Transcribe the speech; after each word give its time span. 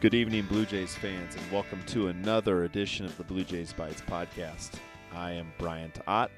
Good 0.00 0.14
evening, 0.14 0.46
Blue 0.46 0.64
Jays 0.64 0.94
fans, 0.94 1.36
and 1.36 1.52
welcome 1.52 1.82
to 1.88 2.08
another 2.08 2.64
edition 2.64 3.04
of 3.04 3.14
the 3.18 3.22
Bluejays 3.22 3.74
Bytes 3.74 4.02
podcast. 4.06 4.70
I 5.12 5.32
am 5.32 5.52
Bryant 5.58 6.00
Ott. 6.06 6.30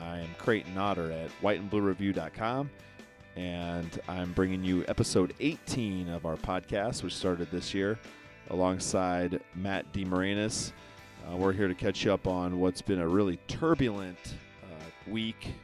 I 0.00 0.18
am 0.18 0.28
Creighton 0.36 0.76
Otter 0.76 1.12
at 1.12 1.30
whiteandbluereview.com, 1.40 2.68
and 3.36 4.00
I'm 4.08 4.32
bringing 4.32 4.64
you 4.64 4.84
episode 4.88 5.32
18 5.38 6.08
of 6.08 6.26
our 6.26 6.34
podcast, 6.34 7.04
which 7.04 7.14
started 7.14 7.52
this 7.52 7.72
year, 7.72 8.00
alongside 8.50 9.40
Matt 9.54 9.92
DeMarinis. 9.92 10.72
Uh, 11.24 11.36
we're 11.36 11.52
here 11.52 11.68
to 11.68 11.74
catch 11.76 12.04
you 12.04 12.12
up 12.12 12.26
on 12.26 12.58
what's 12.58 12.82
been 12.82 12.98
a 12.98 13.06
really 13.06 13.36
turbulent 13.46 14.34
uh, 14.64 14.90
week. 15.08 15.54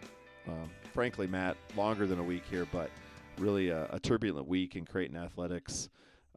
Um, 0.46 0.70
frankly, 0.92 1.27
Matt, 1.27 1.56
longer 1.77 2.06
than 2.06 2.20
a 2.20 2.24
week 2.24 2.44
here, 2.48 2.69
but 2.70 2.91
really 3.38 3.70
a, 3.70 3.88
a 3.91 3.98
turbulent 3.98 4.46
week 4.46 4.77
in 4.77 4.84
Creighton 4.84 5.16
athletics. 5.16 5.88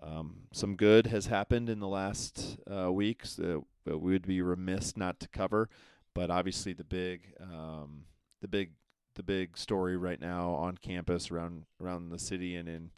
Um, 0.03 0.35
some 0.51 0.75
good 0.75 1.07
has 1.07 1.27
happened 1.27 1.69
in 1.69 1.79
the 1.79 1.87
last 1.87 2.57
uh, 2.69 2.91
weeks 2.91 3.35
that 3.35 3.63
we 3.85 3.95
would 3.95 4.27
be 4.27 4.41
remiss 4.41 4.97
not 4.97 5.19
to 5.21 5.29
cover, 5.29 5.69
but 6.13 6.29
obviously 6.29 6.73
the 6.73 6.83
big, 6.83 7.33
um, 7.41 8.03
the 8.41 8.47
big, 8.47 8.71
the 9.15 9.23
big 9.23 9.57
story 9.57 9.95
right 9.95 10.19
now 10.19 10.51
on 10.51 10.77
campus 10.77 11.31
around 11.31 11.65
around 11.81 12.09
the 12.09 12.19
city 12.19 12.55
and 12.55 12.67
in 12.67 12.91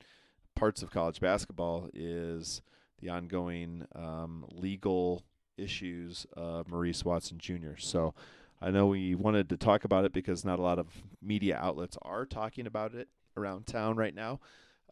parts 0.55 0.81
of 0.81 0.89
college 0.89 1.19
basketball 1.19 1.89
is 1.93 2.61
the 2.99 3.09
ongoing 3.09 3.85
um, 3.93 4.45
legal 4.51 5.23
issues 5.57 6.25
of 6.33 6.67
Maurice 6.67 7.03
Watson 7.05 7.37
Jr. 7.37 7.77
So 7.77 8.13
I 8.61 8.71
know 8.71 8.87
we 8.87 9.15
wanted 9.15 9.49
to 9.49 9.57
talk 9.57 9.83
about 9.83 10.05
it 10.05 10.13
because 10.13 10.45
not 10.45 10.59
a 10.59 10.63
lot 10.63 10.79
of 10.79 10.87
media 11.21 11.57
outlets 11.61 11.97
are 12.01 12.25
talking 12.25 12.65
about 12.65 12.95
it 12.95 13.09
around 13.37 13.67
town 13.67 13.97
right 13.97 14.15
now. 14.15 14.39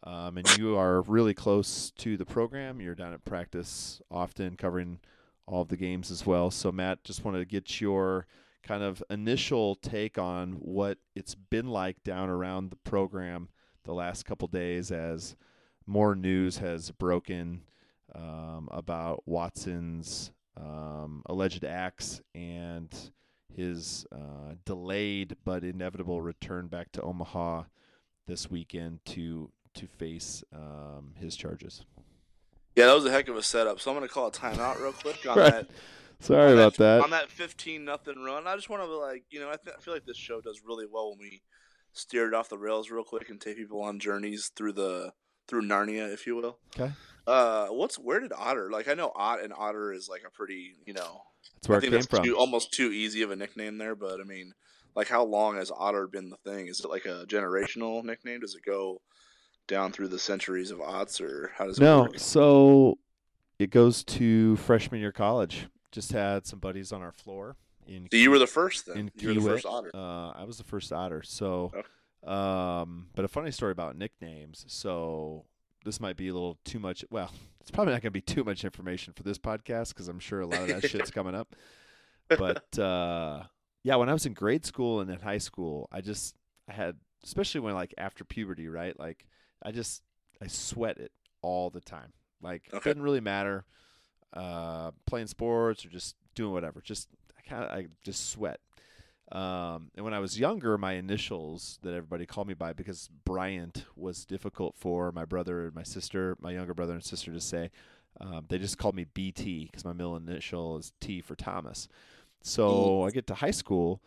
Um, 0.04 0.36
and 0.36 0.58
you 0.58 0.76
are 0.76 1.00
really 1.02 1.32
close 1.34 1.90
to 1.98 2.16
the 2.16 2.26
program. 2.26 2.80
You're 2.80 2.94
down 2.94 3.14
at 3.14 3.24
practice 3.24 4.02
often, 4.10 4.56
covering 4.56 5.00
all 5.46 5.62
of 5.62 5.68
the 5.68 5.76
games 5.76 6.10
as 6.10 6.26
well. 6.26 6.50
So, 6.50 6.70
Matt, 6.70 7.04
just 7.04 7.24
wanted 7.24 7.38
to 7.38 7.44
get 7.46 7.80
your 7.80 8.26
kind 8.62 8.82
of 8.82 9.02
initial 9.10 9.76
take 9.76 10.18
on 10.18 10.52
what 10.54 10.98
it's 11.14 11.34
been 11.34 11.68
like 11.68 12.02
down 12.02 12.28
around 12.28 12.70
the 12.70 12.76
program 12.76 13.48
the 13.84 13.92
last 13.92 14.24
couple 14.24 14.48
days 14.48 14.90
as 14.90 15.36
more 15.86 16.14
news 16.14 16.58
has 16.58 16.90
broken 16.90 17.62
um, 18.14 18.68
about 18.70 19.22
Watson's 19.26 20.32
um, 20.56 21.22
alleged 21.26 21.64
acts 21.64 22.22
and 22.34 22.88
his 23.54 24.06
uh, 24.12 24.54
delayed 24.64 25.36
but 25.44 25.62
inevitable 25.62 26.22
return 26.22 26.68
back 26.68 26.90
to 26.92 27.02
Omaha 27.02 27.64
this 28.26 28.50
weekend 28.50 29.00
to 29.04 29.50
to 29.74 29.86
face 29.86 30.42
um, 30.52 31.12
his 31.18 31.36
charges. 31.36 31.84
Yeah, 32.76 32.86
that 32.86 32.94
was 32.94 33.04
a 33.04 33.10
heck 33.10 33.28
of 33.28 33.36
a 33.36 33.42
setup. 33.42 33.80
So 33.80 33.90
I'm 33.90 33.96
going 33.96 34.06
to 34.08 34.12
call 34.12 34.26
a 34.28 34.32
timeout 34.32 34.80
real 34.80 34.92
quick 34.92 35.24
on 35.28 35.38
Right. 35.38 35.52
that. 35.52 35.66
Sorry 36.20 36.52
on 36.52 36.58
about 36.58 36.76
that. 36.76 37.02
On 37.02 37.10
that 37.10 37.30
15 37.30 37.84
nothing 37.84 38.22
run. 38.24 38.46
I 38.46 38.56
just 38.56 38.68
want 38.70 38.82
to 38.82 38.88
like, 38.88 39.24
you 39.30 39.40
know, 39.40 39.48
I, 39.48 39.56
th- 39.56 39.76
I 39.76 39.80
feel 39.80 39.94
like 39.94 40.06
this 40.06 40.16
show 40.16 40.40
does 40.40 40.62
really 40.66 40.86
well 40.90 41.10
when 41.10 41.18
we 41.18 41.42
steer 41.92 42.26
it 42.28 42.34
off 42.34 42.48
the 42.48 42.58
rails 42.58 42.90
real 42.90 43.04
quick 43.04 43.28
and 43.30 43.40
take 43.40 43.56
people 43.56 43.80
on 43.82 43.98
journeys 44.00 44.50
through 44.56 44.72
the 44.72 45.12
through 45.46 45.62
Narnia, 45.62 46.10
if 46.12 46.26
you 46.26 46.34
will. 46.36 46.58
Okay, 46.74 46.90
Uh, 47.26 47.66
what's 47.68 47.96
where 47.98 48.18
did 48.20 48.32
Otter? 48.32 48.70
Like, 48.70 48.88
I 48.88 48.94
know 48.94 49.12
Ott 49.14 49.42
and 49.42 49.52
Otter 49.52 49.92
is 49.92 50.08
like 50.08 50.22
a 50.26 50.30
pretty, 50.30 50.74
you 50.86 50.94
know, 50.94 51.20
that's 51.56 51.68
where 51.68 51.76
I 51.78 51.86
it 51.86 51.90
came 51.90 52.02
from. 52.02 52.24
Too, 52.24 52.36
almost 52.36 52.72
too 52.72 52.90
easy 52.90 53.20
of 53.22 53.30
a 53.30 53.36
nickname 53.36 53.76
there. 53.78 53.94
But 53.94 54.20
I 54.20 54.24
mean, 54.24 54.54
like, 54.96 55.08
how 55.08 55.22
long 55.24 55.56
has 55.56 55.70
Otter 55.70 56.06
been 56.06 56.30
the 56.30 56.38
thing? 56.50 56.66
Is 56.68 56.80
it 56.80 56.88
like 56.88 57.04
a 57.04 57.26
generational 57.28 58.02
nickname? 58.02 58.40
Does 58.40 58.54
it 58.54 58.62
go 58.64 59.02
down 59.66 59.92
through 59.92 60.08
the 60.08 60.18
centuries 60.18 60.70
of 60.70 60.78
Otts, 60.78 61.20
or 61.20 61.52
how 61.56 61.66
does 61.66 61.78
it 61.78 61.82
work? 61.82 61.86
No, 61.86 62.02
work? 62.02 62.18
so 62.18 62.98
it 63.58 63.70
goes 63.70 64.04
to 64.04 64.56
freshman 64.56 65.00
year 65.00 65.12
college. 65.12 65.66
Just 65.92 66.12
had 66.12 66.46
some 66.46 66.58
buddies 66.58 66.92
on 66.92 67.02
our 67.02 67.12
floor 67.12 67.56
in. 67.86 68.08
So 68.10 68.16
you 68.16 68.30
were 68.30 68.38
the 68.38 68.46
first 68.46 68.86
then. 68.86 68.96
in 68.96 69.10
you 69.16 69.28
were 69.28 69.34
the 69.34 69.40
first 69.40 69.66
Otter. 69.66 69.90
Uh, 69.94 70.30
I 70.32 70.44
was 70.44 70.58
the 70.58 70.64
first 70.64 70.92
otter. 70.92 71.22
So, 71.22 71.72
Okay. 71.74 71.82
um, 72.26 73.06
but 73.14 73.24
a 73.24 73.28
funny 73.28 73.50
story 73.52 73.72
about 73.72 73.96
nicknames. 73.96 74.64
So 74.68 75.44
this 75.84 76.00
might 76.00 76.16
be 76.16 76.28
a 76.28 76.32
little 76.32 76.58
too 76.64 76.78
much. 76.80 77.04
Well, 77.10 77.30
it's 77.60 77.70
probably 77.70 77.92
not 77.92 78.02
going 78.02 78.10
to 78.12 78.18
be 78.18 78.20
too 78.20 78.42
much 78.44 78.64
information 78.64 79.12
for 79.12 79.22
this 79.22 79.38
podcast 79.38 79.90
because 79.90 80.08
I'm 80.08 80.18
sure 80.18 80.40
a 80.40 80.46
lot 80.46 80.62
of 80.62 80.68
that 80.68 80.88
shit's 80.90 81.10
coming 81.10 81.34
up. 81.34 81.54
But 82.28 82.76
uh, 82.78 83.44
yeah, 83.84 83.96
when 83.96 84.08
I 84.08 84.12
was 84.12 84.26
in 84.26 84.32
grade 84.34 84.64
school 84.64 85.00
and 85.00 85.10
in 85.10 85.20
high 85.20 85.38
school, 85.38 85.88
I 85.92 86.00
just 86.00 86.34
I 86.68 86.72
had, 86.72 86.96
especially 87.22 87.60
when 87.60 87.74
like 87.74 87.94
after 87.98 88.24
puberty, 88.24 88.68
right? 88.68 88.98
Like 88.98 89.26
I 89.64 89.72
just 89.72 90.02
I 90.42 90.46
sweat 90.46 90.98
it 90.98 91.12
all 91.42 91.70
the 91.70 91.80
time. 91.80 92.12
Like 92.42 92.68
it 92.68 92.74
Okay. 92.76 92.90
didn't 92.90 93.02
really 93.02 93.20
matter 93.20 93.64
uh, 94.34 94.90
playing 95.06 95.28
sports 95.28 95.84
or 95.84 95.88
just 95.88 96.16
doing 96.34 96.52
whatever. 96.52 96.80
Just 96.80 97.08
I 97.38 97.48
kind 97.48 97.64
of 97.64 97.70
I 97.70 97.86
just 98.02 98.30
sweat. 98.30 98.60
Um, 99.32 99.90
and 99.94 100.04
when 100.04 100.14
I 100.14 100.18
was 100.18 100.38
younger, 100.38 100.76
my 100.76 100.92
initials 100.92 101.78
that 101.82 101.94
everybody 101.94 102.26
called 102.26 102.46
me 102.46 102.54
by 102.54 102.72
because 102.72 103.08
Bryant 103.24 103.84
was 103.96 104.24
difficult 104.24 104.76
for 104.76 105.12
my 105.12 105.24
brother 105.24 105.64
and 105.66 105.74
my 105.74 105.82
sister, 105.82 106.36
my 106.40 106.52
younger 106.52 106.74
brother 106.74 106.92
and 106.92 107.02
sister 107.02 107.32
to 107.32 107.40
say. 107.40 107.70
Um, 108.20 108.44
they 108.48 108.58
just 108.58 108.78
called 108.78 108.94
me 108.94 109.06
BT 109.14 109.66
because 109.66 109.84
my 109.84 109.92
middle 109.92 110.16
initial 110.16 110.76
is 110.78 110.92
T 111.00 111.20
for 111.20 111.34
Thomas. 111.34 111.88
So 112.42 113.02
I 113.02 113.10
get 113.10 113.26
to 113.28 113.34
high 113.34 113.50
school, 113.50 114.02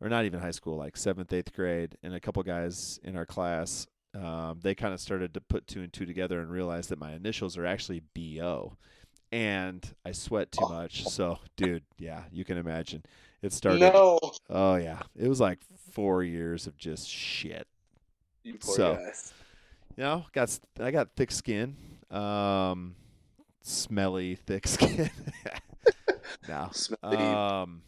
or 0.00 0.08
not 0.08 0.24
even 0.24 0.40
high 0.40 0.50
school, 0.52 0.76
like 0.76 0.96
seventh, 0.96 1.32
eighth 1.32 1.52
grade, 1.54 1.96
and 2.02 2.14
a 2.14 2.20
couple 2.20 2.42
guys 2.42 3.00
in 3.02 3.16
our 3.16 3.26
class, 3.26 3.86
um, 4.14 4.60
they 4.62 4.74
kind 4.74 4.94
of 4.94 5.00
started 5.00 5.34
to 5.34 5.40
put 5.40 5.66
two 5.66 5.82
and 5.82 5.92
two 5.92 6.06
together 6.06 6.40
and 6.40 6.50
realize 6.50 6.88
that 6.88 6.98
my 6.98 7.12
initials 7.12 7.56
are 7.56 7.66
actually 7.66 8.02
BO. 8.14 8.76
And 9.30 9.86
I 10.06 10.12
sweat 10.12 10.50
too 10.52 10.66
much. 10.70 11.04
So, 11.04 11.38
dude, 11.56 11.84
yeah, 11.98 12.22
you 12.32 12.44
can 12.46 12.56
imagine. 12.56 13.02
It 13.42 13.52
started. 13.52 13.80
No, 13.80 14.18
Oh, 14.48 14.76
yeah. 14.76 15.00
It 15.14 15.28
was 15.28 15.38
like 15.40 15.58
four 15.92 16.22
years 16.24 16.66
of 16.66 16.76
just 16.78 17.06
shit. 17.08 17.66
you 18.42 18.54
poor 18.54 18.74
So- 18.74 18.94
guy. 18.96 19.12
You 19.96 20.04
know, 20.04 20.24
got 20.32 20.56
I 20.80 20.92
got 20.92 21.08
thick 21.16 21.32
skin, 21.32 21.76
um, 22.12 22.94
smelly 23.62 24.36
thick 24.36 24.66
skin. 24.68 25.10
no, 26.48 26.68
Smelly, 26.72 27.16
um, 27.16 27.82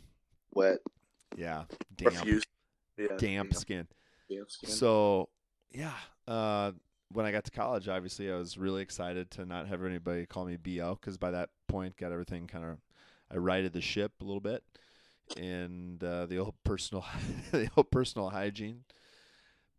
wet, 0.53 0.79
yeah, 1.37 1.65
damp, 1.97 2.15
profuse. 2.17 2.43
Yeah, 2.99 3.07
damp 3.17 3.55
skin. 3.55 3.87
damp 4.29 4.51
skin. 4.51 4.71
So, 4.71 5.29
yeah, 5.73 5.95
uh, 6.27 6.73
when 7.13 7.27
I 7.27 7.33
got 7.33 7.45
to 7.45 7.51
college, 7.51 7.89
obviously 7.89 8.31
I 8.31 8.37
was 8.37 8.57
really 8.57 8.83
excited 8.83 9.31
to 9.33 9.45
not 9.45 9.69
have 9.69 9.85
anybody 9.85 10.27
call 10.27 10.45
me 10.45 10.57
BO 10.57 10.97
because 11.01 11.19
by 11.19 11.31
that 11.33 11.51
point, 11.69 11.97
got 11.97 12.13
everything 12.13 12.47
kind 12.47 12.65
of, 12.65 12.79
I 13.31 13.39
righted 13.39 13.73
the 13.73 13.81
ship 13.81 14.13
a 14.21 14.25
little 14.25 14.41
bit, 14.41 14.63
and 15.37 16.03
uh, 16.03 16.27
the 16.27 16.39
old 16.39 16.55
personal, 16.65 17.05
the 17.51 17.71
old 17.77 17.91
personal 17.91 18.31
hygiene. 18.31 18.85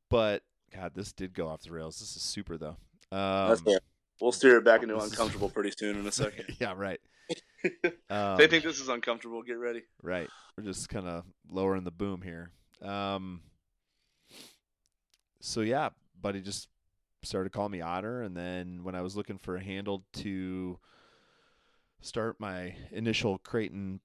But 0.09 0.43
God, 0.75 0.93
this 0.93 1.13
did 1.13 1.33
go 1.33 1.47
off 1.47 1.61
the 1.61 1.71
rails. 1.71 1.99
This 1.99 2.15
is 2.15 2.21
super 2.21 2.57
though. 2.57 2.77
Um, 3.11 3.49
That's 3.49 3.61
fair. 3.61 3.79
We'll 4.19 4.31
steer 4.31 4.57
it 4.57 4.65
back 4.65 4.83
into 4.83 4.99
uncomfortable 5.01 5.49
pretty 5.49 5.71
soon 5.77 5.97
in 5.97 6.05
a 6.05 6.11
second. 6.11 6.55
yeah, 6.59 6.73
right. 6.75 6.99
Um, 8.09 8.37
they 8.37 8.47
think 8.47 8.63
this 8.63 8.79
is 8.79 8.89
uncomfortable, 8.89 9.41
get 9.41 9.53
ready. 9.53 9.83
Right. 10.01 10.27
We're 10.57 10.63
just 10.63 10.89
kind 10.89 11.07
of 11.07 11.23
lowering 11.49 11.83
the 11.83 11.91
boom 11.91 12.21
here. 12.21 12.51
Um, 12.81 13.41
so 15.41 15.61
yeah, 15.61 15.89
buddy 16.21 16.41
just 16.41 16.69
started 17.23 17.51
calling 17.51 17.71
me 17.71 17.81
Otter, 17.81 18.21
and 18.21 18.35
then 18.35 18.83
when 18.83 18.95
I 18.95 19.01
was 19.01 19.15
looking 19.15 19.37
for 19.37 19.55
a 19.57 19.61
handle 19.63 20.03
to 20.13 20.79
start 22.01 22.39
my 22.39 22.75
initial 22.91 23.37
Creighton, 23.37 23.99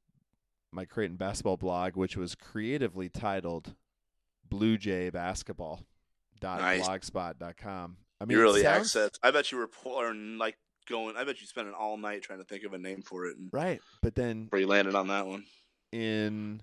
my 0.73 0.85
Creighton 0.85 1.17
basketball 1.17 1.57
blog, 1.57 1.97
which 1.97 2.17
was 2.17 2.35
creatively 2.35 3.09
titled 3.09 3.75
Blue 4.49 4.77
Jay 4.77 5.11
Basketball 5.11 5.83
Nice. 6.43 6.87
blogspot 6.87 7.39
dot 7.39 7.57
com. 7.57 7.97
I 8.21 8.25
mean, 8.27 8.37
you 8.37 8.43
really 8.43 8.63
sounds- 8.63 8.95
access. 8.95 9.19
I 9.23 9.31
bet 9.31 9.51
you 9.51 9.59
were 9.59 9.67
pouring 9.67 10.37
like 10.39 10.59
going. 10.87 11.17
I 11.17 11.25
bet 11.25 11.41
you 11.41 11.47
spent 11.47 11.69
an 11.69 11.75
all 11.75 11.97
night 11.97 12.23
trying 12.23 12.39
to 12.41 12.45
think 12.45 12.65
of 12.65 12.75
a 12.75 12.79
name 12.79 13.03
for 13.03 13.27
it, 13.27 13.37
and 13.39 13.49
right, 13.53 13.81
but 14.03 14.15
then 14.15 14.47
where 14.51 14.61
you 14.61 14.67
landed 14.67 14.95
on 14.95 15.09
that 15.09 15.27
one. 15.27 15.45
in 15.93 16.61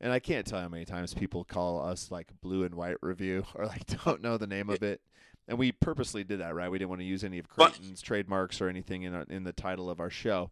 and 0.00 0.12
I 0.12 0.18
can't 0.18 0.46
tell 0.46 0.58
you 0.58 0.62
how 0.64 0.68
many 0.68 0.84
times 0.84 1.14
people 1.14 1.44
call 1.44 1.82
us 1.86 2.10
like 2.10 2.28
blue 2.40 2.64
and 2.64 2.74
white 2.74 2.96
review 3.02 3.44
or 3.54 3.66
like 3.66 3.86
don't 4.04 4.22
know 4.22 4.36
the 4.38 4.46
name 4.46 4.68
of 4.70 4.82
it. 4.82 5.00
And 5.48 5.58
we 5.58 5.72
purposely 5.72 6.24
did 6.24 6.40
that, 6.40 6.54
right? 6.54 6.70
We 6.70 6.78
didn't 6.78 6.90
want 6.90 7.00
to 7.00 7.06
use 7.06 7.24
any 7.24 7.38
of 7.38 7.48
Creighton's 7.48 8.02
trademarks 8.02 8.60
or 8.60 8.68
anything 8.68 9.04
in 9.04 9.14
our, 9.14 9.24
in 9.30 9.44
the 9.44 9.52
title 9.52 9.88
of 9.88 9.98
our 9.98 10.10
show. 10.10 10.50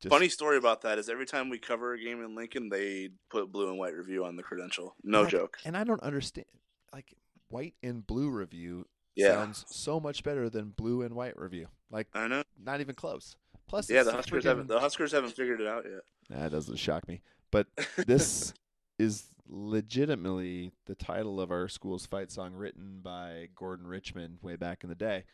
Just, 0.00 0.12
Funny 0.12 0.28
story 0.28 0.56
about 0.56 0.82
that 0.82 0.98
is 0.98 1.08
every 1.08 1.26
time 1.26 1.48
we 1.48 1.58
cover 1.58 1.94
a 1.94 1.98
game 1.98 2.22
in 2.22 2.34
Lincoln, 2.36 2.68
they 2.68 3.08
put 3.30 3.50
blue 3.50 3.68
and 3.70 3.78
white 3.78 3.94
review 3.96 4.24
on 4.24 4.36
the 4.36 4.42
credential. 4.44 4.94
No 5.02 5.22
Like, 5.22 5.30
joke. 5.32 5.56
And 5.64 5.76
I 5.76 5.82
don't 5.84 6.02
understand 6.02 6.46
like 6.92 7.14
white 7.48 7.74
and 7.82 8.06
blue 8.06 8.28
review 8.30 8.86
Yeah, 9.16 9.32
sounds 9.32 9.64
so 9.68 9.98
much 9.98 10.22
better 10.22 10.48
than 10.48 10.68
blue 10.68 11.02
and 11.02 11.14
white 11.16 11.36
review. 11.36 11.66
Like 11.90 12.06
I 12.14 12.28
know. 12.28 12.42
not 12.62 12.80
even 12.80 12.94
close. 12.94 13.36
Plus 13.68 13.90
Yeah, 13.90 14.04
the 14.04 14.12
Huskers 14.12 14.44
freaking- 14.44 14.48
haven't. 14.48 14.68
The 14.68 14.78
Huskers 14.80 15.10
haven't 15.10 15.34
figured 15.34 15.60
it 15.60 15.66
out 15.66 15.84
yet. 15.90 16.02
That 16.30 16.52
doesn't 16.52 16.76
shock 16.76 17.08
me. 17.08 17.20
But 17.50 17.66
this 18.06 18.54
is 18.98 19.24
legitimately 19.48 20.72
the 20.86 20.94
title 20.94 21.40
of 21.40 21.50
our 21.50 21.68
school's 21.68 22.06
fight 22.06 22.30
song 22.32 22.54
written 22.54 23.00
by 23.02 23.48
Gordon 23.54 23.86
Richmond 23.86 24.38
way 24.42 24.56
back 24.56 24.82
in 24.82 24.88
the 24.88 24.94
day. 24.94 25.24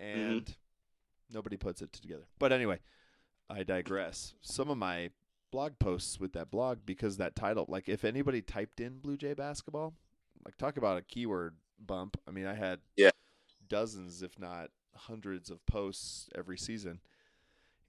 Mm-hmm. 0.00 0.20
And 0.20 0.54
Nobody 1.32 1.56
puts 1.56 1.82
it 1.82 1.92
together. 1.92 2.28
But 2.38 2.52
anyway, 2.52 2.78
I 3.50 3.64
digress. 3.64 4.34
Some 4.42 4.70
of 4.70 4.78
my 4.78 5.10
blog 5.50 5.78
posts 5.80 6.20
with 6.20 6.32
that 6.34 6.50
blog 6.52 6.78
because 6.86 7.16
that 7.16 7.34
title, 7.34 7.64
like 7.68 7.88
if 7.88 8.04
anybody 8.04 8.42
typed 8.42 8.78
in 8.80 8.98
Blue 9.00 9.16
Jay 9.16 9.34
basketball, 9.34 9.94
like 10.44 10.56
talk 10.56 10.76
about 10.76 10.98
a 10.98 11.02
keyword 11.02 11.56
bump. 11.84 12.16
I 12.28 12.30
mean, 12.30 12.46
I 12.46 12.54
had 12.54 12.78
Yeah. 12.96 13.10
dozens, 13.68 14.22
if 14.22 14.38
not 14.38 14.70
hundreds, 14.94 15.50
of 15.50 15.64
posts 15.66 16.28
every 16.34 16.56
season, 16.56 17.00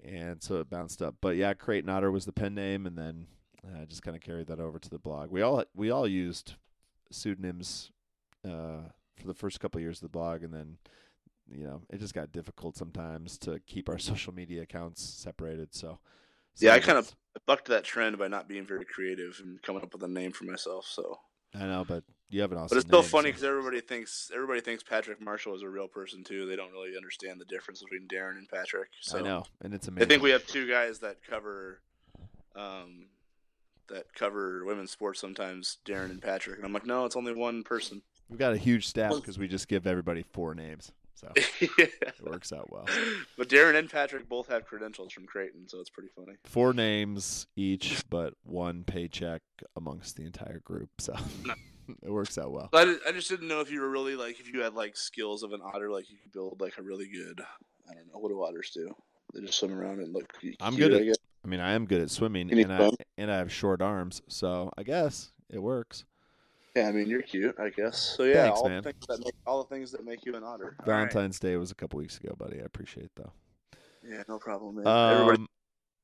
and 0.04 0.42
so 0.42 0.60
it 0.60 0.70
bounced 0.70 1.02
up. 1.02 1.16
But 1.22 1.36
yeah, 1.36 1.54
Creighton 1.54 1.90
Otter 1.90 2.12
was 2.12 2.26
the 2.26 2.34
pen 2.34 2.56
name, 2.56 2.86
and 2.88 2.98
then 2.98 3.28
I 3.76 3.86
just 3.86 4.02
kind 4.02 4.16
of 4.16 4.22
carried 4.22 4.48
that 4.48 4.60
over 4.60 4.80
to 4.80 4.90
the 4.90 5.00
blog. 5.00 5.32
We 5.32 5.42
all 5.42 5.64
we 5.76 5.90
all 5.92 6.08
used 6.08 6.54
pseudonyms 7.12 7.92
uh, 8.46 8.90
for 9.16 9.28
the 9.28 9.34
first 9.34 9.60
couple 9.60 9.80
of 9.80 9.84
years 9.84 9.98
of 9.98 10.04
the 10.04 10.10
blog, 10.10 10.44
and 10.44 10.54
then 10.54 10.78
you 11.50 11.64
know 11.64 11.82
it 11.90 12.00
just 12.00 12.14
got 12.14 12.32
difficult 12.32 12.76
sometimes 12.78 13.38
to 13.40 13.60
keep 13.66 13.90
our 13.90 13.98
social 14.00 14.34
media 14.34 14.62
accounts 14.62 15.02
separated. 15.04 15.74
So 15.74 16.00
Yeah, 16.60 16.74
I 16.74 16.80
kind 16.80 16.98
of 16.98 17.14
bucked 17.46 17.68
that 17.68 17.84
trend 17.84 18.18
by 18.18 18.28
not 18.28 18.48
being 18.48 18.66
very 18.66 18.86
creative 18.86 19.40
and 19.44 19.62
coming 19.62 19.84
up 19.84 19.94
with 19.94 20.04
a 20.04 20.08
name 20.08 20.32
for 20.32 20.46
myself. 20.46 20.86
So, 20.88 21.20
I 21.54 21.66
know, 21.66 21.86
but 21.88 22.04
you 22.30 22.42
have 22.42 22.52
an 22.52 22.58
awesome. 22.58 22.76
but 22.76 22.78
it's 22.80 22.88
still 22.88 23.02
name, 23.02 23.10
funny 23.10 23.30
so- 23.30 23.32
because 23.32 23.44
everybody 23.44 23.82
thinks 23.82 24.32
everybody 24.34 24.62
thinks 24.62 24.84
Patrick 24.84 25.22
Marshall 25.22 25.56
is 25.56 25.62
a 25.62 25.70
real 25.70 25.88
person 25.88 26.24
too. 26.24 26.46
They 26.46 26.56
don't 26.56 26.72
really 26.72 26.96
understand 26.96 27.40
the 27.40 27.46
difference 27.46 27.84
between 27.84 28.08
Darren 28.08 28.38
and 28.38 28.48
Patrick. 28.50 28.90
So 29.02 29.20
I 29.20 29.22
know, 29.22 29.44
and 29.62 29.74
it's 29.74 29.88
amazing. 29.88 30.06
I 30.06 30.10
think 30.10 30.24
we 30.24 30.32
have 30.32 30.46
two 30.46 30.68
guys 30.68 31.00
that 31.00 31.18
cover, 31.24 31.82
um, 32.56 33.08
that 33.90 34.14
cover 34.14 34.64
women's 34.66 34.92
sports 34.92 35.20
sometimes, 35.20 35.78
Darren 35.86 36.10
and 36.10 36.22
Patrick, 36.22 36.58
and 36.58 36.66
I'm 36.66 36.74
like, 36.74 36.86
no, 36.86 37.06
it's 37.06 37.16
only 37.16 37.34
one 37.34 37.64
person. 37.64 38.02
We've 38.30 38.40
got 38.40 38.54
a 38.54 38.58
huge 38.58 38.88
staff 38.88 39.14
because 39.16 39.40
we 39.40 39.48
just 39.48 39.68
give 39.68 39.88
everybody 39.88 40.24
four 40.34 40.54
names, 40.54 40.92
so 41.16 41.32
Yeah. 41.36 41.68
it 41.78 42.24
works 42.24 42.52
out 42.52 42.72
well. 42.72 42.86
But 43.38 43.50
Darren 43.50 43.76
and 43.78 43.90
Patrick 43.90 44.28
both 44.28 44.48
have 44.50 44.66
credentials 44.66 45.14
from 45.14 45.26
Creighton, 45.26 45.68
so 45.70 45.80
it's 45.80 45.90
pretty 45.90 46.10
funny. 46.16 46.34
Four 46.44 46.74
names 46.74 47.48
each, 47.56 48.04
but 48.10 48.34
one 48.44 48.84
paycheck 48.84 49.42
amongst 49.76 50.16
the 50.16 50.26
entire 50.26 50.60
group, 50.60 50.90
so 51.00 51.16
it 52.04 52.12
works 52.12 52.38
out 52.38 52.52
well. 52.52 52.70
But 52.72 52.88
I, 52.88 53.10
I 53.10 53.12
just 53.12 53.30
didn't 53.30 53.48
know 53.48 53.62
if 53.62 53.72
you 53.72 53.82
were 53.82 53.90
really 53.90 54.16
like 54.16 54.40
if 54.40 54.52
you 54.52 54.62
had 54.62 54.74
like 54.74 54.98
skills 54.98 55.44
of 55.44 55.54
an 55.54 55.62
otter, 55.64 55.90
like 55.90 56.10
you 56.10 56.18
could 56.22 56.32
build 56.34 56.60
like 56.60 56.78
a 56.78 56.82
really 56.82 57.08
good. 57.08 57.42
I 57.90 57.94
don't 57.94 58.08
know 58.08 58.20
what 58.20 58.30
do 58.30 58.44
otters 58.44 58.72
do? 58.74 58.94
They 59.34 59.42
just 59.42 59.60
swim 59.60 59.78
around 59.78 60.00
and 60.00 60.14
look. 60.14 60.34
I'm 60.60 60.76
cute, 60.76 60.92
good 60.92 61.02
at-. 61.10 61.18
I 61.48 61.50
mean, 61.50 61.62
I 61.62 61.72
am 61.76 61.86
good 61.86 62.02
at 62.02 62.12
swimming, 62.12 62.52
and 62.52 62.74
I 62.74 62.90
and 63.18 63.32
I 63.32 63.38
have 63.38 63.50
short 63.50 63.82
arms, 63.82 64.22
so 64.28 64.70
I 64.78 64.84
guess 64.84 65.32
it 65.50 65.60
works. 65.60 66.04
Yeah, 66.76 66.90
I 66.90 66.92
mean 66.92 67.08
you're 67.08 67.22
cute, 67.22 67.56
I 67.58 67.70
guess. 67.70 67.98
So 67.98 68.24
yeah, 68.24 68.44
Thanks, 68.44 68.60
all 68.60 68.68
man. 68.68 68.84
the 68.84 68.92
things 68.92 69.08
that 69.08 69.20
make 69.20 69.34
all 69.46 69.64
the 69.64 69.70
things 69.74 69.92
that 69.94 70.04
make 70.06 70.26
you 70.26 70.36
an 70.36 70.44
otter. 70.44 70.66
All 70.66 70.72
right. 70.80 70.86
Valentine's 70.86 71.40
Day 71.40 71.56
was 71.56 71.72
a 71.72 71.76
couple 71.76 72.00
weeks 72.00 72.18
ago, 72.18 72.36
buddy. 72.38 72.60
I 72.60 72.66
appreciate 72.66 73.06
it 73.06 73.12
though. 73.16 73.32
Yeah, 74.06 74.24
no 74.28 74.38
problem, 74.40 74.76
man. 74.76 74.88
Everybody, 74.88 75.40
Um, 75.40 75.48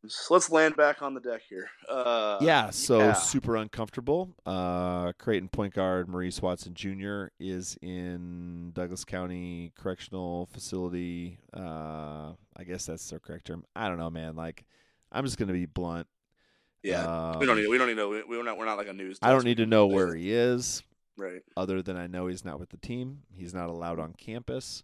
so 0.08 0.34
let's 0.34 0.50
land 0.50 0.78
back 0.78 1.02
on 1.02 1.14
the 1.14 1.20
deck 1.20 1.42
here. 1.50 1.70
Uh, 1.90 2.38
yeah, 2.40 2.70
so 2.70 3.00
yeah. 3.00 3.14
super 3.14 3.58
uncomfortable. 3.58 4.30
Uh, 4.46 5.12
Creighton 5.20 5.50
point 5.50 5.74
guard 5.74 6.08
Maurice 6.08 6.42
Watson 6.42 6.74
Jr. 6.74 7.26
is 7.38 7.78
in 7.82 8.72
Douglas 8.74 9.04
County 9.04 9.74
Correctional 9.78 10.46
Facility. 10.54 11.38
Uh, 11.54 12.32
I 12.56 12.64
guess 12.66 12.86
that's 12.86 13.10
the 13.10 13.20
correct 13.20 13.46
term. 13.48 13.66
I 13.76 13.90
don't 13.90 13.98
know, 13.98 14.10
man. 14.10 14.36
Like, 14.38 14.64
I'm 15.14 15.24
just 15.26 15.38
gonna 15.38 15.54
be 15.54 15.66
blunt. 15.66 16.08
yeah. 16.82 17.38
we 17.38 17.46
don't 17.46 17.56
Um, 17.58 17.62
need. 17.64 17.70
We 17.70 17.78
don't 17.78 17.88
need 17.88 17.96
to. 17.98 18.24
we're 18.28 18.44
not. 18.44 18.58
We're 18.58 18.66
not 18.66 18.78
like 18.78 18.88
a 18.88 18.94
news. 18.94 19.20
I 19.22 19.30
don't 19.32 19.46
need 19.46 19.58
to 19.58 19.66
know 19.66 19.88
where 19.88 20.14
he 20.16 20.32
is, 20.34 20.84
Right. 21.16 21.42
other 21.56 21.82
than 21.82 21.96
I 21.96 22.08
know 22.08 22.28
he's 22.28 22.44
not 22.44 22.60
with 22.60 22.70
the 22.72 22.78
team. 22.78 23.22
He's 23.36 23.54
not 23.54 23.70
allowed 23.70 24.00
on 24.00 24.14
campus, 24.14 24.84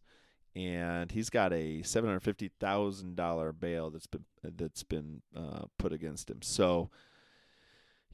and 0.55 1.11
he's 1.11 1.29
got 1.29 1.51
a 1.51 1.81
seven 1.83 2.09
hundred 2.09 2.21
fifty 2.21 2.51
thousand 2.59 3.15
dollar 3.15 3.51
bail 3.51 3.89
that's 3.89 4.07
been 4.07 4.23
that's 4.43 4.83
been 4.83 5.21
uh, 5.35 5.63
put 5.77 5.91
against 5.91 6.29
him. 6.29 6.41
So, 6.41 6.89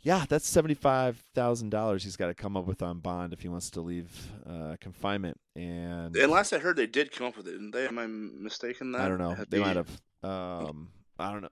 yeah, 0.01 0.25
that's 0.27 0.47
seventy 0.47 0.73
five 0.73 1.23
thousand 1.35 1.69
dollars 1.69 2.03
he's 2.03 2.15
got 2.15 2.27
to 2.27 2.33
come 2.33 2.55
up 2.57 2.65
with 2.65 2.81
on 2.81 2.99
bond 2.99 3.33
if 3.33 3.41
he 3.41 3.47
wants 3.49 3.69
to 3.71 3.81
leave 3.81 4.31
uh, 4.49 4.77
confinement. 4.79 5.39
And 5.55 6.15
And 6.15 6.31
last 6.31 6.53
I 6.53 6.59
heard, 6.59 6.75
they 6.77 6.87
did 6.87 7.11
come 7.11 7.27
up 7.27 7.37
with 7.37 7.47
it, 7.47 7.51
didn't 7.51 7.71
they? 7.71 7.87
Am 7.87 7.97
I 7.99 8.07
mistaken? 8.07 8.91
That 8.93 9.01
I 9.01 9.09
don't 9.09 9.19
know. 9.19 9.31
Have 9.33 9.49
They 9.49 9.59
might 9.59 9.75
have. 9.75 9.89
Um, 10.23 10.89
I 11.19 11.31
don't 11.31 11.41
know. 11.41 11.49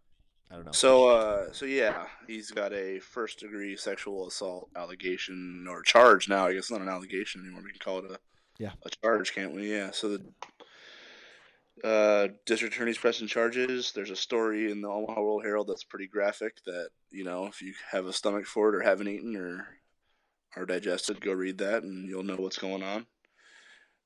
I 0.53 0.57
don't 0.57 0.65
know. 0.65 0.71
So, 0.71 1.07
uh, 1.07 1.51
so 1.51 1.65
yeah, 1.65 2.05
he's 2.27 2.51
got 2.51 2.73
a 2.73 2.99
first 2.99 3.39
degree 3.39 3.75
sexual 3.75 4.27
assault 4.27 4.69
allegation 4.75 5.65
or 5.67 5.81
charge 5.81 6.29
now. 6.29 6.45
I 6.45 6.53
guess 6.53 6.65
it's 6.65 6.71
not 6.71 6.81
an 6.81 6.89
allegation 6.89 7.41
anymore. 7.41 7.63
We 7.63 7.71
can 7.71 7.79
call 7.79 7.97
it 7.99 8.11
a 8.11 8.19
Yeah. 8.59 8.73
a 8.83 8.89
charge, 9.03 9.33
can't 9.33 9.55
we? 9.55 9.71
Yeah. 9.71 9.89
So 9.91 10.09
the 10.09 10.23
uh, 11.83 12.27
district 12.45 12.75
attorney's 12.75 12.99
pressing 12.99 13.27
charges. 13.27 13.93
There's 13.93 14.11
a 14.11 14.15
story 14.15 14.71
in 14.71 14.81
the 14.81 14.89
Omaha 14.89 15.21
World 15.21 15.43
Herald 15.43 15.67
that's 15.69 15.83
pretty 15.83 16.05
graphic. 16.07 16.63
That 16.65 16.89
you 17.09 17.23
know, 17.23 17.47
if 17.47 17.63
you 17.63 17.73
have 17.89 18.05
a 18.05 18.13
stomach 18.13 18.45
for 18.45 18.69
it 18.69 18.75
or 18.75 18.81
haven't 18.81 19.07
eaten 19.07 19.35
or 19.35 19.67
are 20.55 20.67
digested, 20.67 21.19
go 21.19 21.31
read 21.33 21.57
that 21.57 21.81
and 21.81 22.07
you'll 22.07 22.21
know 22.21 22.35
what's 22.35 22.59
going 22.59 22.83
on. 22.83 23.07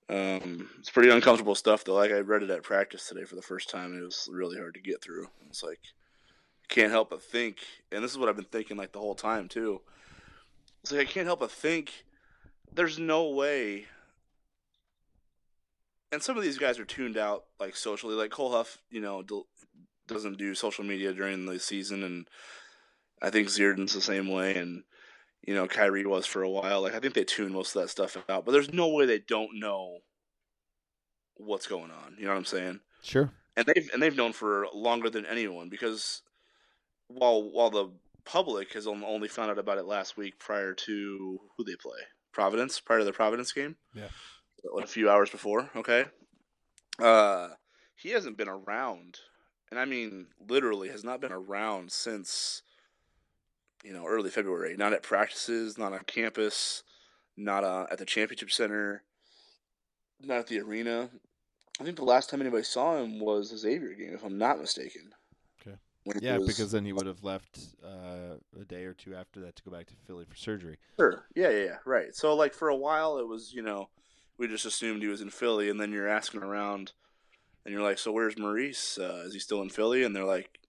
Um, 0.09 0.69
it's 0.79 0.89
pretty 0.89 1.09
uncomfortable 1.09 1.55
stuff 1.55 1.83
though. 1.83 1.95
Like 1.95 2.11
I 2.11 2.19
read 2.19 2.41
it 2.41 2.49
at 2.49 2.63
practice 2.63 3.05
today 3.05 3.25
for 3.25 3.35
the 3.35 3.41
first 3.41 3.69
time, 3.69 3.97
it 3.97 4.01
was 4.05 4.29
really 4.31 4.57
hard 4.57 4.75
to 4.75 4.79
get 4.81 5.01
through. 5.03 5.27
It's 5.49 5.61
like 5.61 5.81
can't 6.69 6.91
help 6.91 7.09
but 7.09 7.21
think, 7.21 7.57
and 7.91 8.03
this 8.03 8.11
is 8.11 8.17
what 8.17 8.29
I've 8.29 8.35
been 8.35 8.45
thinking 8.45 8.77
like 8.77 8.91
the 8.91 8.99
whole 8.99 9.15
time 9.15 9.47
too. 9.47 9.81
It's 10.81 10.91
like 10.91 11.01
I 11.01 11.11
can't 11.11 11.27
help 11.27 11.39
but 11.39 11.51
think 11.51 11.91
there's 12.73 12.99
no 12.99 13.29
way. 13.29 13.85
And 16.11 16.21
some 16.21 16.37
of 16.37 16.43
these 16.43 16.57
guys 16.57 16.79
are 16.79 16.85
tuned 16.85 17.17
out 17.17 17.45
like 17.59 17.75
socially, 17.75 18.15
like 18.15 18.31
Cole 18.31 18.51
Huff, 18.51 18.77
you 18.89 19.01
know, 19.01 19.21
del- 19.23 19.47
doesn't 20.07 20.37
do 20.37 20.55
social 20.55 20.85
media 20.85 21.13
during 21.13 21.45
the 21.45 21.59
season, 21.59 22.03
and 22.03 22.27
I 23.21 23.29
think 23.29 23.49
Zierden's 23.49 23.93
the 23.93 24.01
same 24.01 24.29
way, 24.29 24.55
and 24.55 24.83
you 25.45 25.53
know, 25.53 25.67
Khyri 25.67 26.05
was 26.05 26.25
for 26.25 26.43
a 26.43 26.49
while. 26.49 26.81
Like 26.81 26.95
I 26.95 26.99
think 26.99 27.13
they 27.13 27.23
tune 27.25 27.51
most 27.51 27.75
of 27.75 27.81
that 27.81 27.89
stuff 27.89 28.17
out, 28.29 28.45
but 28.45 28.51
there's 28.51 28.73
no 28.73 28.87
way 28.89 29.05
they 29.05 29.19
don't 29.19 29.59
know 29.59 29.99
what's 31.35 31.67
going 31.67 31.91
on. 31.91 32.15
You 32.17 32.25
know 32.25 32.31
what 32.31 32.37
I'm 32.37 32.45
saying? 32.45 32.79
sure. 33.03 33.31
and 33.55 33.65
they've 33.65 33.89
and 33.93 34.01
they've 34.01 34.15
known 34.15 34.33
for 34.33 34.67
longer 34.73 35.09
than 35.09 35.25
anyone 35.25 35.69
because 35.69 36.21
while 37.07 37.43
while 37.43 37.69
the 37.69 37.89
public 38.25 38.73
has 38.73 38.87
only 38.87 39.27
found 39.27 39.49
out 39.49 39.57
about 39.57 39.77
it 39.77 39.85
last 39.85 40.17
week 40.17 40.37
prior 40.37 40.73
to 40.73 41.39
who 41.55 41.63
they 41.63 41.75
play. 41.75 41.99
Providence 42.33 42.79
prior 42.79 42.99
to 42.99 43.05
the 43.05 43.13
Providence 43.13 43.53
game? 43.53 43.77
Yeah. 43.95 44.09
what, 44.63 44.83
a 44.83 44.87
few 44.87 45.09
hours 45.09 45.29
before? 45.29 45.69
Okay. 45.75 46.05
Uh 46.99 47.49
he 47.95 48.09
hasn't 48.09 48.37
been 48.37 48.49
around 48.49 49.19
and 49.71 49.79
I 49.79 49.85
mean 49.85 50.27
literally 50.47 50.89
has 50.89 51.03
not 51.03 51.21
been 51.21 51.31
around 51.31 51.91
since 51.91 52.61
you 53.83 53.93
know 53.93 54.05
early 54.05 54.29
February. 54.29 54.75
Not 54.75 54.93
at 54.93 55.03
practices 55.03 55.77
not 55.77 55.93
on 55.93 55.99
campus 56.05 56.83
not 57.39 57.63
uh, 57.63 57.85
at 57.91 57.99
the 57.99 58.05
championship 58.05 58.51
center 58.51 59.03
not 60.21 60.39
at 60.39 60.47
the 60.47 60.59
arena. 60.59 61.09
I 61.79 61.83
think 61.83 61.95
the 61.95 62.03
last 62.03 62.29
time 62.29 62.41
anybody 62.41 62.63
saw 62.63 62.97
him 62.97 63.19
was 63.19 63.51
the 63.51 63.57
Xavier 63.57 63.93
game, 63.93 64.13
if 64.13 64.23
I'm 64.23 64.37
not 64.37 64.59
mistaken. 64.59 65.11
Yeah, 66.19 66.37
was- 66.37 66.47
because 66.47 66.71
then 66.71 66.85
he 66.85 66.93
would 66.93 67.05
have 67.07 67.23
left 67.23 67.59
uh, 67.83 68.37
a 68.59 68.65
day 68.65 68.85
or 68.85 68.93
two 68.93 69.15
after 69.15 69.39
that 69.41 69.55
to 69.55 69.63
go 69.63 69.71
back 69.71 69.87
to 69.87 69.93
Philly 70.05 70.25
for 70.25 70.35
surgery. 70.35 70.77
sure, 70.99 71.25
yeah, 71.35 71.49
yeah, 71.49 71.63
yeah, 71.63 71.77
right. 71.85 72.15
So 72.15 72.35
like 72.35 72.53
for 72.53 72.69
a 72.69 72.75
while, 72.75 73.17
it 73.17 73.27
was 73.27 73.53
you 73.53 73.61
know 73.61 73.89
we 74.37 74.47
just 74.47 74.65
assumed 74.65 75.01
he 75.01 75.07
was 75.07 75.21
in 75.21 75.29
Philly, 75.29 75.69
and 75.69 75.79
then 75.79 75.91
you're 75.91 76.07
asking 76.07 76.43
around, 76.43 76.91
and 77.65 77.73
you're 77.73 77.83
like, 77.83 77.99
so 77.99 78.11
where's 78.11 78.37
Maurice? 78.37 78.97
Uh, 78.99 79.23
is 79.25 79.33
he 79.33 79.39
still 79.39 79.61
in 79.61 79.69
Philly? 79.69 80.03
And 80.03 80.15
they're 80.15 80.25
like, 80.25 80.59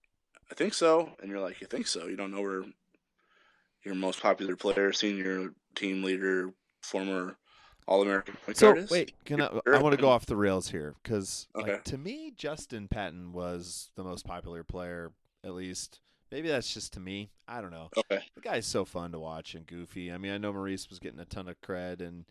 I 0.50 0.54
think 0.54 0.74
so. 0.74 1.12
And 1.20 1.30
you're 1.30 1.40
like, 1.40 1.60
you 1.60 1.66
think 1.66 1.86
so? 1.86 2.06
You 2.06 2.16
don't 2.16 2.32
know 2.32 2.42
where 2.42 2.64
your 3.84 3.94
most 3.94 4.20
popular 4.20 4.56
player, 4.56 4.92
senior 4.92 5.52
team 5.74 6.02
leader, 6.02 6.52
former 6.82 7.36
All 7.86 8.02
American 8.02 8.34
point 8.44 8.58
So 8.58 8.72
guard 8.72 8.78
is? 8.78 8.90
wait, 8.90 9.14
can 9.24 9.40
I? 9.40 9.60
I 9.72 9.78
want 9.78 9.92
to 9.94 10.00
go 10.00 10.08
off 10.08 10.26
the 10.26 10.36
rails 10.36 10.68
here 10.70 10.94
because, 11.02 11.46
Okay. 11.56 11.72
like, 11.72 11.84
to 11.84 11.98
me, 11.98 12.32
Justin 12.36 12.88
Patton 12.88 13.32
was 13.32 13.90
the 13.94 14.04
most 14.04 14.24
popular 14.26 14.64
player. 14.64 15.12
At 15.48 15.54
least, 15.54 16.00
maybe 16.30 16.48
that's 16.48 16.72
just 16.72 16.92
to 16.92 17.00
me. 17.00 17.30
I 17.48 17.60
don't 17.60 17.70
know. 17.70 17.88
Okay. 17.96 18.22
The 18.34 18.40
guy's 18.42 18.66
so 18.66 18.84
fun 18.84 19.12
to 19.12 19.18
watch 19.18 19.54
and 19.54 19.66
goofy. 19.66 20.12
I 20.12 20.18
mean, 20.18 20.30
I 20.32 20.38
know 20.38 20.52
Maurice 20.52 20.88
was 20.90 20.98
getting 20.98 21.18
a 21.20 21.24
ton 21.24 21.48
of 21.48 21.60
cred 21.60 22.00
and 22.00 22.26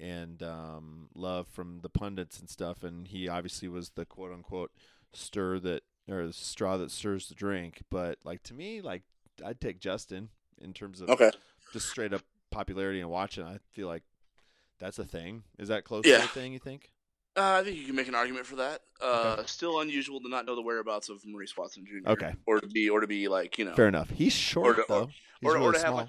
and 0.00 0.42
um, 0.42 1.10
love 1.14 1.46
from 1.48 1.80
the 1.82 1.90
pundits 1.90 2.40
and 2.40 2.48
stuff, 2.48 2.82
and 2.82 3.06
he 3.08 3.28
obviously 3.28 3.68
was 3.68 3.90
the 3.90 4.06
quote 4.06 4.32
unquote 4.32 4.72
stir 5.12 5.58
that 5.60 5.82
or 6.08 6.26
the 6.26 6.32
straw 6.32 6.78
that 6.78 6.90
stirs 6.90 7.28
the 7.28 7.34
drink. 7.34 7.82
But 7.90 8.18
like 8.24 8.42
to 8.44 8.54
me, 8.54 8.80
like 8.80 9.02
I'd 9.44 9.60
take 9.60 9.78
Justin 9.80 10.30
in 10.60 10.72
terms 10.72 11.00
of 11.02 11.10
Okay. 11.10 11.30
just 11.74 11.90
straight 11.90 12.14
up 12.14 12.22
popularity 12.50 13.00
and 13.00 13.10
watching. 13.10 13.44
I 13.44 13.58
feel 13.72 13.86
like 13.86 14.02
that's 14.80 14.98
a 14.98 15.04
thing. 15.04 15.42
Is 15.58 15.68
that 15.68 15.84
close 15.84 16.06
Yeah. 16.06 16.18
to 16.18 16.24
a 16.24 16.28
thing? 16.28 16.54
You 16.54 16.58
think? 16.58 16.90
Uh, 17.36 17.58
I 17.60 17.64
think 17.64 17.76
you 17.78 17.86
can 17.86 17.94
make 17.94 18.08
an 18.08 18.14
argument 18.14 18.46
for 18.46 18.56
that. 18.56 18.82
Uh, 19.00 19.36
Okay. 19.38 19.46
Still 19.46 19.80
unusual 19.80 20.20
to 20.20 20.28
not 20.28 20.44
know 20.46 20.54
the 20.54 20.62
whereabouts 20.62 21.08
of 21.08 21.24
Maurice 21.24 21.56
Watson 21.56 21.86
Jr. 21.86 22.10
Okay. 22.10 22.34
Or 22.46 22.60
to 22.60 22.66
be, 22.66 22.90
or 22.90 23.00
to 23.00 23.06
be 23.06 23.28
like 23.28 23.58
you 23.58 23.64
know, 23.64 23.74
Fair 23.74 23.88
enough. 23.88 24.10
He's 24.10 24.34
short 24.34 24.76
to- 24.76 24.84
though. 24.88 25.06
He's 25.40 25.50
or, 25.50 25.54
really 25.54 25.66
or 25.66 25.72
to 25.72 25.78
have 25.80 25.94
like. 25.94 26.08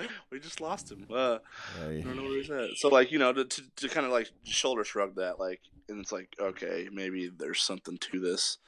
we 0.30 0.40
just 0.40 0.60
lost 0.60 0.90
him. 0.90 1.06
Uh, 1.10 1.38
Yeah, 1.80 1.86
I 1.86 2.00
don't 2.02 2.16
know 2.16 2.22
where 2.22 2.36
he's 2.36 2.50
at. 2.50 2.76
So 2.76 2.88
like 2.88 3.10
you 3.12 3.18
know 3.18 3.32
to 3.32 3.44
to, 3.44 3.62
to 3.76 3.88
kind 3.88 4.04
of 4.06 4.12
like 4.12 4.30
shoulder 4.44 4.84
shrug 4.84 5.14
that 5.16 5.38
like 5.38 5.60
and 5.88 6.00
it's 6.00 6.12
like, 6.12 6.34
okay, 6.38 6.88
maybe 6.92 7.30
there's 7.34 7.62
something 7.62 7.96
to 7.96 8.20
this, 8.20 8.58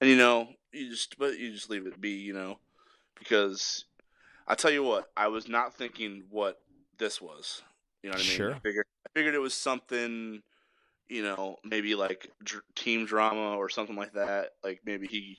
and 0.00 0.08
you 0.08 0.16
know, 0.16 0.48
you 0.72 0.88
just 0.90 1.18
but 1.18 1.38
you 1.38 1.52
just 1.52 1.68
leave 1.70 1.86
it 1.86 2.00
be, 2.00 2.10
you 2.10 2.32
know, 2.32 2.58
because 3.18 3.84
I 4.48 4.54
tell 4.54 4.70
you 4.70 4.82
what, 4.82 5.10
I 5.16 5.28
was 5.28 5.48
not 5.48 5.74
thinking 5.74 6.24
what 6.30 6.60
this 6.98 7.20
was. 7.20 7.62
You 8.02 8.10
know 8.10 8.14
what 8.14 8.24
I 8.24 8.28
mean? 8.28 8.36
Sure. 8.36 8.54
I 8.54 8.58
figured, 8.58 8.86
I 9.06 9.08
figured 9.14 9.34
it 9.34 9.38
was 9.40 9.54
something, 9.54 10.42
you 11.12 11.22
know, 11.22 11.56
maybe 11.62 11.94
like 11.94 12.30
dr- 12.42 12.64
team 12.74 13.04
drama 13.04 13.56
or 13.56 13.68
something 13.68 13.96
like 13.96 14.14
that. 14.14 14.52
Like 14.64 14.80
maybe 14.86 15.06
he 15.06 15.38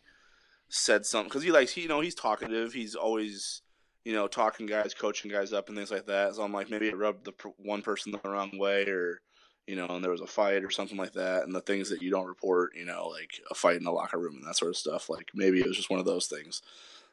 said 0.69 1.03
something 1.03 1.29
because 1.29 1.41
he 1.41 1.51
likes, 1.51 1.71
he, 1.71 1.81
you 1.81 1.87
know, 1.87 1.99
he's 1.99 2.13
talkative. 2.13 2.73
He's 2.73 2.93
always, 2.93 3.63
you 4.05 4.13
know, 4.13 4.27
talking 4.27 4.67
guys, 4.67 4.93
coaching 4.93 5.31
guys 5.31 5.51
up, 5.51 5.69
and 5.69 5.77
things 5.77 5.89
like 5.89 6.05
that. 6.05 6.35
So 6.35 6.43
I'm 6.43 6.53
like, 6.53 6.69
maybe 6.69 6.89
it 6.89 6.97
rubbed 6.97 7.25
the 7.25 7.31
pr- 7.31 7.47
one 7.57 7.81
person 7.81 8.11
the 8.11 8.29
wrong 8.29 8.51
way, 8.59 8.85
or 8.85 9.21
you 9.65 9.75
know, 9.75 9.87
and 9.87 10.03
there 10.03 10.11
was 10.11 10.21
a 10.21 10.27
fight 10.27 10.63
or 10.63 10.69
something 10.69 10.97
like 10.97 11.13
that. 11.13 11.43
And 11.43 11.55
the 11.55 11.61
things 11.61 11.89
that 11.89 12.03
you 12.03 12.11
don't 12.11 12.27
report, 12.27 12.73
you 12.75 12.85
know, 12.85 13.07
like 13.07 13.31
a 13.49 13.55
fight 13.55 13.77
in 13.77 13.83
the 13.83 13.91
locker 13.91 14.19
room 14.19 14.35
and 14.35 14.45
that 14.45 14.57
sort 14.57 14.69
of 14.69 14.77
stuff. 14.77 15.09
Like 15.09 15.29
maybe 15.33 15.59
it 15.59 15.67
was 15.67 15.77
just 15.77 15.89
one 15.89 15.99
of 15.99 16.05
those 16.05 16.27
things. 16.27 16.61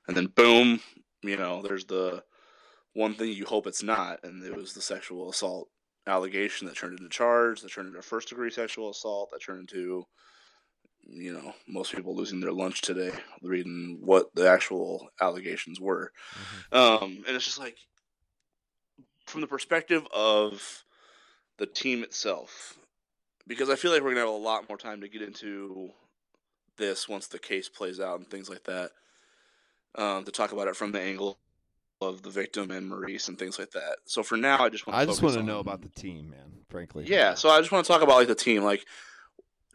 And 0.07 0.15
then 0.15 0.27
boom, 0.27 0.81
you 1.23 1.39
know, 1.39 1.63
there's 1.63 1.87
the 1.87 2.25
one 2.93 3.15
thing 3.15 3.33
you 3.33 3.47
hope 3.47 3.67
it's 3.67 3.83
not, 3.83 4.19
and 4.23 4.45
it 4.45 4.55
was 4.55 4.75
the 4.75 4.83
sexual 4.83 5.31
assault 5.31 5.69
allegation 6.07 6.67
that 6.67 6.77
turned 6.77 6.99
into 6.99 7.09
charge, 7.09 7.61
that 7.61 7.73
turned 7.73 7.89
into 7.89 8.03
first 8.03 8.29
degree 8.29 8.51
sexual 8.51 8.91
assault, 8.91 9.31
that 9.31 9.43
turned 9.43 9.61
into 9.61 10.05
you 11.03 11.33
know 11.33 11.55
most 11.67 11.95
people 11.95 12.15
losing 12.15 12.41
their 12.41 12.53
lunch 12.53 12.83
today 12.83 13.11
reading 13.43 13.99
what 14.01 14.27
the 14.35 14.49
actual 14.49 15.09
allegations 15.21 15.81
were. 15.81 16.13
Um, 16.73 17.25
and 17.27 17.37
it's 17.37 17.45
just 17.45 17.59
like 17.59 17.77
from 19.27 19.41
the 19.41 19.47
perspective 19.47 20.07
of 20.13 20.85
the 21.59 21.67
team 21.67 22.03
itself 22.03 22.79
because 23.47 23.71
i 23.71 23.77
feel 23.77 23.93
like 23.93 24.03
we're 24.03 24.11
gonna 24.11 24.21
have 24.21 24.29
a 24.29 24.33
lot 24.33 24.69
more 24.69 24.79
time 24.79 25.01
to 25.03 25.09
get 25.09 25.23
into 25.23 25.91
this 26.77 27.09
once 27.09 27.27
the 27.29 27.39
case 27.39 27.69
plays 27.69 28.01
out 28.01 28.19
and 28.19 28.29
things 28.29 28.49
like 28.49 28.65
that 28.65 28.91
um, 29.97 30.25
to 30.25 30.31
talk 30.31 30.53
about 30.53 30.69
it 30.69 30.77
from 30.77 30.93
the 30.93 31.01
angle 31.01 31.39
of 32.01 32.23
the 32.23 32.31
victim 32.31 32.71
and 32.71 32.89
Maurice 32.89 33.29
and 33.29 33.39
things 33.39 33.59
like 33.59 33.73
that. 33.73 33.99
So 34.07 34.23
for 34.23 34.37
now, 34.37 34.65
I 34.65 34.69
just 34.69 34.87
want. 34.87 34.99
I 34.99 35.05
just 35.05 35.23
want 35.23 35.35
to 35.37 35.43
know 35.43 35.59
about 35.59 35.83
the 35.83 35.89
team, 35.89 36.31
man. 36.31 36.61
Frankly. 36.69 37.05
Yeah, 37.07 37.35
so 37.35 37.51
I 37.51 37.59
just 37.59 37.73
want 37.73 37.85
to 37.85 37.93
talk 37.93 38.03
about 38.03 38.17
like 38.17 38.29
the 38.29 38.35
team. 38.35 38.63
Like, 38.63 38.85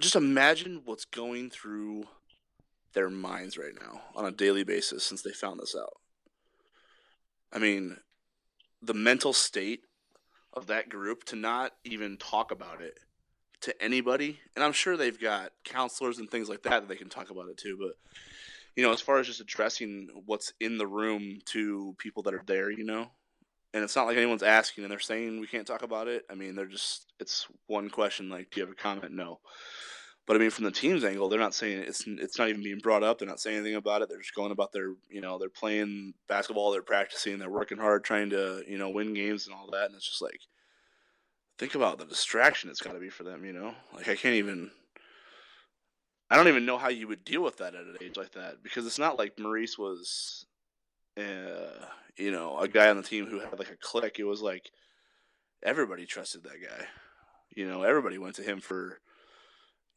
just 0.01 0.15
imagine 0.15 0.81
what's 0.85 1.05
going 1.05 1.49
through 1.49 2.05
their 2.93 3.09
minds 3.09 3.57
right 3.57 3.73
now 3.79 4.01
on 4.15 4.25
a 4.25 4.31
daily 4.31 4.63
basis 4.63 5.03
since 5.03 5.21
they 5.21 5.31
found 5.31 5.59
this 5.59 5.75
out. 5.77 5.93
I 7.51 7.59
mean, 7.59 7.97
the 8.81 8.93
mental 8.93 9.33
state 9.33 9.81
of 10.53 10.67
that 10.67 10.89
group 10.89 11.25
to 11.25 11.35
not 11.35 11.73
even 11.83 12.17
talk 12.17 12.51
about 12.51 12.81
it 12.81 12.99
to 13.61 13.83
anybody, 13.83 14.39
and 14.55 14.63
I'm 14.63 14.71
sure 14.71 14.95
they've 14.95 15.19
got 15.19 15.51
counselors 15.63 16.17
and 16.17 16.31
things 16.31 16.47
like 16.47 16.63
that 16.63 16.81
that 16.81 16.87
they 16.87 16.95
can 16.95 17.09
talk 17.09 17.29
about 17.29 17.49
it 17.49 17.57
too. 17.57 17.77
But 17.77 17.97
you 18.75 18.83
know, 18.83 18.91
as 18.91 19.01
far 19.01 19.19
as 19.19 19.27
just 19.27 19.41
addressing 19.41 20.09
what's 20.25 20.53
in 20.59 20.77
the 20.77 20.87
room 20.87 21.39
to 21.45 21.95
people 21.97 22.23
that 22.23 22.33
are 22.33 22.43
there, 22.45 22.69
you 22.69 22.83
know, 22.83 23.07
and 23.73 23.83
it's 23.83 23.95
not 23.95 24.07
like 24.07 24.17
anyone's 24.17 24.43
asking 24.43 24.83
and 24.83 24.91
they're 24.91 24.99
saying 24.99 25.39
we 25.39 25.47
can't 25.47 25.67
talk 25.67 25.83
about 25.83 26.07
it. 26.07 26.23
I 26.29 26.35
mean, 26.35 26.55
they're 26.55 26.65
just 26.65 27.11
it's 27.19 27.47
one 27.67 27.89
question 27.89 28.29
like, 28.29 28.49
do 28.51 28.59
you 28.59 28.65
have 28.65 28.73
a 28.73 28.75
comment? 28.75 29.13
No. 29.13 29.39
But 30.25 30.37
I 30.37 30.39
mean, 30.39 30.49
from 30.49 30.65
the 30.65 30.71
team's 30.71 31.03
angle, 31.03 31.29
they're 31.29 31.39
not 31.39 31.53
saying 31.53 31.79
it's 31.79 32.03
it's 32.07 32.39
not 32.39 32.49
even 32.49 32.63
being 32.63 32.79
brought 32.79 33.03
up. 33.03 33.19
They're 33.19 33.27
not 33.27 33.39
saying 33.39 33.57
anything 33.57 33.75
about 33.75 34.01
it. 34.01 34.09
They're 34.09 34.17
just 34.17 34.33
going 34.33 34.51
about 34.51 34.71
their 34.71 34.93
you 35.09 35.21
know 35.21 35.37
they're 35.37 35.49
playing 35.49 36.13
basketball, 36.27 36.71
they're 36.71 36.81
practicing, 36.81 37.37
they're 37.37 37.49
working 37.49 37.77
hard, 37.77 38.03
trying 38.03 38.31
to 38.31 38.63
you 38.67 38.77
know 38.77 38.89
win 38.89 39.13
games 39.13 39.45
and 39.45 39.55
all 39.55 39.69
that. 39.71 39.85
And 39.85 39.95
it's 39.95 40.07
just 40.07 40.21
like 40.21 40.39
think 41.57 41.75
about 41.75 41.99
the 41.99 42.05
distraction 42.05 42.69
it's 42.69 42.81
got 42.81 42.93
to 42.93 42.99
be 42.99 43.09
for 43.09 43.23
them. 43.23 43.45
You 43.45 43.53
know, 43.53 43.75
like 43.93 44.07
I 44.07 44.15
can't 44.15 44.35
even. 44.35 44.71
I 46.29 46.35
don't 46.35 46.47
even 46.47 46.65
know 46.65 46.77
how 46.77 46.89
you 46.89 47.07
would 47.07 47.23
deal 47.23 47.43
with 47.43 47.57
that 47.57 47.75
at 47.75 47.81
an 47.81 47.97
age 48.01 48.17
like 48.17 48.31
that 48.31 48.63
because 48.63 48.85
it's 48.85 48.99
not 48.99 49.19
like 49.19 49.39
Maurice 49.39 49.77
was, 49.77 50.45
uh, 51.17 51.85
you 52.17 52.31
know, 52.31 52.57
a 52.57 52.67
guy 52.67 52.89
on 52.89 52.97
the 52.97 53.03
team 53.03 53.27
who 53.27 53.39
had 53.39 53.59
like 53.59 53.71
a 53.71 53.77
clique. 53.77 54.19
It 54.19 54.23
was 54.23 54.41
like 54.41 54.71
everybody 55.61 56.05
trusted 56.05 56.43
that 56.43 56.61
guy. 56.61 56.85
You 57.55 57.67
know, 57.67 57.83
everybody 57.83 58.17
went 58.17 58.35
to 58.35 58.43
him 58.43 58.59
for, 58.59 58.99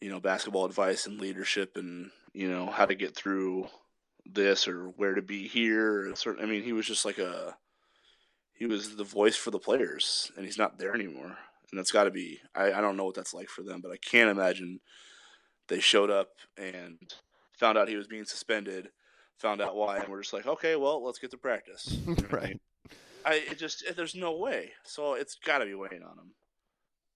you 0.01 0.11
know, 0.11 0.21
basketball 0.21 0.67
advice 0.67 1.07
and 1.07 1.21
leadership 1.21 1.77
and 1.77 2.11
you 2.35 2.49
know 2.49 2.67
how 2.67 2.87
to 2.87 2.95
get 2.95 3.17
through 3.17 3.67
this 4.27 4.69
or 4.69 4.89
where 4.91 5.15
to 5.15 5.23
be 5.23 5.49
here. 5.49 6.15
Certain, 6.15 6.45
I 6.45 6.47
mean, 6.47 6.63
he 6.63 6.73
was 6.73 6.87
just 6.87 7.05
like 7.05 7.19
a, 7.19 7.57
he 8.53 8.67
was 8.67 8.97
the 8.97 9.05
voice 9.05 9.37
for 9.37 9.51
the 9.51 9.59
players, 9.59 10.31
and 10.37 10.45
he's 10.45 10.59
not 10.59 10.79
there 10.79 10.95
anymore. 10.95 11.37
And 11.71 11.79
that's 11.79 11.91
got 11.91 12.05
to 12.05 12.11
be. 12.11 12.41
I, 12.55 12.73
I 12.73 12.81
don't 12.81 12.97
know 12.97 13.05
what 13.05 13.15
that's 13.15 13.35
like 13.35 13.49
for 13.49 13.63
them, 13.63 13.81
but 13.81 13.93
I 13.93 13.97
can't 13.97 14.31
imagine 14.31 14.81
they 15.69 15.81
showed 15.81 16.11
up 16.11 16.29
and 16.57 16.99
found 17.59 17.79
out 17.79 17.89
he 17.89 17.97
was 17.97 18.07
being 18.07 18.25
suspended, 18.25 18.89
found 19.39 19.61
out 19.61 19.77
why, 19.77 19.99
and 19.99 20.09
we're 20.09 20.21
just 20.23 20.33
like, 20.33 20.47
okay, 20.47 20.77
well, 20.77 21.05
let's 21.05 21.19
get 21.19 21.31
to 21.33 21.39
practice. 21.39 21.87
You 22.07 22.07
know 22.07 22.15
what 22.15 22.33
I 22.35 22.37
Right. 22.37 22.61
I 23.25 23.35
it 23.51 23.59
just 23.59 23.85
there's 23.97 24.15
no 24.15 24.37
way. 24.37 24.71
So 24.85 25.15
it's 25.15 25.35
got 25.45 25.59
to 25.59 25.67
be 25.67 25.75
weighing 25.75 26.03
on 26.03 26.19
him. 26.19 26.35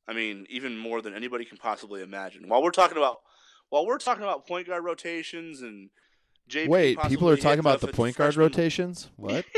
I 0.06 0.12
mean, 0.12 0.47
even 0.50 0.76
more 0.76 1.00
than 1.00 1.14
anybody 1.14 1.44
can 1.44 1.59
possibly 1.59 2.02
imagine. 2.02 2.49
While 2.49 2.62
we're 2.62 2.71
talking 2.73 2.99
about, 2.99 3.18
while 3.71 3.87
we're 3.87 3.99
talking 3.99 4.25
about 4.25 4.47
point 4.47 4.66
guard 4.66 4.85
rotations 4.85 5.62
and 5.62 5.90
JP 6.50 6.68
Wait, 6.68 6.99
people 7.09 7.28
are 7.28 7.37
talking 7.37 7.61
about 7.61 7.80
the 7.80 7.88
point 7.88 8.16
guard 8.16 8.35
freshman- 8.35 8.42
rotations? 8.42 9.11
What? 9.16 9.44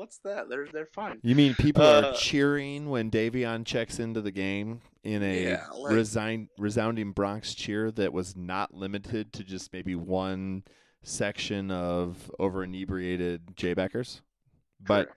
What's 0.00 0.16
that? 0.24 0.48
They're 0.48 0.66
they're 0.72 0.86
fine. 0.86 1.20
You 1.22 1.34
mean 1.34 1.54
people 1.56 1.82
Uh, 1.82 2.00
are 2.00 2.14
cheering 2.14 2.88
when 2.88 3.10
Davion 3.10 3.66
checks 3.66 3.98
into 3.98 4.22
the 4.22 4.30
game 4.30 4.80
in 5.04 5.22
a 5.22 5.42
Yeah, 5.44 5.66
like- 5.74 5.92
resign, 5.94 6.48
resounding 6.56 7.12
Bronx 7.12 7.54
cheer 7.54 7.90
that 7.90 8.10
was 8.14 8.34
not 8.34 8.72
limited 8.72 9.30
to 9.34 9.44
just 9.44 9.74
maybe 9.74 9.94
one 9.94 10.64
section 11.02 11.70
of 11.70 12.30
over 12.38 12.64
inebriated 12.64 13.54
Jaybackers, 13.56 14.22
but 14.80 15.10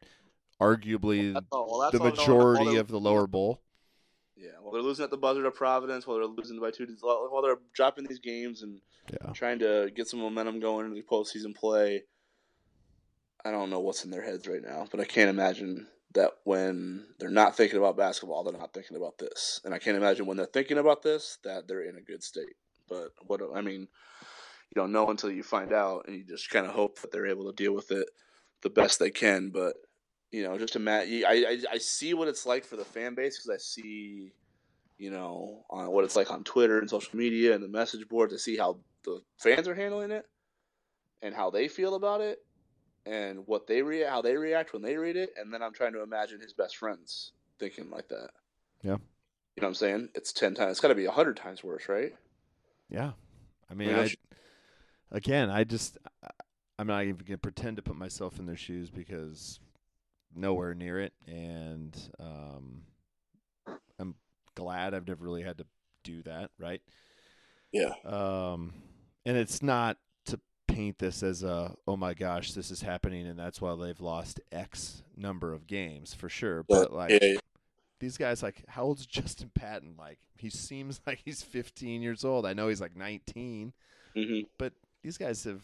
arguably 0.59 1.33
all- 1.53 1.69
well, 1.79 1.91
the 1.91 1.99
all 1.99 1.99
going 1.99 2.01
on. 2.01 2.09
majority 2.17 2.75
of 2.75 2.89
the 2.89 2.99
lower 2.99 3.25
bowl. 3.25 3.61
Yeah, 4.35 4.49
well, 4.61 4.73
they're 4.73 4.81
losing 4.81 5.05
at 5.05 5.11
the 5.11 5.17
buzzer 5.17 5.43
to 5.43 5.51
Providence. 5.51 6.05
While 6.05 6.17
they're 6.17 6.25
losing 6.27 6.59
by 6.59 6.71
two, 6.71 6.85
while 6.99 7.41
they're 7.41 7.59
dropping 7.73 8.03
these 8.07 8.19
games 8.19 8.63
and 8.63 8.81
Yeah. 9.09 9.31
trying 9.31 9.59
to 9.59 9.91
get 9.95 10.09
some 10.09 10.19
momentum 10.19 10.59
going 10.59 10.87
into 10.87 10.95
the 10.95 11.03
postseason 11.07 11.55
play. 11.55 12.03
I 13.45 13.51
don't 13.51 13.69
know 13.69 13.79
what's 13.79 14.05
in 14.05 14.11
their 14.11 14.23
heads 14.23 14.47
right 14.47 14.63
now, 14.63 14.87
but 14.89 14.99
I 14.99 15.05
can't 15.05 15.29
imagine 15.29 15.87
that 16.13 16.31
when 16.43 17.05
they're 17.19 17.29
not 17.29 17.57
thinking 17.57 17.77
about 17.77 17.97
basketball, 17.97 18.43
they're 18.43 18.57
not 18.57 18.73
thinking 18.73 18.95
about 18.95 19.17
this, 19.17 19.59
and 19.65 19.73
I 19.73 19.79
can't 19.79 19.97
imagine 19.97 20.25
when 20.25 20.37
they're 20.37 20.45
thinking 20.45 20.77
about 20.77 21.01
this 21.01 21.39
that 21.43 21.67
they're 21.67 21.83
in 21.83 21.97
a 21.97 22.01
good 22.01 22.23
state. 22.23 22.55
But 22.87 23.09
what 23.25 23.41
I 23.53 23.61
mean, 23.61 23.81
you 23.81 24.75
don't 24.75 24.91
know 24.91 25.09
until 25.09 25.31
you 25.31 25.43
find 25.43 25.73
out, 25.73 26.05
and 26.07 26.15
you 26.15 26.23
just 26.23 26.49
kind 26.49 26.65
of 26.65 26.73
hope 26.73 27.01
that 27.01 27.11
they're 27.11 27.27
able 27.27 27.45
to 27.51 27.55
deal 27.55 27.73
with 27.73 27.91
it 27.91 28.07
the 28.61 28.69
best 28.69 28.99
they 28.99 29.11
can. 29.11 29.49
But 29.49 29.75
you 30.31 30.43
know, 30.43 30.57
just 30.57 30.75
imagine. 30.75 31.25
I 31.25 31.31
I, 31.31 31.73
I 31.73 31.77
see 31.79 32.13
what 32.13 32.27
it's 32.27 32.45
like 32.45 32.63
for 32.63 32.77
the 32.77 32.85
fan 32.85 33.15
base 33.15 33.37
because 33.37 33.53
I 33.53 33.57
see, 33.57 34.31
you 34.97 35.11
know, 35.11 35.65
on 35.69 35.91
what 35.91 36.05
it's 36.05 36.15
like 36.15 36.31
on 36.31 36.43
Twitter 36.43 36.79
and 36.79 36.89
social 36.89 37.17
media 37.17 37.55
and 37.55 37.63
the 37.63 37.67
message 37.67 38.07
board 38.07 38.29
to 38.29 38.39
see 38.39 38.55
how 38.55 38.77
the 39.03 39.21
fans 39.37 39.67
are 39.67 39.75
handling 39.75 40.11
it 40.11 40.25
and 41.21 41.35
how 41.35 41.49
they 41.49 41.67
feel 41.67 41.95
about 41.95 42.21
it 42.21 42.39
and 43.05 43.45
what 43.47 43.67
they 43.67 43.81
rea- 43.81 44.05
how 44.05 44.21
they 44.21 44.35
react 44.37 44.73
when 44.73 44.81
they 44.81 44.97
read 44.97 45.15
it 45.15 45.31
and 45.37 45.53
then 45.53 45.61
I'm 45.61 45.73
trying 45.73 45.93
to 45.93 46.03
imagine 46.03 46.39
his 46.39 46.53
best 46.53 46.77
friends 46.77 47.31
thinking 47.59 47.89
like 47.89 48.07
that. 48.09 48.29
Yeah. 48.81 48.97
You 49.55 49.61
know 49.61 49.67
what 49.67 49.67
I'm 49.67 49.75
saying? 49.75 50.09
It's 50.15 50.33
10 50.33 50.55
times 50.55 50.71
it's 50.71 50.79
got 50.79 50.87
to 50.89 50.95
be 50.95 51.05
100 51.05 51.37
times 51.37 51.63
worse, 51.63 51.87
right? 51.87 52.13
Yeah. 52.89 53.11
I 53.69 53.73
mean, 53.73 53.89
mean, 53.89 53.97
I, 53.97 54.09
again, 55.11 55.49
I 55.49 55.63
just, 55.63 55.97
I- 56.23 56.29
I'm 56.79 56.87
not 56.87 57.03
even 57.03 57.17
going 57.17 57.27
to 57.27 57.37
pretend 57.37 57.77
to 57.77 57.83
put 57.83 57.95
myself 57.95 58.39
in 58.39 58.47
their 58.47 58.57
shoes 58.57 58.89
because 58.89 59.59
nowhere 60.35 60.73
near 60.73 60.99
it. 60.99 61.13
And 61.27 61.95
um, 62.19 62.81
I'm 63.99 64.15
glad 64.55 64.93
I've 64.93 65.07
never 65.07 65.23
really 65.23 65.43
had 65.43 65.59
to 65.59 65.65
do 66.03 66.23
that, 66.23 66.49
right? 66.57 66.81
Yeah. 67.71 67.93
Um, 68.05 68.73
and 69.25 69.37
it's 69.37 69.61
not 69.61 69.97
paint 70.73 70.97
this 70.97 71.23
as 71.23 71.43
a, 71.43 71.75
oh 71.87 71.95
my 71.95 72.13
gosh, 72.13 72.53
this 72.53 72.71
is 72.71 72.81
happening 72.81 73.27
and 73.27 73.37
that's 73.37 73.61
why 73.61 73.75
they've 73.75 74.01
lost 74.01 74.39
X 74.51 75.03
number 75.15 75.53
of 75.53 75.67
games 75.67 76.13
for 76.13 76.29
sure. 76.29 76.63
But 76.63 76.91
like, 76.91 77.11
yeah, 77.21 77.35
these 77.99 78.17
guys 78.17 78.43
like 78.43 78.63
how 78.67 78.83
old's 78.83 79.05
Justin 79.05 79.51
Patton? 79.53 79.95
Like 79.97 80.19
he 80.37 80.49
seems 80.49 80.99
like 81.07 81.21
he's 81.23 81.41
15 81.41 82.01
years 82.01 82.25
old. 82.25 82.45
I 82.45 82.53
know 82.53 82.67
he's 82.67 82.81
like 82.81 82.95
19, 82.95 83.73
hmm 84.15 84.39
but 84.57 84.73
these 85.01 85.17
guys 85.17 85.43
have 85.43 85.63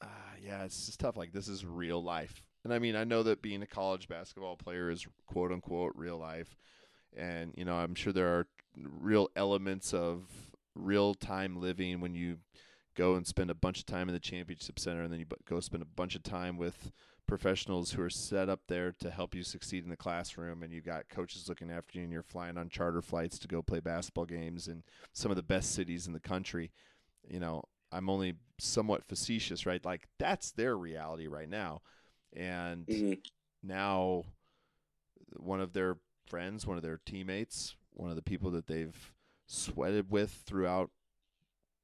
uh, 0.00 0.06
yeah, 0.44 0.64
it's 0.64 0.86
just 0.86 1.00
tough 1.00 1.16
like 1.16 1.32
this 1.32 1.48
is 1.48 1.64
real 1.64 2.02
life. 2.02 2.42
And 2.64 2.72
I 2.72 2.78
mean, 2.78 2.96
I 2.96 3.04
know 3.04 3.22
that 3.22 3.42
being 3.42 3.62
a 3.62 3.66
college 3.66 4.08
basketball 4.08 4.56
player 4.56 4.90
is 4.90 5.06
quote 5.26 5.52
unquote 5.52 5.92
real 5.96 6.18
life. 6.18 6.56
And 7.16 7.52
you 7.56 7.64
know, 7.64 7.74
I'm 7.74 7.94
sure 7.94 8.12
there 8.12 8.28
are 8.28 8.46
real 8.76 9.28
elements 9.36 9.94
of 9.94 10.24
real 10.74 11.14
time 11.14 11.60
living 11.60 12.00
when 12.00 12.14
you 12.14 12.38
go 12.98 13.16
and 13.16 13.26
spend 13.26 13.50
a 13.50 13.54
bunch 13.54 13.80
of 13.80 13.86
time 13.86 14.08
in 14.08 14.14
the 14.14 14.20
championship 14.20 14.78
center 14.80 15.02
and 15.02 15.12
then 15.12 15.20
you 15.20 15.26
bu- 15.26 15.36
go 15.48 15.60
spend 15.60 15.82
a 15.82 15.86
bunch 15.86 16.16
of 16.16 16.24
time 16.24 16.58
with 16.58 16.92
professionals 17.26 17.92
who 17.92 18.02
are 18.02 18.10
set 18.10 18.50
up 18.50 18.60
there 18.68 18.92
to 19.00 19.10
help 19.10 19.34
you 19.34 19.44
succeed 19.44 19.84
in 19.84 19.90
the 19.90 19.96
classroom 19.96 20.62
and 20.62 20.72
you've 20.72 20.84
got 20.86 21.08
coaches 21.10 21.48
looking 21.48 21.70
after 21.70 21.98
you 21.98 22.04
and 22.04 22.12
you're 22.12 22.22
flying 22.22 22.58
on 22.58 22.68
charter 22.70 23.02
flights 23.02 23.38
to 23.38 23.48
go 23.48 23.62
play 23.62 23.80
basketball 23.80 24.26
games 24.26 24.68
in 24.68 24.82
some 25.14 25.30
of 25.30 25.36
the 25.36 25.42
best 25.44 25.72
cities 25.74 26.06
in 26.08 26.14
the 26.14 26.20
country. 26.20 26.72
You 27.28 27.40
know 27.40 27.64
i'm 27.92 28.10
only 28.10 28.34
somewhat 28.58 29.04
facetious 29.04 29.66
right? 29.66 29.84
Like 29.84 30.08
that's 30.18 30.52
their 30.52 30.76
reality 30.76 31.28
right 31.28 31.50
now. 31.50 31.82
And 32.34 32.86
hmm 32.88 33.14
now 33.62 34.24
one 35.36 35.60
of 35.60 35.72
their 35.72 35.96
friends 36.26 36.66
one 36.66 36.76
of 36.76 36.82
their 36.82 37.00
teammates 37.06 37.76
one 37.92 38.10
of 38.10 38.16
the 38.16 38.22
people 38.22 38.50
that 38.50 38.66
they've 38.66 39.12
sweated 39.46 40.10
with 40.10 40.30
throughout 40.46 40.90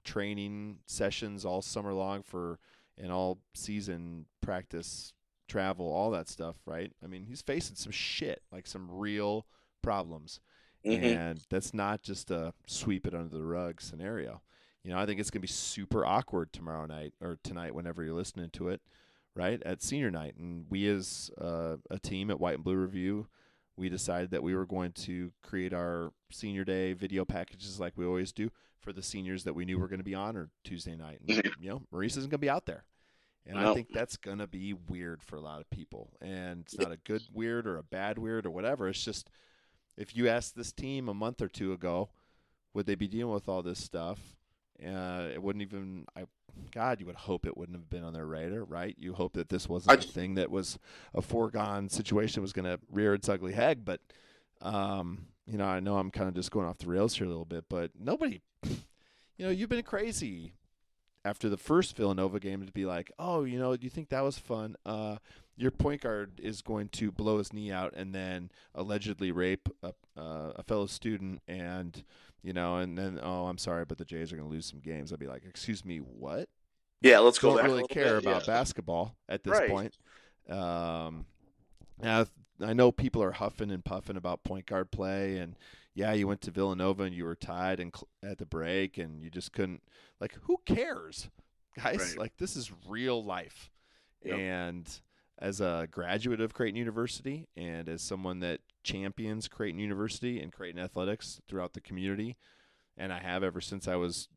training 0.05 0.79
sessions 0.87 1.45
all 1.45 1.63
summer 1.63 1.93
long 1.93 2.23
for 2.23 2.59
and 2.97 3.11
all 3.11 3.39
season 3.55 4.27
practice 4.41 5.13
travel 5.49 5.87
all 5.93 6.11
that 6.11 6.29
stuff 6.29 6.57
right? 6.67 6.93
I 7.03 7.07
mean 7.07 7.25
he's 7.25 7.43
facing 7.43 7.77
some 7.77 7.93
shit 7.93 8.43
like 8.53 8.67
some 8.67 8.89
real 8.91 9.47
problems. 9.83 10.41
Hmm 10.85 10.93
and 10.93 11.41
that's 11.49 11.73
not 11.73 12.03
just 12.03 12.31
a 12.31 12.53
sweep 12.67 13.07
it 13.07 13.15
under 13.15 13.35
the 13.35 13.45
rug 13.45 13.81
scenario. 13.81 14.43
You 14.83 14.91
know 14.91 14.99
i 14.99 15.07
think 15.07 15.19
it's 15.19 15.31
going 15.31 15.41
to 15.41 15.47
be 15.47 15.49
super 15.49 16.05
awkward 16.05 16.53
tomorrow 16.53 16.85
night 16.85 17.15
or 17.21 17.39
tonight 17.43 17.75
whenever 17.75 18.05
you're 18.05 18.13
listening 18.15 18.51
to 18.51 18.69
it 18.69 18.83
right 19.35 19.63
at 19.65 19.83
senior 19.83 20.11
night. 20.11 20.37
And 20.37 20.67
we 20.71 20.89
as 20.89 21.31
uh, 21.41 21.77
a 21.91 21.99
team 21.99 22.31
at 22.31 22.41
white 22.41 22.57
and 22.57 22.65
blue 22.65 22.77
review 22.77 23.27
we 23.77 23.89
decided 23.89 24.31
that 24.31 24.43
we 24.43 24.55
were 24.55 24.67
going 24.67 24.93
to 24.93 25.33
create 25.43 25.73
our 25.73 26.13
senior 26.31 26.65
day 26.65 26.93
video 26.93 27.25
packages 27.25 27.81
like 27.81 27.93
we 27.97 28.07
always 28.07 28.33
do 28.33 28.51
for 28.81 28.93
the 28.93 29.03
seniors 29.03 29.45
that 29.45 29.55
we 29.55 29.65
knew 29.65 29.79
were 29.79 29.89
going 29.89 29.99
to 29.99 30.05
be 30.05 30.15
honored 30.15 30.51
Tuesday 30.63 30.95
night. 30.95 31.21
And, 31.27 31.39
Mhm. 31.39 31.53
you 31.61 31.69
know, 31.71 31.83
Maurice 31.91 32.17
isn't 32.17 32.31
going 32.31 32.39
to 32.39 32.45
be 32.47 32.51
out 32.51 32.67
there. 32.67 32.85
And 33.47 33.59
I 33.59 33.75
think 33.75 33.89
that's 33.93 34.17
going 34.17 34.39
to 34.39 34.47
be 34.47 34.73
weird 34.73 35.23
for 35.23 35.37
a 35.37 35.41
lot 35.41 35.61
of 35.61 35.69
people. 35.71 36.11
And 36.23 36.61
it's 36.63 36.79
not 36.79 36.93
a 36.93 36.97
good 36.97 37.23
weird 37.33 37.67
or 37.67 37.77
a 37.77 37.83
bad 37.83 38.19
weird 38.19 38.47
or 38.47 38.51
whatever. 38.51 38.89
It's 38.89 39.05
just 39.05 39.29
if 39.97 40.17
you 40.17 40.29
asked 40.29 40.55
this 40.57 40.73
team 40.73 41.09
a 41.09 41.15
month 41.15 41.43
or 41.43 41.49
two 41.49 41.73
ago, 41.73 42.11
would 42.73 42.87
they 42.87 42.95
be 42.95 43.07
dealing 43.09 43.35
with 43.35 43.49
all 43.49 43.63
this 43.63 43.83
stuff? 43.83 44.19
Uh, 44.85 45.29
it 45.33 45.43
wouldn't 45.43 45.63
even. 45.63 46.07
I, 46.17 46.25
God, 46.73 47.01
you 47.01 47.07
would 47.07 47.15
hope 47.17 47.47
it 47.47 47.57
wouldn't 47.57 47.79
have 47.79 47.89
been 47.89 48.05
on 48.05 48.13
their 48.13 48.27
radar, 48.27 48.65
right? 48.65 48.97
You 48.99 49.15
hope 49.15 49.35
that 49.35 49.49
this 49.49 49.69
wasn't 49.69 49.99
I- 49.99 50.03
a 50.03 50.07
thing 50.07 50.35
that 50.35 50.51
was 50.51 50.79
a 51.15 51.23
foregone 51.23 51.89
situation 51.89 52.43
was 52.43 52.53
going 52.53 52.65
to 52.65 52.81
rear 52.91 53.15
its 53.15 53.29
ugly 53.29 53.53
head. 53.53 53.85
But, 53.85 54.01
um, 54.61 55.27
you 55.47 55.59
know, 55.59 55.67
I 55.67 55.81
know 55.81 55.99
I'm 55.99 56.11
kind 56.11 56.29
of 56.29 56.35
just 56.35 56.51
going 56.51 56.67
off 56.67 56.79
the 56.79 56.89
rails 56.89 57.17
here 57.17 57.27
a 57.27 57.29
little 57.31 57.45
bit, 57.45 57.65
but 57.69 57.91
nobody, 57.99 58.41
you 58.65 59.45
know, 59.45 59.51
you've 59.51 59.69
been 59.69 59.83
crazy 59.83 60.55
after 61.25 61.49
the 61.49 61.57
first 61.57 61.97
Villanova 61.97 62.39
game 62.41 62.65
to 62.67 62.73
be 62.73 62.85
like, 62.85 63.11
oh, 63.19 63.45
you 63.45 63.59
know, 63.59 63.77
do 63.77 63.85
you 63.85 63.91
think 63.91 64.09
that 64.11 64.23
was 64.23 64.39
fun? 64.39 64.77
Uh, 64.85 65.17
your 65.57 65.71
point 65.71 66.03
guard 66.03 66.41
is 66.43 66.63
going 66.63 66.89
to 66.89 67.11
blow 67.11 67.39
his 67.39 67.53
knee 67.53 67.71
out 67.71 67.95
and 67.97 68.15
then 68.15 68.51
allegedly 68.75 69.31
rape 69.31 69.69
a, 69.83 69.93
uh, 70.19 70.53
a 70.57 70.63
fellow 70.65 70.87
student 70.87 71.41
and 71.47 72.03
you 72.45 72.53
know 72.53 72.77
and 72.77 72.97
then 72.97 73.19
oh 73.23 73.47
i'm 73.47 73.59
sorry 73.59 73.85
but 73.85 73.99
the 73.99 74.05
jays 74.05 74.33
are 74.33 74.37
going 74.37 74.49
to 74.49 74.55
lose 74.55 74.67
some 74.67 74.79
games 74.79 75.13
i'd 75.13 75.19
be 75.19 75.27
like 75.27 75.45
excuse 75.45 75.85
me 75.85 75.97
what 75.99 76.49
Yeah, 77.01 77.19
let's 77.21 77.39
go 77.39 77.57
don't 77.57 77.65
really 77.65 77.87
care 77.89 78.21
bit, 78.21 78.25
about 78.27 78.47
yeah. 78.47 78.55
basketball 78.55 79.17
at 79.29 79.43
this 79.43 79.59
Right. 79.59 79.71
point 79.71 79.99
um 80.49 81.25
now 82.03 82.27
i 82.61 82.73
know 82.75 82.93
people 82.93 83.23
are 83.23 83.33
huffing 83.33 83.71
and 83.71 83.85
puffing 83.85 84.17
about 84.17 84.45
point 84.45 84.67
guard 84.67 84.91
play 84.93 85.39
and 85.39 85.57
yeah 85.95 86.13
you 86.13 86.29
went 86.29 86.43
to 86.43 86.51
villanova 86.51 87.05
and 87.05 87.15
you 87.15 87.25
were 87.25 87.35
tied 87.37 87.81
and 87.81 87.95
at 88.23 88.39
the 88.39 88.47
break 88.47 88.99
and 88.99 89.23
you 89.23 89.31
just 89.31 89.53
couldn't 89.53 89.83
like 90.21 90.37
who 90.43 90.59
cares 90.67 91.31
guys 91.83 91.99
Right. 92.11 92.19
like 92.19 92.37
this 92.37 92.57
is 92.57 92.71
real 92.87 93.25
life 93.25 93.71
Yep. 94.25 94.39
and 94.39 95.01
as 95.39 95.61
a 95.61 95.89
graduate 95.91 96.41
of 96.41 96.55
Creighton 96.55 96.77
University 96.77 97.49
and 97.57 97.89
as 97.89 98.03
someone 98.03 98.41
that 98.41 98.61
champions 98.83 99.49
Creighton 99.49 99.81
University 99.81 100.41
and 100.41 100.53
Creighton 100.53 100.81
athletics 100.81 101.41
throughout 101.49 101.73
the 101.73 101.81
community, 101.81 102.37
and 102.97 103.13
I 103.13 103.21
have 103.21 103.43
ever 103.43 103.61
since 103.61 103.89
I 103.89 103.97
was, 103.97 104.29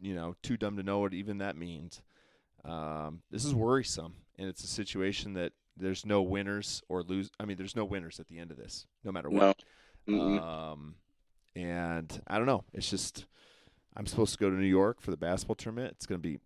you 0.00 0.14
know, 0.14 0.36
too 0.42 0.56
dumb 0.56 0.76
to 0.76 0.82
know 0.82 1.00
what 1.00 1.14
even 1.14 1.38
that 1.38 1.56
means. 1.56 2.02
Um, 2.64 3.22
this 3.30 3.44
is 3.44 3.54
worrisome, 3.54 4.14
and 4.38 4.48
it's 4.48 4.64
a 4.64 4.68
situation 4.68 5.34
that 5.34 5.52
there's 5.76 6.06
no 6.06 6.22
winners 6.22 6.82
or 6.88 7.02
lose. 7.02 7.30
I 7.38 7.44
mean, 7.44 7.56
there's 7.56 7.76
no 7.76 7.84
winners 7.84 8.18
at 8.18 8.28
the 8.28 8.38
end 8.38 8.50
of 8.50 8.56
this, 8.56 8.86
no 9.04 9.12
matter 9.12 9.30
what. 9.30 9.62
No. 10.06 10.18
Mm-mm. 10.18 10.40
Um, 10.40 10.94
and 11.54 12.22
I 12.26 12.38
don't 12.38 12.46
know. 12.46 12.64
It's 12.72 12.88
just 12.88 13.26
I'm 13.96 14.06
supposed 14.06 14.32
to 14.32 14.38
go 14.38 14.50
to 14.50 14.56
New 14.56 14.66
York 14.66 15.00
for 15.00 15.10
the 15.10 15.16
basketball 15.16 15.56
tournament. 15.56 15.94
It's 15.96 16.06
going 16.06 16.20
to 16.20 16.28
be, 16.28 16.38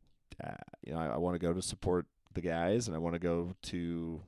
uh, 0.43 0.53
you 0.83 0.93
know, 0.93 1.01
I, 1.01 1.07
I 1.09 1.17
want 1.19 1.35
to 1.35 1.39
go 1.39 1.53
to 1.53 1.61
support 1.61 2.07
the 2.35 2.41
guys, 2.41 2.87
and 2.87 2.95
I 2.95 2.99
want 2.99 3.15
to 3.15 3.19
go 3.21 3.55
to, 3.63 4.21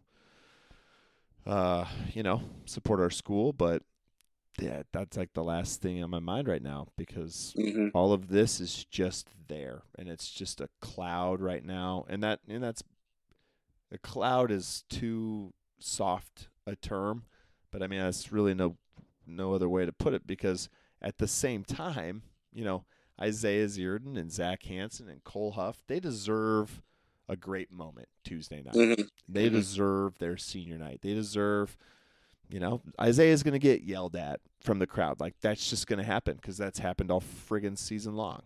uh, 1.46 1.86
you 2.12 2.22
know, 2.22 2.42
support 2.66 3.00
our 3.00 3.10
school. 3.10 3.52
But 3.52 3.82
yeah, 4.60 4.82
that's 4.92 5.16
like 5.16 5.32
the 5.32 5.44
last 5.44 5.80
thing 5.80 6.02
on 6.02 6.10
my 6.10 6.18
mind 6.18 6.48
right 6.48 6.62
now 6.62 6.88
because 6.96 7.54
hmm 7.56 7.88
all 7.94 8.12
of 8.12 8.28
this 8.28 8.60
is 8.60 8.84
just 8.84 9.28
there, 9.48 9.82
and 9.98 10.08
it's 10.08 10.30
just 10.30 10.60
a 10.60 10.68
cloud 10.80 11.40
right 11.40 11.64
now, 11.64 12.04
and 12.08 12.22
that 12.22 12.40
and 12.48 12.62
that's 12.62 12.82
a 13.92 13.98
cloud 13.98 14.50
is 14.50 14.84
too 14.88 15.52
soft 15.78 16.48
a 16.66 16.76
term, 16.76 17.24
but 17.70 17.82
I 17.82 17.86
mean 17.86 18.00
that's 18.00 18.32
really 18.32 18.54
no 18.54 18.76
no 19.26 19.54
other 19.54 19.68
way 19.68 19.84
to 19.84 19.92
put 19.92 20.14
it 20.14 20.26
because 20.26 20.68
at 21.00 21.18
the 21.18 21.28
same 21.28 21.64
time, 21.64 22.22
you 22.52 22.64
know, 22.64 22.84
Isaiah 23.20 23.66
Zierden 23.66 24.16
and 24.18 24.32
Zach 24.32 24.64
Hansen 24.64 25.08
and 25.08 25.22
Cole 25.24 25.52
Huff, 25.52 25.82
they 25.86 26.00
deserve 26.00 26.82
a 27.28 27.36
great 27.36 27.70
moment 27.72 28.08
Tuesday 28.24 28.62
night. 28.62 28.74
hmm 28.74 29.02
They 29.28 29.48
Mhm. 29.48 29.52
deserve 29.52 30.18
their 30.18 30.36
senior 30.36 30.78
night. 30.78 31.00
They 31.02 31.14
deserve, 31.14 31.76
you 32.50 32.60
know, 32.60 32.82
Isaiah's 33.00 33.42
going 33.42 33.52
to 33.52 33.58
get 33.58 33.82
yelled 33.82 34.16
at 34.16 34.40
from 34.60 34.78
the 34.78 34.86
crowd. 34.86 35.20
Like 35.20 35.38
that's 35.40 35.70
just 35.70 35.86
going 35.86 35.98
to 35.98 36.04
happen 36.04 36.36
because 36.36 36.56
that's 36.56 36.78
happened 36.80 37.10
all 37.10 37.20
friggin' 37.22 37.78
season 37.78 38.14
long. 38.16 38.42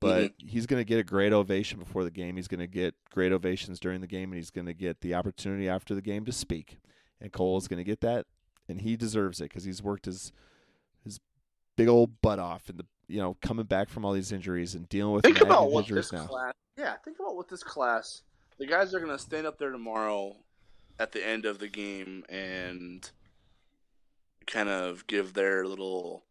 But 0.00 0.32
he's 0.38 0.66
going 0.66 0.80
to 0.80 0.84
get 0.84 0.98
a 0.98 1.04
great 1.04 1.32
ovation 1.32 1.78
before 1.78 2.02
the 2.02 2.10
game. 2.10 2.34
He's 2.36 2.48
going 2.48 2.58
to 2.60 2.66
get 2.66 2.96
great 3.10 3.30
ovations 3.30 3.78
during 3.78 4.00
the 4.00 4.08
game, 4.08 4.30
and 4.32 4.36
he's 4.36 4.50
going 4.50 4.66
to 4.66 4.74
get 4.74 5.00
the 5.00 5.14
opportunity 5.14 5.68
after 5.68 5.94
the 5.94 6.02
game 6.02 6.24
to 6.24 6.32
speak. 6.32 6.78
And 7.20 7.30
Cole 7.32 7.56
is 7.56 7.68
going 7.68 7.78
to 7.78 7.84
get 7.84 8.00
that, 8.00 8.26
and 8.68 8.80
he 8.80 8.96
deserves 8.96 9.40
it 9.40 9.44
because 9.44 9.62
he's 9.62 9.80
worked 9.82 10.06
his 10.06 10.32
his 11.04 11.20
big 11.76 11.86
old 11.88 12.20
butt 12.20 12.40
off, 12.40 12.68
in 12.68 12.78
the 12.78 12.86
you 13.08 13.18
know 13.18 13.36
coming 13.42 13.66
back 13.66 13.88
from 13.88 14.04
all 14.04 14.12
these 14.12 14.32
injuries 14.32 14.74
and 14.74 14.88
dealing 14.88 15.12
with 15.12 15.24
Think 15.24 15.40
about 15.40 15.70
what 15.70 15.84
injuries 15.84 16.10
this 16.10 16.12
now. 16.20 16.26
class. 16.26 16.52
Yeah, 16.76 16.94
think 17.04 17.18
about 17.20 17.36
what 17.36 17.48
this 17.48 17.62
class. 17.62 18.22
The 18.58 18.66
guys 18.66 18.94
are 18.94 19.00
going 19.00 19.12
to 19.12 19.18
stand 19.18 19.46
up 19.46 19.58
there 19.58 19.70
tomorrow 19.70 20.36
at 20.98 21.12
the 21.12 21.26
end 21.26 21.44
of 21.44 21.58
the 21.58 21.68
game 21.68 22.24
and 22.28 23.10
kind 24.46 24.68
of 24.68 25.06
give 25.06 25.34
their 25.34 25.66
little 25.66 26.24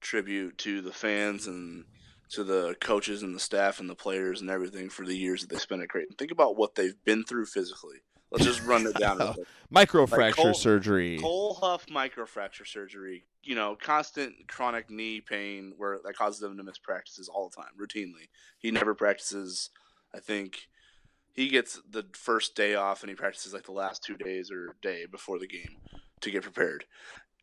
tribute 0.00 0.58
to 0.58 0.80
the 0.80 0.92
fans 0.92 1.46
and 1.46 1.84
to 2.30 2.44
the 2.44 2.74
coaches 2.80 3.22
and 3.22 3.34
the 3.34 3.40
staff 3.40 3.78
and 3.80 3.88
the 3.88 3.94
players 3.94 4.40
and 4.40 4.50
everything 4.50 4.88
for 4.88 5.04
the 5.06 5.16
years 5.16 5.42
that 5.42 5.50
they 5.50 5.58
spent 5.58 5.82
at 5.82 5.88
Creighton. 5.88 6.16
Think 6.16 6.30
about 6.32 6.56
what 6.56 6.74
they've 6.74 7.02
been 7.04 7.24
through 7.24 7.46
physically. 7.46 7.98
Let's 8.36 8.56
just 8.56 8.66
run 8.66 8.86
it 8.86 8.94
down. 8.94 9.18
Microfracture 9.74 10.34
Cole- 10.34 10.54
surgery. 10.54 11.18
Cole 11.18 11.54
Huff 11.54 11.86
microfracture 11.86 12.66
surgery. 12.66 13.24
You 13.42 13.54
know, 13.54 13.76
constant 13.80 14.46
chronic 14.46 14.90
knee 14.90 15.20
pain 15.20 15.72
where 15.76 15.98
that 16.04 16.16
causes 16.16 16.40
them 16.40 16.56
to 16.56 16.62
miss 16.62 16.78
practices 16.78 17.28
all 17.28 17.48
the 17.48 17.56
time, 17.56 17.72
routinely. 17.80 18.28
He 18.58 18.70
never 18.70 18.94
practices. 18.94 19.70
I 20.14 20.20
think 20.20 20.68
he 21.32 21.48
gets 21.48 21.80
the 21.90 22.04
first 22.12 22.54
day 22.54 22.74
off 22.74 23.02
and 23.02 23.10
he 23.10 23.16
practices 23.16 23.54
like 23.54 23.64
the 23.64 23.72
last 23.72 24.04
two 24.04 24.16
days 24.16 24.50
or 24.50 24.76
day 24.82 25.06
before 25.10 25.38
the 25.38 25.46
game 25.46 25.76
to 26.20 26.30
get 26.30 26.42
prepared. 26.42 26.84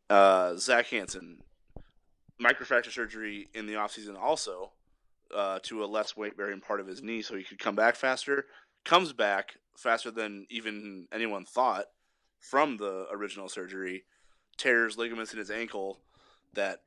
Uh, 0.08 0.54
Zach 0.56 0.86
Hansen, 0.86 1.38
microfracture 2.40 2.92
surgery 2.92 3.48
in 3.52 3.66
the 3.66 3.74
offseason 3.74 4.16
also 4.18 4.72
uh, 5.34 5.58
to 5.62 5.84
a 5.84 5.86
less 5.86 6.16
weight 6.16 6.36
bearing 6.36 6.60
part 6.60 6.80
of 6.80 6.86
his 6.86 7.02
knee 7.02 7.22
so 7.22 7.36
he 7.36 7.44
could 7.44 7.58
come 7.58 7.74
back 7.74 7.96
faster. 7.96 8.46
Comes 8.84 9.12
back 9.12 9.56
faster 9.76 10.10
than 10.10 10.46
even 10.50 11.06
anyone 11.12 11.44
thought 11.44 11.86
from 12.40 12.76
the 12.76 13.06
original 13.12 13.48
surgery, 13.48 14.04
tears 14.56 14.96
ligaments 14.98 15.32
in 15.32 15.38
his 15.38 15.50
ankle 15.50 16.00
that 16.54 16.82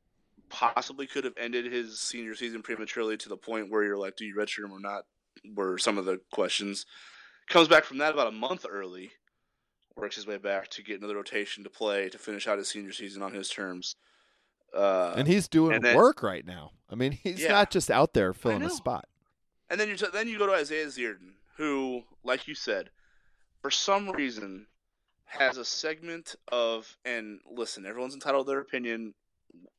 possibly 0.50 1.08
could 1.08 1.24
have 1.24 1.34
ended 1.38 1.72
his 1.72 2.00
senior 2.00 2.36
season 2.36 2.62
prematurely 2.62 3.18
to 3.18 3.28
the 3.30 3.36
point 3.38 3.70
where 3.70 3.84
you're 3.84 3.98
like, 3.98 4.16
do 4.16 4.26
you 4.26 4.36
redshirt 4.36 4.66
him 4.66 4.72
or 4.72 4.80
not? 4.80 5.04
Were 5.56 5.78
some 5.78 5.98
of 5.98 6.06
the 6.06 6.20
questions. 6.32 6.86
Comes 7.50 7.68
back 7.68 7.84
from 7.84 7.98
that 8.00 8.14
about 8.14 8.28
a 8.28 8.32
month 8.32 8.66
early, 8.70 9.12
works 9.96 10.16
his 10.16 10.28
way 10.28 10.38
back 10.38 10.68
to 10.70 10.84
get 10.84 11.00
another 11.00 11.16
rotation 11.16 11.64
to 11.64 11.70
play 11.70 12.10
to 12.10 12.18
finish 12.18 12.48
out 12.48 12.58
his 12.58 12.68
senior 12.70 12.92
season 12.94 13.22
on 13.22 13.34
his 13.34 13.50
terms. 13.50 13.96
Uh, 14.76 15.14
and 15.18 15.28
he's 15.28 15.48
doing 15.48 15.76
and 15.76 15.84
then- 15.84 15.96
work 15.96 16.22
right 16.24 16.46
now. 16.46 16.72
I 16.90 16.96
mean, 16.96 17.12
he's 17.12 17.42
Yeah. 17.42 17.52
not 17.52 17.72
just 17.72 17.90
out 17.92 18.14
there 18.14 18.34
filling 18.34 18.64
a 18.64 18.70
spot. 18.70 19.08
And 19.70 19.80
then 19.80 19.90
you 19.90 19.98
t- 19.98 20.06
then 20.14 20.28
you 20.30 20.38
go 20.38 20.46
to 20.48 20.54
Isaiah 20.54 20.86
Zierden, 20.88 21.34
who, 21.58 22.04
like 22.24 22.48
you 22.48 22.56
said, 22.56 22.90
for 23.62 23.72
some 23.72 24.10
reason 24.12 24.68
has 25.26 25.58
a 25.58 25.66
segment 25.66 26.36
of 26.52 26.98
and 27.04 27.40
listen, 27.52 27.86
everyone's 27.86 28.14
entitled 28.14 28.46
to 28.46 28.52
their 28.52 28.60
opinion, 28.60 29.14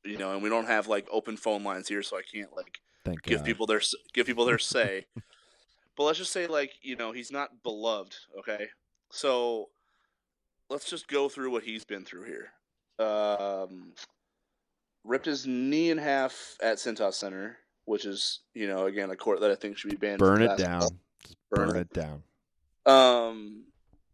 you 0.05 0.19
know, 0.19 0.33
and 0.33 0.43
we 0.43 0.49
don't 0.49 0.67
have 0.67 0.89
like 0.89 1.07
open 1.11 1.37
phone 1.37 1.65
lines 1.65 1.89
here, 1.89 2.03
so 2.03 2.17
I 2.17 2.23
can't 2.23 2.55
like 2.55 2.81
Thank 3.05 3.23
give 3.23 3.39
God. 3.39 3.47
people 3.47 3.67
their 3.67 3.81
give 4.13 4.27
people 4.27 4.45
their 4.45 4.59
say. 4.59 5.07
but 5.97 6.05
let's 6.05 6.19
just 6.19 6.33
say 6.33 6.47
like 6.47 6.73
you 6.83 6.97
know 6.97 7.13
he's 7.13 7.33
not 7.33 7.63
beloved. 7.63 8.15
Okay, 8.39 8.67
so 9.11 9.69
let's 10.69 10.91
just 10.91 11.09
go 11.09 11.29
through 11.29 11.51
what 11.51 11.63
he's 11.63 11.85
been 11.85 12.05
through 12.05 12.25
here. 12.25 12.51
Um, 12.99 13.93
ripped 15.05 15.27
his 15.27 15.47
knee 15.47 15.91
in 15.91 15.99
half 15.99 16.57
at 16.63 16.79
Cintas 16.79 17.15
Center, 17.15 17.59
which 17.85 18.05
is 18.05 18.41
you 18.53 18.67
know 18.67 18.87
again 18.87 19.11
a 19.11 19.17
court 19.17 19.41
that 19.41 19.51
I 19.51 19.55
think 19.55 19.79
should 19.79 19.91
be 19.91 19.97
banned. 19.97 20.19
Burn 20.19 20.43
it 20.43 20.59
down. 20.59 20.89
Just 21.23 21.37
burn, 21.51 21.77
it 21.77 21.93
down. 21.93 22.23
Um, 22.87 23.65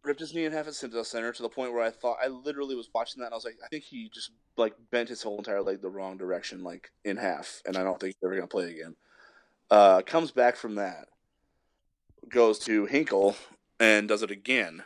ripped 0.03 0.21
his 0.21 0.35
knee 0.35 0.45
in 0.45 0.53
half 0.53 0.67
at 0.67 0.75
Cintas 0.75 1.07
Center 1.07 1.33
to 1.33 1.43
the 1.43 1.49
point 1.49 1.73
where 1.73 1.83
I 1.83 1.91
thought 1.91 2.19
I 2.23 2.29
literally 2.29 2.75
was 2.75 2.91
watching 2.95 3.21
that 3.21 3.27
and 3.27 3.35
I 3.35 3.37
was 3.37 3.45
like, 3.45 3.59
I 3.65 3.69
think 3.69 3.85
he 3.85 4.11
just 4.13 4.31
like 4.57 4.75
bent 4.91 5.09
his 5.09 5.23
whole 5.23 5.39
entire 5.39 5.63
leg 5.63 5.81
the 5.81 5.91
wrong 5.91 6.17
direction, 6.17 6.63
like 6.63 6.91
in 7.05 7.17
half, 7.17 7.63
and 7.67 7.77
I 7.77 7.83
don't 7.83 7.99
think 7.99 8.15
he's 8.15 8.25
ever 8.25 8.35
gonna 8.35 8.47
play 8.47 8.71
again. 8.71 8.97
Uh, 9.71 10.03
comes 10.03 10.31
back 10.31 10.57
from 10.57 10.77
that, 10.77 11.09
goes 12.29 12.59
to 12.61 12.87
Hinkle 12.87 13.37
and 13.81 14.09
does 14.09 14.23
it 14.23 14.31
again. 14.31 14.83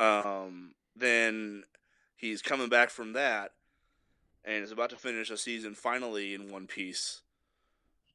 Um, 0.00 0.74
then 0.96 1.64
he's 2.16 2.42
coming 2.42 2.68
back 2.68 2.90
from 2.90 3.12
that 3.12 3.52
and 4.44 4.64
is 4.64 4.72
about 4.72 4.90
to 4.90 4.96
finish 4.96 5.30
a 5.30 5.36
season 5.36 5.74
finally 5.74 6.34
in 6.34 6.50
one 6.50 6.66
piece 6.66 7.22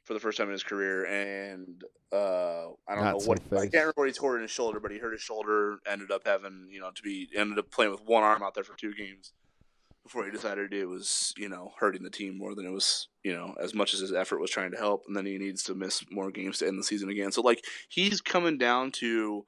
for 0.08 0.14
the 0.14 0.20
first 0.22 0.38
time 0.38 0.48
in 0.48 0.54
his 0.54 0.64
career. 0.64 1.04
And 1.06 1.84
uh, 2.14 2.70
I 2.88 2.96
don't 2.96 3.04
Not 3.04 3.14
know 3.14 3.20
so 3.20 3.28
what 3.28 3.40
I 3.40 3.50
fast. 3.50 3.62
can't 3.64 3.74
remember 3.74 3.94
what 3.96 4.08
he 4.08 4.14
tore 4.14 4.38
in 4.38 4.42
his 4.42 4.52
shoulder, 4.52 4.80
but 4.80 4.92
he 4.92 4.98
hurt 4.98 5.12
his 5.12 5.22
shoulder. 5.22 5.80
Ended 5.86 6.10
up 6.12 6.22
having 6.26 6.70
you 6.72 6.80
know 6.80 6.92
to 6.92 7.02
be 7.04 7.28
ended 7.36 7.60
up 7.60 7.70
playing 7.70 7.92
with 7.92 8.02
one 8.06 8.24
arm 8.24 8.42
out 8.42 8.56
there 8.56 8.64
for 8.64 8.76
two 8.78 8.94
games 8.94 9.34
before 10.04 10.24
he 10.24 10.32
decided 10.32 10.74
it 10.74 10.86
was 10.86 11.34
you 11.38 11.50
know 11.50 11.74
hurting 11.80 12.04
the 12.04 12.10
team 12.10 12.38
more 12.38 12.56
than 12.56 12.66
it 12.66 12.72
was 12.72 13.10
you 13.24 13.34
know 13.34 13.54
as 13.62 13.74
much 13.74 13.94
as 13.94 14.00
his 14.00 14.14
effort 14.14 14.40
was 14.40 14.50
trying 14.50 14.72
to 14.72 14.78
help. 14.78 15.04
And 15.08 15.16
then 15.16 15.26
he 15.26 15.38
needs 15.38 15.64
to 15.64 15.76
miss 15.76 16.04
more 16.10 16.32
games 16.32 16.60
to 16.60 16.68
end 16.68 16.80
the 16.80 16.84
season 16.84 17.10
again. 17.10 17.32
So 17.34 17.42
like 17.42 17.64
he's 17.90 18.22
coming 18.22 18.58
down 18.58 18.92
to 18.94 19.46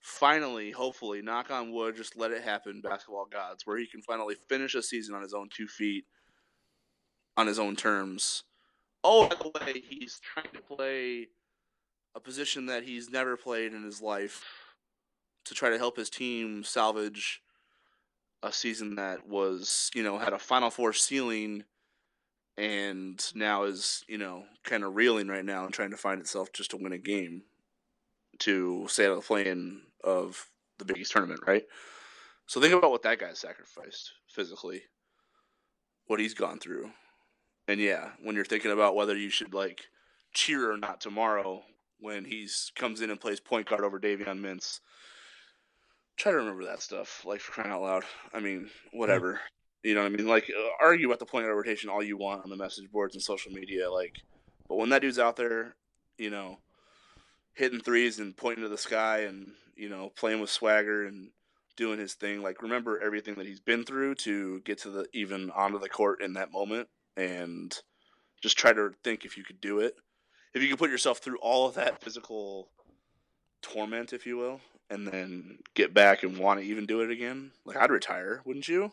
finally, 0.00 0.70
hopefully, 0.70 1.22
knock 1.22 1.50
on 1.50 1.72
wood, 1.72 1.96
just 1.96 2.16
let 2.16 2.30
it 2.30 2.42
happen, 2.42 2.80
basketball 2.82 3.26
gods, 3.32 3.66
where 3.66 3.78
he 3.78 3.86
can 3.86 4.02
finally 4.02 4.36
finish 4.48 4.74
a 4.74 4.82
season 4.82 5.14
on 5.14 5.22
his 5.22 5.34
own 5.34 5.48
two 5.52 5.66
feet, 5.66 6.04
on 7.36 7.46
his 7.46 7.58
own 7.58 7.74
terms. 7.74 8.44
Oh, 9.08 9.28
by 9.28 9.36
the 9.36 9.64
way, 9.64 9.82
he's 9.88 10.18
trying 10.18 10.52
to 10.52 10.60
play 10.60 11.28
a 12.16 12.20
position 12.20 12.66
that 12.66 12.82
he's 12.82 13.08
never 13.08 13.36
played 13.36 13.72
in 13.72 13.84
his 13.84 14.02
life 14.02 14.44
to 15.44 15.54
try 15.54 15.70
to 15.70 15.78
help 15.78 15.96
his 15.96 16.10
team 16.10 16.64
salvage 16.64 17.40
a 18.42 18.52
season 18.52 18.96
that 18.96 19.28
was, 19.28 19.92
you 19.94 20.02
know, 20.02 20.18
had 20.18 20.32
a 20.32 20.40
Final 20.40 20.70
Four 20.70 20.92
ceiling 20.92 21.62
and 22.58 23.24
now 23.36 23.62
is, 23.62 24.04
you 24.08 24.18
know, 24.18 24.42
kind 24.64 24.82
of 24.82 24.96
reeling 24.96 25.28
right 25.28 25.44
now 25.44 25.64
and 25.64 25.72
trying 25.72 25.92
to 25.92 25.96
find 25.96 26.20
itself 26.20 26.52
just 26.52 26.72
to 26.72 26.76
win 26.76 26.92
a 26.92 26.98
game 26.98 27.42
to 28.40 28.86
stay 28.88 29.06
out 29.06 29.12
of 29.12 29.18
the 29.18 29.26
play-in 29.26 29.82
of 30.02 30.48
the 30.78 30.84
Big 30.84 30.98
East 30.98 31.12
tournament, 31.12 31.42
right? 31.46 31.62
So 32.46 32.60
think 32.60 32.74
about 32.74 32.90
what 32.90 33.02
that 33.02 33.20
guy 33.20 33.34
sacrificed 33.34 34.10
physically, 34.26 34.82
what 36.08 36.18
he's 36.18 36.34
gone 36.34 36.58
through, 36.58 36.90
and 37.68 37.80
yeah, 37.80 38.10
when 38.22 38.34
you're 38.34 38.44
thinking 38.44 38.70
about 38.70 38.94
whether 38.94 39.16
you 39.16 39.30
should 39.30 39.54
like 39.54 39.82
cheer 40.32 40.70
or 40.70 40.76
not 40.76 41.00
tomorrow 41.00 41.62
when 42.00 42.24
he's 42.24 42.72
comes 42.76 43.00
in 43.00 43.10
and 43.10 43.20
plays 43.20 43.40
point 43.40 43.68
guard 43.68 43.82
over 43.82 43.98
Davion 43.98 44.40
Mintz, 44.40 44.80
try 46.16 46.32
to 46.32 46.38
remember 46.38 46.64
that 46.64 46.82
stuff. 46.82 47.24
Like 47.24 47.40
for 47.40 47.52
crying 47.52 47.72
out 47.72 47.82
loud, 47.82 48.04
I 48.34 48.40
mean, 48.40 48.70
whatever. 48.92 49.40
You 49.82 49.94
know 49.94 50.02
what 50.02 50.12
I 50.12 50.16
mean? 50.16 50.26
Like 50.26 50.50
uh, 50.50 50.68
argue 50.80 51.06
about 51.06 51.20
the 51.20 51.26
point 51.26 51.46
guard 51.46 51.56
rotation 51.56 51.90
all 51.90 52.02
you 52.02 52.16
want 52.16 52.44
on 52.44 52.50
the 52.50 52.56
message 52.56 52.90
boards 52.90 53.14
and 53.14 53.22
social 53.22 53.52
media, 53.52 53.90
like, 53.90 54.16
but 54.68 54.76
when 54.76 54.90
that 54.90 55.02
dude's 55.02 55.18
out 55.18 55.36
there, 55.36 55.76
you 56.18 56.30
know 56.30 56.58
hitting 57.54 57.80
threes 57.80 58.18
and 58.18 58.36
pointing 58.36 58.62
to 58.62 58.68
the 58.68 58.78
sky 58.78 59.20
and 59.20 59.52
you 59.76 59.88
know 59.88 60.10
playing 60.16 60.40
with 60.40 60.50
swagger 60.50 61.06
and 61.06 61.30
doing 61.76 61.98
his 61.98 62.14
thing 62.14 62.42
like 62.42 62.62
remember 62.62 63.00
everything 63.02 63.34
that 63.34 63.46
he's 63.46 63.60
been 63.60 63.84
through 63.84 64.14
to 64.14 64.60
get 64.60 64.78
to 64.78 64.90
the 64.90 65.06
even 65.12 65.50
onto 65.50 65.78
the 65.78 65.88
court 65.88 66.22
in 66.22 66.34
that 66.34 66.52
moment 66.52 66.88
and 67.16 67.78
just 68.42 68.58
try 68.58 68.72
to 68.72 68.92
think 69.02 69.24
if 69.24 69.36
you 69.36 69.44
could 69.44 69.60
do 69.60 69.80
it 69.80 69.94
if 70.54 70.62
you 70.62 70.68
could 70.68 70.78
put 70.78 70.90
yourself 70.90 71.18
through 71.18 71.38
all 71.38 71.66
of 71.68 71.74
that 71.74 72.00
physical 72.02 72.68
torment 73.62 74.12
if 74.12 74.26
you 74.26 74.36
will 74.36 74.60
and 74.90 75.06
then 75.08 75.58
get 75.74 75.92
back 75.92 76.22
and 76.22 76.38
want 76.38 76.60
to 76.60 76.66
even 76.66 76.86
do 76.86 77.00
it 77.00 77.10
again 77.10 77.50
like 77.64 77.76
i'd 77.76 77.90
retire 77.90 78.40
wouldn't 78.44 78.68
you 78.68 78.92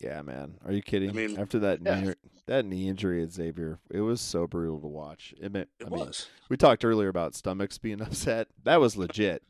Yeah, 0.00 0.22
man. 0.22 0.58
Are 0.64 0.72
you 0.72 0.82
kidding? 0.82 1.10
I 1.10 1.12
mean, 1.12 1.38
After 1.38 1.60
that 1.60 1.78
yeah. 1.80 2.00
knee, 2.00 2.14
that 2.46 2.64
knee 2.64 2.88
injury 2.88 3.22
at 3.22 3.30
Xavier, 3.30 3.78
it 3.88 4.00
was 4.00 4.20
so 4.20 4.48
brutal 4.48 4.80
to 4.80 4.88
watch. 4.88 5.32
It 5.40 5.52
meant, 5.52 5.68
it 5.78 5.86
I 5.86 5.90
mean, 5.90 6.06
was 6.06 6.26
we 6.48 6.56
talked 6.56 6.84
earlier 6.84 7.08
about 7.08 7.36
stomachs 7.36 7.78
being 7.78 8.00
upset. 8.08 8.48
That 8.64 8.80
was 8.80 8.96
legit. 8.96 9.44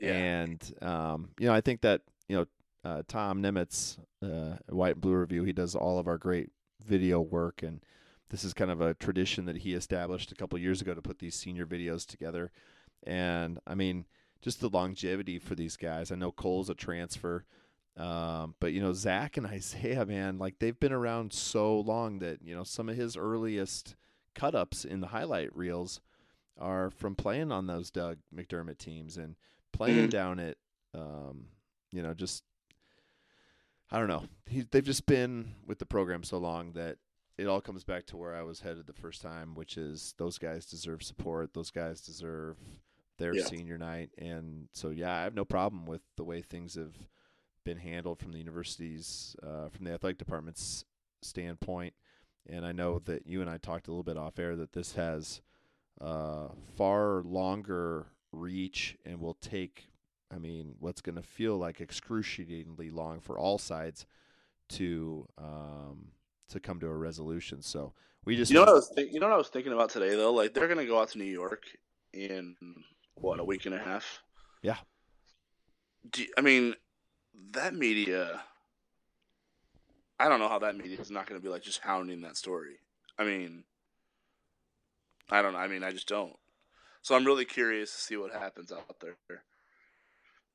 Yeah. 0.00 0.12
And 0.12 0.74
um, 0.80 1.30
you 1.38 1.46
know, 1.46 1.52
I 1.52 1.60
think 1.60 1.82
that 1.82 2.00
you 2.26 2.36
know 2.36 2.46
uh, 2.84 3.02
Tom 3.06 3.42
Nimitz, 3.42 3.98
uh, 4.22 4.56
White 4.70 4.94
and 4.94 5.00
Blue 5.02 5.14
Review, 5.14 5.44
he 5.44 5.52
does 5.52 5.74
all 5.74 5.98
of 5.98 6.06
our 6.06 6.16
great 6.16 6.48
video 6.84 7.20
work, 7.20 7.62
and 7.62 7.80
this 8.30 8.44
is 8.44 8.54
kind 8.54 8.70
of 8.70 8.80
a 8.80 8.94
tradition 8.94 9.46
that 9.46 9.58
he 9.58 9.74
established 9.74 10.32
a 10.32 10.34
couple 10.34 10.58
years 10.58 10.80
ago 10.80 10.94
to 10.94 11.02
put 11.02 11.18
these 11.18 11.34
senior 11.34 11.66
videos 11.66 12.06
together. 12.06 12.50
And 13.04 13.58
I 13.66 13.74
mean, 13.74 14.06
just 14.42 14.60
the 14.60 14.68
longevity 14.68 15.38
for 15.38 15.54
these 15.54 15.76
guys. 15.76 16.12
I 16.12 16.16
know 16.16 16.32
Cole's 16.32 16.70
a 16.70 16.74
transfer. 16.74 17.44
Um, 17.96 18.54
but 18.60 18.72
you 18.72 18.80
know, 18.80 18.92
Zach 18.92 19.36
and 19.36 19.46
Isaiah, 19.58 20.06
man, 20.06 20.38
like 20.38 20.58
they've 20.58 20.78
been 20.78 20.92
around 20.92 21.32
so 21.32 21.80
long 21.80 22.20
that, 22.20 22.42
you 22.42 22.54
know, 22.54 22.64
some 22.64 22.88
of 22.88 22.96
his 22.96 23.16
earliest 23.16 23.96
cut 24.34 24.54
ups 24.54 24.84
in 24.84 25.00
the 25.00 25.08
highlight 25.08 25.54
reels 25.56 26.00
are 26.58 26.90
from 26.90 27.14
playing 27.14 27.52
on 27.52 27.66
those 27.66 27.90
Doug 27.90 28.18
McDermott 28.34 28.78
teams 28.78 29.16
and 29.16 29.36
playing 29.72 30.08
down 30.10 30.38
at, 30.38 30.56
um, 30.94 31.46
you 31.92 32.02
know, 32.02 32.14
just 32.14 32.44
I 33.90 33.98
don't 33.98 34.08
know. 34.08 34.24
He, 34.46 34.64
they've 34.70 34.84
just 34.84 35.06
been 35.06 35.54
with 35.66 35.78
the 35.78 35.86
program 35.86 36.22
so 36.22 36.38
long 36.38 36.72
that 36.72 36.98
it 37.38 37.46
all 37.46 37.60
comes 37.60 37.84
back 37.84 38.04
to 38.06 38.16
where 38.16 38.34
I 38.34 38.42
was 38.42 38.60
headed 38.60 38.86
the 38.86 38.92
first 38.92 39.22
time, 39.22 39.54
which 39.54 39.76
is 39.78 40.14
those 40.18 40.38
guys 40.38 40.66
deserve 40.66 41.02
support. 41.02 41.54
Those 41.54 41.70
guys 41.70 42.00
deserve 42.00 42.56
their 43.16 43.34
Yeah. 43.34 43.44
senior 43.44 43.78
night, 43.78 44.10
and 44.18 44.68
so 44.72 44.90
yeah, 44.90 45.12
I 45.14 45.22
have 45.22 45.34
no 45.34 45.44
problem 45.44 45.86
with 45.86 46.02
the 46.16 46.24
way 46.24 46.40
things 46.42 46.74
have 46.74 46.94
been 47.64 47.78
handled 47.78 48.18
from 48.20 48.32
the 48.32 48.38
university's, 48.38 49.34
uh, 49.42 49.68
from 49.70 49.84
the 49.84 49.92
athletic 49.92 50.18
department's 50.18 50.84
standpoint. 51.22 51.94
And 52.46 52.64
I 52.64 52.72
know 52.72 52.98
that 53.00 53.26
you 53.26 53.40
and 53.40 53.50
I 53.50 53.58
talked 53.58 53.88
a 53.88 53.90
little 53.90 54.04
bit 54.04 54.16
off 54.16 54.38
air 54.38 54.54
that 54.56 54.72
this 54.72 54.94
has 54.94 55.40
uh, 56.00 56.48
far 56.76 57.22
longer 57.22 58.06
reach 58.32 58.96
and 59.04 59.20
will 59.20 59.34
take, 59.34 59.88
I 60.30 60.38
mean, 60.38 60.74
what's 60.78 61.00
going 61.00 61.16
to 61.16 61.22
feel 61.22 61.56
like 61.56 61.80
excruciatingly 61.80 62.90
long 62.90 63.20
for 63.20 63.38
all 63.38 63.58
sides 63.58 64.06
to 64.70 65.26
um, 65.38 66.08
to 66.50 66.60
come 66.60 66.78
to 66.80 66.86
a 66.86 66.94
resolution. 66.96 67.62
So 67.62 67.92
we 68.24 68.36
just 68.36 68.50
You 68.50 68.56
know 68.56 68.62
what 68.62 68.68
I 68.68 68.72
was 68.72 68.88
think- 68.94 69.12
you 69.12 69.20
know 69.20 69.26
what 69.28 69.34
I 69.34 69.38
was 69.38 69.48
thinking 69.48 69.72
about 69.72 69.90
today 69.90 70.14
though? 70.16 70.32
Like 70.32 70.52
they're 70.54 70.68
gonna 70.68 70.86
go 70.86 71.00
out 71.00 71.08
to 71.10 71.18
New 71.18 71.24
York 71.24 71.62
in 72.12 72.56
what 73.14 73.40
a 73.40 73.44
week 73.44 73.64
and 73.66 73.74
a 73.74 73.78
half. 73.78 74.22
Yeah. 74.62 74.76
Do, 76.10 76.24
I 76.36 76.40
mean, 76.42 76.74
that 77.52 77.74
media. 77.74 78.42
I 80.20 80.28
don't 80.28 80.40
know 80.40 80.48
how 80.48 80.58
that 80.60 80.76
media 80.76 80.98
is 81.00 81.10
not 81.12 81.26
going 81.26 81.40
to 81.40 81.44
be 81.44 81.48
like 81.48 81.62
just 81.62 81.78
hounding 81.80 82.22
that 82.22 82.36
story. 82.36 82.80
I 83.18 83.24
mean, 83.24 83.62
I 85.30 85.42
don't 85.42 85.52
know. 85.52 85.60
I 85.60 85.68
mean, 85.68 85.84
I 85.84 85.92
just 85.92 86.08
don't. 86.08 86.36
So 87.02 87.14
I'm 87.14 87.24
really 87.24 87.44
curious 87.44 87.92
to 87.92 87.98
see 88.00 88.16
what 88.16 88.32
happens 88.32 88.72
out 88.72 88.98
there, 89.00 89.16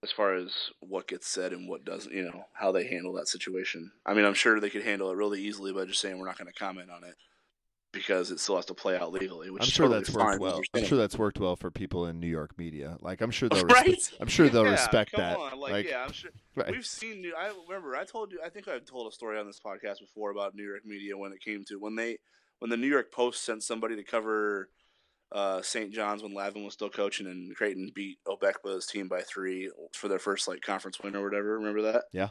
as 0.03 0.11
far 0.11 0.33
as 0.35 0.53
what 0.81 1.07
gets 1.07 1.27
said 1.27 1.53
and 1.53 1.67
what 1.67 1.85
doesn't. 1.85 2.13
You 2.13 2.23
know, 2.25 2.43
how 2.53 2.71
they 2.71 2.85
handle 2.87 3.13
that 3.13 3.27
situation. 3.27 3.91
I 4.05 4.13
mean, 4.13 4.25
I'm 4.25 4.33
sure 4.33 4.59
they 4.59 4.69
could 4.69 4.83
handle 4.83 5.09
it 5.09 5.15
really 5.15 5.41
easily 5.41 5.71
by 5.73 5.85
just 5.85 6.01
saying 6.01 6.19
we're 6.19 6.25
not 6.27 6.37
going 6.37 6.51
to 6.51 6.59
comment 6.59 6.89
on 6.91 7.03
it 7.03 7.15
because 7.93 8.31
it 8.31 8.39
still 8.39 8.55
has 8.55 8.65
to 8.65 8.73
play 8.73 8.97
out 8.97 9.13
legally. 9.13 9.49
Which 9.49 9.61
I'm 9.63 9.67
is 9.67 9.73
sure 9.73 9.85
totally 9.85 9.99
that's 10.03 10.13
worked 10.15 10.39
well. 10.41 10.61
I'm 10.73 10.83
sure 10.83 10.97
that's 10.97 11.17
worked 11.17 11.39
well 11.39 11.55
for 11.55 11.71
people 11.71 12.07
in 12.07 12.19
New 12.19 12.27
York 12.27 12.57
media. 12.57 12.97
Like 13.01 13.21
I'm 13.21 13.31
sure 13.31 13.47
they'll 13.49 13.63
right? 13.65 13.85
respe- 13.87 14.17
I'm 14.19 14.27
sure 14.27 14.49
they'll 14.49 14.65
Yeah, 14.65 14.71
respect 14.71 15.15
that. 15.15 15.37
On. 15.37 15.59
Like, 15.59 15.87
yeah, 15.87 16.03
I'm 16.03 16.11
sure. 16.11 16.31
right. 16.55 16.71
We've 16.71 16.85
seen. 16.85 17.21
New- 17.21 17.35
I 17.37 17.51
remember. 17.69 17.95
I 17.95 18.03
told 18.03 18.31
you. 18.31 18.39
I 18.45 18.49
think 18.49 18.67
I've 18.67 18.85
told 18.85 19.07
a 19.07 19.11
story 19.15 19.39
on 19.39 19.47
this 19.47 19.59
podcast 19.65 19.99
before 20.01 20.31
about 20.31 20.55
New 20.55 20.67
York 20.67 20.85
media 20.85 21.17
when 21.17 21.31
it 21.31 21.39
came 21.41 21.63
to 21.69 21.79
when 21.79 21.95
they 21.95 22.17
when 22.59 22.69
the 22.69 22.77
New 22.77 22.87
York 22.87 23.11
Post 23.11 23.45
sent 23.45 23.63
somebody 23.63 23.95
to 23.95 24.03
cover 24.03 24.69
uh, 25.33 25.61
St. 25.61 25.91
John's 25.91 26.21
when 26.21 26.33
Lavin 26.33 26.63
was 26.63 26.73
still 26.73 26.89
coaching 26.89 27.25
and 27.25 27.55
Creighton 27.55 27.91
beat 27.95 28.19
Obekpa's 28.27 28.85
team 28.85 29.07
by 29.07 29.21
three 29.21 29.69
for 29.93 30.07
their 30.07 30.19
first 30.19 30.47
like 30.47 30.61
conference 30.61 30.99
win 31.01 31.15
or 31.15 31.23
whatever. 31.23 31.57
Remember 31.57 31.81
that? 31.81 32.05
Yeah. 32.13 32.29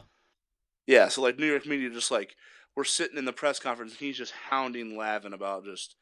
Yeah. 0.87 1.09
So 1.09 1.21
like 1.21 1.37
New 1.37 1.45
York 1.45 1.65
media 1.65 1.89
just 1.89 2.11
like 2.11 2.35
we're 2.75 2.85
sitting 2.85 3.17
in 3.17 3.25
the 3.25 3.33
press 3.33 3.59
conference 3.59 3.91
and 3.91 3.99
he's 3.99 4.17
just 4.17 4.33
hounding 4.49 4.97
Lavin 4.97 5.33
about 5.33 5.65
just 5.65 5.95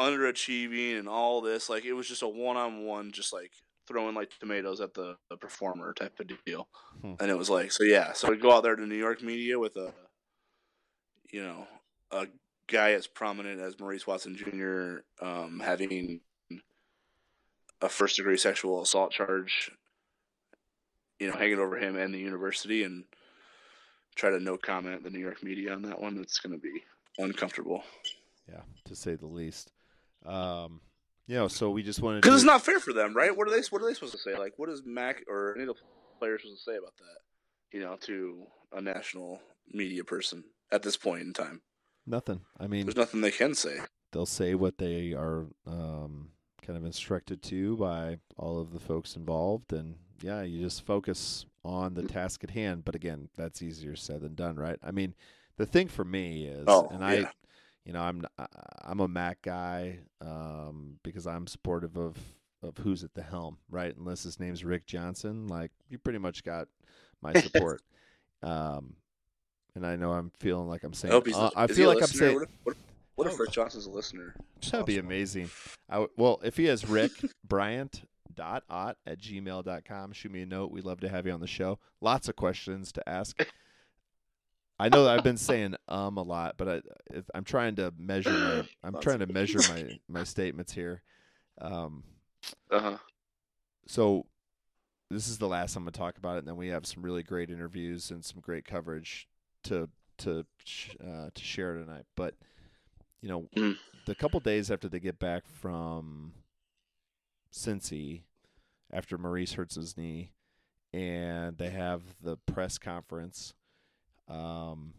underachieving 0.00 0.98
and 0.98 1.08
all 1.08 1.42
this. 1.42 1.68
Like 1.68 1.84
it 1.84 1.92
was 1.92 2.08
just 2.08 2.22
a 2.22 2.28
one 2.28 2.56
on 2.56 2.84
one, 2.84 3.12
just 3.12 3.32
like 3.32 3.52
throwing 3.86 4.14
like 4.14 4.30
tomatoes 4.40 4.80
at 4.80 4.94
the, 4.94 5.16
the 5.28 5.36
performer 5.36 5.92
type 5.92 6.18
of 6.18 6.30
deal. 6.46 6.68
Hmm. 7.02 7.14
And 7.20 7.30
it 7.30 7.36
was 7.36 7.50
like, 7.50 7.72
so 7.72 7.84
yeah, 7.84 8.14
so 8.14 8.30
we 8.30 8.38
go 8.38 8.52
out 8.52 8.62
there 8.62 8.76
to 8.76 8.86
New 8.86 8.96
York 8.96 9.22
media 9.22 9.58
with 9.58 9.76
a, 9.76 9.92
you 11.30 11.42
know, 11.42 11.66
a 12.10 12.26
guy 12.68 12.92
as 12.92 13.06
prominent 13.06 13.60
as 13.60 13.78
Maurice 13.78 14.06
Watson 14.06 14.36
Jr. 14.36 15.00
Um, 15.24 15.60
having 15.62 16.20
a 17.80 17.88
first 17.88 18.16
degree 18.16 18.36
sexual 18.36 18.82
assault 18.82 19.12
charge 19.12 19.70
you 21.18 21.28
know, 21.28 21.36
hanging 21.36 21.58
over 21.58 21.76
him 21.76 21.96
and 21.96 22.14
the 22.14 22.18
university, 22.18 22.84
and 22.84 23.04
try 24.14 24.30
to 24.30 24.38
no 24.38 24.56
comment 24.56 25.02
the 25.02 25.10
New 25.10 25.18
York 25.18 25.42
media 25.42 25.72
on 25.72 25.82
that 25.82 26.00
one. 26.00 26.18
It's 26.18 26.38
going 26.38 26.52
to 26.54 26.60
be 26.60 26.82
uncomfortable. 27.18 27.82
Yeah, 28.48 28.62
to 28.84 28.94
say 28.94 29.14
the 29.14 29.26
least. 29.26 29.72
Um, 30.24 30.80
you 31.26 31.34
know, 31.34 31.48
so 31.48 31.70
we 31.70 31.82
just 31.82 32.00
wanted 32.00 32.22
because 32.22 32.36
it's 32.36 32.44
not 32.44 32.62
fair 32.64 32.80
for 32.80 32.92
them, 32.92 33.14
right? 33.14 33.36
What 33.36 33.48
are 33.48 33.50
they? 33.50 33.62
What 33.70 33.82
are 33.82 33.86
they 33.86 33.94
supposed 33.94 34.12
to 34.12 34.18
say? 34.18 34.36
Like, 34.38 34.54
what 34.56 34.68
is 34.68 34.82
Mac 34.84 35.24
or 35.28 35.54
any 35.54 35.62
of 35.62 35.68
the 35.68 35.82
players 36.18 36.42
supposed 36.42 36.64
to 36.64 36.70
say 36.70 36.76
about 36.76 36.96
that? 36.98 37.76
You 37.76 37.84
know, 37.84 37.96
to 38.02 38.44
a 38.72 38.80
national 38.80 39.40
media 39.70 40.04
person 40.04 40.44
at 40.72 40.82
this 40.82 40.96
point 40.96 41.22
in 41.22 41.32
time. 41.32 41.60
Nothing. 42.06 42.40
I 42.58 42.66
mean, 42.66 42.86
there's 42.86 42.96
nothing 42.96 43.20
they 43.20 43.30
can 43.30 43.54
say. 43.54 43.78
They'll 44.12 44.24
say 44.24 44.54
what 44.54 44.78
they 44.78 45.12
are 45.12 45.46
um, 45.66 46.30
kind 46.62 46.76
of 46.76 46.84
instructed 46.84 47.42
to 47.44 47.76
by 47.76 48.18
all 48.36 48.60
of 48.60 48.72
the 48.72 48.80
folks 48.80 49.16
involved, 49.16 49.72
and 49.72 49.96
yeah, 50.22 50.42
you 50.42 50.60
just 50.60 50.84
focus 50.84 51.46
on 51.64 51.94
the 51.94 52.02
task 52.02 52.44
at 52.44 52.50
hand. 52.50 52.84
But 52.84 52.94
again, 52.94 53.28
that's 53.36 53.62
easier 53.62 53.96
said 53.96 54.22
than 54.22 54.34
done, 54.34 54.56
right? 54.56 54.78
I 54.82 54.90
mean, 54.90 55.14
the 55.56 55.66
thing 55.66 55.88
for 55.88 56.04
me 56.04 56.46
is, 56.46 56.64
oh, 56.66 56.88
and 56.90 57.00
yeah. 57.00 57.06
I, 57.06 57.30
you 57.84 57.92
know, 57.92 58.00
I'm 58.00 58.24
I'm 58.82 59.00
a 59.00 59.08
Mac 59.08 59.42
guy 59.42 60.00
um, 60.20 60.98
because 61.02 61.26
I'm 61.26 61.46
supportive 61.46 61.96
of 61.96 62.16
of 62.62 62.76
who's 62.78 63.04
at 63.04 63.14
the 63.14 63.22
helm, 63.22 63.58
right? 63.70 63.96
Unless 63.96 64.24
his 64.24 64.40
name's 64.40 64.64
Rick 64.64 64.86
Johnson, 64.86 65.46
like 65.46 65.70
you 65.88 65.98
pretty 65.98 66.18
much 66.18 66.44
got 66.44 66.68
my 67.22 67.32
support. 67.40 67.82
um, 68.42 68.94
and 69.74 69.86
I 69.86 69.96
know 69.96 70.12
I'm 70.12 70.32
feeling 70.40 70.68
like 70.68 70.82
I'm 70.82 70.92
saying. 70.92 71.14
I, 71.14 71.30
uh, 71.38 71.50
I 71.54 71.66
feel 71.68 71.88
like 71.88 72.02
I'm 72.02 72.08
saying. 72.08 72.34
What 72.34 72.42
if, 72.44 72.48
what 72.64 72.76
if, 72.76 72.87
what 73.18 73.26
if 73.26 73.34
Oh. 73.34 73.38
Rick 73.38 73.50
Johnson's 73.50 73.86
a 73.86 73.90
listener? 73.90 74.34
That'd 74.70 74.86
be 74.86 74.98
amazing. 74.98 75.50
I 75.88 75.94
w- 75.94 76.10
well, 76.16 76.40
if 76.44 76.56
he 76.56 76.64
has 76.66 76.88
Rick 76.88 77.10
Bryant 77.46 78.02
dot 78.34 78.62
ot 78.70 78.96
at 79.06 79.18
gmail.com, 79.20 80.12
shoot 80.12 80.30
me 80.32 80.42
a 80.42 80.46
note. 80.46 80.70
We'd 80.70 80.84
love 80.84 81.00
to 81.00 81.08
have 81.08 81.26
you 81.26 81.32
on 81.32 81.40
the 81.40 81.46
show. 81.46 81.78
Lots 82.00 82.28
of 82.28 82.36
questions 82.36 82.92
to 82.92 83.08
ask. 83.08 83.36
I 84.78 84.88
know 84.88 85.04
that 85.04 85.18
I've 85.18 85.24
been 85.24 85.36
saying 85.36 85.74
um 85.88 86.16
a 86.18 86.22
lot, 86.22 86.54
but 86.56 86.68
I, 86.68 86.80
if, 87.10 87.24
I'm 87.34 87.42
trying 87.44 87.74
to 87.76 87.92
measure 87.98 88.30
my 88.30 88.62
I'm 88.84 89.00
trying 89.00 89.18
to 89.20 89.26
measure 89.26 89.58
my 89.68 89.98
my 90.08 90.24
statements 90.24 90.72
here. 90.72 91.02
Um, 91.60 92.04
Uh 92.70 92.80
huh. 92.80 92.98
so 93.86 94.26
this 95.10 95.26
is 95.26 95.38
the 95.38 95.48
last 95.48 95.74
I'm 95.74 95.82
going 95.84 95.92
to 95.92 95.98
talk 95.98 96.18
about 96.18 96.36
it, 96.36 96.40
and 96.40 96.48
then 96.48 96.56
we 96.56 96.68
have 96.68 96.86
some 96.86 97.02
really 97.02 97.22
great 97.24 97.50
interviews 97.50 98.10
and 98.12 98.24
some 98.24 98.40
great 98.40 98.64
coverage 98.64 99.26
to 99.64 99.88
to 100.18 100.44
uh, 101.02 101.30
to 101.34 101.42
share 101.42 101.74
tonight. 101.74 102.04
But 102.14 102.34
you 103.20 103.28
know, 103.28 103.48
Mm. 103.56 103.76
the 104.06 104.14
couple 104.14 104.40
days 104.40 104.70
after 104.70 104.88
they 104.88 105.00
get 105.00 105.18
back 105.18 105.46
from 105.46 106.32
Cincy, 107.52 108.22
after 108.92 109.18
Maurice 109.18 109.52
hurts 109.54 109.74
his 109.74 109.96
knee, 109.96 110.32
and 110.92 111.56
they 111.58 111.70
have 111.70 112.02
the 112.22 112.36
press 112.36 112.78
conference, 112.78 113.54
um, 114.28 114.94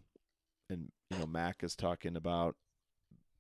and 0.70 0.92
you 1.10 1.18
know 1.18 1.26
Mac 1.26 1.64
is 1.64 1.76
talking 1.76 2.16
about 2.16 2.56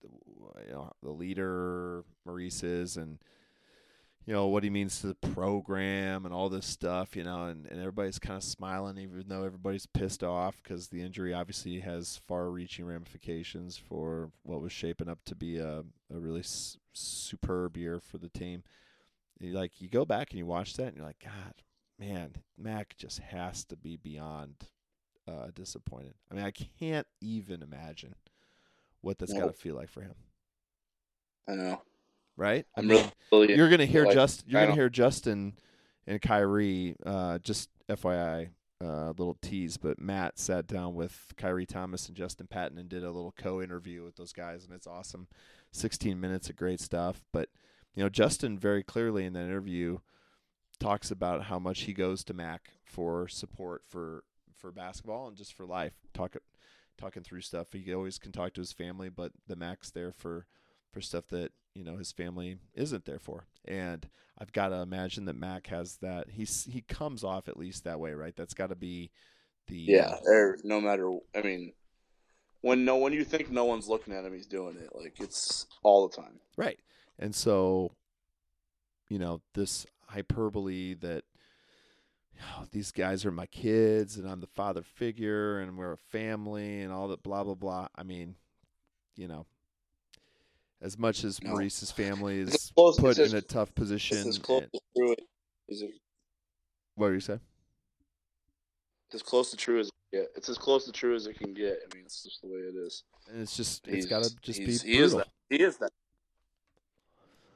you 0.01 0.71
know 0.71 0.91
the 1.03 1.11
leader 1.11 2.03
Maurice 2.25 2.63
is 2.63 2.97
and 2.97 3.19
you 4.29 4.35
know 4.35 4.45
what 4.45 4.63
he 4.63 4.69
means 4.69 5.01
to 5.01 5.07
the 5.07 5.15
program 5.33 6.23
and 6.23 6.31
all 6.31 6.49
this 6.49 6.67
stuff 6.67 7.15
you 7.15 7.23
know 7.23 7.45
and, 7.45 7.65
and 7.65 7.79
everybody's 7.79 8.19
kind 8.19 8.37
of 8.37 8.43
smiling 8.43 8.95
even 8.99 9.23
though 9.27 9.43
everybody's 9.43 9.87
pissed 9.87 10.23
off 10.23 10.61
because 10.61 10.89
the 10.89 11.01
injury 11.01 11.33
obviously 11.33 11.79
has 11.79 12.21
far 12.27 12.51
reaching 12.51 12.85
ramifications 12.85 13.75
for 13.75 14.29
what 14.43 14.61
was 14.61 14.71
shaping 14.71 15.09
up 15.09 15.17
to 15.25 15.33
be 15.33 15.57
a, 15.57 15.79
a 16.13 16.19
really 16.19 16.41
s- 16.41 16.77
superb 16.93 17.75
year 17.75 17.99
for 17.99 18.19
the 18.19 18.29
team. 18.29 18.61
You- 19.39 19.53
like 19.53 19.81
you 19.81 19.89
go 19.89 20.05
back 20.05 20.29
and 20.29 20.37
you 20.37 20.45
watch 20.45 20.75
that 20.75 20.89
and 20.89 20.97
you're 20.97 21.07
like 21.07 21.23
god 21.23 21.55
man 21.97 22.35
mac 22.55 22.95
just 22.97 23.17
has 23.17 23.65
to 23.65 23.75
be 23.75 23.97
beyond 23.97 24.53
uh, 25.27 25.47
disappointed. 25.55 26.13
I 26.31 26.35
mean 26.35 26.45
i 26.45 26.51
can't 26.51 27.07
even 27.19 27.63
imagine 27.63 28.13
what 29.01 29.17
that's 29.17 29.33
got 29.33 29.47
to 29.47 29.53
feel 29.53 29.73
like 29.73 29.89
for 29.89 30.01
him. 30.01 30.13
I 31.47 31.55
know. 31.55 31.81
Right 32.39 32.65
I 32.75 32.79
I'm 32.79 32.87
mean, 32.87 33.11
really. 33.31 33.55
you're 33.55 33.69
gonna 33.69 33.85
hear 33.85 34.05
like, 34.05 34.13
just 34.13 34.47
you're 34.47 34.61
gonna 34.61 34.73
hear 34.75 34.89
Justin 34.89 35.53
and 36.07 36.21
Khyri. 36.21 36.95
Uh, 37.05 37.37
just 37.39 37.69
FYI, 37.89 38.49
uh, 38.81 39.09
little 39.09 39.37
tease, 39.41 39.75
but 39.77 39.99
Matt 39.99 40.39
sat 40.39 40.65
down 40.65 40.95
with 40.95 41.33
Khyri 41.37 41.67
Thomas 41.67 42.07
and 42.07 42.15
Justin 42.15 42.47
Patton 42.47 42.77
and 42.77 42.87
did 42.87 43.03
a 43.03 43.11
little 43.11 43.33
co-interview 43.37 44.03
with 44.03 44.15
those 44.15 44.31
guys, 44.31 44.63
and 44.63 44.73
it's 44.73 44.87
awesome. 44.87 45.27
16 45.71 46.19
minutes 46.19 46.49
of 46.49 46.55
great 46.55 46.79
stuff. 46.79 47.25
But 47.33 47.49
you 47.93 48.03
know, 48.03 48.09
Justin 48.09 48.57
very 48.57 48.83
clearly 48.83 49.25
in 49.25 49.33
that 49.33 49.43
interview 49.43 49.99
talks 50.79 51.11
about 51.11 51.43
how 51.43 51.59
much 51.59 51.81
he 51.81 51.93
goes 51.93 52.23
to 52.23 52.33
Mac 52.33 52.69
for 52.85 53.27
support 53.27 53.81
for 53.85 54.23
for 54.55 54.71
basketball 54.71 55.27
and 55.27 55.35
just 55.35 55.53
for 55.53 55.65
life. 55.65 55.93
Talk 56.13 56.37
talking 56.97 57.23
through 57.23 57.41
stuff. 57.41 57.73
He 57.73 57.93
always 57.93 58.17
can 58.17 58.31
talk 58.31 58.53
to 58.53 58.61
his 58.61 58.71
family, 58.71 59.09
but 59.09 59.31
the 59.47 59.55
Mac's 59.55 59.91
there 59.91 60.11
for 60.11 60.45
for 60.91 61.01
stuff 61.01 61.27
that 61.29 61.51
you 61.73 61.83
know 61.83 61.97
his 61.97 62.11
family 62.11 62.57
isn't 62.73 63.05
there 63.05 63.19
for. 63.19 63.45
And 63.65 64.07
I've 64.37 64.53
got 64.53 64.69
to 64.69 64.77
imagine 64.77 65.25
that 65.25 65.35
Mac 65.35 65.67
has 65.67 65.97
that. 66.01 66.29
He's 66.31 66.65
he 66.65 66.81
comes 66.81 67.23
off 67.23 67.47
at 67.47 67.57
least 67.57 67.83
that 67.83 67.99
way, 67.99 68.13
right? 68.13 68.35
That's 68.35 68.53
got 68.53 68.69
to 68.69 68.75
be 68.75 69.11
the 69.67 69.77
Yeah, 69.77 70.15
or 70.25 70.57
no 70.63 70.79
matter. 70.79 71.11
I 71.35 71.41
mean, 71.41 71.73
when 72.61 72.85
no 72.85 72.97
when 72.97 73.13
you 73.13 73.23
think 73.23 73.51
no 73.51 73.65
one's 73.65 73.87
looking 73.87 74.13
at 74.13 74.25
him, 74.25 74.33
he's 74.33 74.47
doing 74.47 74.77
it. 74.77 74.89
Like 74.93 75.19
it's 75.19 75.65
all 75.83 76.07
the 76.07 76.15
time. 76.15 76.39
Right. 76.57 76.79
And 77.17 77.35
so, 77.35 77.91
you 79.09 79.19
know, 79.19 79.41
this 79.53 79.85
hyperbole 80.07 80.95
that 80.95 81.23
"Oh, 82.41 82.65
these 82.71 82.91
guys 82.91 83.25
are 83.25 83.31
my 83.31 83.45
kids 83.45 84.17
and 84.17 84.27
I'm 84.27 84.39
the 84.39 84.47
father 84.47 84.83
figure 84.83 85.59
and 85.59 85.77
we're 85.77 85.93
a 85.93 85.97
family 85.97 86.81
and 86.81 86.93
all 86.93 87.09
that 87.09 87.23
blah 87.23 87.43
blah 87.43 87.55
blah. 87.55 87.87
I 87.95 88.03
mean, 88.03 88.35
you 89.15 89.27
know, 89.27 89.45
as 90.81 90.97
much 90.97 91.23
as 91.23 91.41
No. 91.43 91.51
Maurice's 91.51 91.91
family 91.91 92.39
is 92.39 92.71
close- 92.75 92.99
put 92.99 93.17
in 93.17 93.35
a 93.35 93.41
tough 93.41 93.73
position. 93.75 94.27
As 94.27 94.37
close 94.37 94.63
and- 94.63 94.71
to 94.73 94.79
true 94.95 95.15
as 95.69 95.81
it, 95.81 95.91
what 96.95 97.07
were 97.07 97.13
you 97.13 97.19
saying? 97.19 97.41
it's 99.07 99.15
as 99.15 99.23
close 99.23 99.49
to 99.49 99.57
true 99.57 99.79
as 99.79 99.87
it 99.87 99.91
can 100.11 100.21
get. 100.21 100.31
It's 100.35 100.49
as 100.49 100.57
close 100.59 100.85
to 100.85 100.91
true 100.91 101.15
as 101.15 101.25
it 101.25 101.33
can 101.37 101.53
get. 101.53 101.79
I 101.91 101.95
mean, 101.95 102.05
it's 102.05 102.21
just 102.23 102.41
the 102.41 102.47
way 102.47 102.59
it 102.59 102.75
is. 102.75 103.03
And 103.27 103.41
it's 103.41 103.57
just 103.57 103.87
it's 103.87 104.05
got 104.05 104.23
to 104.23 104.35
just 104.41 104.59
be 104.59 104.65
brutal. 104.65 104.87
he 104.87 104.97
is 104.99 105.13
that. 105.13 105.27
He 105.49 105.61
is 105.63 105.77
that. 105.77 105.91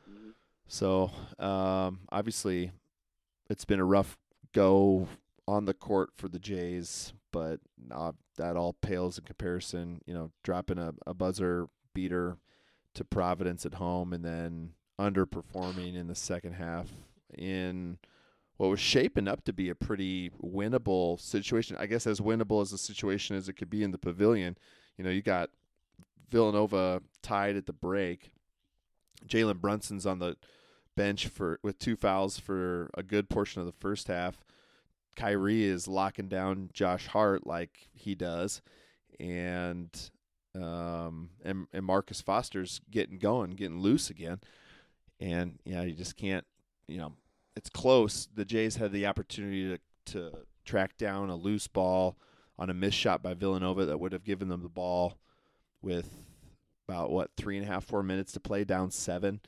Mhm. 0.09 0.33
So, 0.67 1.11
um, 1.37 1.99
obviously, 2.09 2.71
it's 3.49 3.65
been 3.65 3.79
a 3.79 3.85
rough 3.85 4.17
go 4.53 5.07
on 5.47 5.65
the 5.65 5.73
court 5.75 6.09
for 6.15 6.27
the 6.27 6.39
Jays, 6.39 7.13
but 7.31 7.59
uh, 7.91 8.13
that 8.37 8.55
all 8.57 8.73
pales 8.73 9.19
in 9.19 9.25
comparison. 9.25 10.01
You 10.07 10.13
know, 10.15 10.31
dropping 10.43 10.79
a, 10.79 10.93
a 11.05 11.13
buzzer 11.13 11.67
beater 11.93 12.37
to 12.95 13.03
Providence 13.03 13.65
at 13.65 13.75
home 13.75 14.13
and 14.13 14.23
then 14.23 14.71
underperforming 14.99 15.95
in 15.95 16.07
the 16.07 16.15
second 16.15 16.53
half 16.53 16.87
in 17.37 17.97
what 18.57 18.69
was 18.69 18.79
shaping 18.79 19.27
up 19.27 19.43
to 19.43 19.53
be 19.53 19.69
a 19.69 19.75
pretty 19.75 20.31
winnable 20.41 21.19
situation. 21.19 21.75
I 21.79 21.87
guess 21.87 22.05
as 22.05 22.19
winnable 22.19 22.61
as 22.61 22.71
a 22.71 22.77
situation 22.77 23.35
as 23.35 23.49
it 23.49 23.53
could 23.53 23.69
be 23.69 23.83
in 23.83 23.91
the 23.91 23.97
pavilion. 23.97 24.57
You 24.97 25.03
know, 25.03 25.09
you 25.09 25.21
got 25.21 25.49
Villanova 26.29 27.01
tied 27.21 27.55
at 27.55 27.65
the 27.65 27.73
break. 27.73 28.31
Jalen 29.27 29.59
Brunson's 29.59 30.05
on 30.05 30.19
the 30.19 30.35
bench 30.95 31.27
for 31.27 31.59
with 31.63 31.79
two 31.79 31.95
fouls 31.95 32.37
for 32.37 32.89
a 32.93 33.01
good 33.01 33.29
portion 33.29 33.61
of 33.61 33.65
the 33.65 33.79
first 33.79 34.07
half. 34.07 34.43
Khyri 35.15 35.61
is 35.61 35.87
locking 35.87 36.27
down 36.27 36.69
Josh 36.73 37.07
Hart 37.07 37.45
like 37.45 37.89
he 37.93 38.15
does, 38.15 38.61
and 39.19 39.89
um 40.55 41.29
and 41.43 41.67
and 41.73 41.85
Marcus 41.85 42.21
Foster's 42.21 42.81
getting 42.91 43.17
going, 43.17 43.51
getting 43.51 43.79
loose 43.79 44.09
again, 44.09 44.39
and 45.19 45.59
yeah, 45.65 45.83
you 45.83 45.93
just 45.93 46.15
can't, 46.15 46.45
you 46.87 46.97
know, 46.97 47.13
it's 47.55 47.69
close. 47.69 48.27
The 48.33 48.45
Jays 48.45 48.75
had 48.75 48.91
the 48.91 49.05
opportunity 49.05 49.69
to 49.69 49.79
to 50.13 50.31
track 50.65 50.97
down 50.97 51.29
a 51.29 51.35
loose 51.35 51.67
ball 51.67 52.17
on 52.57 52.69
a 52.69 52.73
missed 52.73 52.97
shot 52.97 53.23
by 53.23 53.33
Villanova 53.33 53.85
that 53.85 53.99
would 53.99 54.13
have 54.13 54.23
given 54.23 54.47
them 54.47 54.61
the 54.61 54.69
ball 54.69 55.17
with 55.81 56.09
about 56.87 57.11
what 57.11 57.31
three 57.37 57.57
and 57.57 57.65
a 57.65 57.69
half 57.69 57.85
four 57.85 58.03
minutes 58.03 58.31
to 58.33 58.39
play 58.39 58.63
down 58.63 58.91
seven. 58.91 59.41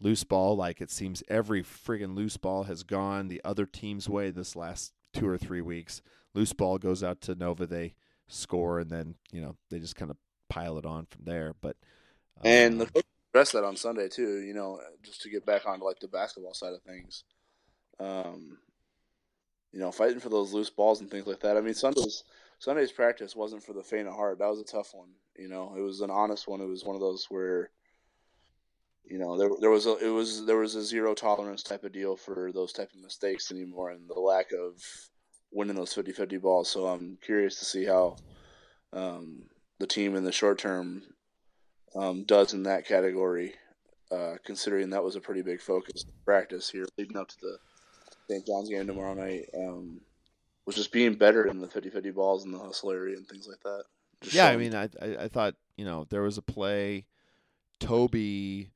Loose 0.00 0.24
ball 0.24 0.56
like 0.56 0.80
it 0.80 0.90
seems 0.90 1.22
every 1.28 1.62
friggin' 1.62 2.14
loose 2.14 2.36
ball 2.36 2.64
has 2.64 2.84
gone 2.84 3.28
the 3.28 3.40
other 3.44 3.66
team's 3.66 4.08
way 4.08 4.30
this 4.30 4.54
last 4.54 4.92
two 5.12 5.28
or 5.28 5.36
three 5.36 5.60
weeks. 5.60 6.02
Loose 6.34 6.52
ball 6.52 6.78
goes 6.78 7.02
out 7.02 7.20
to 7.22 7.34
nova 7.34 7.66
they 7.66 7.94
score 8.28 8.78
and 8.78 8.90
then 8.90 9.14
you 9.32 9.40
know 9.40 9.56
they 9.70 9.78
just 9.78 9.96
kind 9.96 10.10
of 10.10 10.16
pile 10.48 10.78
it 10.78 10.86
on 10.86 11.06
from 11.06 11.24
there 11.24 11.54
but 11.60 11.76
And 12.44 12.80
uh, 12.80 12.84
the 12.84 12.90
coach 12.90 13.04
addressed 13.32 13.52
that 13.52 13.64
on 13.64 13.76
Sunday 13.76 14.08
too. 14.08 14.40
You 14.40 14.54
know, 14.54 14.80
just 15.02 15.22
to 15.22 15.30
get 15.30 15.46
back 15.46 15.66
on 15.66 15.80
like 15.80 16.00
the 16.00 16.08
basketball 16.08 16.54
side 16.54 16.72
of 16.72 16.82
things. 16.82 17.24
Um, 18.00 18.58
you 19.72 19.80
know, 19.80 19.90
fighting 19.90 20.20
for 20.20 20.28
those 20.28 20.52
loose 20.52 20.70
balls 20.70 21.00
and 21.00 21.10
things 21.10 21.26
like 21.26 21.40
that. 21.40 21.56
I 21.56 21.60
mean, 21.60 21.74
Sunday's 21.74 22.24
Sunday's 22.58 22.92
practice 22.92 23.36
wasn't 23.36 23.62
for 23.62 23.72
the 23.72 23.82
faint 23.82 24.08
of 24.08 24.14
heart. 24.14 24.38
That 24.38 24.48
was 24.48 24.60
a 24.60 24.64
tough 24.64 24.94
one. 24.94 25.10
You 25.36 25.48
know, 25.48 25.74
it 25.76 25.80
was 25.80 26.00
an 26.00 26.10
honest 26.10 26.48
one. 26.48 26.60
It 26.60 26.66
was 26.66 26.84
one 26.84 26.96
of 26.96 27.00
those 27.00 27.26
where, 27.28 27.70
you 29.04 29.18
know, 29.18 29.38
there 29.38 29.50
there 29.60 29.70
was 29.70 29.86
a 29.86 29.96
it 29.98 30.10
was 30.10 30.46
there 30.46 30.56
was 30.56 30.74
a 30.74 30.82
zero 30.82 31.14
tolerance 31.14 31.62
type 31.62 31.84
of 31.84 31.92
deal 31.92 32.16
for 32.16 32.50
those 32.52 32.72
type 32.72 32.90
of 32.94 33.02
mistakes 33.02 33.50
anymore, 33.50 33.90
and 33.90 34.08
the 34.08 34.18
lack 34.18 34.52
of 34.52 34.82
winning 35.50 35.76
those 35.76 35.94
50-50 35.94 36.42
balls. 36.42 36.70
So 36.70 36.86
I'm 36.86 37.16
curious 37.22 37.58
to 37.58 37.64
see 37.64 37.84
how 37.84 38.16
um, 38.92 39.44
the 39.78 39.86
team 39.86 40.14
in 40.16 40.24
the 40.24 40.32
short 40.32 40.58
term 40.58 41.02
um, 41.94 42.24
does 42.24 42.52
in 42.52 42.64
that 42.64 42.86
category, 42.86 43.54
uh, 44.10 44.34
considering 44.44 44.90
that 44.90 45.04
was 45.04 45.16
a 45.16 45.20
pretty 45.20 45.42
big 45.42 45.60
focus 45.60 46.04
practice 46.24 46.70
here 46.70 46.86
leading 46.96 47.16
up 47.16 47.28
to 47.28 47.36
the 47.40 47.58
St. 48.28 48.46
John's 48.46 48.68
game 48.68 48.86
tomorrow 48.86 49.14
night. 49.14 49.48
Um, 49.56 50.00
was 50.66 50.76
just 50.76 50.92
being 50.92 51.14
better 51.14 51.46
in 51.46 51.60
the 51.60 51.66
50-50 51.66 52.14
balls 52.14 52.44
and 52.44 52.52
the 52.52 52.58
hustle 52.58 52.90
area 52.90 53.16
and 53.16 53.26
things 53.26 53.48
like 53.48 53.60
that. 53.60 53.84
Just 54.20 54.34
yeah, 54.34 54.48
I 54.48 54.56
mean, 54.56 54.74
I, 54.74 54.88
I 55.00 55.16
I 55.20 55.28
thought 55.28 55.54
you 55.76 55.84
know 55.84 56.06
there 56.10 56.22
was 56.22 56.38
a 56.38 56.42
play, 56.42 57.06
Toby 57.78 58.70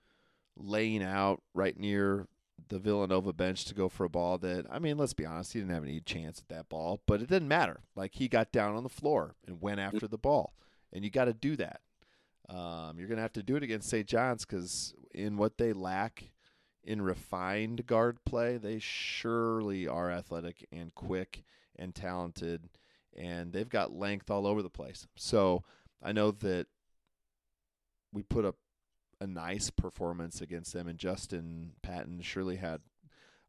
laying 0.56 1.02
out 1.02 1.42
right 1.54 1.78
near 1.78 2.28
the 2.68 2.78
Villanova 2.78 3.32
bench 3.32 3.64
to 3.66 3.74
go 3.74 3.88
for 3.88 4.04
a 4.04 4.08
ball 4.08 4.38
that 4.38 4.66
I 4.70 4.78
mean, 4.78 4.96
let's 4.96 5.12
be 5.12 5.26
honest, 5.26 5.52
he 5.52 5.58
didn't 5.58 5.74
have 5.74 5.84
any 5.84 6.00
chance 6.00 6.38
at 6.38 6.48
that 6.48 6.68
ball, 6.68 7.02
but 7.06 7.20
it 7.20 7.28
didn't 7.28 7.48
matter. 7.48 7.80
Like 7.94 8.14
he 8.14 8.28
got 8.28 8.52
down 8.52 8.76
on 8.76 8.82
the 8.82 8.88
floor 8.88 9.34
and 9.46 9.60
went 9.60 9.80
after 9.80 10.06
the 10.06 10.16
ball, 10.16 10.54
and 10.92 11.04
you 11.04 11.10
got 11.10 11.26
to 11.26 11.32
do 11.32 11.56
that. 11.56 11.80
Um, 12.48 12.98
you're 12.98 13.08
gonna 13.08 13.22
have 13.22 13.32
to 13.34 13.42
do 13.42 13.56
it 13.56 13.62
against 13.62 13.88
St. 13.88 14.06
John's 14.06 14.44
because 14.44 14.94
in 15.14 15.36
what 15.36 15.58
they 15.58 15.72
lack 15.72 16.30
in 16.84 17.00
refined 17.00 17.86
guard 17.86 18.18
play, 18.24 18.56
they 18.58 18.78
surely 18.78 19.86
are 19.86 20.10
athletic 20.10 20.66
and 20.72 20.94
quick 20.94 21.44
and 21.76 21.94
talented, 21.94 22.68
and 23.16 23.52
they've 23.52 23.68
got 23.68 23.92
length 23.92 24.30
all 24.30 24.46
over 24.46 24.60
the 24.60 24.68
place. 24.68 25.06
So 25.16 25.62
I 26.02 26.12
know 26.12 26.32
that 26.32 26.66
we 28.12 28.22
put 28.22 28.44
up 28.44 28.56
a 29.20 29.26
nice 29.26 29.70
performance 29.70 30.40
against 30.40 30.72
them, 30.72 30.88
and 30.88 30.98
Justin 30.98 31.72
Patton 31.82 32.20
surely 32.22 32.56
had 32.56 32.80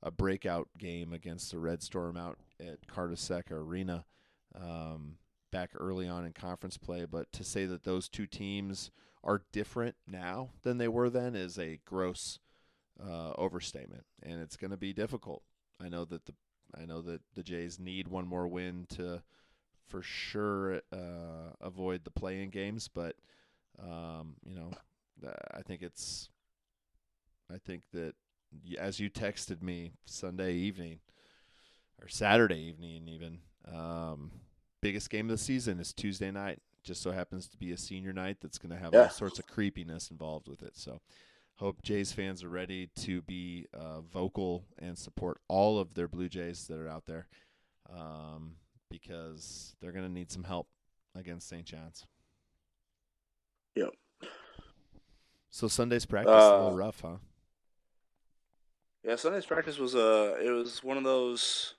a 0.02 0.12
breakout 0.12 0.70
game 0.78 1.14
against 1.14 1.52
the 1.52 1.60
Red 1.60 1.82
Storm 1.82 2.16
out 2.16 2.38
at 2.60 2.88
Carnesecca 2.88 3.52
Arena 3.52 4.06
um, 4.56 5.18
back 5.54 5.70
early 5.80 6.08
on 6.10 6.26
in 6.26 6.34
conference 6.34 6.78
play. 6.78 7.06
But 7.06 7.32
to 7.34 7.44
say 7.44 7.66
that 7.66 7.84
those 7.84 8.10
two 8.10 8.26
teams 8.26 8.92
are 9.24 9.44
different 9.54 9.96
now 10.06 10.50
than 10.64 10.80
they 10.80 10.90
were 10.90 11.10
then 11.10 11.36
is 11.36 11.58
a 11.58 11.80
gross 11.86 12.40
uh, 13.02 13.32
overstatement, 13.38 14.04
and 14.22 14.42
it's 14.42 14.58
going 14.58 14.72
to 14.72 14.78
be 14.78 14.92
difficult. 14.92 15.44
I 15.82 15.88
know 15.88 16.04
that 16.06 16.26
the 16.26 16.34
I 16.76 16.86
know 16.86 17.02
that 17.04 17.22
the 17.36 17.44
Jays 17.44 17.80
need 17.80 18.08
one 18.08 18.28
more 18.28 18.48
win 18.48 18.88
to 18.96 19.22
for 19.88 20.02
sure 20.02 20.82
uh, 20.92 21.54
avoid 21.62 22.04
the 22.04 22.10
playing 22.12 22.50
games, 22.50 22.88
but 22.88 23.16
um, 23.80 24.36
you 24.44 24.56
know, 24.56 24.72
I 25.52 25.62
think 25.62 25.82
it's 25.84 26.30
I 27.54 27.58
think 27.58 27.84
that 27.94 28.16
as 28.80 29.00
you 29.00 29.10
texted 29.10 29.62
me 29.62 29.92
Sunday 30.06 30.54
evening 30.54 31.00
or 32.02 32.08
Saturday 32.08 32.60
evening 32.60 33.08
even 33.08 33.40
um, 33.72 34.32
biggest 34.84 35.10
game 35.10 35.26
of 35.28 35.32
the 35.32 35.44
season 35.44 35.80
is 35.80 35.94
Tuesday 35.94 36.30
night. 36.32 36.60
Just 36.84 37.02
so 37.02 37.12
happens 37.12 37.48
to 37.48 37.58
be 37.58 37.72
a 37.72 37.78
senior 37.78 38.12
night 38.12 38.38
that's 38.42 38.58
going 38.58 38.72
to 38.72 38.78
have 38.78 38.94
Yeah. 38.94 39.04
all 39.04 39.10
sorts 39.10 39.40
of 39.40 39.48
creepiness 39.48 40.12
involved 40.12 40.48
with 40.50 40.62
it. 40.62 40.76
So 40.76 41.00
hope 41.56 41.82
Jays 41.82 42.12
fans 42.12 42.44
are 42.44 42.50
ready 42.50 42.90
to 42.98 43.22
be 43.22 43.68
uh, 43.74 44.02
vocal 44.02 44.66
and 44.78 44.98
support 44.98 45.40
all 45.48 45.80
of 45.80 45.94
their 45.94 46.10
Blue 46.10 46.28
Jays 46.28 46.68
that 46.68 46.78
are 46.78 46.90
out 46.90 47.06
there 47.06 47.28
um, 47.90 48.56
because 48.90 49.76
they're 49.80 49.94
going 49.94 50.06
to 50.06 50.12
need 50.12 50.30
some 50.32 50.44
help 50.44 50.68
against 51.16 51.48
St. 51.48 51.64
John's. 51.66 52.06
Yep. 53.76 53.92
So 55.52 55.68
Sunday's 55.70 56.06
practice 56.06 56.34
a 56.34 56.52
little 56.58 56.74
Uh, 56.74 56.76
rough, 56.76 57.00
huh? 57.02 57.16
Yeah, 59.04 59.16
Sunday's 59.16 59.46
practice 59.46 59.78
was 59.78 59.96
uh 59.96 60.38
it 60.42 60.50
was 60.50 60.84
one 60.84 60.98
of 60.98 61.04
those. 61.04 61.76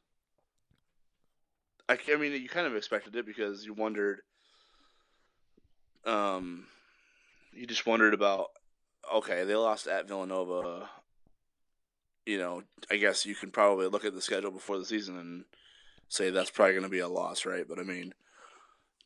I, 1.88 1.98
I 2.12 2.16
mean, 2.16 2.32
you 2.32 2.48
kind 2.48 2.66
of 2.66 2.76
expected 2.76 3.14
it 3.16 3.26
because 3.26 3.64
you 3.64 3.74
wondered. 3.74 4.20
Um, 6.04 6.66
you 7.52 7.66
just 7.66 7.86
wondered 7.86 8.14
about. 8.14 8.48
Okay, 9.14 9.44
they 9.44 9.54
lost 9.54 9.86
at 9.86 10.08
Villanova. 10.08 10.88
You 12.26 12.38
know, 12.38 12.62
I 12.90 12.96
guess 12.96 13.26
you 13.26 13.34
can 13.34 13.50
probably 13.50 13.86
look 13.86 14.04
at 14.04 14.14
the 14.14 14.22
schedule 14.22 14.50
before 14.50 14.78
the 14.78 14.84
season 14.84 15.18
and 15.18 15.44
say 16.08 16.30
that's 16.30 16.50
probably 16.50 16.72
going 16.72 16.84
to 16.84 16.88
be 16.88 17.00
a 17.00 17.08
loss, 17.08 17.44
right? 17.44 17.66
But 17.68 17.78
I 17.78 17.82
mean, 17.82 18.14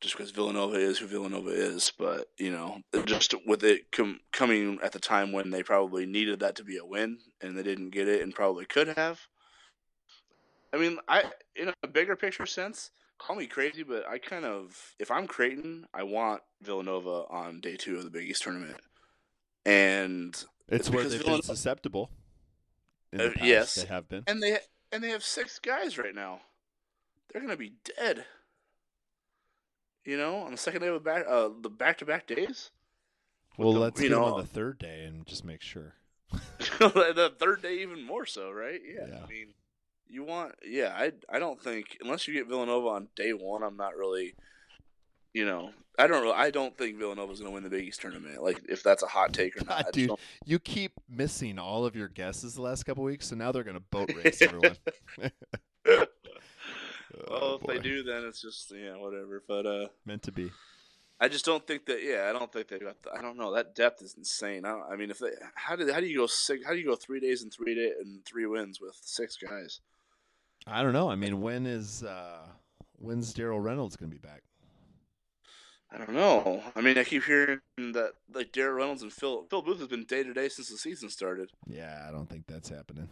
just 0.00 0.16
because 0.16 0.30
Villanova 0.30 0.76
is 0.76 0.98
who 0.98 1.08
Villanova 1.08 1.50
is, 1.50 1.92
but 1.98 2.28
you 2.38 2.50
know, 2.50 2.80
just 3.04 3.34
with 3.46 3.64
it 3.64 3.90
com- 3.90 4.20
coming 4.32 4.78
at 4.82 4.92
the 4.92 5.00
time 5.00 5.32
when 5.32 5.50
they 5.50 5.62
probably 5.62 6.06
needed 6.06 6.40
that 6.40 6.54
to 6.56 6.64
be 6.64 6.76
a 6.76 6.84
win 6.84 7.18
and 7.40 7.58
they 7.58 7.64
didn't 7.64 7.90
get 7.90 8.06
it 8.06 8.22
and 8.22 8.34
probably 8.34 8.64
could 8.64 8.88
have. 8.88 9.26
I 10.72 10.76
mean, 10.76 10.98
I 11.08 11.24
in 11.56 11.72
a 11.82 11.88
bigger 11.88 12.14
picture 12.16 12.46
sense, 12.46 12.90
call 13.18 13.36
me 13.36 13.46
crazy, 13.46 13.82
but 13.82 14.06
I 14.08 14.18
kind 14.18 14.44
of 14.44 14.94
if 14.98 15.10
I'm 15.10 15.26
Creighton, 15.26 15.86
I 15.94 16.02
want 16.02 16.42
Villanova 16.62 17.24
on 17.30 17.60
day 17.60 17.76
two 17.76 17.96
of 17.96 18.04
the 18.04 18.10
Big 18.10 18.28
East 18.28 18.42
tournament, 18.42 18.76
and 19.64 20.30
It's 20.34 20.44
it's 20.68 20.90
where 20.90 20.98
because 21.04 21.12
they've 21.18 21.26
been 21.26 21.42
susceptible. 21.42 22.10
In 23.12 23.20
Uh, 23.20 23.24
the 23.24 23.30
past, 23.30 23.44
yes. 23.46 23.74
they 23.76 23.86
have 23.86 24.08
been. 24.08 24.24
and 24.26 24.42
they 24.42 24.58
and 24.92 25.02
they 25.02 25.08
have 25.10 25.24
six 25.24 25.58
guys 25.58 25.96
right 25.96 26.14
now. 26.14 26.42
They're 27.32 27.40
gonna 27.40 27.56
be 27.56 27.72
dead. 27.96 28.26
You 30.04 30.16
know, 30.16 30.36
on 30.36 30.52
the 30.52 30.56
second 30.58 30.80
day 30.82 30.88
of 30.88 31.02
back, 31.04 31.24
uh, 31.28 31.50
the 31.60 31.68
back-to-back 31.68 32.26
days. 32.26 32.70
Well, 33.58 33.72
the- 33.74 33.80
let's 33.80 34.00
you 34.00 34.08
get 34.08 34.14
know- 34.14 34.24
on 34.24 34.40
the 34.40 34.46
third 34.46 34.78
day 34.78 35.04
and 35.04 35.26
just 35.26 35.44
make 35.44 35.60
sure. 35.60 35.94
the 36.30 37.34
third 37.38 37.62
day 37.62 37.78
even 37.80 38.02
more 38.02 38.24
so, 38.26 38.50
right? 38.50 38.80
Yeah. 38.84 39.06
Yeah. 39.08 39.24
I 39.24 39.26
mean, 39.26 39.54
you 40.08 40.24
want 40.24 40.54
yeah, 40.66 40.92
I 40.96 41.12
I 41.28 41.38
don't 41.38 41.60
think 41.60 41.98
unless 42.00 42.26
you 42.28 42.34
get 42.34 42.48
Villanova 42.48 42.88
on 42.88 43.08
day 43.16 43.32
1, 43.32 43.62
I'm 43.62 43.76
not 43.76 43.96
really 43.96 44.34
you 45.34 45.44
know, 45.44 45.70
I 45.98 46.06
don't 46.06 46.22
really, 46.22 46.34
I 46.34 46.50
don't 46.50 46.76
think 46.76 46.98
Villanova's 46.98 47.38
going 47.40 47.50
to 47.50 47.54
win 47.54 47.62
the 47.62 47.68
Big 47.70 47.84
East 47.86 48.00
tournament. 48.00 48.42
Like 48.42 48.60
if 48.68 48.82
that's 48.82 49.02
a 49.02 49.06
hot 49.06 49.32
take 49.34 49.56
or 49.60 49.64
not. 49.68 49.84
God, 49.84 49.92
dude, 49.92 50.08
don't- 50.08 50.20
you 50.44 50.58
keep 50.58 50.92
missing 51.08 51.58
all 51.58 51.84
of 51.84 51.94
your 51.94 52.08
guesses 52.08 52.54
the 52.54 52.62
last 52.62 52.84
couple 52.84 53.04
weeks, 53.04 53.28
so 53.28 53.36
now 53.36 53.52
they're 53.52 53.62
going 53.62 53.76
to 53.76 53.80
boat 53.90 54.10
race 54.24 54.40
everyone. 54.42 54.76
well, 55.86 56.06
Oh, 57.30 57.58
if 57.60 57.66
they 57.66 57.78
do 57.78 58.02
then 58.02 58.24
it's 58.24 58.40
just 58.40 58.72
yeah, 58.74 58.96
whatever. 58.96 59.42
But 59.46 59.66
uh 59.66 59.86
Meant 60.06 60.22
to 60.24 60.32
be. 60.32 60.50
I 61.20 61.28
just 61.28 61.44
don't 61.44 61.66
think 61.66 61.86
that. 61.86 62.02
Yeah, 62.02 62.26
I 62.28 62.32
don't 62.38 62.52
think 62.52 62.68
they 62.68 62.78
got. 62.78 63.02
The, 63.02 63.12
I 63.12 63.20
don't 63.20 63.36
know. 63.36 63.52
That 63.52 63.74
depth 63.74 64.02
is 64.02 64.14
insane. 64.16 64.64
I, 64.64 64.70
don't, 64.70 64.92
I 64.92 64.94
mean, 64.96 65.10
if 65.10 65.18
they, 65.18 65.30
how 65.54 65.74
do 65.74 65.90
how 65.92 65.98
do 66.00 66.06
you 66.06 66.18
go 66.18 66.26
six? 66.26 66.64
How 66.64 66.72
do 66.72 66.78
you 66.78 66.86
go 66.86 66.94
three 66.94 67.18
days 67.18 67.42
and 67.42 67.52
three 67.52 67.74
day 67.74 67.92
and 68.00 68.24
three 68.24 68.46
wins 68.46 68.80
with 68.80 68.96
six 69.02 69.36
guys? 69.36 69.80
I 70.70 70.82
don't 70.82 70.92
know. 70.92 71.10
I 71.10 71.16
mean, 71.16 71.40
when 71.40 71.66
is 71.66 72.02
uh 72.02 72.46
when's 72.98 73.34
Darryl 73.34 73.62
Reynolds 73.62 73.96
going 73.96 74.10
to 74.10 74.16
be 74.16 74.20
back? 74.26 74.42
I 75.90 75.96
don't 75.96 76.12
know. 76.12 76.62
I 76.76 76.82
mean, 76.82 76.98
I 76.98 77.04
keep 77.04 77.24
hearing 77.24 77.60
that 77.78 78.12
like 78.34 78.52
Darryl 78.52 78.76
Reynolds 78.76 79.02
and 79.02 79.12
Phil 79.12 79.46
Phil 79.48 79.62
Booth 79.62 79.78
has 79.78 79.88
been 79.88 80.04
day 80.04 80.22
to 80.22 80.34
day 80.34 80.48
since 80.48 80.68
the 80.68 80.76
season 80.76 81.08
started, 81.08 81.50
Yeah, 81.66 82.04
I 82.06 82.12
don't 82.12 82.28
think 82.28 82.46
that's 82.46 82.68
happening. 82.68 83.08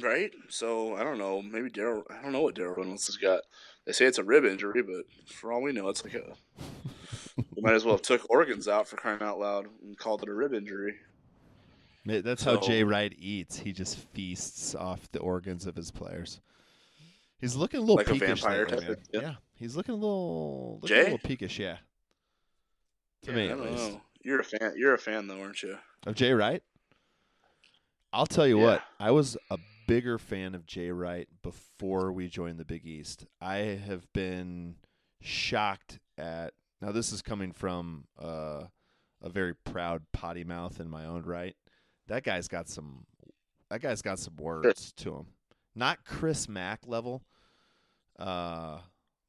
right? 0.00 0.30
So 0.48 0.96
I 0.96 1.04
don't 1.04 1.18
know. 1.18 1.42
Maybe 1.42 1.70
Darryl. 1.70 2.02
I 2.10 2.22
don't 2.22 2.32
know 2.32 2.40
what 2.42 2.54
Darryl 2.54 2.76
Reynolds 2.78 3.06
has 3.06 3.16
got. 3.16 3.42
They 3.84 3.92
say 3.92 4.06
it's 4.06 4.18
a 4.18 4.24
rib 4.24 4.44
injury, 4.46 4.82
but 4.82 5.04
for 5.30 5.52
all 5.52 5.60
we 5.62 5.72
know, 5.72 5.88
it's 5.88 6.04
like 6.04 6.14
a. 6.14 6.34
we 7.36 7.60
might 7.62 7.74
as 7.74 7.84
well 7.84 7.94
have 7.94 8.02
took 8.02 8.28
organs 8.30 8.66
out 8.66 8.88
for 8.88 8.96
crying 8.96 9.20
out 9.20 9.38
loud 9.38 9.66
and 9.82 9.98
called 9.98 10.22
it 10.22 10.28
a 10.28 10.34
rib 10.34 10.54
injury. 10.54 10.94
That's 12.06 12.44
how 12.44 12.58
Jay 12.58 12.84
Wright 12.84 13.14
eats. 13.18 13.58
He 13.58 13.72
just 13.72 13.96
feasts 13.96 14.74
off 14.74 15.10
the 15.12 15.20
organs 15.20 15.66
of 15.66 15.74
his 15.74 15.90
players. 15.90 16.40
He's 17.44 17.56
looking 17.56 17.76
a 17.76 17.82
little 17.82 17.96
Like 17.96 18.08
a 18.08 18.14
peakish 18.14 18.40
vampire 18.40 18.64
lately, 18.64 18.86
type 18.86 19.00
yeah. 19.12 19.20
Yeah, 19.20 19.34
he's 19.54 19.76
looking 19.76 19.92
a 19.92 19.98
little 19.98 20.78
looking 20.80 20.96
a 20.96 21.02
little 21.02 21.18
peakish. 21.18 21.58
Yeah, 21.58 21.76
to 23.24 23.30
Yeah, 23.32 23.36
me 23.36 23.48
at 23.50 23.60
least. 23.60 23.90
know. 23.92 24.00
You're 24.22 24.40
a 24.40 24.44
fan. 24.44 24.72
You're 24.78 24.94
a 24.94 24.98
fan 24.98 25.26
though, 25.26 25.42
aren't 25.42 25.62
you? 25.62 25.76
Of 26.06 26.14
Jay 26.14 26.32
Wright? 26.32 26.62
I'll 28.14 28.24
tell 28.24 28.46
you 28.46 28.58
Yeah. 28.60 28.64
what, 28.64 28.82
I 28.98 29.10
was 29.10 29.36
a 29.50 29.58
bigger 29.86 30.16
fan 30.18 30.54
of 30.54 30.64
Jay 30.64 30.90
Wright 30.90 31.28
before 31.42 32.12
we 32.12 32.28
joined 32.28 32.58
the 32.58 32.64
Big 32.64 32.86
East. 32.86 33.26
I 33.42 33.56
have 33.56 34.10
been 34.14 34.76
shocked 35.20 35.98
at 36.16 36.54
now 36.80 36.92
this 36.92 37.12
is 37.12 37.20
coming 37.20 37.52
from 37.52 38.06
uh, 38.18 38.64
a 39.20 39.28
very 39.28 39.54
proud 39.54 40.04
potty 40.14 40.44
mouth 40.44 40.80
in 40.80 40.88
my 40.88 41.04
own 41.04 41.24
right. 41.24 41.56
That 42.06 42.22
guy's 42.22 42.48
got 42.48 42.70
some 42.70 43.04
that 43.68 43.82
guy's 43.82 44.00
got 44.00 44.18
some 44.18 44.36
words 44.36 44.94
to 44.96 45.14
him. 45.14 45.26
Not 45.74 46.04
Chris 46.06 46.48
Mack 46.48 46.86
level, 46.86 47.22
uh, 48.18 48.78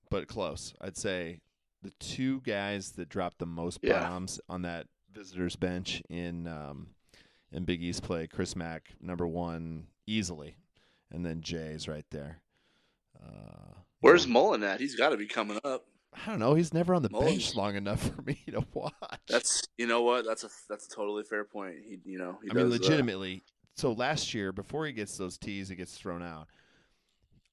but 0.10 0.28
close. 0.28 0.74
I'd 0.82 0.98
say 0.98 1.40
the 1.82 1.92
two 2.00 2.42
guys 2.42 2.92
that 2.94 3.10
dropped 3.10 3.40
the 3.40 3.46
most 3.46 3.80
Yeah. 3.82 4.00
bombs 4.08 4.40
on 4.50 4.64
that 4.64 4.88
visitors 5.12 5.56
bench 5.56 6.02
in 6.10 6.48
um, 6.48 6.88
in 7.52 7.64
Big 7.66 7.82
East 7.84 8.04
play, 8.04 8.28
Chris 8.28 8.56
Mack 8.56 8.94
number 9.02 9.28
one 9.28 9.88
easily, 10.08 10.58
and 11.12 11.26
then 11.26 11.42
Jay's 11.42 11.88
right 11.88 12.06
there. 12.12 12.42
Uh, 13.22 13.74
Where's 14.02 14.28
Mullin 14.28 14.64
at? 14.64 14.80
He's 14.80 14.96
got 14.96 15.10
to 15.10 15.18
be 15.18 15.26
coming 15.26 15.60
up. 15.64 15.86
I 16.14 16.30
don't 16.30 16.40
know. 16.40 16.54
He's 16.54 16.74
never 16.74 16.94
on 16.96 17.02
the 17.02 17.10
Mullin's? 17.10 17.32
bench 17.48 17.56
long 17.56 17.76
enough 17.76 18.02
for 18.16 18.22
me 18.22 18.42
to 18.52 18.66
watch. 18.74 18.94
That's 19.28 19.64
you 19.78 19.88
know 19.88 20.02
what? 20.02 20.26
That's 20.26 20.44
a 20.44 20.50
that's 20.70 20.86
a 20.88 20.90
totally 20.90 21.24
fair 21.24 21.44
point. 21.44 21.76
He 21.88 22.00
you 22.06 22.18
know 22.18 22.38
he 22.44 22.50
I 22.52 22.54
mean, 22.54 22.70
does, 22.70 22.80
uh, 22.80 22.84
legitimately. 22.84 23.44
so 23.76 23.92
last 23.94 24.34
year, 24.34 24.52
before 24.52 24.86
he 24.86 24.94
gets 24.94 25.18
those 25.18 25.38
tees, 25.38 25.70
he 25.70 25.76
gets 25.76 25.98
thrown 25.98 26.24
out. 26.24 26.48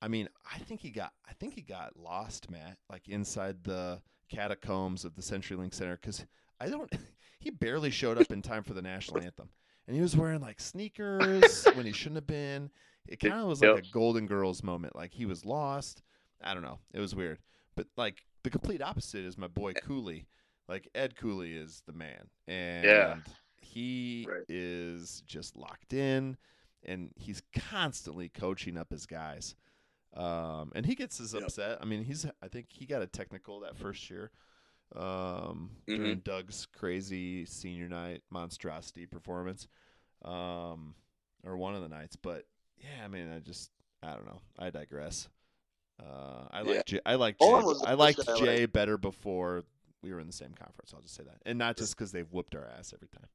I 0.02 0.08
mean, 0.08 0.28
I 0.52 0.58
think 0.58 0.80
he 0.80 0.90
got 0.90 1.12
I 1.28 1.32
think 1.34 1.54
he 1.54 1.62
got 1.62 1.96
lost, 1.96 2.50
Matt, 2.50 2.76
like 2.90 3.08
inside 3.08 3.62
the 3.64 4.02
catacombs 4.28 5.04
of 5.04 5.14
the 5.14 5.22
CenturyLink 5.22 5.72
Center 5.72 5.96
because 5.96 6.24
I 6.60 6.68
don't. 6.68 6.90
He 7.38 7.50
barely 7.50 7.90
showed 7.90 8.18
up 8.20 8.30
in 8.30 8.40
time 8.40 8.62
for 8.62 8.72
the 8.72 8.82
national 8.82 9.20
anthem, 9.24 9.48
and 9.88 9.96
he 9.96 10.00
was 10.02 10.16
wearing 10.16 10.40
like 10.40 10.60
sneakers 10.60 11.64
when 11.74 11.84
he 11.86 11.90
shouldn't 11.90 12.14
have 12.18 12.26
been. 12.28 12.70
It 13.08 13.18
kind 13.18 13.32
of 13.34 13.46
was 13.48 13.60
like 13.60 13.74
Yep. 13.74 13.84
a 13.84 13.88
Golden 13.90 14.26
Girls 14.26 14.62
moment, 14.62 14.94
like 14.94 15.12
he 15.12 15.26
was 15.26 15.44
lost. 15.44 16.02
I 16.40 16.54
don't 16.54 16.62
know. 16.62 16.78
It 16.94 17.00
was 17.00 17.16
weird, 17.16 17.38
but 17.74 17.88
like 17.96 18.22
the 18.44 18.50
complete 18.50 18.80
opposite 18.80 19.24
is 19.24 19.36
my 19.36 19.48
boy 19.48 19.70
eh. 19.74 19.80
Cooley. 19.80 20.26
Like 20.68 20.88
Ed 20.94 21.16
Cooley 21.16 21.54
is 21.56 21.82
the 21.84 21.92
man, 21.92 22.28
and 22.46 23.22
he 23.60 24.24
Right. 24.30 24.44
is 24.48 25.24
just 25.26 25.56
locked 25.56 25.92
in, 25.92 26.36
and 26.84 27.10
he's 27.16 27.42
constantly 27.70 28.28
coaching 28.28 28.76
up 28.78 28.92
his 28.92 29.04
guys. 29.06 29.56
Um, 30.14 30.72
and 30.74 30.84
he 30.84 30.94
gets 30.94 31.18
his 31.18 31.32
Yep. 31.34 31.44
upset. 31.44 31.78
I 31.80 31.84
mean, 31.84 32.04
he's 32.04 32.26
I 32.42 32.48
think 32.48 32.66
he 32.70 32.84
got 32.86 33.02
a 33.02 33.06
technical 33.06 33.60
that 33.60 33.76
first 33.76 34.10
year 34.10 34.30
um, 34.94 35.70
Mm-hmm. 35.88 35.96
during 35.96 36.18
Doug's 36.18 36.66
crazy 36.78 37.46
senior 37.46 37.88
night 37.88 38.22
monstrosity 38.30 39.06
performance, 39.06 39.66
um, 40.24 40.94
or 41.44 41.56
one 41.56 41.74
of 41.74 41.82
the 41.82 41.88
nights. 41.88 42.16
But 42.16 42.44
yeah, 42.78 43.04
I 43.04 43.08
mean, 43.08 43.32
I 43.32 43.38
just 43.38 43.70
I 44.02 44.12
don't 44.14 44.26
know. 44.26 44.40
I 44.58 44.70
digress. 44.70 45.28
Uh, 46.00 46.46
I 46.50 46.60
Yeah. 46.60 46.64
like 46.74 46.84
Jay, 46.86 47.00
I 47.06 47.14
like 47.14 47.38
Jay, 47.38 47.46
I 47.46 47.94
liked 47.94 48.18
first 48.18 48.26
guy 48.26 48.32
I 48.32 48.38
Jay 48.38 48.66
better 48.66 48.98
before 48.98 49.64
we 50.02 50.12
were 50.12 50.20
in 50.20 50.26
the 50.26 50.32
same 50.32 50.52
conference. 50.52 50.92
I'll 50.94 51.00
just 51.00 51.14
say 51.14 51.22
that, 51.22 51.36
and 51.46 51.58
not 51.58 51.76
just 51.76 51.96
because 51.96 52.12
they've 52.12 52.30
whooped 52.32 52.54
our 52.54 52.66
ass 52.78 52.92
every 52.92 53.08
time. 53.08 53.28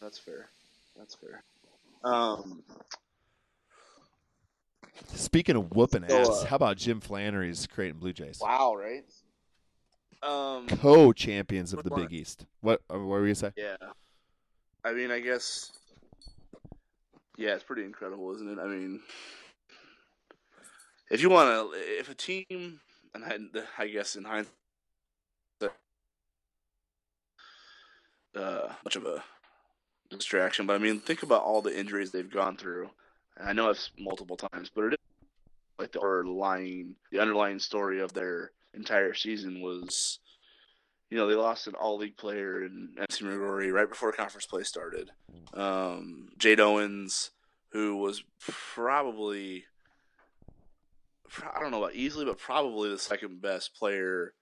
That's 0.00 0.18
fair. 0.18 0.48
That's 0.96 1.14
fair. 1.14 1.42
Um, 2.04 2.62
Speaking 5.08 5.56
of 5.56 5.72
whooping 5.74 6.08
So, 6.08 6.16
ass, 6.20 6.28
uh, 6.42 6.46
how 6.46 6.56
about 6.56 6.76
Jim 6.76 7.00
Flanery's 7.00 7.66
Creighton 7.66 7.98
Blue 7.98 8.12
Jays? 8.12 8.38
wow, 8.40 8.74
right? 8.74 9.04
Um, 10.22 10.66
Co-champions 10.68 11.72
of 11.72 11.82
the? 11.82 11.90
Big 11.90 12.12
East. 12.12 12.46
What? 12.60 12.80
uh, 12.90 12.94
What 12.98 13.06
were 13.20 13.26
you 13.26 13.34
say? 13.34 13.52
yeah. 13.56 13.76
I 14.84 14.92
mean, 14.92 15.10
I 15.10 15.20
guess. 15.20 15.72
Yeah, 17.36 17.54
it's 17.54 17.64
pretty 17.64 17.84
incredible, 17.84 18.32
isn't 18.34 18.48
it? 18.48 18.58
I 18.62 18.66
mean, 18.66 19.00
if 21.10 21.20
you 21.20 21.28
want 21.30 21.72
to, 21.72 21.76
if 21.76 22.08
a 22.08 22.14
team, 22.14 22.80
and 23.14 23.24
I, 23.24 23.38
I 23.82 23.88
guess 23.88 24.14
in 24.16 24.24
hindsight, 24.24 24.52
uh, 28.36 28.68
much 28.84 28.96
of 28.96 29.04
a 29.04 29.22
distraction, 30.10 30.66
but 30.66 30.74
I 30.74 30.78
mean, 30.78 31.00
think 31.00 31.22
about 31.22 31.42
all 31.42 31.60
the 31.62 31.76
injuries 31.78 32.10
they've 32.12 32.30
gone 32.30 32.56
through. 32.56 32.90
I 33.42 33.52
know 33.52 33.70
it's 33.70 33.90
multiple 33.98 34.36
times, 34.36 34.70
but 34.74 34.84
it 34.84 34.92
is 34.94 34.98
like 35.78 35.92
the 35.92 36.00
underlying, 36.00 36.94
the 37.10 37.20
underlying 37.20 37.58
story 37.58 38.00
of 38.00 38.12
their 38.12 38.52
entire 38.74 39.14
season 39.14 39.60
was, 39.60 40.18
you 41.10 41.16
know, 41.16 41.26
they 41.26 41.34
lost 41.34 41.66
an 41.66 41.74
all-league 41.74 42.16
player 42.16 42.64
in 42.64 42.94
MC 42.98 43.24
McGrory 43.24 43.72
right 43.72 43.88
before 43.88 44.12
conference 44.12 44.46
play 44.46 44.62
started. 44.62 45.10
Um, 45.52 46.28
Jade 46.38 46.60
Owens, 46.60 47.30
who 47.70 47.96
was 47.96 48.22
probably, 48.40 49.64
I 51.54 51.60
don't 51.60 51.72
know 51.72 51.82
about 51.82 51.94
easily, 51.94 52.24
but 52.24 52.38
probably 52.38 52.90
the 52.90 52.98
second 52.98 53.42
best 53.42 53.74
player 53.74 54.34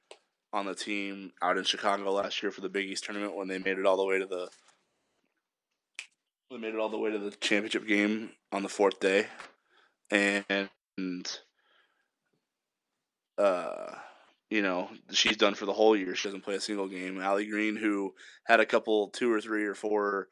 on 0.52 0.66
the 0.66 0.74
team 0.74 1.32
out 1.40 1.56
in 1.56 1.64
Chicago 1.64 2.12
last 2.12 2.42
year 2.42 2.52
for 2.52 2.60
the 2.60 2.68
Big 2.68 2.90
East 2.90 3.04
tournament 3.04 3.34
when 3.34 3.48
they 3.48 3.58
made 3.58 3.78
it 3.78 3.86
all 3.86 3.96
the 3.96 4.04
way 4.04 4.18
to 4.18 4.26
the 4.26 4.48
made 6.58 6.74
it 6.74 6.80
all 6.80 6.88
the 6.88 6.98
way 6.98 7.10
to 7.10 7.18
the 7.18 7.30
championship 7.30 7.86
game 7.86 8.30
on 8.52 8.62
the 8.62 8.68
fourth 8.68 9.00
day, 9.00 9.26
and 10.10 10.68
uh, 13.38 13.94
you 14.50 14.62
know 14.62 14.90
she's 15.10 15.36
done 15.36 15.54
for 15.54 15.66
the 15.66 15.72
whole 15.72 15.96
year. 15.96 16.14
She 16.14 16.28
doesn't 16.28 16.44
play 16.44 16.54
a 16.54 16.60
single 16.60 16.88
game. 16.88 17.20
Allie 17.20 17.46
Green, 17.46 17.76
who 17.76 18.14
had 18.44 18.60
a 18.60 18.66
couple, 18.66 19.08
two 19.08 19.32
or 19.32 19.40
three 19.40 19.64
or 19.64 19.74
four 19.74 20.28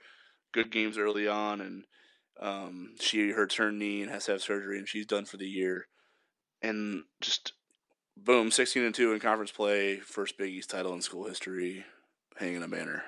good 0.52 0.70
games 0.70 0.98
early 0.98 1.28
on, 1.28 1.60
and 1.60 1.84
um, 2.40 2.94
she 3.00 3.30
hurts 3.30 3.56
her 3.56 3.72
knee 3.72 4.02
and 4.02 4.10
has 4.10 4.26
to 4.26 4.32
have 4.32 4.42
surgery, 4.42 4.78
and 4.78 4.88
she's 4.88 5.06
done 5.06 5.24
for 5.24 5.36
the 5.36 5.48
year. 5.48 5.86
And 6.62 7.04
just 7.20 7.52
boom, 8.16 8.50
sixteen 8.50 8.84
and 8.84 8.94
two 8.94 9.12
in 9.12 9.20
conference 9.20 9.52
play, 9.52 9.96
first 9.96 10.36
Big 10.36 10.52
East 10.52 10.70
title 10.70 10.92
in 10.92 11.00
school 11.00 11.26
history, 11.26 11.84
hanging 12.38 12.62
a 12.62 12.68
banner. 12.68 13.02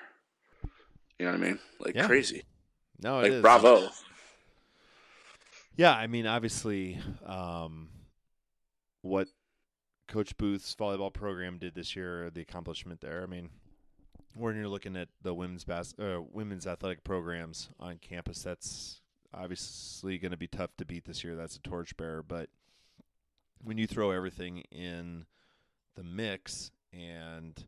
You 1.19 1.27
know 1.27 1.33
what 1.33 1.41
I 1.41 1.45
mean? 1.45 1.59
Like 1.79 1.95
Yeah. 1.95 2.07
crazy. 2.07 2.45
No, 3.03 3.18
it 3.18 3.22
Like 3.22 3.32
is. 3.32 3.42
bravo. 3.42 3.88
Yeah, 5.76 5.92
I 5.94 6.07
mean, 6.07 6.26
obviously, 6.26 6.98
um, 7.24 7.88
what 9.00 9.28
Coach 10.07 10.36
Booth's 10.36 10.74
volleyball 10.74 11.12
program 11.12 11.59
did 11.59 11.74
this 11.74 11.96
year, 11.96 12.30
the 12.30 12.42
accomplishment 12.42 13.00
there. 13.00 13.22
I 13.22 13.26
mean, 13.26 13.48
when 14.34 14.55
you're 14.57 14.68
looking 14.68 14.96
at 14.96 15.09
the 15.22 15.34
women's 15.34 15.64
bas- 15.64 15.98
uh, 15.98 16.20
women's 16.30 16.66
athletic 16.66 17.03
programs 17.05 17.70
on 17.80 17.98
campus, 17.98 18.42
that's 18.42 19.00
obviously 19.34 20.18
going 20.18 20.30
to 20.32 20.36
be 20.36 20.46
tough 20.46 20.76
to 20.76 20.84
beat 20.84 21.07
this 21.07 21.24
year. 21.24 21.34
That's 21.34 21.57
a 21.57 21.61
torchbearer, 21.61 22.22
but 22.22 22.50
when 23.64 23.78
you 23.78 23.86
throw 23.86 24.11
everything 24.11 24.59
in 24.70 25.24
the 25.96 26.03
mix 26.03 26.70
and 26.92 27.64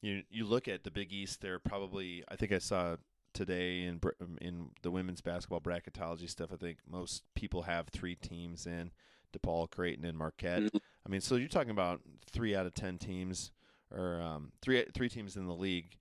you 0.00 0.22
you 0.30 0.44
look 0.46 0.68
at 0.68 0.84
the 0.84 0.90
Big 0.90 1.12
East, 1.12 1.40
they're 1.42 1.58
probably 1.58 2.24
I 2.28 2.36
think 2.36 2.52
I 2.52 2.58
saw 2.58 2.96
today 3.36 3.82
in 3.82 4.00
um, 4.20 4.38
in 4.40 4.70
the 4.82 4.90
women's 4.90 5.20
basketball 5.20 5.60
bracketology 5.60 6.28
stuff. 6.28 6.50
I 6.52 6.56
think 6.56 6.78
most 6.88 7.22
people 7.34 7.62
have 7.62 7.88
three 7.88 8.14
teams 8.16 8.66
in 8.66 8.90
DePaul, 9.36 9.70
Creighton, 9.70 10.04
and 10.04 10.16
Marquette. 10.16 10.62
Mhm. 10.62 10.80
I 11.06 11.08
mean, 11.08 11.20
so 11.20 11.36
you're 11.36 11.48
talking 11.48 11.70
about 11.70 12.00
three 12.30 12.56
out 12.56 12.66
of 12.66 12.74
ten 12.74 12.98
teams, 12.98 13.50
or 13.90 14.20
um, 14.20 14.52
three 14.62 14.84
three 14.94 15.08
teams 15.08 15.36
in 15.36 15.46
the 15.46 15.54
league 15.54 15.96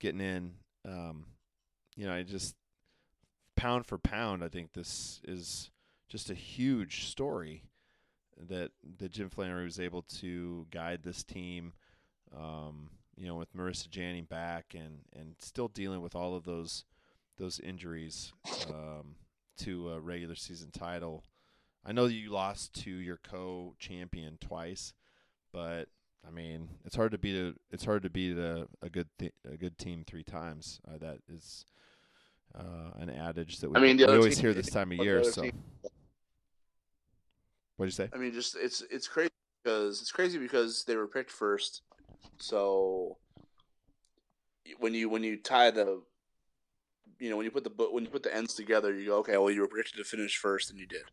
getting 0.00 0.20
in. 0.20 0.54
Um, 0.84 1.26
you 1.96 2.06
know, 2.06 2.12
I 2.12 2.22
just 2.22 2.56
pound 3.56 3.86
for 3.86 3.98
pound, 3.98 4.42
I 4.42 4.48
think 4.48 4.72
this 4.72 5.20
is 5.24 5.70
just 6.08 6.30
a 6.30 6.34
huge 6.34 7.06
story 7.06 7.62
that 8.48 8.72
that 8.98 9.12
Jim 9.12 9.30
Flanery 9.30 9.64
was 9.64 9.78
able 9.78 10.02
to 10.02 10.66
guide 10.70 11.02
this 11.02 11.22
team. 11.22 11.72
Um, 12.36 12.90
you 13.16 13.26
know, 13.26 13.34
with 13.36 13.54
Marissa 13.54 13.88
Janning 13.88 14.28
back 14.28 14.74
and 14.74 15.00
and 15.14 15.34
still 15.38 15.68
dealing 15.68 16.00
with 16.00 16.14
all 16.14 16.34
of 16.34 16.44
those 16.44 16.84
those 17.38 17.60
injuries 17.60 18.32
um, 18.68 19.16
to 19.58 19.90
a 19.90 20.00
regular 20.00 20.34
season 20.34 20.70
title. 20.70 21.24
I 21.84 21.92
know 21.92 22.06
you 22.06 22.30
lost 22.30 22.74
to 22.84 22.90
your 22.90 23.16
co-champion 23.16 24.38
twice, 24.40 24.94
but 25.52 25.88
I 26.26 26.30
mean, 26.30 26.68
it's 26.84 26.94
hard 26.94 27.12
to 27.12 27.18
beat 27.18 27.36
a 27.36 27.54
it's 27.70 27.84
hard 27.84 28.02
to 28.04 28.10
beat 28.10 28.36
a, 28.36 28.68
a 28.80 28.88
good 28.88 29.08
th- 29.18 29.34
a 29.50 29.56
good 29.56 29.78
team 29.78 30.04
three 30.06 30.22
times. 30.22 30.80
Uh, 30.86 30.98
that 30.98 31.18
is 31.28 31.66
uh, 32.54 32.90
an 32.98 33.10
adage 33.10 33.58
that 33.58 33.70
we, 33.70 33.76
I 33.76 33.80
mean, 33.80 33.96
we 33.96 34.04
always 34.04 34.36
team- 34.36 34.42
hear 34.42 34.54
this 34.54 34.70
time 34.70 34.92
of 34.92 34.98
year. 34.98 35.24
So, 35.24 35.42
team- 35.42 35.62
what'd 37.76 37.92
you 37.92 37.96
say? 37.96 38.10
I 38.14 38.18
mean, 38.18 38.32
just 38.32 38.56
it's 38.56 38.82
it's 38.90 39.08
crazy 39.08 39.30
because 39.64 40.00
it's 40.00 40.12
crazy 40.12 40.38
because 40.38 40.84
they 40.84 40.96
were 40.96 41.08
picked 41.08 41.30
first. 41.30 41.82
So 42.38 43.18
when 44.78 44.94
you 44.94 45.08
when 45.08 45.22
you 45.22 45.36
tie 45.36 45.70
the, 45.70 46.02
you 47.18 47.30
know, 47.30 47.36
when 47.36 47.44
you 47.44 47.50
put 47.50 47.64
the 47.64 47.70
when 47.90 48.04
you 48.04 48.10
put 48.10 48.22
the 48.22 48.34
ends 48.34 48.54
together, 48.54 48.94
you 48.94 49.06
go, 49.06 49.18
okay, 49.18 49.36
well, 49.36 49.50
you 49.50 49.60
were 49.60 49.68
predicted 49.68 49.98
to 49.98 50.04
finish 50.04 50.36
first, 50.36 50.70
and 50.70 50.78
you 50.78 50.86
did. 50.86 51.04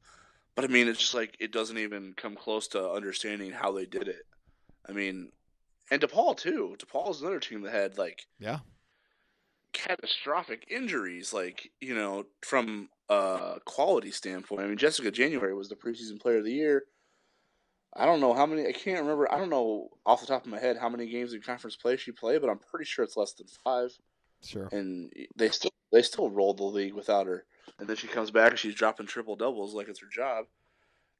But 0.56 0.66
I 0.66 0.68
mean, 0.68 0.88
it's 0.88 1.00
just 1.00 1.14
like 1.14 1.38
it 1.40 1.52
doesn't 1.52 1.78
even 1.78 2.14
come 2.18 2.36
close 2.36 2.68
to 2.70 2.90
understanding 2.92 3.52
how 3.52 3.72
they 3.72 3.86
did 3.86 4.08
it. 4.08 4.24
I 4.88 4.92
mean, 4.92 5.32
and 5.92 6.02
DePaul 6.02 6.38
too. 6.38 6.76
DePaul 6.80 7.12
is 7.12 7.22
another 7.22 7.40
team 7.40 7.62
that 7.62 7.74
had 7.74 7.98
like 7.98 8.26
Yeah, 8.40 8.60
catastrophic 9.74 10.66
injuries, 10.70 11.34
like 11.34 11.72
you 11.80 11.96
know, 11.96 12.26
from 12.42 12.90
a 13.10 13.60
quality 13.66 14.12
standpoint. 14.12 14.62
I 14.62 14.68
mean, 14.68 14.78
Jessica 14.78 15.12
January 15.12 15.54
was 15.54 15.70
the 15.70 15.76
preseason 15.76 16.20
player 16.20 16.38
of 16.38 16.46
the 16.46 16.54
year. 16.54 16.84
I 17.96 18.06
don't 18.06 18.20
know 18.22 18.34
how 18.34 18.46
many. 18.46 18.68
I 18.68 18.72
can't 18.72 19.02
remember. 19.02 19.32
I 19.32 19.38
don't 19.38 19.50
know 19.50 19.90
off 20.06 20.22
the 20.22 20.28
top 20.28 20.46
of 20.46 20.52
my 20.52 20.60
head 20.60 20.78
how 20.78 20.90
many 20.90 21.08
games 21.08 21.34
in 21.34 21.42
conference 21.42 21.76
play 21.76 21.98
she 21.98 22.12
played, 22.12 22.42
but 22.42 22.50
I'm 22.50 22.60
pretty 22.60 22.86
sure 22.86 23.04
it's 23.04 23.18
less 23.18 23.34
than 23.34 23.48
five. 23.64 23.92
sure. 24.44 24.70
And 24.72 25.12
they 25.36 25.50
still 25.50 25.72
they 25.92 26.02
still 26.02 26.30
rolled 26.30 26.58
the 26.58 26.64
league 26.64 26.94
without 26.94 27.26
her. 27.28 27.46
And 27.80 27.88
then 27.88 27.96
she 27.96 28.08
comes 28.08 28.32
back 28.32 28.52
and 28.52 28.60
she's 28.60 28.76
dropping 28.76 29.08
triple 29.08 29.36
doubles 29.36 29.74
like 29.74 29.88
it's 29.90 30.00
her 30.02 30.08
job. 30.12 30.46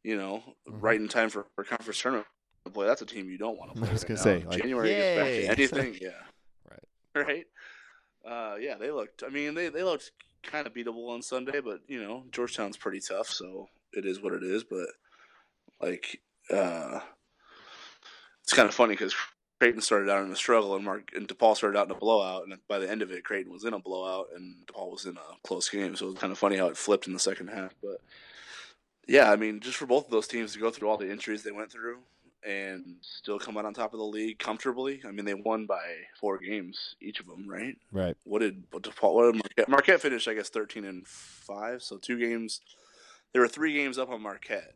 You 0.04 0.16
know, 0.18 0.44
Mhm. 0.68 0.82
right 0.82 1.00
in 1.00 1.08
time 1.10 1.30
for, 1.30 1.46
for 1.56 1.64
conference 1.64 2.00
tournament 2.02 2.28
play. 2.72 2.86
That's 2.88 3.02
a 3.02 3.06
team 3.06 3.30
you 3.30 3.38
don't 3.40 3.58
want 3.58 3.74
to 3.74 3.80
play. 3.80 3.90
I 3.90 3.92
was 3.94 4.04
right 4.04 4.08
gonna 4.10 4.18
now. 4.20 4.24
say, 4.24 4.46
like, 4.48 4.60
January 4.62 4.90
gets 4.90 5.18
back 5.18 5.26
to 5.28 5.78
anything. 5.82 5.98
Yeah. 6.02 6.22
Right. 6.70 7.26
Right. 7.28 7.46
Uh, 8.26 8.56
yeah, 8.60 8.76
they 8.78 8.92
looked. 8.92 9.24
I 9.24 9.30
mean, 9.30 9.56
they 9.56 9.70
they 9.70 9.84
looked 9.84 10.12
kind 10.44 10.68
of 10.68 10.74
beatable 10.74 11.10
on 11.10 11.22
Sunday, 11.24 11.60
but 11.62 11.80
you 11.88 12.02
know, 12.02 12.26
Georgetown's 12.32 12.78
pretty 12.78 13.00
tough, 13.00 13.28
so 13.28 13.70
it 13.94 14.06
is 14.06 14.22
what 14.22 14.34
it 14.34 14.44
is. 14.44 14.64
But 14.64 14.88
like, 15.82 16.22
uh, 16.52 17.00
it's 18.44 18.54
kind 18.54 18.68
of 18.68 18.76
funny 18.76 18.94
because 18.94 19.16
Creighton 19.60 19.82
started 19.82 20.10
out 20.10 20.24
in 20.26 20.32
a 20.32 20.36
struggle, 20.36 20.76
and 20.76 20.86
Mark 20.86 21.12
and 21.16 21.28
DePaul 21.28 21.56
started 21.56 21.78
out 21.78 21.88
in 21.88 21.92
a 21.92 22.00
blowout, 22.00 22.44
and 22.44 22.58
by 22.68 22.80
the 22.80 22.90
end 22.90 23.02
of 23.02 23.12
it, 23.12 23.24
Creighton 23.26 23.52
was 23.52 23.66
in 23.66 23.74
a 23.74 23.80
blowout, 23.80 24.28
and 24.36 24.56
DePaul 24.68 24.92
was 24.92 25.06
in 25.06 25.18
a 25.18 25.48
close 25.48 25.70
game. 25.70 25.96
So 25.96 26.06
it 26.06 26.12
was 26.12 26.20
kind 26.20 26.32
of 26.32 26.40
funny 26.40 26.58
how 26.58 26.68
it 26.68 26.78
flipped 26.78 27.08
in 27.08 27.14
the 27.14 27.20
second 27.20 27.50
half. 27.50 27.76
But 27.82 28.02
yeah, 29.08 29.32
I 29.32 29.36
mean, 29.36 29.60
just 29.60 29.78
for 29.78 29.86
both 29.86 30.06
of 30.06 30.12
those 30.12 30.28
teams 30.28 30.54
to 30.54 30.60
go 30.60 30.70
through 30.72 30.90
all 30.90 30.98
the 30.98 31.12
injuries 31.12 31.44
they 31.44 31.52
went 31.52 31.72
through 31.72 31.98
and 32.44 32.96
still 33.02 33.38
come 33.38 33.58
out 33.58 33.66
on 33.66 33.74
top 33.74 33.94
of 33.94 34.00
the 34.00 34.06
league 34.06 34.40
comfortably. 34.40 35.02
I 35.06 35.12
mean, 35.12 35.26
they 35.26 35.34
won 35.34 35.66
by 35.66 35.82
four 36.20 36.38
games 36.38 36.96
each 37.02 37.20
of 37.20 37.28
them, 37.28 37.46
right? 37.48 37.76
Right. 37.92 38.16
What 38.24 38.40
did 38.40 38.64
what 38.72 38.84
DePaul? 38.84 39.14
What 39.14 39.34
did 39.34 39.42
Marquette? 39.44 39.70
Marquette 39.70 40.02
finished, 40.02 40.28
I 40.28 40.34
guess, 40.36 40.50
thirteen 40.50 40.86
and 40.86 41.06
five. 41.06 41.84
So 41.84 41.98
two 41.98 42.18
games. 42.18 42.62
There 43.34 43.42
were 43.42 43.48
three 43.48 43.74
games 43.74 43.98
up 43.98 44.10
on 44.10 44.22
Marquette. 44.22 44.74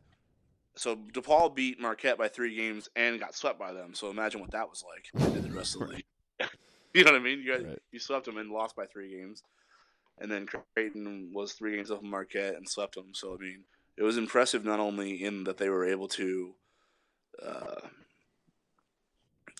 So 0.76 0.96
DePaul 0.96 1.54
beat 1.54 1.80
Marquette 1.80 2.18
by 2.18 2.28
three 2.28 2.56
games 2.56 2.88
and 2.96 3.20
got 3.20 3.34
swept 3.34 3.58
by 3.58 3.72
them. 3.72 3.94
So 3.94 4.10
imagine 4.10 4.40
what 4.40 4.50
that 4.52 4.68
was 4.68 4.84
like. 4.84 5.32
Did 5.32 5.44
the 5.44 5.50
rest 5.56 5.74
of 5.76 5.82
the 5.82 5.94
league. 5.94 6.04
you 6.94 7.04
know 7.04 7.12
what 7.12 7.20
I 7.20 7.22
mean? 7.24 7.40
You 7.40 7.52
got, 7.56 7.66
Right. 7.66 7.78
you 7.92 8.00
swept 8.00 8.24
them 8.26 8.38
and 8.38 8.50
lost 8.50 8.74
by 8.74 8.86
three 8.86 9.10
games, 9.16 9.42
and 10.18 10.30
then 10.30 10.46
Creighton 10.74 11.30
was 11.32 11.52
three 11.52 11.76
games 11.76 11.90
up 11.90 12.02
Marquette 12.02 12.56
and 12.56 12.68
swept 12.68 12.94
them. 12.96 13.10
So 13.14 13.34
I 13.34 13.42
mean, 13.42 13.60
it 13.96 14.02
was 14.02 14.16
impressive 14.18 14.64
not 14.64 14.80
only 14.80 15.22
in 15.22 15.44
that 15.44 15.58
they 15.58 15.68
were 15.68 15.84
able 15.86 16.08
to, 16.08 16.54
uh, 17.40 17.80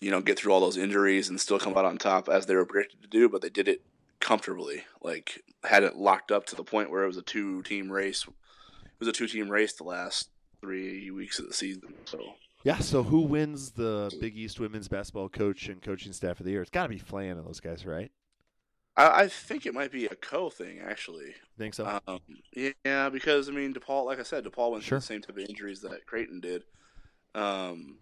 you 0.01 0.11
know, 0.11 0.21
get 0.21 0.37
through 0.37 0.53
all 0.53 0.61
those 0.61 0.77
injuries 0.77 1.29
and 1.29 1.41
still 1.41 1.61
come 1.61 1.77
out 1.77 1.85
on 1.85 1.97
top 1.99 2.29
as 2.29 2.47
they 2.47 2.57
were 2.57 2.67
predicted 2.67 3.03
to 3.03 3.09
do, 3.09 3.29
but 3.29 3.41
they 3.41 3.51
did 3.51 3.69
it 3.69 3.83
comfortably. 4.19 4.83
Like 5.01 5.43
had 5.63 5.85
it 5.85 5.95
locked 5.97 6.33
up 6.33 6.47
to 6.47 6.57
the 6.57 6.65
point 6.65 6.91
where 6.91 7.05
it 7.05 7.09
was 7.09 7.17
a 7.17 7.23
two-team 7.23 7.91
race. 7.91 8.25
It 8.27 8.99
was 8.99 9.09
a 9.09 9.13
two-team 9.13 9.49
race 9.49 9.73
the 9.75 9.85
last 9.85 10.29
three 10.65 11.11
weeks 11.11 11.39
of 11.39 11.47
the 11.47 11.53
season. 11.53 11.93
So 12.07 12.19
Yeah. 12.65 12.79
So 12.79 13.03
who 13.03 13.21
wins 13.21 13.73
the 13.73 14.15
Big 14.21 14.37
East 14.37 14.59
women's 14.59 14.89
basketball 14.89 15.29
coach 15.29 15.69
and 15.69 15.83
coaching 15.83 16.13
staff 16.15 16.41
of 16.41 16.47
the 16.47 16.53
year? 16.53 16.63
It's 16.63 16.71
got 16.71 16.85
to 16.85 16.89
be 16.89 16.99
Flan 16.99 17.37
and 17.37 17.47
those 17.47 17.61
guys, 17.61 17.85
right? 17.85 18.11
I, 18.97 19.23
I 19.25 19.29
think 19.29 19.67
it 19.67 19.75
might 19.75 19.93
be 19.93 20.07
a 20.07 20.15
co 20.15 20.49
thing 20.51 20.81
actually. 20.81 21.35
Think 21.59 21.75
so? 21.75 22.01
Um, 22.07 22.21
yeah, 22.85 23.11
because 23.11 23.49
I 23.49 23.53
mean, 23.53 23.75
DePaul, 23.75 24.07
like 24.07 24.21
I 24.21 24.23
said, 24.23 24.45
DePaul 24.45 24.71
went 24.73 24.85
Sure. 24.85 24.99
through 24.99 25.01
the 25.01 25.07
same 25.07 25.21
type 25.21 25.37
of 25.37 25.45
injuries 25.51 25.81
that 25.83 26.07
Creighton 26.07 26.41
did. 26.41 26.63
Um, 27.35 27.99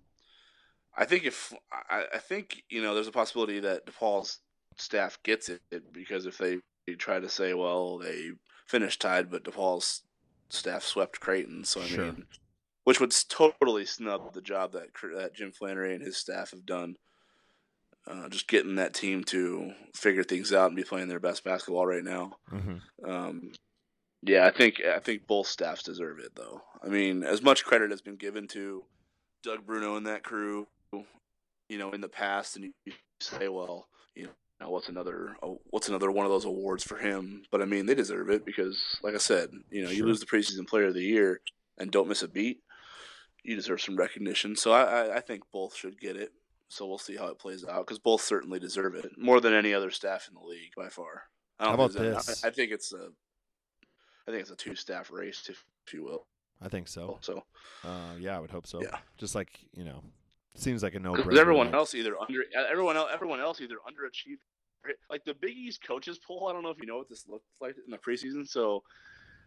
I 0.96 1.04
think 1.06 1.24
if 1.24 1.52
I, 1.90 2.04
I 2.14 2.18
think 2.18 2.62
you 2.68 2.82
know, 2.82 2.94
there's 2.94 3.08
a 3.08 3.12
possibility 3.12 3.58
that 3.60 3.86
DePaul's 3.86 4.38
staff 4.76 5.18
gets 5.24 5.48
it 5.48 5.62
because 5.92 6.26
if 6.26 6.38
they 6.38 6.58
try 6.98 7.18
to 7.18 7.28
say, 7.28 7.54
well, 7.54 7.98
they 7.98 8.30
finished 8.66 9.00
tied, 9.00 9.30
but 9.30 9.44
DePaul's 9.44 10.02
staff 10.50 10.82
swept 10.84 11.18
Creighton, 11.20 11.64
so 11.64 11.80
I 11.80 11.86
Sure. 11.86 12.04
mean, 12.04 12.26
which 12.84 13.00
would 13.00 13.14
totally 13.28 13.86
snub 13.86 14.32
the 14.32 14.40
job 14.40 14.72
that 14.72 14.88
that 15.16 15.34
Jim 15.34 15.52
Flanery 15.52 15.94
and 15.94 16.04
his 16.04 16.16
staff 16.16 16.50
have 16.50 16.66
done. 16.66 16.96
Uh, 18.04 18.28
just 18.28 18.48
getting 18.48 18.74
that 18.74 18.94
team 18.94 19.22
to 19.22 19.72
figure 19.94 20.24
things 20.24 20.52
out 20.52 20.66
and 20.66 20.76
be 20.76 20.82
playing 20.82 21.06
their 21.06 21.20
best 21.20 21.44
basketball 21.44 21.86
right 21.86 22.02
now. 22.02 22.32
mm-hmm. 22.52 23.08
Um, 23.08 23.52
yeah, 24.22 24.46
I 24.46 24.50
think 24.50 24.80
I 24.84 25.00
think 25.00 25.26
both 25.26 25.48
staffs 25.48 25.82
deserve 25.82 26.20
it, 26.20 26.34
though. 26.34 26.62
I 26.82 26.88
mean, 26.88 27.24
as 27.24 27.42
much 27.42 27.64
credit 27.64 27.90
has 27.90 28.00
been 28.00 28.16
given 28.16 28.46
to 28.48 28.84
Doug 29.42 29.66
Bruno 29.66 29.96
and 29.96 30.06
that 30.06 30.22
crew, 30.22 30.68
you 31.68 31.78
know, 31.78 31.90
in 31.90 32.00
the 32.00 32.08
past, 32.08 32.56
and 32.56 32.72
you 32.84 32.92
say, 33.20 33.48
well, 33.48 33.88
you 34.14 34.28
know, 34.60 34.70
what's 34.70 34.88
another 34.88 35.36
what's 35.70 35.88
another 35.88 36.10
one 36.10 36.24
of 36.24 36.30
those 36.30 36.44
awards 36.44 36.84
for 36.84 36.96
him? 36.96 37.42
But 37.50 37.62
I 37.62 37.64
mean, 37.64 37.86
they 37.86 37.96
deserve 37.96 38.30
it 38.30 38.44
because, 38.44 38.80
like 39.02 39.14
I 39.14 39.18
said, 39.18 39.50
you 39.70 39.84
know, 39.84 39.90
you 39.90 40.06
lose 40.06 40.20
the 40.20 40.26
preseason 40.26 40.68
player 40.68 40.86
of 40.86 40.94
the 40.94 41.02
year 41.02 41.40
and 41.78 41.90
don't 41.90 42.08
miss 42.08 42.22
a 42.22 42.28
beat, 42.28 42.60
you 43.44 43.56
deserve 43.56 43.80
some 43.80 43.96
recognition. 43.96 44.54
So 44.56 44.72
I, 44.72 44.82
I, 44.82 45.16
I 45.16 45.20
think 45.20 45.42
both 45.52 45.74
should 45.76 45.98
get 46.00 46.16
it. 46.16 46.32
So 46.68 46.86
we'll 46.86 46.98
see 46.98 47.16
how 47.16 47.26
it 47.26 47.38
plays 47.38 47.64
out 47.66 47.86
because 47.86 47.98
both 47.98 48.22
certainly 48.22 48.58
deserve 48.58 48.94
it 48.94 49.10
more 49.18 49.40
than 49.40 49.52
any 49.52 49.74
other 49.74 49.90
staff 49.90 50.26
in 50.28 50.34
the 50.34 50.40
league 50.46 50.72
by 50.76 50.88
far. 50.88 51.24
I 51.58 51.64
How 51.64 51.76
don't 51.76 51.90
about 51.90 51.92
think 52.02 52.14
this? 52.26 52.44
I, 52.44 52.48
I 52.48 52.50
think 52.50 52.72
it's 52.72 52.92
a, 52.94 53.08
I 54.26 54.30
think 54.30 54.40
it's 54.42 54.50
a 54.50 54.56
two 54.56 54.74
staff 54.74 55.10
race, 55.10 55.46
if, 55.50 55.62
if 55.86 55.92
you 55.92 56.02
will. 56.02 56.26
I 56.62 56.68
think 56.68 56.88
so. 56.88 57.18
So 57.20 57.42
Uh, 57.84 58.14
yeah, 58.18 58.36
I 58.36 58.40
would 58.40 58.50
hope 58.50 58.66
so. 58.66 58.80
Yeah. 58.82 58.96
Just 59.18 59.34
like 59.34 59.50
you 59.74 59.84
know, 59.84 60.02
seems 60.54 60.82
like 60.82 60.94
a 60.94 60.98
no 61.00 61.14
'Cause 61.14 61.24
brainer. 61.26 61.38
everyone 61.40 61.74
else 61.74 61.94
either 61.94 62.14
under 62.18 62.40
everyone 62.70 62.96
else 62.96 63.10
everyone 63.12 63.40
else 63.40 63.60
either 63.60 63.76
underachieved. 63.86 64.38
Like 65.10 65.24
the 65.24 65.34
Big 65.34 65.56
East 65.56 65.82
coaches 65.86 66.18
poll, 66.26 66.48
I 66.48 66.52
don't 66.52 66.62
know 66.62 66.70
if 66.70 66.78
you 66.80 66.86
know 66.86 66.96
what 66.96 67.08
this 67.08 67.26
looked 67.28 67.46
like 67.60 67.74
in 67.84 67.90
the 67.90 67.98
preseason. 67.98 68.48
So 68.48 68.82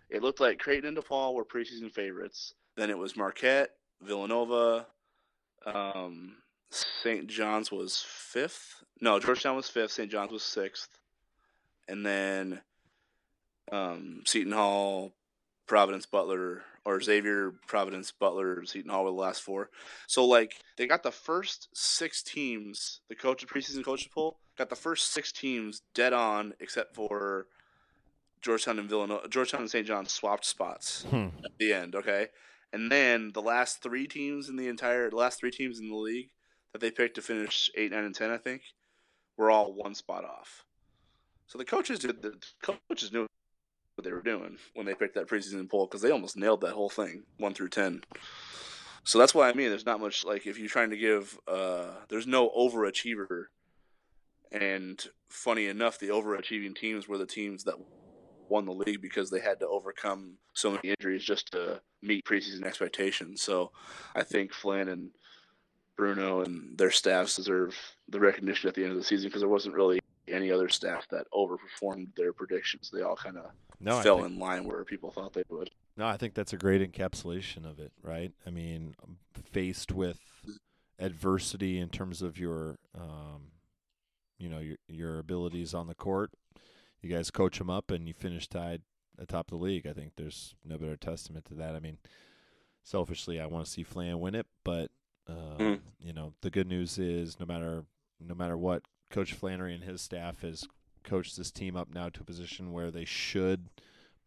it 0.10 0.22
looked 0.22 0.40
like 0.40 0.60
Creighton 0.60 0.90
and 0.90 0.98
DePaul 0.98 1.34
were 1.34 1.44
preseason 1.44 1.92
favorites. 1.92 2.54
Then 2.78 2.90
it 2.90 2.98
was 2.98 3.18
Marquette, 3.18 3.72
Villanova, 4.02 4.88
um, 5.66 6.36
St. 6.70 7.28
John's 7.28 7.72
was 7.72 8.04
fifth. 8.08 8.84
No, 9.02 9.20
Georgetown 9.20 9.56
was 9.56 9.70
fifth. 9.70 9.92
St. 9.92 10.12
John's 10.12 10.32
was 10.32 10.44
sixth, 10.44 11.00
and 11.88 12.06
then 12.06 12.62
um, 13.72 14.22
Seton 14.26 14.52
Hall, 14.54 15.14
Providence, 15.68 16.06
Butler, 16.06 16.64
or 16.86 17.02
Xavier, 17.02 17.52
Providence, 17.68 18.12
Butler, 18.12 18.64
Seton 18.66 18.92
Hall 18.92 19.04
were 19.04 19.10
the 19.10 19.16
last 19.16 19.42
four. 19.42 19.70
So 20.08 20.26
like 20.26 20.56
they 20.78 20.86
got 20.88 21.04
the 21.04 21.12
first 21.12 21.70
six 21.74 22.22
teams, 22.22 23.00
the 23.10 23.16
coach 23.16 23.42
of 23.44 23.50
preseason 23.50 23.84
coaches 23.84 24.08
poll 24.14 24.38
got 24.58 24.70
the 24.70 24.76
first 24.76 25.12
six 25.12 25.32
teams 25.32 25.82
dead 25.94 26.14
on, 26.14 26.54
except 26.60 26.96
for 26.96 27.48
Georgetown 28.42 28.78
and 28.80 28.88
Villanova. 28.88 29.28
Georgetown 29.28 29.62
and 29.62 29.70
St. 29.70 29.86
John's 29.88 30.12
swapped 30.12 30.46
spots 30.46 31.04
Hmm. 31.10 31.28
at 31.44 31.58
the 31.58 31.74
end. 31.74 31.96
Okay, 31.96 32.28
and 32.74 32.92
then 32.92 33.32
the 33.34 33.42
last 33.42 33.82
three 33.82 34.08
teams 34.08 34.50
in 34.50 34.56
the 34.56 34.68
entire, 34.68 35.10
last 35.12 35.40
three 35.40 35.52
teams 35.52 35.80
in 35.80 35.90
the 35.90 35.96
league 35.96 36.30
that 36.74 36.80
they 36.80 36.92
picked 36.92 37.16
to 37.16 37.22
finish 37.22 37.70
eight, 37.76 37.92
nine, 37.92 38.04
and 38.04 38.16
ten, 38.16 38.32
I 38.32 38.38
think, 38.38 38.62
were 39.38 39.50
all 39.50 39.74
one 39.74 39.96
spot 39.96 40.26
off. 40.26 40.66
So 41.48 41.58
the 41.58 41.66
coaches 41.66 42.00
did 42.00 42.22
the 42.22 42.36
coaches 42.62 43.12
knew 43.12 43.28
what 43.96 44.04
they 44.04 44.12
were 44.12 44.22
doing 44.22 44.58
when 44.74 44.86
they 44.86 44.94
picked 44.94 45.16
that 45.16 45.28
preseason 45.28 45.70
poll 45.70 45.86
because 45.86 46.02
they 46.02 46.12
almost 46.12 46.38
nailed 46.38 46.62
that 46.62 46.74
whole 46.74 46.90
thing, 46.90 47.24
one 47.38 47.54
through 47.54 47.70
ten. 47.70 48.02
So 49.04 49.20
that's 49.20 49.36
why 49.36 49.50
I 49.50 49.54
mean, 49.54 49.70
there's 49.70 49.86
not 49.86 50.02
much 50.02 50.26
like 50.26 50.48
if 50.48 50.58
you're 50.58 50.68
trying 50.68 50.90
to 50.90 50.98
give, 50.98 51.38
uh, 51.48 51.92
there's 52.10 52.28
no 52.28 52.50
overachiever. 52.50 53.46
And 54.52 55.04
funny 55.30 55.68
enough, 55.68 56.00
the 56.00 56.10
overachieving 56.10 56.76
teams 56.76 57.08
were 57.08 57.18
the 57.18 57.26
teams 57.26 57.64
that 57.66 57.76
won 58.50 58.66
the 58.66 58.72
league 58.74 59.02
because 59.02 59.30
they 59.30 59.40
had 59.40 59.60
to 59.60 59.68
overcome 59.68 60.38
so 60.54 60.72
many 60.72 60.94
injuries 60.98 61.24
just 61.24 61.52
to 61.52 61.82
meet 62.02 62.26
preseason 62.26 62.64
expectations. 62.64 63.42
So 63.42 63.72
I 64.16 64.24
think 64.24 64.54
Flynn 64.54 64.90
and 64.90 65.10
Bruno 65.98 66.42
and 66.42 66.78
their 66.78 66.92
staffs 66.92 67.36
deserve 67.36 67.78
the 68.10 68.20
recognition 68.20 68.68
at 68.68 68.76
the 68.76 68.84
end 68.84 68.92
of 68.92 68.98
the 68.98 69.04
season 69.04 69.28
because 69.30 69.42
there 69.42 69.50
wasn't 69.50 69.76
really 69.76 70.00
any 70.28 70.52
other 70.52 70.70
staff 70.70 71.08
that 71.12 71.28
overperformed 71.34 72.08
their 72.16 72.34
predictions. 72.34 72.90
They 72.92 73.02
all 73.02 73.16
kind 73.16 73.38
of 73.38 73.46
No, 73.80 74.00
fell 74.02 74.18
think, 74.18 74.32
in 74.32 74.40
line 74.40 74.66
where 74.66 74.84
people 74.84 75.12
thought 75.12 75.34
they 75.34 75.44
would. 75.50 75.70
no, 75.96 76.06
I 76.08 76.18
think 76.18 76.34
that's 76.34 76.54
a 76.54 76.58
great 76.58 76.82
encapsulation 76.82 77.70
of 77.70 77.80
it, 77.80 77.92
right? 78.02 78.32
I 78.46 78.50
mean, 78.50 78.96
faced 79.52 79.92
with 79.92 80.20
adversity 81.00 81.78
in 81.80 81.90
terms 81.90 82.22
of 82.22 82.38
your, 82.40 82.78
um, 82.98 83.52
you 84.38 84.50
know, 84.50 84.60
your 84.60 84.78
your 84.88 85.20
abilities 85.20 85.74
on 85.74 85.88
the 85.88 85.96
court, 85.96 86.32
you 87.06 87.16
guys 87.16 87.32
coach 87.32 87.58
them 87.60 87.70
up, 87.70 87.92
and 87.92 88.08
you 88.08 88.14
finish 88.14 88.48
tied 88.48 88.82
atop 89.18 89.48
the 89.50 89.56
league. 89.56 89.88
I 89.88 89.94
think 89.94 90.14
there's 90.18 90.56
no 90.66 90.78
better 90.78 90.98
testament 90.98 91.46
to 91.46 91.54
that. 91.56 91.76
I 91.76 91.80
mean, 91.80 91.98
selfishly, 92.84 93.40
I 93.40 93.46
want 93.46 93.66
to 93.66 93.72
see 93.72 93.84
Flan 93.84 94.20
win 94.20 94.36
it, 94.36 94.48
but 94.64 94.92
um, 95.28 95.58
Mm. 95.58 95.82
you 96.00 96.14
know, 96.14 96.34
the 96.42 96.50
good 96.52 96.68
news 96.68 96.98
is 97.00 97.40
no 97.40 97.46
matter 97.46 97.86
no 98.20 98.36
matter 98.36 98.58
what, 98.58 98.84
Coach 99.10 99.34
Flanery 99.34 99.74
and 99.76 99.84
his 99.84 100.02
staff 100.02 100.42
has 100.42 100.68
coached 101.04 101.36
this 101.38 101.52
team 101.52 101.76
up 101.76 101.94
now 101.94 102.10
to 102.10 102.22
a 102.22 102.26
position 102.26 102.72
where 102.72 102.90
they 102.92 103.06
should, 103.06 103.70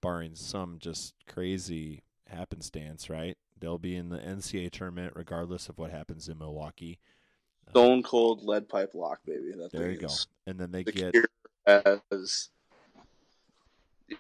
barring 0.00 0.34
some 0.34 0.78
just 0.78 1.14
crazy 1.26 2.02
happenstance, 2.28 3.08
right? 3.10 3.36
They'll 3.58 3.78
be 3.78 3.96
in 3.96 4.10
the 4.10 4.18
NCAA 4.18 4.70
tournament 4.70 5.14
regardless 5.16 5.68
of 5.68 5.78
what 5.78 5.90
happens 5.90 6.28
in 6.28 6.38
Milwaukee. 6.38 6.98
Stone 7.70 8.02
cold 8.02 8.42
lead 8.44 8.68
pipe 8.68 8.92
lock, 8.94 9.20
baby. 9.24 9.52
That 9.56 9.72
There 9.72 9.90
you 9.90 9.98
go. 9.98 10.08
And 10.46 10.58
then 10.60 10.70
they 10.70 10.84
The 10.84 10.92
get. 10.92 11.14
as 12.12 12.50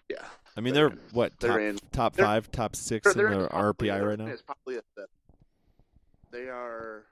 yeah. 0.08 0.24
I 0.56 0.60
mean, 0.60 0.74
they're 0.74 0.90
what 1.12 1.38
They're 1.38 1.50
top, 1.52 1.60
in- 1.60 1.78
top 1.92 2.16
they're- 2.16 2.24
five, 2.24 2.50
top 2.50 2.74
6 2.76 3.14
They're- 3.14 3.26
in 3.28 3.32
they're 3.32 3.42
the 3.44 3.48
RPI 3.54 3.98
they're- 3.98 4.08
right 4.08 4.18
now. 4.18 4.26
It's 4.26 4.42
probably 4.42 4.76
a, 4.76 4.82
they 6.30 6.48
are. 6.48 7.04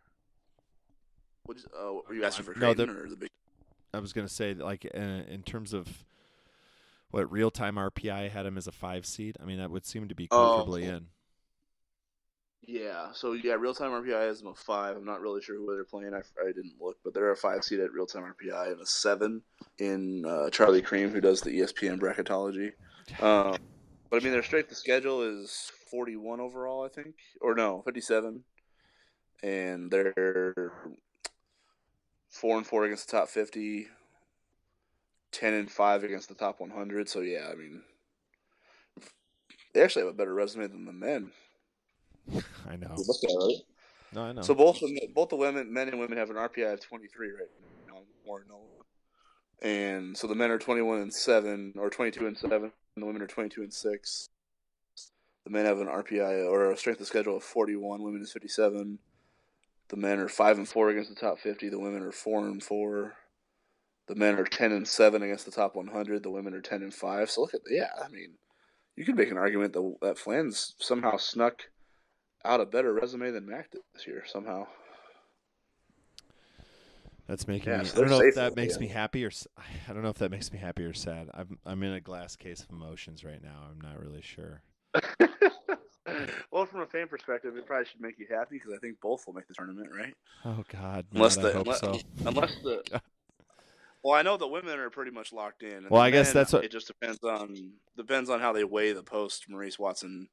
What 1.44 1.56
is? 1.58 1.66
Uh, 1.66 1.92
were 2.08 2.14
you 2.14 2.24
asking 2.24 2.44
for 2.44 2.58
No, 2.58 2.70
or 2.72 2.74
the 2.74 3.16
big? 3.16 3.30
I 3.94 4.00
was 4.00 4.12
gonna 4.12 4.28
say 4.28 4.52
like 4.54 4.84
uh, 4.94 4.98
in 4.98 5.42
terms 5.44 5.72
of 5.72 5.86
what 7.10 7.30
real 7.30 7.50
time 7.50 7.76
RPI 7.76 8.28
had 8.30 8.44
him 8.46 8.58
as 8.58 8.66
a 8.66 8.72
five 8.72 9.06
seed. 9.06 9.36
I 9.40 9.44
mean, 9.44 9.58
that 9.58 9.70
would 9.70 9.86
seem 9.86 10.08
to 10.08 10.14
be 10.14 10.28
Oh. 10.30 10.56
comfortably 10.56 10.84
in. 10.84 11.06
Yeah. 12.66 13.12
So 13.12 13.32
yeah, 13.32 13.54
real 13.54 13.74
time 13.74 13.92
RPI 13.92 14.38
them 14.38 14.48
a 14.48 14.54
five. 14.54 14.96
I'm 14.96 15.04
not 15.04 15.20
really 15.20 15.40
sure 15.40 15.56
who 15.56 15.72
they're 15.72 15.84
playing. 15.84 16.14
I, 16.14 16.18
I 16.42 16.46
didn't 16.48 16.74
look, 16.80 16.96
but 17.04 17.14
they're 17.14 17.30
a 17.30 17.36
five 17.36 17.62
seed 17.62 17.80
at 17.80 17.92
real 17.92 18.06
time 18.06 18.24
RPI 18.24 18.72
and 18.72 18.80
a 18.80 18.86
seven 18.86 19.42
in 19.78 20.24
uh, 20.26 20.50
Charlie 20.50 20.82
Creme, 20.82 21.10
who 21.10 21.20
does 21.20 21.40
the 21.40 21.50
ESPN 21.50 22.00
bracketology. 22.00 22.72
Um, 23.22 23.56
but 24.10 24.20
I 24.20 24.24
mean, 24.24 24.32
their 24.32 24.42
strength 24.42 24.70
of 24.72 24.76
schedule 24.76 25.22
is 25.22 25.70
41 25.90 26.40
overall, 26.40 26.84
I 26.84 26.88
think, 26.88 27.14
or 27.40 27.54
no, 27.54 27.82
57, 27.82 28.42
and 29.42 29.90
they're 29.90 30.72
four 32.28 32.56
and 32.56 32.66
four 32.66 32.84
against 32.84 33.08
the 33.08 33.16
top 33.18 33.28
50, 33.28 33.86
10 35.30 35.54
and 35.54 35.70
five 35.70 36.02
against 36.02 36.28
the 36.28 36.34
top 36.34 36.60
100. 36.60 37.08
So 37.08 37.20
yeah, 37.20 37.48
I 37.50 37.54
mean, 37.54 37.82
they 39.72 39.82
actually 39.82 40.04
have 40.04 40.14
a 40.14 40.16
better 40.16 40.34
resume 40.34 40.66
than 40.66 40.84
the 40.84 40.92
men. 40.92 41.30
I 42.68 42.76
know. 42.76 42.94
You 42.96 43.04
looked 43.06 43.24
at 43.24 43.30
it, 43.30 43.34
right? 43.34 43.62
No, 44.12 44.22
I 44.22 44.32
know. 44.32 44.42
So 44.42 44.54
both 44.54 44.80
the, 44.80 45.08
both 45.14 45.28
the 45.28 45.36
women, 45.36 45.72
men 45.72 45.88
and 45.88 45.98
women, 45.98 46.18
have 46.18 46.30
an 46.30 46.36
RPI 46.36 46.72
of 46.72 46.80
23 46.80 47.28
right 47.28 47.40
now, 47.88 48.00
more 48.26 48.40
than 48.40 48.48
Nola. 48.48 48.62
And 49.62 50.16
so 50.16 50.26
the 50.26 50.34
men 50.34 50.50
are 50.50 50.58
21 50.58 51.00
and 51.00 51.12
seven, 51.12 51.74
or 51.76 51.90
22 51.90 52.26
and 52.26 52.36
seven, 52.36 52.72
and 52.94 53.02
the 53.02 53.06
women 53.06 53.22
are 53.22 53.26
22 53.26 53.62
and 53.62 53.72
six. 53.72 54.28
The 55.44 55.50
men 55.50 55.64
have 55.64 55.78
an 55.78 55.86
RPI 55.86 56.50
or 56.50 56.72
a 56.72 56.76
strength 56.76 57.00
of 57.00 57.06
schedule 57.06 57.36
of 57.36 57.44
41. 57.44 58.02
Women 58.02 58.20
is 58.20 58.32
57. 58.32 58.98
The 59.88 59.96
men 59.96 60.18
are 60.18 60.28
five 60.28 60.58
and 60.58 60.68
four 60.68 60.90
against 60.90 61.10
the 61.10 61.14
top 61.14 61.38
50. 61.38 61.68
The 61.68 61.78
women 61.78 62.02
are 62.02 62.10
four 62.10 62.44
and 62.46 62.62
four. 62.62 63.14
The 64.08 64.16
men 64.16 64.38
are 64.38 64.44
10 64.44 64.72
and 64.72 64.86
seven 64.86 65.22
against 65.22 65.44
the 65.44 65.52
top 65.52 65.76
100. 65.76 66.22
The 66.22 66.30
women 66.30 66.54
are 66.54 66.60
10 66.60 66.82
and 66.82 66.92
five. 66.92 67.30
So 67.30 67.42
look 67.42 67.54
at 67.54 67.60
yeah, 67.70 67.90
I 68.04 68.08
mean, 68.08 68.34
you 68.96 69.04
could 69.04 69.16
make 69.16 69.30
an 69.30 69.36
argument 69.36 69.72
that 69.74 69.96
that 70.02 70.18
Flan's 70.18 70.74
somehow 70.80 71.16
snuck 71.16 71.62
out 72.46 72.60
a 72.60 72.66
better 72.66 72.92
resume 72.92 73.30
than 73.32 73.46
Mac 73.46 73.70
did 73.70 73.80
this 73.94 74.06
year 74.06 74.24
somehow. 74.26 74.66
That's 77.26 77.48
making 77.48 77.72
Yeah, 77.72 77.78
me. 77.78 77.84
so 77.86 77.96
I 77.96 78.00
don't 78.02 78.10
know 78.10 78.20
if 78.20 78.34
that 78.36 78.54
makes 78.56 78.74
you. 78.74 78.80
me 78.82 78.86
happy 78.86 79.24
or 79.24 79.32
I 79.88 79.92
don't 79.92 80.02
know 80.02 80.10
if 80.10 80.18
that 80.18 80.30
makes 80.30 80.52
me 80.52 80.58
happy 80.58 80.84
or 80.84 80.94
sad. 80.94 81.28
I'm 81.34 81.58
I'm 81.66 81.82
in 81.82 81.92
a 81.92 82.00
glass 82.00 82.36
case 82.36 82.60
of 82.60 82.70
emotions 82.70 83.24
right 83.24 83.42
now. 83.42 83.64
I'm 83.68 83.80
not 83.80 83.98
really 84.00 84.22
sure. 84.22 84.62
well, 86.52 86.66
from 86.66 86.80
a 86.82 86.86
fan 86.86 87.08
perspective, 87.08 87.56
it 87.56 87.66
probably 87.66 87.86
should 87.86 88.00
make 88.00 88.18
you 88.18 88.26
happy 88.30 88.56
because 88.56 88.72
I 88.72 88.78
think 88.78 89.00
both 89.02 89.26
will 89.26 89.34
make 89.34 89.48
the 89.48 89.54
tournament, 89.54 89.90
right? 89.92 90.14
Oh 90.44 90.62
God, 90.72 91.04
Unless 91.12 91.36
Matt, 91.38 91.42
the 91.44 91.50
I 91.50 91.52
hope 91.54 91.66
unless, 91.66 91.80
so. 91.80 92.00
unless 92.26 92.54
the 92.62 93.00
well, 94.04 94.14
I 94.14 94.22
know 94.22 94.36
the 94.36 94.46
women 94.46 94.78
are 94.78 94.88
pretty 94.90 95.10
much 95.10 95.32
locked 95.32 95.64
in. 95.64 95.72
and 95.72 95.90
Well, 95.90 96.02
the 96.02 96.06
I 96.06 96.10
guess 96.10 96.28
men, 96.28 96.34
that's 96.34 96.52
what- 96.52 96.64
it 96.64 96.70
just 96.70 96.86
depends 96.86 97.18
on 97.24 97.72
depends 97.96 98.30
on 98.30 98.38
how 98.38 98.52
they 98.52 98.62
weigh 98.62 98.92
the 98.92 99.02
post 99.02 99.46
Maurice 99.48 99.80
Watson 99.80 100.28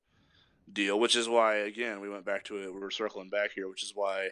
deal, 0.71 0.99
which 0.99 1.15
is 1.15 1.27
why 1.29 1.55
again 1.55 2.01
we 2.01 2.09
went 2.09 2.25
back 2.25 2.43
to 2.45 2.57
it. 2.57 2.73
We're 2.73 2.89
circling 2.91 3.29
back 3.29 3.51
here, 3.53 3.69
which 3.69 3.83
is 3.83 3.93
why 3.95 4.29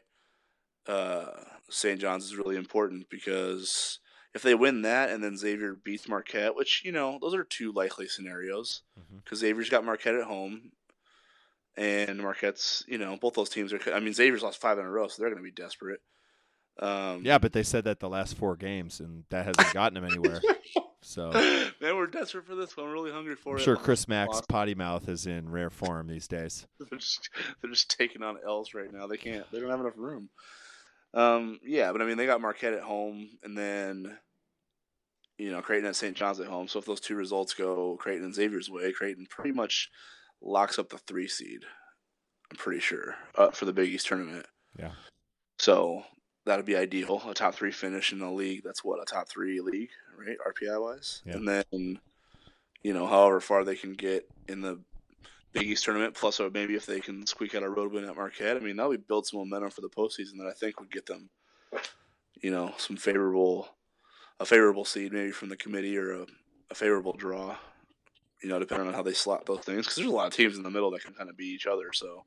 uh, 0.87 1.27
St. 1.69 1.99
John's 1.99 2.25
is 2.25 2.35
really 2.35 2.55
important 2.55 3.09
because 3.09 3.99
if 4.33 4.41
they 4.41 4.55
win 4.55 4.83
that 4.83 5.09
and 5.09 5.23
then 5.23 5.37
Xavier 5.37 5.73
beats 5.73 6.07
Marquette, 6.07 6.55
which 6.55 6.83
you 6.83 6.91
know 6.91 7.19
those 7.21 7.35
are 7.35 7.43
two 7.43 7.71
likely 7.71 8.07
scenarios 8.07 8.81
because 9.23 9.39
Xavier's 9.39 9.69
got 9.69 9.85
Marquette 9.85 10.15
at 10.15 10.23
home, 10.25 10.71
and 11.75 12.19
Marquette's 12.19 12.83
you 12.87 12.97
know 12.97 13.17
both 13.17 13.33
those 13.33 13.49
teams 13.49 13.73
are. 13.73 13.79
I 13.93 13.99
mean 13.99 14.13
Xavier's 14.13 14.43
lost 14.43 14.61
five 14.61 14.77
in 14.79 14.85
a 14.85 14.89
row, 14.89 15.07
so 15.07 15.21
they're 15.21 15.29
going 15.31 15.43
to 15.43 15.49
be 15.49 15.51
desperate. 15.51 16.01
Um, 16.79 17.21
Yeah, 17.23 17.37
but 17.37 17.53
they 17.53 17.63
said 17.63 17.83
that 17.83 17.99
the 17.99 18.09
last 18.09 18.37
four 18.37 18.55
games, 18.55 18.99
and 18.99 19.25
that 19.29 19.45
hasn't 19.45 19.73
gotten 19.73 19.93
them 20.01 20.05
anywhere. 20.09 20.41
So 21.01 21.31
man, 21.81 21.97
we're 21.97 22.07
desperate 22.07 22.45
for 22.45 22.55
this 22.55 22.77
one. 22.77 22.87
We're 22.87 22.93
really 22.93 23.11
hungry 23.11 23.35
for 23.35 23.55
I'm 23.55 23.59
it. 23.59 23.63
sure 23.63 23.75
Chris 23.75 24.07
Mack's 24.07 24.35
Lost. 24.35 24.47
potty 24.47 24.75
mouth 24.75 25.09
is 25.09 25.25
in 25.25 25.49
rare 25.49 25.69
form 25.69 26.07
these 26.07 26.27
days. 26.27 26.67
they're 26.79 26.99
just 26.99 27.29
they're 27.61 27.71
just 27.71 27.95
taking 27.97 28.23
on 28.23 28.37
L's 28.45 28.73
right 28.73 28.91
now. 28.91 29.07
They 29.07 29.17
can't. 29.17 29.49
They 29.51 29.59
don't 29.59 29.69
have 29.69 29.79
enough 29.79 29.97
room. 29.97 30.29
Um, 31.13 31.59
yeah, 31.63 31.91
but 31.91 32.01
I 32.01 32.05
mean, 32.05 32.17
they 32.17 32.25
got 32.25 32.41
Marquette 32.41 32.73
at 32.73 32.83
home, 32.83 33.29
and 33.43 33.57
then 33.57 34.17
you 35.37 35.51
know 35.51 35.61
Creighton 35.61 35.87
at 35.87 35.95
St. 35.95 36.15
John's 36.15 36.39
at 36.39 36.47
home. 36.47 36.67
So 36.67 36.79
if 36.79 36.85
those 36.85 37.01
two 37.01 37.15
results 37.15 37.53
go 37.53 37.97
Creighton 37.97 38.23
and 38.23 38.35
Xavier's 38.35 38.69
way, 38.69 38.91
Creighton 38.91 39.25
pretty 39.29 39.51
much 39.51 39.89
locks 40.41 40.79
up 40.79 40.89
the 40.89 40.97
three 40.99 41.27
seed. 41.27 41.63
I'm 42.49 42.57
pretty 42.57 42.79
sure 42.81 43.15
uh, 43.35 43.51
for 43.51 43.65
the 43.65 43.73
Big 43.73 43.89
East 43.89 44.07
tournament. 44.07 44.45
Yeah. 44.77 44.91
So 45.57 46.03
that'd 46.45 46.65
be 46.65 46.75
ideal. 46.75 47.21
A 47.27 47.33
top 47.33 47.55
three 47.55 47.71
finish 47.71 48.11
in 48.11 48.19
the 48.19 48.29
league. 48.29 48.63
That's 48.63 48.83
what 48.83 49.01
a 49.01 49.05
top 49.05 49.29
three 49.29 49.59
league, 49.61 49.89
right? 50.17 50.37
RPI 50.39 50.81
wise. 50.81 51.21
Yeah. 51.25 51.33
And 51.33 51.47
then, 51.47 51.99
you 52.83 52.93
know, 52.93 53.07
however 53.07 53.39
far 53.39 53.63
they 53.63 53.75
can 53.75 53.93
get 53.93 54.29
in 54.47 54.61
the 54.61 54.79
Big 55.53 55.67
East 55.67 55.83
tournament, 55.83 56.13
plus 56.13 56.39
or 56.39 56.49
maybe 56.49 56.75
if 56.75 56.85
they 56.85 57.01
can 57.01 57.25
squeak 57.27 57.55
out 57.55 57.63
a 57.63 57.69
road 57.69 57.91
win 57.91 58.05
at 58.05 58.15
Marquette. 58.15 58.55
I 58.55 58.59
mean, 58.59 58.77
that 58.77 58.87
would 58.87 59.07
build 59.07 59.27
some 59.27 59.39
momentum 59.39 59.69
for 59.69 59.81
the 59.81 59.89
postseason 59.89 60.37
that 60.37 60.47
I 60.47 60.53
think 60.53 60.79
would 60.79 60.91
get 60.91 61.05
them, 61.05 61.29
you 62.41 62.51
know, 62.51 62.73
some 62.77 62.95
favorable, 62.95 63.67
a 64.39 64.45
favorable 64.45 64.85
seed 64.85 65.11
maybe 65.11 65.31
from 65.31 65.49
the 65.49 65.57
committee 65.57 65.97
or 65.97 66.21
a, 66.21 66.25
a 66.69 66.75
favorable 66.75 67.13
draw. 67.13 67.57
You 68.41 68.49
know, 68.49 68.57
depending 68.57 68.87
on 68.87 68.93
how 68.93 69.03
they 69.03 69.13
slot 69.13 69.45
those 69.45 69.59
things, 69.59 69.85
because 69.85 69.95
there's 69.97 70.07
a 70.07 70.11
lot 70.11 70.25
of 70.25 70.33
teams 70.33 70.57
in 70.57 70.63
the 70.63 70.71
middle 70.71 70.89
that 70.91 71.03
can 71.03 71.13
kind 71.13 71.29
of 71.29 71.37
beat 71.37 71.53
each 71.53 71.67
other. 71.67 71.93
So, 71.93 72.25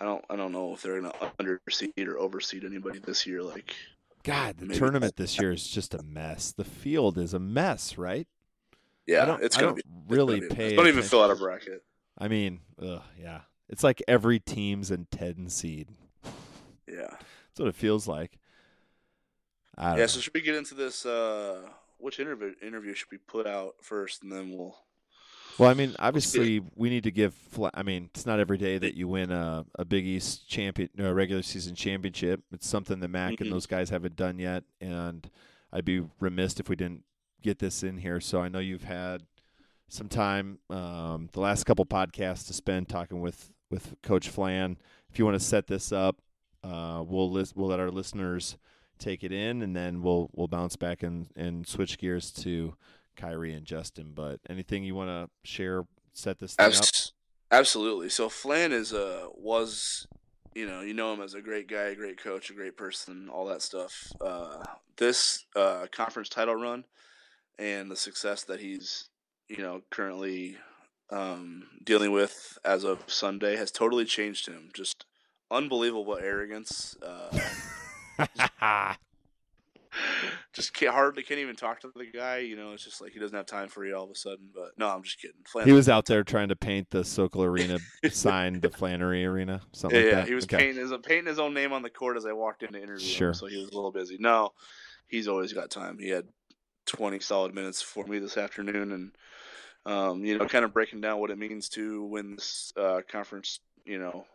I 0.00 0.04
don't, 0.04 0.24
I 0.30 0.36
don't 0.36 0.52
know 0.52 0.72
if 0.72 0.82
they're 0.82 1.00
gonna 1.00 1.12
underseed 1.38 2.06
or 2.08 2.14
overseed 2.18 2.64
anybody 2.64 2.98
this 3.00 3.26
year. 3.26 3.42
Like, 3.42 3.74
God, 4.22 4.56
the 4.58 4.74
tournament 4.74 5.16
this 5.16 5.38
year 5.38 5.52
is 5.52 5.66
just 5.68 5.94
a 5.94 6.02
mess. 6.02 6.52
The 6.52 6.64
field 6.64 7.18
is 7.18 7.34
a 7.34 7.38
mess, 7.38 7.98
right? 7.98 8.26
yeah, 9.06 9.22
I 9.22 9.26
don't, 9.26 9.42
it's 9.42 9.56
I 9.56 9.60
gonna 9.60 9.72
don't 9.72 9.76
be 9.76 9.80
it's 9.80 10.10
really 10.10 10.40
gonna 10.40 10.54
pay. 10.54 10.76
Don't 10.76 10.86
even 10.88 11.02
fill 11.02 11.22
out 11.22 11.30
a 11.30 11.36
bracket. 11.36 11.82
I 12.18 12.28
mean, 12.28 12.60
ugh, 12.80 13.02
yeah, 13.20 13.40
it's 13.68 13.82
like 13.84 14.02
every 14.08 14.40
team's 14.40 14.90
in 14.90 15.06
ten 15.10 15.48
seed. 15.48 15.88
Yeah. 16.86 17.06
That's 17.10 17.58
what 17.60 17.68
it 17.68 17.74
feels 17.74 18.06
like. 18.08 18.38
I 19.76 19.92
Yeah. 19.92 19.96
know. 20.00 20.06
So 20.06 20.20
should 20.20 20.34
we 20.34 20.40
get 20.40 20.54
into 20.54 20.74
this? 20.74 21.04
Uh, 21.06 21.68
which 21.98 22.18
interview 22.20 22.54
interview 22.62 22.94
should 22.94 23.10
we 23.10 23.18
put 23.18 23.46
out 23.46 23.74
first, 23.82 24.22
and 24.22 24.32
then 24.32 24.50
we'll. 24.50 24.76
Well, 25.60 25.68
I 25.68 25.74
mean, 25.74 25.94
obviously, 25.98 26.62
we 26.74 26.88
need 26.88 27.02
to 27.04 27.10
give. 27.10 27.34
I 27.74 27.82
mean, 27.82 28.08
it's 28.14 28.24
not 28.24 28.40
every 28.40 28.56
day 28.56 28.78
that 28.78 28.94
you 28.94 29.08
win 29.08 29.30
a, 29.30 29.66
a 29.78 29.84
Big 29.84 30.06
East 30.06 30.48
champion, 30.48 30.88
no, 30.96 31.12
regular 31.12 31.42
season 31.42 31.74
championship. 31.74 32.42
It's 32.50 32.66
something 32.66 33.00
that 33.00 33.08
Mac 33.08 33.34
Mhm. 33.34 33.40
and 33.42 33.52
those 33.52 33.66
guys 33.66 33.90
haven't 33.90 34.16
done 34.16 34.38
yet, 34.38 34.64
and 34.80 35.28
I'd 35.70 35.84
be 35.84 36.02
remiss 36.18 36.58
if 36.58 36.70
we 36.70 36.76
didn't 36.76 37.04
get 37.42 37.58
this 37.58 37.82
in 37.82 37.98
here. 37.98 38.20
So 38.20 38.40
I 38.40 38.48
know 38.48 38.58
you've 38.58 38.84
had 38.84 39.26
some 39.88 40.08
time, 40.08 40.60
um, 40.70 41.28
the 41.32 41.40
last 41.40 41.64
couple 41.64 41.84
podcasts 41.84 42.46
to 42.46 42.54
spend 42.54 42.88
talking 42.88 43.20
with 43.20 43.52
with 43.68 43.96
Coach 44.02 44.30
Flan. 44.30 44.78
If 45.10 45.18
you 45.18 45.26
want 45.26 45.38
to 45.38 45.44
set 45.44 45.66
this 45.66 45.92
up, 45.92 46.22
uh, 46.64 47.04
we'll 47.06 47.30
list, 47.30 47.54
we'll 47.54 47.68
let 47.68 47.80
our 47.80 47.90
listeners 47.90 48.56
take 48.98 49.22
it 49.22 49.30
in, 49.30 49.60
and 49.60 49.76
then 49.76 50.00
we'll 50.00 50.30
we'll 50.32 50.48
bounce 50.48 50.76
back 50.76 51.02
and 51.02 51.28
and 51.36 51.66
switch 51.66 51.98
gears 51.98 52.30
to 52.30 52.76
Khyri 53.16 53.56
and 53.56 53.66
Justin. 53.66 54.12
But 54.14 54.40
anything 54.48 54.84
you 54.84 54.94
want 54.94 55.10
to 55.10 55.48
share, 55.48 55.84
set 56.12 56.38
this 56.38 56.54
thing 56.54 56.66
up? 56.66 56.84
Absolutely. 57.50 58.08
So 58.08 58.28
Flan 58.28 58.72
is 58.72 58.92
uh 58.92 59.26
was, 59.34 60.06
you 60.54 60.66
know, 60.66 60.82
you 60.82 60.94
know 60.94 61.12
him 61.12 61.20
as 61.20 61.34
a 61.34 61.40
great 61.40 61.68
guy, 61.68 61.88
a 61.88 61.94
great 61.94 62.22
coach, 62.22 62.50
a 62.50 62.54
great 62.54 62.76
person, 62.76 63.28
all 63.28 63.46
that 63.46 63.62
stuff. 63.62 64.12
Uh, 64.20 64.62
this 64.96 65.44
uh, 65.56 65.86
conference 65.90 66.28
title 66.28 66.54
run 66.54 66.84
and 67.58 67.90
the 67.90 67.96
success 67.96 68.44
that 68.44 68.60
he's, 68.60 69.08
you 69.48 69.58
know, 69.58 69.82
currently 69.90 70.58
um, 71.10 71.64
dealing 71.84 72.12
with 72.12 72.58
as 72.64 72.84
of 72.84 73.02
Sunday 73.08 73.56
has 73.56 73.72
totally 73.72 74.04
changed 74.04 74.46
him. 74.46 74.70
Just 74.72 75.04
unbelievable 75.50 76.16
arrogance. 76.16 76.96
Uh, 77.02 77.36
just 80.52 80.74
can't, 80.74 80.92
hardly 80.92 81.22
can't 81.22 81.40
even 81.40 81.56
talk 81.56 81.80
to 81.80 81.92
the 81.94 82.06
guy. 82.06 82.38
You 82.38 82.56
know, 82.56 82.72
it's 82.72 82.84
just 82.84 83.00
like 83.00 83.12
he 83.12 83.18
doesn't 83.18 83.36
have 83.36 83.46
time 83.46 83.68
for 83.68 83.84
you 83.84 83.96
all 83.96 84.04
of 84.04 84.10
a 84.10 84.14
sudden. 84.14 84.50
But 84.54 84.70
no, 84.78 84.88
I'm 84.88 85.02
just 85.02 85.20
kidding. 85.20 85.36
Flan's 85.46 85.68
he 85.68 85.72
was 85.72 85.88
out 85.88 86.06
there 86.06 86.24
trying 86.24 86.48
to 86.48 86.56
paint 86.56 86.90
the 86.90 87.04
Sokol 87.04 87.44
Arena 87.44 87.78
sign, 88.10 88.60
the 88.60 88.70
Flanery 88.70 89.24
Arena, 89.24 89.60
something 89.72 89.98
yeah, 89.98 90.04
like 90.06 90.18
yeah, 90.18 90.26
he 90.26 90.34
was 90.34 90.44
Okay. 90.44 90.56
painting 90.58 90.76
his 90.76 90.92
painting 91.02 91.26
his 91.26 91.38
own 91.38 91.54
name 91.54 91.72
on 91.72 91.82
the 91.82 91.90
court 91.90 92.16
as 92.16 92.26
I 92.26 92.32
walked 92.32 92.62
in 92.62 92.72
to 92.72 92.82
interview 92.82 93.06
Sure. 93.06 93.28
him, 93.28 93.34
so 93.34 93.46
he 93.46 93.56
was 93.56 93.70
a 93.70 93.74
little 93.74 93.92
busy. 93.92 94.16
No, 94.18 94.50
he's 95.08 95.28
always 95.28 95.52
got 95.52 95.70
time. 95.70 95.98
He 95.98 96.08
had 96.08 96.26
20 96.86 97.20
solid 97.20 97.54
minutes 97.54 97.82
for 97.82 98.06
me 98.06 98.18
this 98.18 98.36
afternoon, 98.36 98.92
and 98.92 99.12
um, 99.86 100.24
you 100.24 100.38
know, 100.38 100.46
kind 100.46 100.64
of 100.64 100.72
breaking 100.74 101.00
down 101.00 101.20
what 101.20 101.30
it 101.30 101.38
means 101.38 101.68
to 101.70 102.04
win 102.04 102.36
this 102.36 102.72
uh, 102.76 103.00
conference. 103.10 103.60
You 103.84 103.98
know, 103.98 104.26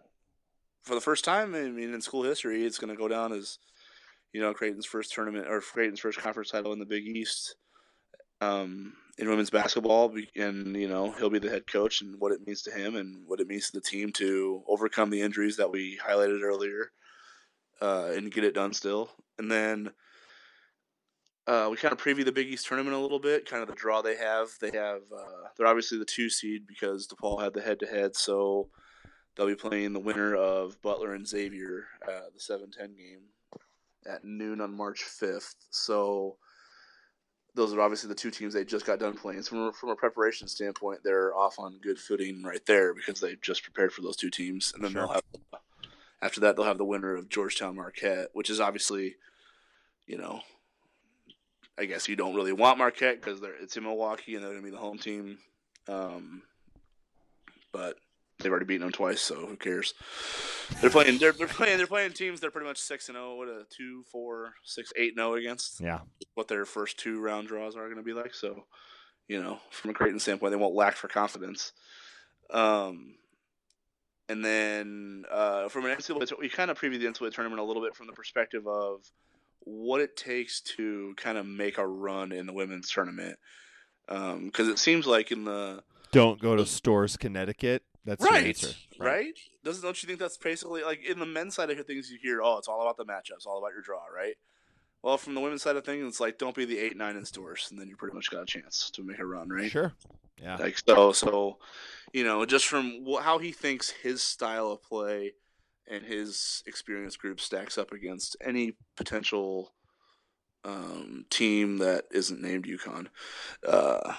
for 0.83 0.95
the 0.95 1.01
first 1.01 1.23
time, 1.23 1.53
I 1.53 1.63
mean, 1.63 1.93
in 1.93 2.01
school 2.01 2.23
history, 2.23 2.65
it's 2.65 2.79
going 2.79 2.89
to 2.89 2.99
go 2.99 3.07
down 3.07 3.31
as 3.31 3.59
you 4.35 4.41
know 4.41 4.53
Creighton's 4.53 4.85
first 4.85 5.13
tournament 5.13 5.47
or 5.47 5.61
Creighton's 5.61 6.01
first 6.01 6.19
conference 6.19 6.49
title 6.49 6.73
in 6.73 6.79
the 6.79 6.85
Big 6.85 7.07
East. 7.07 7.55
Um, 8.41 8.91
in 9.17 9.29
women's 9.29 9.49
basketball, 9.49 10.13
and 10.35 10.75
you 10.75 10.89
know 10.89 11.11
he'll 11.11 11.29
be 11.29 11.39
the 11.39 11.49
head 11.49 11.67
coach, 11.67 12.01
and 12.01 12.19
what 12.19 12.33
it 12.33 12.45
means 12.45 12.61
to 12.63 12.71
him, 12.71 12.97
and 12.97 13.25
what 13.25 13.39
it 13.39 13.47
means 13.47 13.67
to 13.67 13.79
the 13.79 13.81
team 13.81 14.11
to 14.11 14.61
overcome 14.67 15.09
the 15.09 15.21
injuries 15.21 15.55
that 15.55 15.71
we 15.71 15.97
highlighted 16.05 16.41
earlier, 16.41 16.91
uh, 17.81 18.11
and 18.13 18.29
get 18.29 18.43
it 18.43 18.53
done 18.53 18.73
still. 18.73 19.09
And 19.39 19.49
then 19.49 19.91
uh, 21.47 21.69
we 21.71 21.77
kind 21.77 21.93
of 21.93 22.01
preview 22.01 22.25
the 22.25 22.33
Big 22.33 22.49
East 22.49 22.67
tournament 22.67 22.93
a 22.93 22.99
little 22.99 23.19
bit, 23.21 23.49
kind 23.49 23.61
of 23.63 23.69
the 23.69 23.75
draw 23.75 24.01
they 24.01 24.17
have. 24.17 24.49
They 24.59 24.71
have 24.71 25.03
uh, 25.17 25.47
they're 25.57 25.67
obviously 25.67 25.97
the 25.97 26.03
two 26.03 26.29
seed 26.29 26.67
because 26.67 27.07
DePaul 27.07 27.41
had 27.41 27.53
the 27.53 27.61
head 27.61 27.79
to 27.79 27.85
head, 27.85 28.17
so 28.17 28.67
they'll 29.37 29.47
be 29.47 29.55
playing 29.55 29.93
the 29.93 29.99
winner 30.01 30.35
of 30.35 30.81
Butler 30.81 31.13
and 31.13 31.25
Xavier, 31.25 31.85
uh, 32.05 32.27
the 32.33 32.39
seven 32.41 32.69
ten 32.69 32.97
game 32.97 33.21
at 34.07 34.23
noon 34.23 34.61
on 34.61 34.75
March 34.75 35.03
fifth. 35.03 35.55
So 35.69 36.37
those 37.55 37.73
are 37.73 37.81
obviously 37.81 38.09
the 38.09 38.15
two 38.15 38.31
teams 38.31 38.53
they 38.53 38.65
just 38.65 38.85
got 38.85 38.99
done 38.99 39.13
playing. 39.15 39.41
So 39.41 39.49
from 39.51 39.59
a, 39.67 39.73
from 39.73 39.89
a 39.89 39.95
preparation 39.95 40.47
standpoint, 40.47 41.01
they're 41.03 41.33
off 41.35 41.57
on 41.57 41.79
good 41.81 41.97
footing 41.97 42.43
right 42.43 42.63
there 42.65 42.93
because 42.93 43.21
they 43.21 43.35
just 43.41 43.63
prepared 43.63 43.93
for 43.93 44.01
those 44.01 44.17
two 44.17 44.29
teams, 44.29 44.73
and 44.75 44.83
then 44.83 44.91
Sure. 44.91 45.01
they'll 45.07 45.13
have 45.13 45.23
after 46.21 46.41
that 46.41 46.55
they'll 46.55 46.65
have 46.65 46.77
the 46.77 46.85
winner 46.85 47.15
of 47.15 47.29
Georgetown 47.29 47.75
Marquette, 47.75 48.29
which 48.33 48.49
is 48.49 48.59
obviously, 48.59 49.15
you 50.07 50.17
know, 50.17 50.41
I 51.77 51.85
guess 51.85 52.07
you 52.07 52.15
don't 52.15 52.35
really 52.35 52.53
want 52.53 52.77
Marquette 52.77 53.21
because 53.21 53.41
they're 53.41 53.55
it's 53.61 53.77
in 53.77 53.83
Milwaukee 53.83 54.35
and 54.35 54.43
they're 54.43 54.51
gonna 54.51 54.63
be 54.63 54.69
the 54.71 54.77
home 54.77 54.97
team, 54.97 55.37
um, 55.87 56.41
but 57.71 57.97
they've 58.39 58.51
already 58.51 58.65
beaten 58.65 58.81
them 58.81 58.91
twice, 58.91 59.21
so 59.21 59.35
who 59.35 59.55
cares? 59.55 59.93
They're 60.81 60.89
playing. 60.89 61.17
They're, 61.19 61.31
they're 61.31 61.47
playing. 61.47 61.77
They're 61.77 61.87
playing 61.87 62.13
teams. 62.13 62.39
They're 62.39 62.51
pretty 62.51 62.67
much 62.67 62.77
six 62.77 63.09
and 63.09 63.15
zero. 63.15 63.35
What 63.35 63.47
a 63.47 63.63
two, 63.69 64.03
four, 64.11 64.53
six, 64.63 64.91
eight, 64.95 65.15
zero 65.15 65.35
against. 65.35 65.79
Yeah. 65.79 65.99
What 66.33 66.47
their 66.47 66.65
first 66.65 66.99
two 66.99 67.19
round 67.19 67.47
draws 67.47 67.75
are 67.75 67.85
going 67.85 67.97
to 67.97 68.03
be 68.03 68.13
like. 68.13 68.33
So, 68.33 68.65
you 69.27 69.41
know, 69.41 69.59
from 69.71 69.91
a 69.91 69.93
Creighton 69.93 70.19
standpoint, 70.19 70.51
they 70.51 70.57
won't 70.57 70.75
lack 70.75 70.95
for 70.95 71.07
confidence. 71.07 71.71
Um, 72.49 73.15
and 74.27 74.43
then 74.43 75.23
uh, 75.31 75.69
from 75.69 75.85
an 75.85 75.95
NCAA, 75.95 76.31
we 76.39 76.49
kind 76.49 76.71
of 76.71 76.79
previewed 76.79 76.99
the 76.99 77.07
NCAA 77.07 77.33
tournament 77.33 77.59
a 77.59 77.63
little 77.63 77.83
bit 77.83 77.95
from 77.95 78.07
the 78.07 78.13
perspective 78.13 78.67
of 78.67 79.01
what 79.59 80.01
it 80.01 80.15
takes 80.15 80.61
to 80.61 81.13
kind 81.17 81.37
of 81.37 81.45
make 81.45 81.77
a 81.77 81.87
run 81.87 82.31
in 82.31 82.45
the 82.45 82.53
women's 82.53 82.89
tournament. 82.89 83.37
Because 84.07 84.67
um, 84.67 84.71
it 84.71 84.79
seems 84.79 85.07
like 85.07 85.31
in 85.31 85.45
the 85.45 85.83
don't 86.11 86.39
go 86.39 86.55
to 86.55 86.65
Storrs 86.65 87.17
Connecticut. 87.17 87.83
That's 88.05 88.23
right, 88.23 88.47
answer, 88.47 88.67
right? 88.99 89.07
right? 89.07 89.39
Doesn't 89.63 89.83
don't 89.83 90.01
you 90.01 90.07
think 90.07 90.19
that's 90.19 90.37
basically 90.37 90.83
like 90.83 91.03
in 91.03 91.19
the 91.19 91.25
men's 91.25 91.55
side 91.55 91.71
of 91.71 91.85
things 91.85 92.11
you 92.11 92.19
hear, 92.21 92.41
oh, 92.41 92.57
it's 92.57 92.67
all 92.67 92.81
about 92.81 92.97
the 92.97 93.05
matchups, 93.05 93.47
all 93.47 93.57
about 93.57 93.71
your 93.71 93.81
draw, 93.81 94.05
right? 94.15 94.35
Well, 95.01 95.17
from 95.17 95.35
the 95.35 95.41
women's 95.41 95.63
side 95.63 95.75
of 95.75 95.85
things, 95.85 96.07
it's 96.07 96.19
like 96.19 96.37
don't 96.37 96.55
be 96.55 96.65
the 96.65 96.77
eight 96.77 96.95
nine 96.95 97.15
in 97.15 97.25
Storrs, 97.25 97.67
and 97.71 97.79
then 97.79 97.87
you 97.87 97.95
pretty 97.95 98.15
much 98.15 98.29
got 98.29 98.43
a 98.43 98.45
chance 98.45 98.91
to 98.91 99.03
make 99.03 99.19
a 99.19 99.25
run, 99.25 99.49
right? 99.49 99.71
Sure. 99.71 99.93
Yeah. 100.41 100.57
Like 100.57 100.77
so, 100.77 101.11
so 101.11 101.57
you 102.13 102.23
know, 102.23 102.45
just 102.45 102.67
from 102.67 103.03
how 103.21 103.39
he 103.39 103.51
thinks 103.51 103.89
his 103.89 104.21
style 104.21 104.71
of 104.71 104.83
play 104.83 105.33
and 105.87 106.03
his 106.03 106.63
experience 106.67 107.17
group 107.17 107.39
stacks 107.39 107.77
up 107.77 107.91
against 107.91 108.35
any 108.43 108.73
potential 108.95 109.73
um, 110.63 111.25
team 111.29 111.77
that 111.77 112.05
isn't 112.11 112.41
named 112.41 112.65
UConn 112.65 113.07
uh, 113.67 114.13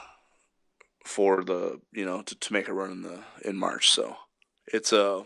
for 1.07 1.45
the 1.45 1.81
you 1.93 2.05
know 2.05 2.21
to, 2.23 2.35
to 2.35 2.53
make 2.53 2.69
a 2.69 2.75
run 2.75 2.91
in 2.91 3.03
the 3.03 3.21
in 3.45 3.57
March. 3.57 3.91
So 3.91 4.17
it's 4.67 4.93
a 4.93 5.25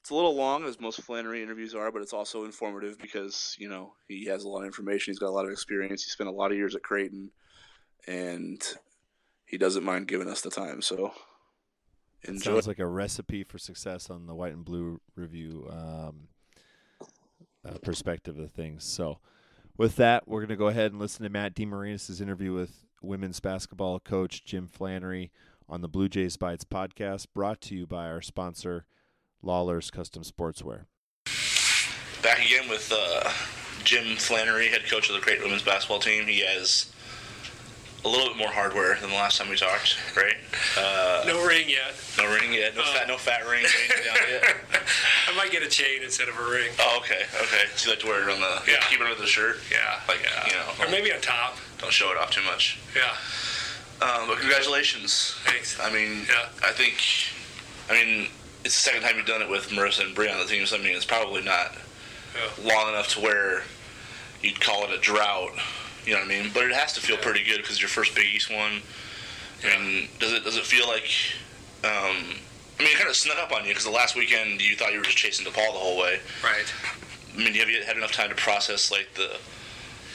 it's 0.00 0.10
a 0.10 0.14
little 0.14 0.34
long 0.34 0.64
as 0.64 0.80
most 0.80 1.00
Flanery 1.02 1.42
interviews 1.42 1.74
are, 1.74 1.90
but 1.90 2.02
it's 2.02 2.12
also 2.12 2.44
informative 2.44 2.98
because 2.98 3.56
you 3.58 3.68
know 3.68 3.94
he 4.08 4.26
has 4.26 4.44
a 4.44 4.48
lot 4.48 4.60
of 4.60 4.66
information. 4.66 5.12
He's 5.12 5.18
got 5.18 5.28
a 5.28 5.30
lot 5.30 5.46
of 5.46 5.50
experience. 5.50 6.04
He 6.04 6.10
spent 6.10 6.28
a 6.28 6.32
lot 6.32 6.50
of 6.50 6.58
years 6.58 6.74
at 6.74 6.82
Creighton, 6.82 7.30
and 8.06 8.62
he 9.46 9.58
doesn't 9.58 9.84
mind 9.84 10.08
giving 10.08 10.28
us 10.28 10.42
the 10.42 10.50
time. 10.50 10.82
So 10.82 11.12
enjoy. 12.24 12.52
Sounds 12.52 12.68
like 12.68 12.78
a 12.78 12.86
recipe 12.86 13.44
for 13.44 13.58
success 13.58 14.10
on 14.10 14.26
the 14.26 14.34
White 14.34 14.52
and 14.52 14.64
Blue 14.64 15.00
review 15.16 15.68
um, 15.70 16.28
uh, 17.66 17.78
perspective 17.82 18.38
of 18.38 18.52
things. 18.52 18.84
So, 18.84 19.20
with 19.78 19.96
that, 19.96 20.28
we're 20.28 20.40
going 20.40 20.48
to 20.48 20.56
go 20.56 20.68
ahead 20.68 20.92
and 20.92 21.00
listen 21.00 21.22
to 21.22 21.30
Matt 21.30 21.54
DeMarinis' 21.54 22.20
interview 22.20 22.52
with 22.52 22.84
women's 23.02 23.40
basketball 23.40 24.00
coach 24.00 24.44
Jim 24.44 24.66
Flanery 24.66 25.30
on 25.68 25.80
the 25.80 25.88
Bluejays 25.88 26.36
Bytes 26.36 26.64
podcast, 26.64 27.26
brought 27.34 27.60
to 27.62 27.74
you 27.74 27.86
by 27.86 28.06
our 28.06 28.20
sponsor, 28.20 28.84
Lawler's 29.42 29.90
Custom 29.90 30.22
Sportswear. 30.22 30.86
Back 32.22 32.44
again 32.44 32.68
with 32.68 32.92
uh, 32.94 33.30
Jim 33.84 34.16
Flanery, 34.16 34.68
head 34.68 34.82
coach 34.88 35.08
of 35.08 35.14
the 35.14 35.20
Creighton 35.20 35.44
women's 35.44 35.62
basketball 35.62 35.98
team. 35.98 36.26
He 36.26 36.40
has 36.40 36.92
a 38.04 38.08
little 38.08 38.28
bit 38.28 38.36
more 38.36 38.48
hardware 38.50 38.96
than 39.00 39.10
the 39.10 39.16
last 39.16 39.38
time 39.38 39.48
we 39.48 39.56
talked, 39.56 39.96
right? 40.16 40.36
Uh, 40.76 41.24
no 41.26 41.46
ring 41.46 41.68
yet. 41.68 41.94
No 42.18 42.32
ring 42.32 42.52
yet. 42.52 42.74
No 42.74 42.82
uh, 42.82 42.92
fat. 42.94 43.08
No 43.08 43.16
fat 43.16 43.46
ring. 43.48 43.62
yet. 44.30 44.42
I 45.32 45.36
might 45.36 45.50
get 45.50 45.62
a 45.62 45.68
chain 45.68 46.02
instead 46.02 46.28
of 46.28 46.38
a 46.38 46.50
ring. 46.50 46.70
Oh, 46.78 46.98
okay, 47.00 47.22
okay. 47.40 47.64
So 47.76 47.88
you 47.88 47.92
like 47.92 48.00
to 48.00 48.06
wear 48.06 48.28
it 48.28 48.32
on 48.32 48.40
the 48.40 48.70
yeah. 48.70 48.80
keep 48.88 49.00
it 49.00 49.06
under 49.06 49.20
the 49.20 49.26
shirt. 49.26 49.56
Yeah, 49.70 50.00
like 50.08 50.20
yeah. 50.22 50.46
you 50.46 50.52
know, 50.52 50.84
or 50.84 50.90
maybe 50.90 51.12
on 51.12 51.20
top. 51.20 51.56
Don't 51.78 51.92
show 51.92 52.10
it 52.10 52.18
off 52.18 52.30
too 52.30 52.42
much. 52.44 52.78
Yeah. 52.94 53.14
Um, 54.06 54.28
but 54.28 54.38
congratulations. 54.38 55.34
Thanks. 55.44 55.78
I 55.80 55.92
mean, 55.92 56.26
yeah. 56.28 56.48
I 56.64 56.72
think, 56.72 57.00
I 57.88 57.92
mean, 57.92 58.28
it's 58.64 58.74
the 58.74 58.90
second 58.90 59.02
time 59.02 59.16
you've 59.16 59.26
done 59.26 59.42
it 59.42 59.48
with 59.48 59.68
Marissa 59.70 60.04
and 60.04 60.14
Brie 60.14 60.28
on 60.28 60.38
the 60.38 60.44
team, 60.44 60.66
so 60.66 60.76
I 60.76 60.80
mean, 60.80 60.94
it's 60.94 61.04
probably 61.04 61.42
not 61.42 61.72
yeah. 62.34 62.68
long 62.74 62.88
enough 62.88 63.08
to 63.14 63.20
where 63.20 63.62
you'd 64.42 64.60
call 64.60 64.84
it 64.84 64.90
a 64.90 64.98
drought 64.98 65.52
you 66.06 66.14
know 66.14 66.20
what 66.20 66.30
I 66.30 66.42
mean? 66.42 66.50
But 66.52 66.64
it 66.64 66.72
has 66.72 66.92
to 66.94 67.00
feel 67.00 67.16
yeah. 67.16 67.22
pretty 67.22 67.44
good 67.44 67.58
because 67.58 67.80
your 67.80 67.88
first 67.88 68.14
Big 68.14 68.26
East 68.34 68.50
one. 68.50 68.82
Yeah. 69.62 69.78
And 69.78 70.08
does 70.18 70.32
it 70.32 70.44
does 70.44 70.56
it 70.56 70.64
feel 70.64 70.88
like? 70.88 71.08
Um, 71.84 72.36
I 72.82 72.84
mean, 72.84 72.94
it 72.94 72.98
kind 72.98 73.10
of 73.10 73.14
snuck 73.14 73.38
up 73.38 73.52
on 73.52 73.62
you 73.62 73.68
because 73.68 73.84
the 73.84 73.92
last 73.92 74.16
weekend 74.16 74.60
you 74.60 74.74
thought 74.74 74.90
you 74.90 74.98
were 74.98 75.04
just 75.04 75.16
chasing 75.16 75.46
DePaul 75.46 75.72
the 75.72 75.78
whole 75.78 76.00
way. 76.00 76.18
Right. 76.42 76.66
I 77.32 77.38
mean, 77.38 77.54
have 77.54 77.70
you 77.70 77.80
had 77.80 77.96
enough 77.96 78.10
time 78.10 78.28
to 78.28 78.34
process 78.34 78.90
like 78.90 79.08
the 79.14 79.36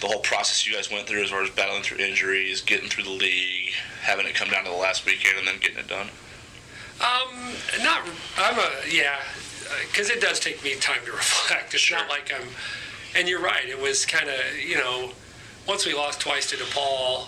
the 0.01 0.07
whole 0.07 0.19
process 0.19 0.67
you 0.67 0.73
guys 0.75 0.91
went 0.91 1.07
through 1.07 1.23
as 1.23 1.29
far 1.29 1.41
as 1.41 1.49
battling 1.49 1.81
through 1.81 1.97
injuries, 1.99 2.59
getting 2.59 2.89
through 2.89 3.05
the 3.05 3.09
league, 3.09 3.71
having 4.01 4.27
it 4.27 4.35
come 4.35 4.49
down 4.49 4.65
to 4.65 4.69
the 4.69 4.75
last 4.75 5.05
weekend, 5.05 5.39
and 5.39 5.47
then 5.47 5.55
getting 5.59 5.77
it 5.77 5.87
done? 5.87 6.07
Um, 6.99 7.53
not. 7.81 8.01
I'm 8.37 8.59
a 8.59 8.69
yeah, 8.91 9.21
because 9.89 10.09
it 10.09 10.19
does 10.19 10.37
take 10.41 10.61
me 10.61 10.75
time 10.75 11.05
to 11.05 11.11
reflect. 11.13 11.73
It's 11.73 11.83
sure. 11.83 11.97
not 11.97 12.09
like 12.09 12.33
I'm. 12.35 12.49
And 13.15 13.29
you're 13.29 13.41
right. 13.41 13.65
It 13.65 13.79
was 13.79 14.05
kind 14.05 14.27
of 14.27 14.59
you 14.59 14.75
know 14.75 15.11
once 15.65 15.85
we 15.85 15.93
lost 15.93 16.19
twice 16.19 16.49
to 16.49 16.57
DePaul, 16.57 17.27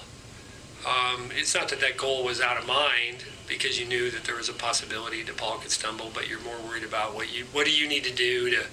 um, 0.86 1.30
it's 1.32 1.54
not 1.54 1.70
that 1.70 1.80
that 1.82 1.98
goal 1.98 2.24
was 2.24 2.42
out 2.42 2.58
of 2.58 2.68
mind 2.68 3.26
because 3.48 3.80
you 3.80 3.86
knew 3.86 4.10
that 4.12 4.24
there 4.24 4.36
was 4.36 4.50
a 4.50 4.54
possibility 4.54 5.24
DePaul 5.24 5.62
could 5.62 5.72
stumble, 5.72 6.12
but 6.14 6.30
you're 6.30 6.40
more 6.42 6.58
worried 6.68 6.84
about 6.84 7.16
what 7.16 7.36
you 7.36 7.46
what 7.52 7.66
do 7.66 7.72
you 7.72 7.88
need 7.88 8.04
to 8.04 8.14
do 8.14 8.50
to 8.50 8.64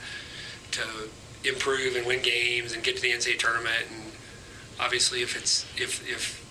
to 0.72 0.82
improve 1.44 1.96
and 1.96 2.06
win 2.06 2.22
games 2.22 2.72
and 2.72 2.82
get 2.82 2.96
to 2.96 3.02
the 3.02 3.10
NCAA 3.10 3.38
tournament. 3.38 3.86
And 3.90 4.12
obviously, 4.78 5.22
if 5.22 5.36
it's 5.36 5.66
if 5.76 6.08
if 6.08 6.44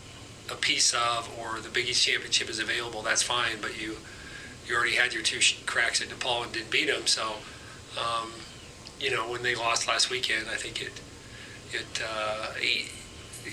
a 0.52 0.56
piece 0.56 0.94
of 0.94 1.30
or 1.40 1.60
the 1.60 1.70
Big 1.70 1.88
East 1.88 2.06
championship 2.06 2.50
is 2.50 2.60
available, 2.60 3.02
that's 3.02 3.24
fine. 3.24 3.58
But 3.62 3.80
you 3.82 3.98
you 4.68 4.76
already 4.76 4.96
had 4.96 5.14
your 5.14 5.24
two 5.24 5.40
cracks 5.66 6.02
at 6.02 6.10
DePaul 6.10 6.44
and 6.44 6.52
didn't 6.52 6.72
beat 6.72 6.88
them, 6.88 7.08
so. 7.08 7.36
Um, 7.98 8.32
you 9.00 9.12
know, 9.12 9.30
when 9.30 9.44
they 9.44 9.56
lost 9.56 9.88
last 9.88 10.10
weekend, 10.10 10.48
I 10.50 10.56
think 10.56 10.82
it 10.82 11.02
it, 11.72 12.02
uh, 12.02 12.48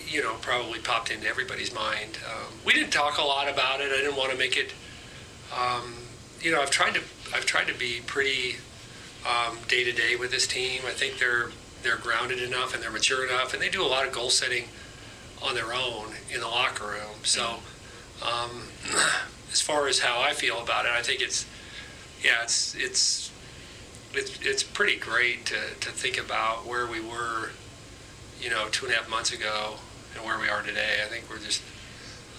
you 0.08 0.22
know, 0.22 0.34
probably 0.40 0.78
popped 0.78 1.10
into 1.10 1.26
everybody's 1.26 1.74
mind. 1.74 2.18
Um, 2.26 2.54
we 2.64 2.72
didn't 2.72 2.92
talk 2.92 3.18
a 3.18 3.22
lot 3.22 3.48
about 3.48 3.80
it. 3.80 3.92
I 3.92 3.96
didn't 3.96 4.16
want 4.16 4.30
to 4.32 4.38
make 4.38 4.56
it. 4.56 4.72
Um, 5.56 5.94
you 6.40 6.50
know, 6.50 6.60
I've 6.60 6.70
tried 6.70 6.94
to 6.94 7.00
I've 7.34 7.46
tried 7.46 7.68
to 7.68 7.74
be 7.74 8.00
pretty 8.06 8.56
day 9.72 9.84
to 9.84 9.92
day 9.92 10.16
with 10.16 10.30
this 10.30 10.46
team. 10.46 10.82
I 10.86 10.90
think 10.90 11.18
they're 11.18 11.50
they're 11.82 11.96
grounded 11.96 12.40
enough 12.42 12.74
and 12.74 12.82
they're 12.82 12.90
mature 12.90 13.26
enough, 13.26 13.54
and 13.54 13.62
they 13.62 13.70
do 13.70 13.82
a 13.82 13.88
lot 13.88 14.06
of 14.06 14.12
goal 14.12 14.28
setting 14.28 14.64
on 15.42 15.54
their 15.54 15.72
own 15.72 16.12
in 16.32 16.40
the 16.40 16.46
locker 16.46 16.86
room. 16.86 17.24
So, 17.24 17.60
um, 18.22 18.68
as 19.50 19.62
far 19.62 19.88
as 19.88 20.00
how 20.00 20.20
I 20.20 20.34
feel 20.34 20.60
about 20.60 20.84
it, 20.84 20.92
I 20.92 21.00
think 21.00 21.22
it's 21.22 21.46
yeah, 22.22 22.42
it's 22.42 22.74
it's 22.74 23.30
it's 24.12 24.38
it's 24.42 24.62
pretty 24.62 24.96
great 24.96 25.46
to 25.46 25.56
to 25.80 25.90
think 25.90 26.18
about 26.18 26.66
where 26.66 26.86
we 26.86 27.00
were 27.00 27.50
you 28.42 28.50
know, 28.50 28.68
two 28.70 28.86
and 28.86 28.94
a 28.94 28.98
half 28.98 29.08
months 29.08 29.32
ago 29.32 29.74
and 30.14 30.24
where 30.24 30.38
we 30.38 30.48
are 30.48 30.62
today. 30.62 31.00
I 31.04 31.08
think 31.08 31.30
we're 31.30 31.38
just, 31.38 31.62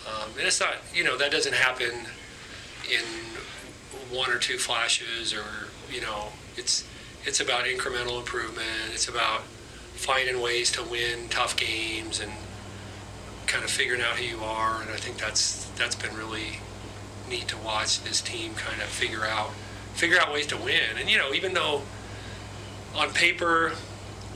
um, 0.06 0.30
and 0.38 0.46
it's 0.46 0.60
not, 0.60 0.76
you 0.94 1.04
know, 1.04 1.18
that 1.18 1.32
doesn't 1.32 1.56
happen 1.56 1.92
in 2.92 3.06
one 4.16 4.30
or 4.30 4.38
two 4.38 4.58
flashes 4.58 5.34
or, 5.34 5.46
you 5.90 6.02
know, 6.02 6.28
it's, 6.58 6.86
it's 7.26 7.40
about 7.40 7.66
incremental 7.66 8.20
improvement. 8.20 8.68
It's 8.92 9.08
about 9.08 9.44
finding 9.94 10.42
ways 10.42 10.72
to 10.74 10.84
win 10.84 11.30
tough 11.30 11.56
games 11.56 12.20
and 12.20 12.32
kind 13.48 13.64
of 13.64 13.72
figuring 13.72 14.02
out 14.02 14.18
who 14.18 14.26
you 14.26 14.44
are. 14.44 14.82
And 14.82 14.92
I 14.92 14.98
think 14.98 15.18
that's, 15.18 15.66
that's 15.78 15.96
been 15.96 16.16
really 16.16 16.60
neat 17.30 17.48
to 17.48 17.58
watch 17.58 18.04
this 18.04 18.20
team 18.20 18.54
kind 18.56 18.82
of 18.82 18.90
figure 18.90 19.24
out, 19.24 19.52
figure 19.94 20.20
out 20.20 20.34
ways 20.34 20.48
to 20.48 20.58
win. 20.58 20.98
And, 21.00 21.10
you 21.10 21.18
know, 21.18 21.34
even 21.34 21.54
though 21.54 21.84
on 22.94 23.12
paper, 23.12 23.74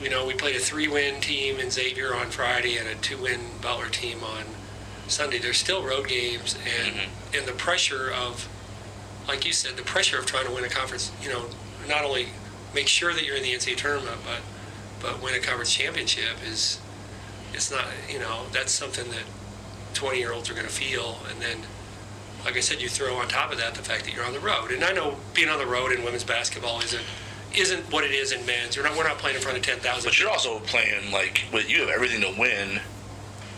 you 0.02 0.10
know, 0.10 0.26
we 0.26 0.34
played 0.34 0.56
a 0.56 0.60
three-win 0.60 1.22
team 1.22 1.60
in 1.60 1.72
Xavier 1.72 2.14
on 2.14 2.30
Friday 2.30 2.78
and 2.78 2.88
a 2.88 2.96
two-win 2.96 3.40
Butler 3.62 3.90
team 3.90 4.24
on 4.24 4.44
Sunday. 5.08 5.40
There's 5.40 5.58
still 5.58 5.84
road 5.84 6.08
games, 6.08 6.56
and 6.56 6.96
mm-hmm. 6.96 7.38
and 7.38 7.48
the 7.48 7.54
pressure 7.54 8.12
of, 8.12 8.48
like 9.28 9.46
you 9.46 9.54
said, 9.54 9.76
the 9.76 9.84
pressure 9.84 10.20
of 10.20 10.26
trying 10.26 10.46
to 10.46 10.52
win 10.52 10.64
a 10.64 10.70
conference. 10.70 11.12
You 11.22 11.30
know, 11.30 11.46
not 11.88 12.04
only 12.04 12.28
make 12.76 12.88
sure 12.88 13.14
that 13.14 13.26
you're 13.26 13.36
in 13.36 13.44
the 13.44 13.54
NCAA 13.54 13.78
tournament, 13.78 14.18
but 14.24 14.42
but 15.02 15.22
win 15.22 15.34
a 15.34 15.40
conference 15.40 15.74
championship 15.74 16.38
is, 16.46 16.80
it's 17.54 17.72
not. 17.72 17.86
You 18.12 18.20
know, 18.20 18.44
that's 18.52 18.72
something 18.72 19.10
that 19.10 19.24
20 19.94 20.20
year 20.20 20.32
olds 20.32 20.50
are 20.50 20.54
going 20.54 20.68
to 20.68 20.74
feel, 20.74 21.20
and 21.32 21.42
then. 21.42 21.58
Like 22.46 22.56
I 22.56 22.60
said, 22.62 22.80
you 22.80 22.88
throw 22.88 23.16
on 23.16 23.28
top 23.28 23.52
of 23.52 23.58
that 23.58 23.74
the 23.74 23.82
fact 23.82 24.06
that 24.06 24.14
you're 24.14 24.24
on 24.24 24.32
the 24.32 24.40
road, 24.40 24.72
and 24.72 24.82
I 24.82 24.94
know 24.94 25.18
being 25.34 25.50
on 25.50 25.58
the 25.58 25.66
road 25.66 25.92
in 25.92 26.04
women's 26.06 26.24
basketball 26.24 26.80
isn't 26.80 27.04
isn't 27.56 27.92
what 27.92 28.04
it 28.04 28.12
is 28.12 28.32
in 28.32 28.46
men's. 28.46 28.78
We're 28.78 28.84
not, 28.84 28.98
we're 28.98 29.08
not 29.08 29.18
playing 29.18 29.38
in 29.38 29.42
front 29.42 29.58
of 29.58 29.64
10,000. 29.64 30.04
But 30.04 30.20
you're 30.20 30.30
also 30.30 30.60
playing 30.60 31.12
like 31.12 31.44
you 31.68 31.82
have 31.82 31.90
everything 31.90 32.22
to 32.22 32.40
win, 32.40 32.80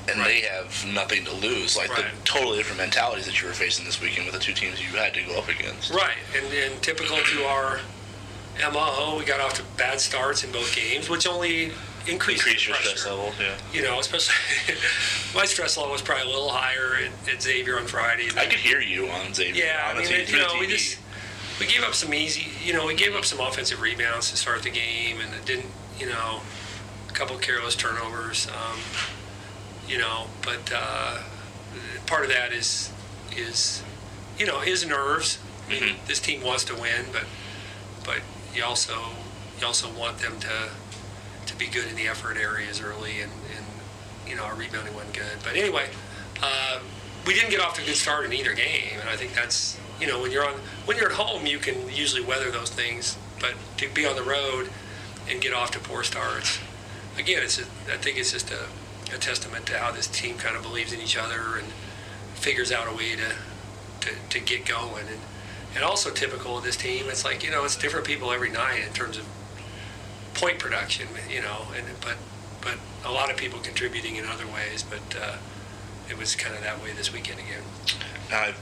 and 0.07 0.19
right. 0.19 0.25
they 0.25 0.41
have 0.41 0.85
nothing 0.93 1.25
to 1.25 1.33
lose. 1.33 1.77
Like 1.77 1.89
right. 1.89 2.05
the 2.05 2.25
totally 2.25 2.57
different 2.57 2.79
mentalities 2.79 3.25
that 3.25 3.41
you 3.41 3.47
were 3.47 3.53
facing 3.53 3.85
this 3.85 4.01
weekend 4.01 4.25
with 4.25 4.35
the 4.35 4.41
two 4.41 4.53
teams 4.53 4.81
you 4.81 4.97
had 4.97 5.13
to 5.13 5.23
go 5.23 5.37
up 5.37 5.47
against. 5.47 5.93
Right, 5.93 6.17
and, 6.35 6.53
and 6.53 6.81
typical 6.81 7.17
to 7.17 7.43
our 7.45 7.79
MO, 8.71 9.17
we 9.17 9.25
got 9.25 9.39
off 9.39 9.53
to 9.55 9.63
bad 9.77 9.99
starts 9.99 10.43
in 10.43 10.51
both 10.51 10.75
games, 10.75 11.09
which 11.09 11.27
only 11.27 11.71
increased 12.07 12.45
Increase 12.45 12.67
your 12.67 12.75
stress 12.77 13.05
level. 13.05 13.31
Yeah, 13.39 13.55
you 13.71 13.83
know, 13.83 13.99
especially 13.99 14.35
my 15.35 15.45
stress 15.45 15.77
level 15.77 15.91
was 15.91 16.01
probably 16.01 16.25
a 16.25 16.29
little 16.29 16.49
higher 16.49 16.95
at, 16.95 17.33
at 17.33 17.41
Xavier 17.41 17.77
on 17.77 17.85
Friday. 17.85 18.29
I 18.37 18.45
could 18.45 18.59
hear 18.59 18.81
you 18.81 19.07
on 19.07 19.33
Xavier. 19.33 19.65
Yeah, 19.65 19.89
on 19.89 19.97
I 19.97 20.01
mean, 20.01 20.11
it, 20.11 20.31
you 20.31 20.39
know, 20.39 20.55
we 20.59 20.67
just 20.67 20.97
we 21.59 21.65
gave 21.67 21.83
up 21.83 21.93
some 21.93 22.13
easy, 22.13 22.47
you 22.65 22.73
know, 22.73 22.85
we 22.85 22.95
gave 22.95 23.15
up 23.15 23.25
some 23.25 23.39
offensive 23.39 23.81
rebounds 23.81 24.29
to 24.31 24.37
start 24.37 24.63
the 24.63 24.69
game, 24.69 25.19
and 25.19 25.33
it 25.33 25.45
didn't, 25.45 25.67
you 25.99 26.05
know, 26.07 26.41
a 27.09 27.11
couple 27.11 27.37
careless 27.37 27.75
turnovers, 27.75 28.47
um, 28.47 28.79
you 29.87 29.97
know, 29.97 30.27
but 30.41 30.71
uh, 30.73 31.21
part 32.05 32.23
of 32.23 32.29
that 32.29 32.53
is 32.53 32.91
is 33.35 33.83
you 34.37 34.45
know 34.45 34.61
is 34.61 34.85
nerves. 34.85 35.37
I 35.67 35.71
mean, 35.71 35.83
Mhm. 35.83 36.05
this 36.07 36.19
team 36.19 36.41
wants 36.41 36.63
to 36.65 36.75
win, 36.75 37.05
but 37.11 37.25
but 38.05 38.19
you 38.55 38.63
also 38.63 38.95
you 39.59 39.65
also 39.67 39.89
want 39.89 40.19
them 40.19 40.39
to 40.39 40.69
to 41.47 41.55
be 41.57 41.67
good 41.67 41.87
in 41.87 41.95
the 41.95 42.07
effort 42.07 42.37
areas 42.37 42.79
early, 42.81 43.21
and, 43.21 43.31
and 43.55 43.65
you 44.27 44.35
know 44.35 44.43
our 44.43 44.55
rebounding 44.55 44.93
wasn't 44.95 45.13
good. 45.13 45.37
But 45.43 45.55
anyway, 45.55 45.89
uh, 46.41 46.79
we 47.25 47.33
didn't 47.33 47.49
get 47.49 47.59
off 47.59 47.73
to 47.75 47.81
a 47.81 47.85
good 47.85 47.95
start 47.95 48.25
in 48.25 48.33
either 48.33 48.53
game, 48.53 48.97
and 48.99 49.09
I 49.09 49.15
think 49.15 49.33
that's 49.33 49.77
you 49.99 50.07
know 50.07 50.21
when 50.21 50.31
you're 50.31 50.45
on 50.45 50.53
when 50.85 50.97
you're 50.97 51.09
at 51.09 51.15
home 51.15 51.45
you 51.45 51.59
can 51.59 51.89
usually 51.89 52.23
weather 52.23 52.51
those 52.51 52.69
things, 52.69 53.17
but 53.39 53.53
to 53.77 53.89
be 53.89 54.05
on 54.05 54.15
the 54.15 54.23
road 54.23 54.69
and 55.29 55.41
get 55.41 55.53
off 55.53 55.71
to 55.71 55.79
poor 55.79 56.03
starts, 56.03 56.59
again, 57.17 57.41
it's 57.43 57.59
I 57.59 57.97
think 57.97 58.17
it's 58.17 58.31
just 58.31 58.51
a, 58.51 58.67
a 59.13 59.17
testament 59.17 59.65
to 59.67 59.77
how 59.77 59.91
this 59.91 60.07
team 60.07 60.37
kind 60.37 60.55
of 60.55 60.63
believes 60.63 60.93
in 60.93 60.99
each 60.99 61.17
other 61.17 61.57
and 61.57 61.67
figures 62.33 62.71
out 62.71 62.87
a 62.87 62.95
way 62.95 63.15
to 63.15 63.35
to, 64.07 64.15
to 64.29 64.39
get 64.39 64.65
going 64.65 65.07
and. 65.07 65.19
And 65.75 65.83
also 65.83 66.09
typical 66.09 66.57
of 66.57 66.63
this 66.63 66.75
team, 66.75 67.05
it's 67.09 67.23
like 67.23 67.43
you 67.43 67.51
know, 67.51 67.63
it's 67.63 67.75
different 67.75 68.07
people 68.07 68.31
every 68.31 68.49
night 68.49 68.81
in 68.87 68.91
terms 68.91 69.19
of 69.19 69.25
point 70.33 70.57
production, 70.57 71.07
you 71.29 71.41
know, 71.41 71.67
and 71.77 71.85
but 72.01 72.17
but 72.61 72.77
a 73.05 73.11
lot 73.11 73.29
of 73.29 73.37
people 73.37 73.59
contributing 73.59 74.15
in 74.15 74.25
other 74.25 74.47
ways. 74.47 74.83
But 74.83 75.15
uh, 75.15 75.37
it 76.09 76.17
was 76.17 76.35
kind 76.35 76.55
of 76.55 76.61
that 76.63 76.81
way 76.81 76.91
this 76.93 77.13
weekend 77.13 77.39
again. 77.39 77.61
Uh, 78.31 78.53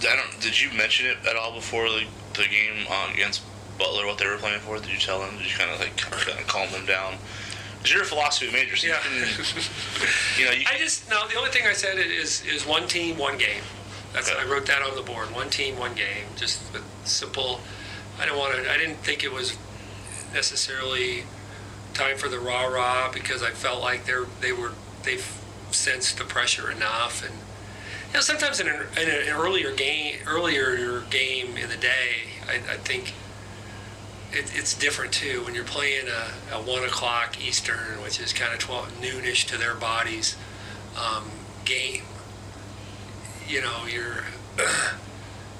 I 0.00 0.16
don't. 0.16 0.40
Did 0.40 0.60
you 0.60 0.70
mention 0.76 1.06
it 1.06 1.18
at 1.28 1.36
all 1.36 1.52
before 1.52 1.88
the, 1.88 2.04
the 2.34 2.44
game 2.48 2.86
uh, 2.90 3.10
against 3.12 3.42
Butler? 3.78 4.06
What 4.06 4.18
they 4.18 4.26
were 4.26 4.36
playing 4.36 4.60
for? 4.60 4.78
Did 4.78 4.90
you 4.90 4.98
tell 4.98 5.20
them? 5.20 5.36
Did 5.38 5.46
you 5.50 5.56
kind 5.56 5.70
of 5.70 5.80
like 5.80 5.96
kind 5.96 6.38
of 6.40 6.46
calm 6.46 6.70
them 6.72 6.86
down? 6.86 7.14
Because 7.78 7.92
you're 7.92 8.02
a 8.02 8.06
philosophy 8.06 8.50
major, 8.52 8.76
so 8.76 8.86
Yeah. 8.86 8.98
you 9.14 9.24
can, 9.26 9.44
you 10.38 10.44
know, 10.46 10.52
you 10.52 10.64
I 10.70 10.78
just 10.78 11.08
no. 11.10 11.26
The 11.28 11.36
only 11.36 11.50
thing 11.50 11.66
I 11.66 11.72
said 11.74 11.98
is 11.98 12.44
is 12.46 12.66
one 12.66 12.86
team, 12.88 13.18
one 13.18 13.36
game. 13.38 13.62
That's 14.12 14.30
Okay. 14.30 14.40
I 14.40 14.44
wrote 14.50 14.66
that 14.66 14.80
on 14.82 14.94
the 14.94 15.02
board. 15.02 15.34
One 15.34 15.50
team, 15.50 15.78
one 15.78 15.94
game. 15.94 16.24
Just 16.36 16.60
simple. 17.04 17.60
I 18.18 18.26
don't 18.26 18.38
want 18.38 18.54
to. 18.54 18.70
I 18.70 18.76
didn't 18.78 18.96
think 18.98 19.24
it 19.24 19.32
was 19.32 19.56
necessarily 20.32 21.24
time 21.94 22.16
for 22.16 22.28
the 22.28 22.38
rah 22.40 22.64
rah 22.66 23.10
because 23.12 23.42
I 23.42 23.50
felt 23.50 23.80
like 23.80 24.04
they're 24.06 24.26
they 24.40 24.52
were 24.52 24.72
they've 25.02 25.26
sensed 25.70 26.18
the 26.18 26.24
pressure 26.24 26.70
enough 26.70 27.24
and. 27.24 27.34
You 28.14 28.18
know, 28.18 28.22
sometimes 28.22 28.60
in 28.60 28.68
an, 28.68 28.76
in 28.96 29.08
an 29.08 29.28
earlier 29.30 29.72
game, 29.72 30.20
earlier 30.28 31.00
game 31.10 31.56
in 31.56 31.68
the 31.68 31.76
day, 31.76 32.28
I, 32.48 32.74
I 32.74 32.76
think 32.76 33.12
it, 34.30 34.52
it's 34.54 34.72
different 34.72 35.12
too 35.12 35.42
when 35.44 35.52
you're 35.52 35.64
playing 35.64 36.06
a, 36.06 36.54
a 36.54 36.62
one 36.62 36.84
o'clock 36.84 37.44
Eastern, 37.44 38.00
which 38.04 38.20
is 38.20 38.32
kind 38.32 38.52
of 38.52 38.60
12 38.60 39.00
noonish 39.00 39.46
to 39.48 39.58
their 39.58 39.74
bodies 39.74 40.36
um, 40.96 41.24
game. 41.64 42.04
You 43.48 43.62
know, 43.62 43.84
you're 43.92 44.22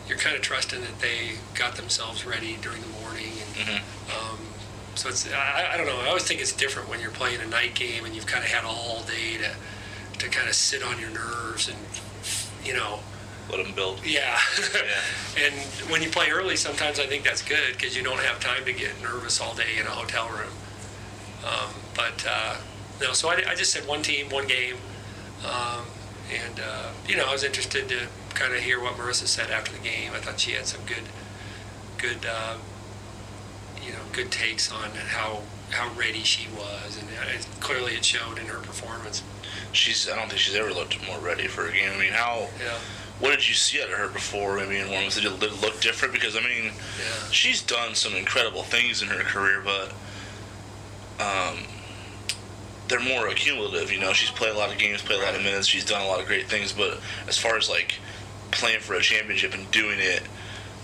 you're 0.09 0.19
kind 0.19 0.37
of 0.37 0.43
trusting 0.43 0.81
that 0.81 1.01
they 1.01 1.33
got 1.57 1.75
themselves 1.75 2.25
ready 2.25 2.57
during 2.63 2.81
the 2.83 3.01
morning, 3.01 3.33
and 3.59 3.69
Mhm. 3.69 3.81
um, 4.17 4.39
so 4.95 5.09
it's 5.09 5.29
I, 5.33 5.71
I 5.73 5.77
don't 5.77 5.87
know. 5.87 5.99
I 6.03 6.07
always 6.07 6.23
think 6.23 6.41
it's 6.41 6.53
different 6.53 6.89
when 6.89 7.01
you're 7.01 7.11
playing 7.11 7.41
a 7.41 7.47
night 7.47 7.75
game 7.75 8.05
and 8.05 8.15
you've 8.15 8.27
kind 8.27 8.45
of 8.45 8.51
had 8.53 8.65
all 8.65 9.03
day 9.03 9.39
to 9.39 10.21
to 10.21 10.29
kind 10.29 10.49
of 10.49 10.55
sit 10.55 10.85
on 10.85 11.01
your 11.01 11.11
nerves 11.11 11.69
and 11.69 11.79
you 12.65 12.75
know 12.75 13.01
let 13.51 13.65
them 13.65 13.75
build. 13.75 14.01
yeah. 14.05 14.39
Yeah. 14.73 15.45
and 15.45 15.55
when 15.91 16.03
you 16.03 16.09
play 16.09 16.31
early, 16.31 16.57
sometimes 16.57 16.99
I 16.99 17.07
think 17.07 17.25
that's 17.25 17.43
good 17.43 17.75
because 17.75 17.97
you 17.97 18.03
don't 18.03 18.21
have 18.21 18.41
time 18.41 18.65
to 18.65 18.73
get 18.73 19.01
nervous 19.03 19.41
all 19.41 19.55
day 19.55 19.79
in 19.79 19.87
a 19.87 19.91
hotel 19.91 20.29
room. 20.29 20.53
Um, 21.45 21.75
but 21.95 22.25
uh, 22.29 22.57
no, 23.01 23.13
so 23.13 23.29
I, 23.29 23.43
I 23.49 23.55
just 23.55 23.73
said 23.73 23.87
one 23.87 24.03
team, 24.03 24.31
one 24.31 24.47
game, 24.47 24.77
um, 25.45 25.85
and 26.33 26.59
uh, 26.61 26.91
you 27.07 27.17
know 27.17 27.27
I 27.27 27.33
was 27.33 27.45
interested 27.45 27.89
to 27.91 28.09
kind 28.31 28.55
of 28.55 28.61
hear 28.61 28.81
what 28.81 28.95
Marissa 28.95 29.27
said 29.27 29.51
after 29.51 29.73
the 29.73 29.79
game. 29.79 30.13
I 30.15 30.19
thought 30.19 30.41
she 30.41 30.53
had 30.53 30.67
some 30.67 30.81
good, 30.87 31.05
good, 31.99 32.27
uh, 32.27 32.57
you 33.85 33.93
know, 33.93 34.01
good 34.13 34.31
takes 34.31 34.73
on 34.73 34.91
how 34.91 35.43
how 35.71 35.91
ready 35.99 36.23
she 36.23 36.49
was, 36.57 36.99
and 36.99 37.09
it, 37.35 37.47
clearly 37.61 37.93
it 37.93 38.05
showed 38.05 38.39
in 38.39 38.47
her 38.47 38.59
performance. 38.59 39.23
She's. 39.75 40.09
I 40.09 40.17
don't 40.17 40.29
think 40.29 40.41
she's 40.41 40.55
ever 40.55 40.73
looked 40.73 41.05
more 41.07 41.19
ready 41.19 41.47
for 41.47 41.67
a 41.69 41.73
game. 41.73 41.91
I 41.95 41.99
mean, 41.99 42.13
how? 42.13 42.49
Yeah, 42.63 42.79
What 43.21 43.31
did 43.31 43.49
you 43.49 43.55
see 43.55 43.83
out 43.83 43.91
of 43.91 43.99
her 43.99 44.09
before? 44.09 44.57
Maybe 44.57 44.79
in 44.79 44.91
one, 44.91 45.09
did 45.09 45.25
it 45.25 45.41
look 45.41 45.81
different? 45.81 46.15
Because 46.15 46.37
I 46.37 46.41
mean, 46.41 46.65
yeah. 46.65 47.31
she's 47.31 47.63
done 47.63 47.95
some 47.95 48.15
incredible 48.15 48.63
things 48.63 49.03
in 49.03 49.09
her 49.09 49.23
career, 49.23 49.63
but 49.65 49.93
um, 51.21 51.59
they're 52.89 53.01
more 53.01 53.29
accumulative. 53.29 53.91
You 53.93 54.01
know, 54.01 54.13
she's 54.13 54.31
played 54.31 54.55
a 54.55 54.59
lot 54.59 54.73
of 54.73 54.79
games, 54.79 55.03
played 55.03 55.21
a 55.21 55.25
lot 55.25 55.35
of 55.35 55.43
minutes. 55.43 55.67
She's 55.67 55.85
done 55.85 56.03
a 56.03 56.07
lot 56.07 56.21
of 56.21 56.27
great 56.27 56.49
things, 56.49 56.73
but 56.73 56.99
as 57.29 57.39
far 57.39 57.57
as 57.57 57.69
like 57.69 57.97
playing 58.51 58.81
for 58.81 58.95
a 58.95 59.01
championship 59.01 59.55
and 59.55 59.71
doing 59.71 59.99
it, 60.01 60.23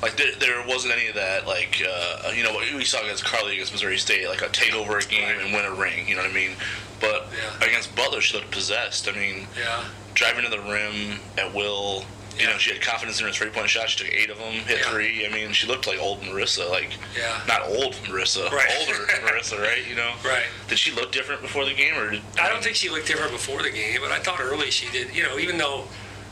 like 0.03 0.17
there, 0.17 0.33
there 0.39 0.67
wasn't 0.67 0.95
any 0.95 1.09
of 1.09 1.15
that. 1.17 1.47
Like 1.47 1.83
uh, 1.87 2.31
you 2.35 2.43
know, 2.43 2.53
what 2.55 2.73
we 2.75 2.85
saw 2.85 3.03
against 3.03 3.25
Carly 3.25 3.55
against 3.55 3.73
Missouri 3.73 3.99
State, 3.99 4.29
like 4.29 4.43
a 4.43 4.49
take 4.49 4.75
over 4.75 4.99
a 4.99 5.03
game 5.03 5.39
and 5.41 5.53
win 5.53 5.65
a 5.65 5.73
ring. 5.75 6.09
You 6.09 6.17
know 6.17 6.23
what 6.23 6.31
I 6.31 6.35
mean? 6.35 6.53
But 7.01 7.29
Yeah. 7.37 7.67
against 7.67 7.95
Butler, 7.97 8.21
she 8.21 8.37
looked 8.37 8.51
possessed. 8.51 9.09
I 9.09 9.13
mean, 9.13 9.47
Yeah, 9.59 9.85
driving 10.15 10.45
to 10.45 10.51
the 10.51 10.61
rim 10.61 11.21
at 11.39 11.53
will. 11.55 12.05
You 12.39 12.47
Yeah. 12.47 12.53
know, 12.53 12.59
she 12.59 12.71
had 12.73 12.81
confidence 12.81 13.21
in 13.21 13.27
her 13.27 13.33
three-point 13.33 13.69
shot. 13.69 13.91
She 13.91 14.05
took 14.05 14.15
eight 14.15 14.31
of 14.31 14.39
them, 14.39 14.53
hit 14.53 14.83
three. 14.87 15.27
I 15.27 15.29
mean, 15.29 15.53
she 15.53 15.67
looked 15.67 15.87
like 15.87 15.99
old 15.99 16.23
Marissa. 16.23 16.71
Like, 16.71 16.91
yeah, 17.15 17.41
not 17.47 17.63
old 17.67 17.95
Marissa, 18.05 18.51
Right. 18.51 18.67
older 18.81 18.95
Marissa, 19.27 19.61
right? 19.61 19.85
You 19.87 19.97
know. 19.97 20.13
right. 20.25 20.45
Did 20.69 20.79
she 20.79 20.93
look 20.93 21.13
different 21.13 21.43
before 21.43 21.67
the 21.67 21.75
game, 21.75 21.99
or 21.99 22.11
did, 22.11 22.23
I 22.41 22.49
don't 22.49 22.63
think 22.63 22.77
she 22.77 22.89
looked 22.89 23.07
different 23.09 23.33
before 23.33 23.63
the 23.63 23.71
game, 23.71 23.99
but 24.01 24.11
I 24.13 24.21
thought 24.21 24.41
early 24.41 24.71
she 24.71 24.89
did. 24.91 25.15
You 25.15 25.25
know, 25.25 25.39
even 25.39 25.59
though, 25.59 25.89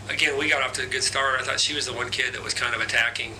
again, 0.08 0.38
we 0.38 0.48
got 0.48 0.62
off 0.62 0.72
to 0.74 0.82
a 0.82 0.86
good 0.86 1.02
start, 1.02 1.40
I 1.40 1.44
thought 1.44 1.60
she 1.60 1.74
was 1.74 1.84
the 1.84 1.92
one 1.92 2.08
kid 2.10 2.32
that 2.32 2.42
was 2.42 2.54
kind 2.54 2.74
of 2.74 2.80
attacking 2.80 3.34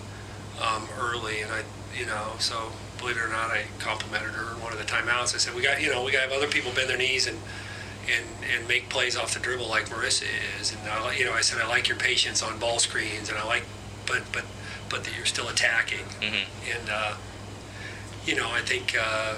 um, 0.60 0.88
early, 0.98 1.40
and 1.40 1.52
I, 1.52 1.62
you 1.98 2.06
know, 2.06 2.32
so 2.38 2.72
believe 2.98 3.16
it 3.16 3.22
or 3.22 3.28
not, 3.28 3.50
I 3.50 3.64
complimented 3.78 4.30
her 4.30 4.54
in 4.54 4.60
one 4.60 4.72
of 4.72 4.78
the 4.78 4.84
timeouts. 4.84 5.34
I 5.34 5.38
said, 5.38 5.54
we 5.54 5.62
got, 5.62 5.80
you 5.80 5.90
know, 5.90 6.02
we 6.04 6.12
got 6.12 6.24
to 6.24 6.28
have 6.28 6.32
other 6.36 6.48
people 6.48 6.72
bend 6.74 6.88
their 6.90 6.98
knees 6.98 7.26
and 7.26 7.38
and 8.10 8.24
and 8.56 8.66
make 8.66 8.88
plays 8.88 9.16
off 9.16 9.34
the 9.34 9.40
dribble 9.40 9.68
like 9.68 9.88
Marissa 9.90 10.24
is, 10.60 10.74
and 10.74 10.88
I, 10.88 11.14
you 11.14 11.24
know, 11.24 11.32
I 11.32 11.42
said 11.42 11.60
I 11.60 11.68
like 11.68 11.88
your 11.88 11.98
patience 11.98 12.42
on 12.42 12.58
ball 12.58 12.78
screens, 12.78 13.28
and 13.28 13.36
I 13.38 13.44
like, 13.44 13.64
but 14.06 14.22
but 14.32 14.44
but 14.88 15.04
that 15.04 15.14
you're 15.16 15.26
still 15.26 15.48
attacking, 15.48 16.06
Mhm. 16.20 16.44
and 16.78 16.88
uh, 16.90 17.14
you 18.24 18.34
know, 18.36 18.48
I 18.50 18.60
think. 18.60 18.96
Uh, 19.00 19.34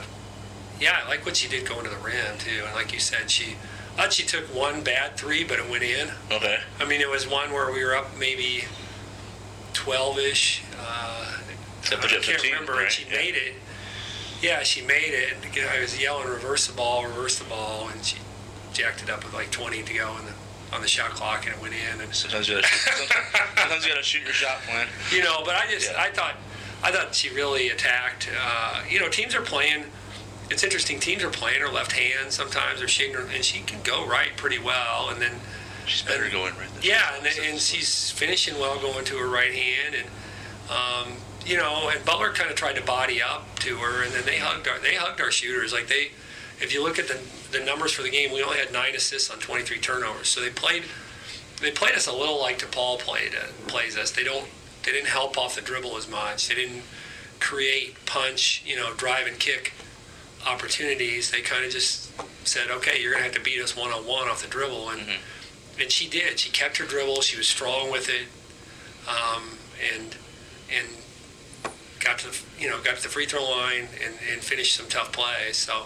yeah, 0.78 1.00
I 1.04 1.08
like 1.10 1.26
what 1.26 1.36
she 1.36 1.46
did 1.46 1.68
going 1.68 1.84
to 1.84 1.90
the 1.90 1.96
rim 1.98 2.38
too. 2.38 2.62
And 2.64 2.74
like 2.74 2.90
you 2.94 3.00
said, 3.00 3.30
she 3.30 3.56
I 3.98 4.02
thought 4.04 4.14
she 4.14 4.22
took 4.24 4.44
one 4.54 4.82
bad 4.82 5.14
three, 5.14 5.44
but 5.44 5.58
it 5.58 5.68
went 5.68 5.82
in. 5.82 6.08
Okay. 6.32 6.58
I 6.80 6.86
mean, 6.86 7.02
it 7.02 7.10
was 7.10 7.28
one 7.28 7.52
where 7.52 7.70
we 7.70 7.84
were 7.84 7.94
up 7.94 8.16
maybe 8.18 8.64
twelve-ish. 9.72 10.62
Uh, 10.80 11.38
I 11.92 11.96
put 11.96 12.10
you 12.12 12.18
at 12.18 12.22
can't 12.22 12.40
15, 12.40 12.50
remember, 12.52 12.72
right? 12.74 12.82
and 12.84 12.92
she 12.92 13.04
Yeah. 13.04 13.16
made 13.16 13.34
it. 13.36 13.54
Yeah, 14.42 14.62
she 14.62 14.80
made 14.82 15.12
it. 15.12 15.34
I 15.70 15.80
was 15.80 16.00
yelling, 16.00 16.28
"Reverse 16.28 16.66
the 16.66 16.72
ball, 16.72 17.04
reverse 17.04 17.38
the 17.38 17.44
ball," 17.44 17.88
and 17.92 18.04
she 18.04 18.16
jacked 18.72 19.02
it 19.02 19.10
up 19.10 19.22
with 19.24 19.34
like 19.34 19.50
twenty 19.50 19.82
to 19.82 19.92
go 19.92 20.16
in 20.18 20.24
the, 20.26 20.32
on 20.74 20.80
the 20.80 20.88
shot 20.88 21.10
clock, 21.10 21.44
and 21.44 21.54
it 21.54 21.60
went 21.60 21.74
in. 21.74 22.00
And 22.00 22.14
Sometimes 22.14 22.48
you 22.48 22.54
gotta, 22.54 22.66
shoot, 22.66 22.92
sometimes, 22.94 23.26
sometimes 23.58 23.84
you 23.86 23.92
gotta 23.92 24.02
shoot 24.04 24.22
your 24.22 24.32
shot 24.32 24.62
plan. 24.62 24.86
you 25.12 25.22
know, 25.22 25.42
but 25.44 25.56
I 25.56 25.70
just 25.70 25.90
Yeah. 25.90 26.00
I 26.00 26.10
thought 26.10 26.36
I 26.82 26.90
thought 26.90 27.14
she 27.14 27.28
really 27.34 27.68
attacked. 27.68 28.30
Uh, 28.42 28.80
you 28.88 28.98
know, 29.00 29.08
teams 29.10 29.34
are 29.34 29.42
playing. 29.42 29.84
It's 30.50 30.64
interesting. 30.64 30.98
Teams 31.00 31.22
are 31.22 31.30
playing 31.30 31.60
her 31.60 31.68
left 31.68 31.92
hand 31.92 32.32
sometimes, 32.32 32.80
or 32.80 32.88
she 32.88 33.12
and 33.12 33.44
she 33.44 33.60
can 33.60 33.80
go 33.82 34.06
right 34.06 34.36
pretty 34.36 34.58
well, 34.58 35.08
and 35.10 35.20
then 35.20 35.40
She's 35.86 36.02
better 36.02 36.28
going 36.30 36.54
right 36.56 36.68
yeah, 36.82 37.16
and, 37.16 37.26
and 37.26 37.58
she's 37.58 38.10
finishing 38.12 38.58
well 38.60 38.78
going 38.78 39.04
to 39.06 39.16
her 39.18 39.26
right 39.28 39.52
hand, 39.52 39.94
and 39.96 40.06
um, 40.70 41.08
you 41.44 41.56
know, 41.56 41.90
and 41.92 42.04
Butler 42.04 42.32
kind 42.32 42.50
of 42.50 42.56
tried 42.56 42.76
to 42.76 42.82
body 42.82 43.20
up 43.20 43.58
to 43.60 43.76
her, 43.76 44.04
and 44.04 44.12
then 44.12 44.24
they 44.24 44.38
hugged 44.38 44.68
our 44.68 44.78
they 44.78 44.94
hugged 44.94 45.20
our 45.20 45.30
shooters 45.30 45.72
like 45.72 45.88
they. 45.88 46.12
If 46.60 46.72
you 46.72 46.82
look 46.82 46.98
at 46.98 47.08
the 47.08 47.18
the 47.50 47.64
numbers 47.64 47.92
for 47.92 48.02
the 48.02 48.10
game, 48.10 48.32
we 48.32 48.42
only 48.42 48.58
had 48.58 48.72
nine 48.72 48.94
assists 48.94 49.30
on 49.30 49.38
23 49.38 49.78
turnovers, 49.78 50.28
so 50.28 50.40
they 50.40 50.50
played 50.50 50.84
they 51.60 51.70
played 51.70 51.94
us 51.94 52.06
a 52.06 52.12
little 52.12 52.40
like 52.40 52.58
DePaul 52.58 52.98
played 52.98 53.34
uh, 53.34 53.46
plays 53.66 53.96
us. 53.96 54.10
They 54.10 54.24
don't 54.24 54.48
they 54.84 54.92
didn't 54.92 55.08
help 55.08 55.36
off 55.36 55.56
the 55.56 55.60
dribble 55.60 55.96
as 55.96 56.08
much. 56.08 56.48
They 56.48 56.54
didn't 56.54 56.82
create 57.40 57.96
punch, 58.06 58.62
you 58.64 58.76
know, 58.76 58.94
drive 58.94 59.26
and 59.26 59.38
kick 59.38 59.72
opportunities. 60.46 61.30
They 61.30 61.40
kind 61.40 61.64
of 61.64 61.70
just 61.70 62.10
said, 62.46 62.70
okay, 62.70 63.00
you're 63.00 63.12
gonna 63.12 63.24
have 63.24 63.34
to 63.34 63.40
beat 63.40 63.60
us 63.60 63.76
one 63.76 63.90
on 63.90 64.06
one 64.06 64.28
off 64.28 64.42
the 64.42 64.48
dribble, 64.48 64.90
and 64.90 65.02
and 65.80 65.90
she 65.90 66.08
did. 66.08 66.38
She 66.38 66.50
kept 66.50 66.76
her 66.76 66.84
dribble. 66.84 67.22
She 67.22 67.36
was 67.36 67.48
strong 67.48 67.90
with 67.90 68.08
it, 68.08 68.26
um, 69.08 69.58
and 69.94 70.16
and 70.76 70.88
got 72.00 72.18
to 72.18 72.28
the, 72.28 72.38
you 72.58 72.68
know 72.68 72.80
got 72.82 72.96
to 72.96 73.02
the 73.02 73.08
free 73.08 73.26
throw 73.26 73.44
line 73.44 73.88
and, 74.04 74.14
and 74.32 74.42
finished 74.42 74.74
some 74.76 74.88
tough 74.88 75.12
plays. 75.12 75.56
So, 75.56 75.84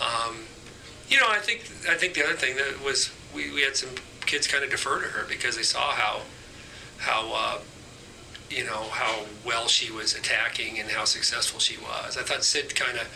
um, 0.00 0.36
you 1.08 1.18
know, 1.18 1.26
I 1.28 1.38
think 1.38 1.60
I 1.88 1.94
think 1.94 2.14
the 2.14 2.24
other 2.24 2.34
thing 2.34 2.56
that 2.56 2.82
was 2.84 3.12
we, 3.34 3.52
we 3.52 3.62
had 3.62 3.76
some 3.76 3.90
kids 4.26 4.46
kind 4.46 4.64
of 4.64 4.70
defer 4.70 5.00
to 5.00 5.08
her 5.08 5.26
because 5.28 5.56
they 5.56 5.62
saw 5.62 5.92
how 5.92 6.22
how 6.98 7.32
uh, 7.34 7.58
you 8.50 8.64
know, 8.64 8.84
how 8.90 9.24
well 9.44 9.68
she 9.68 9.90
was 9.90 10.14
attacking 10.14 10.78
and 10.78 10.90
how 10.90 11.04
successful 11.04 11.58
she 11.58 11.76
was. 11.78 12.16
I 12.16 12.22
thought 12.22 12.44
Sid 12.44 12.74
kind 12.74 12.96
of 12.98 13.08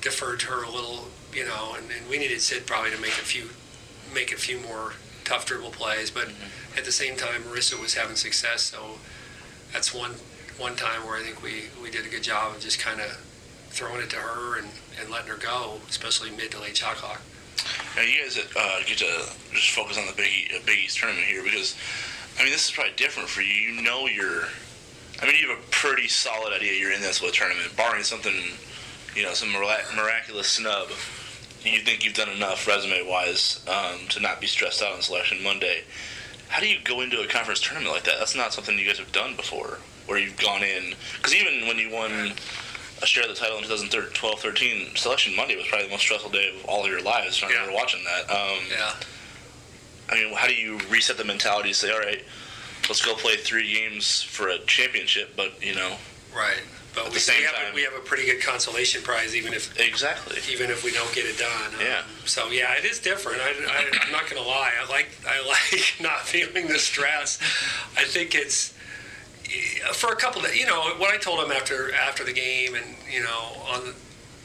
deferred 0.00 0.40
to 0.40 0.46
her 0.46 0.62
a 0.62 0.70
little, 0.70 1.08
you 1.32 1.44
know, 1.44 1.74
and, 1.76 1.86
and 1.90 2.08
we 2.08 2.18
needed 2.18 2.40
Sid 2.40 2.66
probably 2.66 2.90
to 2.90 3.00
make 3.00 3.12
a 3.12 3.24
few, 3.24 3.50
make 4.14 4.32
a 4.32 4.36
few 4.36 4.58
more 4.60 4.94
tough 5.24 5.46
dribble 5.46 5.70
plays. 5.70 6.10
But 6.10 6.30
at 6.76 6.84
the 6.84 6.92
same 6.92 7.16
time, 7.16 7.42
Marissa 7.42 7.80
was 7.80 7.94
having 7.94 8.16
success, 8.16 8.62
so 8.62 8.98
that's 9.76 9.92
one 9.92 10.12
one 10.56 10.74
time 10.74 11.04
where 11.04 11.18
I 11.18 11.22
think 11.22 11.42
we, 11.42 11.64
we 11.82 11.90
did 11.90 12.06
a 12.06 12.08
good 12.08 12.22
job 12.22 12.56
of 12.56 12.62
just 12.62 12.80
kind 12.80 12.98
of 12.98 13.10
throwing 13.68 14.00
it 14.00 14.08
to 14.08 14.16
her 14.16 14.58
and, 14.58 14.66
and 14.98 15.10
letting 15.10 15.28
her 15.28 15.36
go, 15.36 15.78
especially 15.86 16.30
mid 16.30 16.50
to 16.52 16.60
late 16.60 16.78
shot 16.78 16.96
clock. 16.96 17.20
Now 17.94 18.00
you 18.00 18.22
guys 18.22 18.38
uh, 18.38 18.80
get 18.86 18.96
to 18.98 19.28
just 19.52 19.72
focus 19.72 19.98
on 19.98 20.06
the 20.06 20.14
Big, 20.14 20.50
uh, 20.54 20.60
Big 20.64 20.86
East 20.86 20.96
tournament 20.96 21.26
here 21.26 21.42
because, 21.42 21.76
I 22.38 22.44
mean, 22.44 22.52
this 22.52 22.64
is 22.64 22.70
probably 22.70 22.94
different 22.96 23.28
for 23.28 23.42
you. 23.42 23.52
You 23.52 23.82
know 23.82 24.06
you're, 24.06 24.44
I 25.20 25.26
mean, 25.26 25.34
you 25.38 25.50
have 25.50 25.58
a 25.58 25.70
pretty 25.70 26.08
solid 26.08 26.54
idea 26.54 26.72
you're 26.80 26.92
in 26.92 27.02
this 27.02 27.20
with 27.20 27.34
tournament, 27.34 27.76
barring 27.76 28.02
something, 28.02 28.32
you 29.14 29.24
know, 29.24 29.34
some 29.34 29.52
mirac- 29.52 29.94
miraculous 29.94 30.48
snub. 30.48 30.88
You 31.64 31.80
think 31.80 32.02
you've 32.02 32.14
done 32.14 32.30
enough 32.30 32.66
resume-wise 32.66 33.62
um, 33.68 34.08
to 34.08 34.20
not 34.20 34.40
be 34.40 34.46
stressed 34.46 34.82
out 34.82 34.94
on 34.94 35.02
selection 35.02 35.42
Monday. 35.42 35.82
How 36.48 36.60
do 36.60 36.68
you 36.68 36.78
go 36.84 37.00
into 37.00 37.20
a 37.20 37.26
conference 37.26 37.60
tournament 37.60 37.92
like 37.92 38.04
that? 38.04 38.14
That's 38.18 38.34
not 38.36 38.52
something 38.52 38.78
you 38.78 38.86
guys 38.86 38.98
have 38.98 39.12
done 39.12 39.36
before, 39.36 39.78
where 40.06 40.18
you've 40.18 40.36
gone 40.38 40.62
in. 40.62 40.94
Because 41.16 41.34
even 41.34 41.66
when 41.66 41.78
you 41.78 41.90
won 41.90 42.32
a 43.02 43.06
share 43.06 43.24
of 43.24 43.28
the 43.28 43.34
title 43.34 43.56
in 43.58 43.64
2012 43.64 44.40
13, 44.40 44.96
Selection 44.96 45.34
Monday 45.36 45.56
was 45.56 45.66
probably 45.66 45.86
the 45.86 45.92
most 45.92 46.02
stressful 46.02 46.30
day 46.30 46.54
of 46.56 46.64
all 46.66 46.84
of 46.84 46.90
your 46.90 47.02
lives. 47.02 47.42
I 47.42 47.48
remember 47.48 47.72
Yeah. 47.72 47.76
watching 47.76 48.04
that. 48.04 48.30
Um, 48.30 48.58
Yeah. 48.70 48.94
I 50.08 50.14
mean, 50.14 50.34
how 50.34 50.46
do 50.46 50.54
you 50.54 50.78
reset 50.88 51.16
the 51.18 51.24
mentality 51.24 51.70
to 51.70 51.74
say, 51.74 51.90
all 51.90 51.98
right, 51.98 52.24
let's 52.88 53.04
go 53.04 53.14
play 53.16 53.36
three 53.36 53.72
games 53.74 54.22
for 54.22 54.48
a 54.48 54.58
championship, 54.60 55.34
but, 55.36 55.60
you 55.62 55.74
know, 55.74 55.98
Right. 56.32 56.60
But 56.96 57.04
At 57.04 57.08
we, 57.10 57.14
the 57.14 57.20
same 57.20 57.38
we, 57.38 57.44
have 57.44 57.54
time- 57.54 57.72
a, 57.72 57.74
we 57.74 57.82
have 57.82 57.94
a 57.94 58.00
pretty 58.00 58.24
good 58.26 58.40
consolation 58.42 59.02
prize, 59.02 59.36
even 59.36 59.52
if 59.52 59.78
exactly. 59.78 60.38
even 60.50 60.70
if 60.70 60.82
we 60.82 60.90
don't 60.90 61.12
get 61.14 61.26
it 61.26 61.38
done. 61.38 61.74
Um, 61.74 61.80
Yeah. 61.80 62.02
So 62.24 62.48
yeah, 62.48 62.74
it 62.76 62.84
is 62.84 62.98
different. 62.98 63.40
I, 63.42 63.50
I, 63.50 64.04
I'm 64.06 64.10
not 64.10 64.28
going 64.28 64.42
to 64.42 64.48
lie. 64.48 64.72
I 64.82 64.88
like 64.90 65.08
I 65.28 65.46
like 65.46 65.94
not 66.00 66.20
feeling 66.22 66.66
the 66.66 66.78
stress. 66.78 67.38
I 67.96 68.04
think 68.04 68.34
it's 68.34 68.72
for 69.92 70.10
a 70.10 70.16
couple 70.16 70.44
of 70.44 70.56
you 70.56 70.66
know 70.66 70.80
what 70.96 71.14
I 71.14 71.18
told 71.18 71.44
him 71.44 71.52
after 71.52 71.94
after 71.94 72.24
the 72.24 72.32
game 72.32 72.74
and 72.74 72.96
you 73.12 73.22
know 73.22 73.52
on 73.70 73.84
the, 73.84 73.94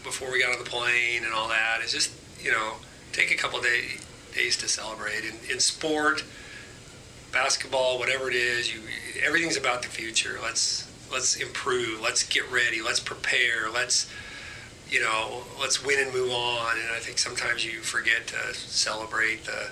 before 0.04 0.30
we 0.32 0.42
got 0.42 0.52
on 0.54 0.64
the 0.64 0.70
plane 0.70 1.24
and 1.24 1.34
all 1.34 1.48
that 1.48 1.80
is 1.84 1.92
just 1.92 2.12
you 2.40 2.52
know 2.52 2.74
take 3.14 3.32
a 3.32 3.36
couple 3.36 3.58
of 3.60 3.64
day, 3.66 3.96
days 4.36 4.58
to 4.58 4.68
celebrate 4.68 5.24
in, 5.24 5.36
in 5.52 5.60
sport 5.60 6.24
basketball 7.32 7.98
whatever 7.98 8.30
it 8.30 8.36
is 8.36 8.74
you 8.74 8.82
everything's 9.24 9.58
about 9.58 9.82
the 9.82 9.88
future 9.88 10.38
let's 10.44 10.91
let's 11.12 11.36
improve 11.36 12.02
let's 12.02 12.24
get 12.24 12.50
ready 12.52 12.82
let's 12.82 13.00
prepare 13.00 13.70
let's 13.74 14.12
you 14.90 15.02
know 15.02 15.44
let's 15.60 15.84
win 15.86 16.00
and 16.00 16.14
move 16.14 16.32
on. 16.32 16.78
And 16.78 16.92
i 16.96 17.00
think 17.00 17.18
sometimes 17.18 17.66
you 17.66 17.80
forget 17.80 18.28
to 18.28 18.54
celebrate 18.54 19.46
the 19.46 19.70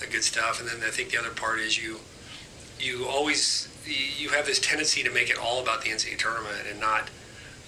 the 0.00 0.06
good 0.06 0.24
stuff. 0.24 0.60
And 0.60 0.68
then 0.68 0.86
i 0.86 0.90
think 0.90 1.10
the 1.10 1.18
other 1.18 1.30
part 1.30 1.58
is 1.60 1.82
you 1.82 1.98
you 2.78 3.06
always 3.06 3.68
you 3.86 4.28
have 4.30 4.46
this 4.46 4.58
tendency 4.58 5.02
to 5.02 5.10
make 5.10 5.30
it 5.30 5.38
all 5.38 5.60
about 5.60 5.82
the 5.82 5.90
NCAA 5.90 6.18
tournament 6.18 6.66
and 6.70 6.80
not, 6.80 7.10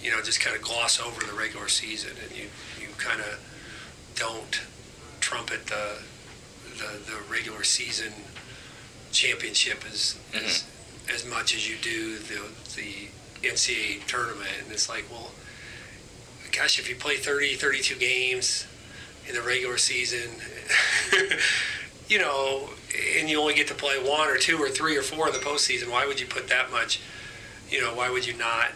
you 0.01 0.11
know, 0.11 0.21
just 0.21 0.39
kind 0.39 0.55
of 0.55 0.61
gloss 0.61 0.99
over 0.99 1.25
the 1.25 1.33
regular 1.33 1.67
season, 1.67 2.11
and 2.23 2.37
you 2.37 2.45
you 2.79 2.87
kind 2.97 3.19
of 3.19 3.39
don't 4.15 4.61
trumpet 5.19 5.67
the 5.67 5.99
the, 6.77 7.11
the 7.11 7.17
regular 7.31 7.63
season 7.63 8.11
championship 9.11 9.83
as, 9.89 10.19
mm-hmm. 10.31 10.45
as 10.45 10.65
as 11.13 11.25
much 11.29 11.55
as 11.55 11.69
you 11.69 11.75
do 11.81 12.17
the 12.17 12.41
the 12.75 13.09
NCAA 13.41 14.05
tournament, 14.05 14.49
and 14.63 14.71
it's 14.71 14.89
like, 14.89 15.05
well, 15.11 15.31
gosh, 16.51 16.79
if 16.79 16.89
you 16.89 16.95
play 16.95 17.17
30, 17.17 17.55
32 17.55 17.95
games 17.95 18.67
in 19.27 19.35
the 19.35 19.41
regular 19.41 19.77
season, 19.77 20.29
you 22.07 22.19
know, 22.19 22.69
and 23.19 23.29
you 23.29 23.39
only 23.39 23.53
get 23.53 23.67
to 23.67 23.73
play 23.73 23.97
one 23.97 24.29
or 24.29 24.37
two 24.37 24.57
or 24.57 24.69
three 24.69 24.97
or 24.97 25.01
four 25.01 25.27
in 25.27 25.33
the 25.33 25.39
postseason, 25.39 25.91
why 25.91 26.05
would 26.05 26.19
you 26.19 26.27
put 26.27 26.47
that 26.47 26.71
much? 26.71 27.01
You 27.69 27.81
know, 27.81 27.95
why 27.95 28.09
would 28.09 28.25
you 28.25 28.37
not 28.37 28.71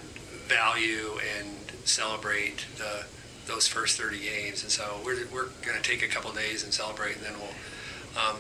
value 0.48 1.20
and 1.38 1.48
celebrate 1.86 2.66
the 2.78 3.06
those 3.46 3.68
first 3.68 4.00
30 4.00 4.20
games? 4.20 4.64
And 4.64 4.72
so 4.72 5.00
we're, 5.06 5.26
we're 5.34 5.50
going 5.62 5.78
to 5.78 5.82
take 5.82 6.04
a 6.04 6.08
couple 6.08 6.32
days 6.32 6.64
and 6.64 6.74
celebrate, 6.74 7.18
and 7.18 7.26
then 7.26 7.34
we'll 7.40 8.24
um, 8.24 8.38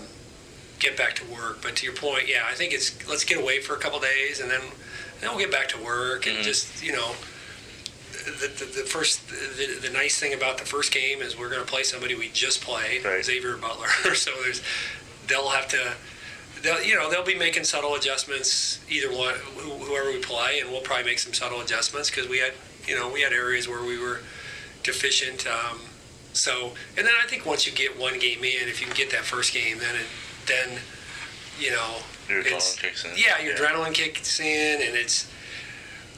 get 0.80 0.98
back 0.98 1.16
to 1.16 1.26
work. 1.26 1.62
But 1.62 1.76
to 1.78 1.86
your 1.86 1.96
point, 1.96 2.28
yeah, 2.28 2.44
I 2.48 2.54
think 2.54 2.74
it's 2.74 3.08
let's 3.08 3.24
get 3.24 3.40
away 3.40 3.62
for 3.62 3.76
a 3.76 3.80
couple 3.80 4.00
days, 4.00 4.40
and 4.40 4.50
then 4.50 4.62
then 5.22 5.30
we'll 5.32 5.40
get 5.40 5.52
back 5.52 5.68
to 5.70 5.84
work 5.84 6.28
and 6.28 6.44
just 6.44 6.84
you 6.84 6.94
know. 6.94 7.12
The, 8.26 8.48
the, 8.48 8.66
the 8.66 8.86
first 8.88 9.28
the, 9.30 9.80
the 9.88 9.90
nice 9.92 10.20
thing 10.20 10.34
about 10.34 10.58
the 10.60 10.66
first 10.66 10.92
game 10.94 11.22
is 11.22 11.38
we're 11.38 11.50
going 11.50 11.62
to 11.62 11.68
play 11.68 11.84
somebody 11.84 12.14
we 12.16 12.28
just 12.30 12.62
played 12.62 13.04
Right. 13.04 13.24
Xavier 13.26 13.58
Butler 13.58 13.88
so 14.16 14.30
there's 14.44 14.62
they'll 15.28 15.50
have 15.50 15.68
to 15.70 15.94
they'll 16.62 16.84
you 16.84 16.96
know 16.96 17.10
they'll 17.10 17.24
be 17.26 17.36
making 17.38 17.64
subtle 17.64 17.96
adjustments 17.96 18.82
either 18.90 19.10
one 19.12 19.34
who- 19.56 19.84
whoever 19.86 20.10
we 20.12 20.20
play 20.20 20.60
and 20.60 20.70
we'll 20.70 20.82
probably 20.82 21.06
make 21.06 21.18
some 21.18 21.34
subtle 21.34 21.62
adjustments 21.62 22.10
because 22.12 22.28
we 22.30 22.38
had 22.40 22.52
you 22.88 22.94
know 22.96 23.10
we 23.10 23.22
had 23.22 23.32
areas 23.34 23.68
where 23.68 23.84
we 23.84 23.98
were 23.98 24.20
deficient 24.84 25.48
um, 25.48 25.80
so 26.34 26.74
and 26.98 27.08
then 27.08 27.14
I 27.24 27.26
think 27.28 27.46
once 27.46 27.66
you 27.66 27.72
get 27.74 27.98
one 27.98 28.20
game 28.20 28.40
in 28.44 28.68
if 28.68 28.80
you 28.82 28.86
can 28.86 28.96
get 28.96 29.10
that 29.12 29.22
first 29.24 29.54
game 29.54 29.80
then 29.80 29.96
it, 29.96 30.06
then 30.46 30.78
you 31.60 31.72
know 31.72 31.96
Your 32.30 32.44
adrenaline 32.44 32.78
kicks 32.78 33.06
in. 33.06 33.12
yeah 33.16 33.42
your 33.42 33.56
adrenaline 33.56 33.94
kicks 33.94 34.40
in 34.40 34.82
and 34.82 34.96
it's 34.96 35.30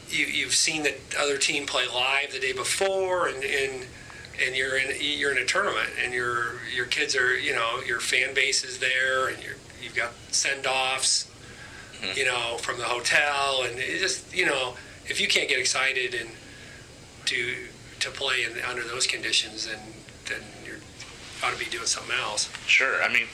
you, 0.10 0.26
you've 0.26 0.54
seen 0.54 0.84
the 0.84 0.96
other 1.20 1.38
team 1.38 1.66
play 1.66 1.88
live 1.88 2.32
the 2.34 2.40
day 2.40 2.54
before 2.54 3.28
and, 3.28 3.44
and 3.44 3.86
and 4.46 4.56
you're 4.56 4.78
in 4.78 4.96
you're 5.00 5.32
in 5.32 5.38
a 5.38 5.46
tournament 5.46 5.90
and 6.04 6.14
your 6.14 6.60
your 6.74 6.86
kids 6.86 7.16
are 7.16 7.38
you 7.38 7.54
know 7.54 7.80
your 7.86 8.00
fan 8.00 8.34
base 8.34 8.64
is 8.64 8.80
there 8.80 9.28
and 9.28 9.42
you're, 9.44 9.56
you've 9.82 9.96
got 9.96 10.12
send 10.30 10.66
offs 10.66 11.30
mm-hmm. 12.00 12.18
you 12.18 12.26
know 12.26 12.58
from 12.60 12.78
the 12.78 12.84
hotel 12.84 13.64
and 13.64 13.80
it 13.80 14.00
just 14.00 14.36
you 14.36 14.46
know 14.46 14.76
if 15.06 15.20
you 15.20 15.28
can't 15.28 15.50
get 15.50 15.60
excited 15.60 16.14
and 16.14 16.30
to 17.26 17.56
to 18.00 18.10
play 18.10 18.44
in, 18.44 18.62
under 18.70 18.84
those 18.84 19.08
conditions 19.08 19.68
then 19.68 19.80
then 20.28 20.42
you 20.61 20.61
ought 21.44 21.54
to 21.54 21.60
be 21.60 21.70
doing 21.70 21.86
something 21.86 22.16
else 22.18 22.50
Sure. 22.72 23.04
I 23.04 23.12
mean, 23.12 23.28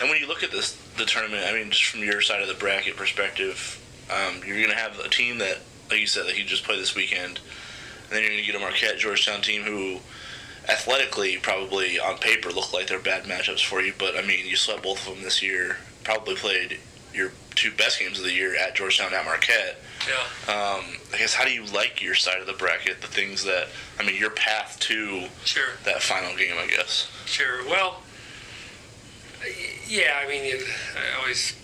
and 0.00 0.10
when 0.10 0.20
you 0.20 0.26
look 0.26 0.42
at 0.42 0.50
this, 0.50 0.74
the 0.98 1.04
tournament, 1.04 1.44
I 1.46 1.52
mean, 1.52 1.70
just 1.70 1.84
from 1.84 2.00
your 2.00 2.20
side 2.20 2.42
of 2.42 2.48
the 2.48 2.54
bracket 2.54 2.96
perspective, 2.96 3.80
um, 4.10 4.40
you're 4.44 4.56
going 4.56 4.70
to 4.70 4.76
have 4.76 4.98
a 4.98 5.08
team 5.08 5.38
that, 5.38 5.58
like 5.88 6.00
you 6.00 6.06
said, 6.08 6.26
that 6.26 6.36
you 6.36 6.44
just 6.44 6.64
played 6.64 6.80
this 6.80 6.96
weekend, 6.96 7.38
and 8.08 8.10
then 8.10 8.22
you're 8.22 8.32
going 8.32 8.44
to 8.44 8.46
get 8.46 8.56
a 8.56 8.58
Marquette 8.58 8.98
Georgetown 8.98 9.42
team 9.42 9.62
who, 9.62 9.98
athletically, 10.68 11.36
probably 11.36 12.00
on 12.00 12.18
paper, 12.18 12.50
look 12.50 12.72
like 12.72 12.88
they're 12.88 12.98
bad 12.98 13.24
matchups 13.24 13.64
for 13.64 13.80
you. 13.80 13.92
But 13.96 14.16
I 14.16 14.22
mean, 14.22 14.44
you 14.44 14.56
swept 14.56 14.82
both 14.82 15.06
of 15.06 15.14
them 15.14 15.22
this 15.22 15.40
year. 15.40 15.76
Probably 16.02 16.34
played 16.34 16.78
your 17.14 17.30
two 17.54 17.70
best 17.72 18.00
games 18.00 18.18
of 18.18 18.24
the 18.24 18.32
year 18.32 18.56
at 18.56 18.74
Georgetown 18.74 19.14
at 19.14 19.24
Marquette. 19.24 19.80
Yeah 20.08 20.52
Um, 20.52 20.84
I 21.12 21.18
guess 21.18 21.34
how 21.34 21.44
do 21.44 21.52
you 21.52 21.64
like 21.66 22.02
your 22.02 22.14
side 22.14 22.40
of 22.40 22.46
the 22.46 22.52
bracket? 22.54 23.00
The 23.00 23.06
things 23.06 23.44
that 23.44 23.68
I 23.98 24.04
mean, 24.04 24.16
your 24.16 24.30
path 24.30 24.78
to 24.80 25.24
sure 25.44 25.64
that 25.84 26.02
final 26.02 26.36
game, 26.36 26.54
I 26.58 26.66
guess. 26.66 27.10
Sure. 27.26 27.64
Well, 27.66 28.02
yeah. 29.86 30.18
I 30.24 30.28
mean, 30.28 30.54
I 30.96 31.20
always, 31.20 31.54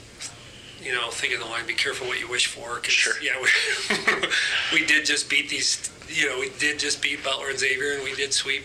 you 0.83 0.93
know, 0.93 1.11
think 1.11 1.33
of 1.35 1.41
the 1.41 1.47
line: 1.47 1.67
"Be 1.67 1.75
careful 1.75 2.07
what 2.07 2.21
you 2.21 2.29
wish 2.29 2.47
for." 2.47 2.77
'cause, 2.81 2.93
Sure. 2.93 3.15
Yeah, 3.23 3.41
we, 3.41 4.29
we 4.81 4.87
did 4.87 5.05
just 5.07 5.29
beat 5.31 5.49
these. 5.49 5.91
You 6.09 6.29
know, 6.29 6.39
we 6.39 6.51
did 6.59 6.79
just 6.79 7.03
beat 7.03 7.25
Butler 7.25 7.51
and 7.51 7.59
Xavier, 7.59 7.93
and 7.95 8.05
we 8.05 8.15
did 8.15 8.33
sweep 8.33 8.65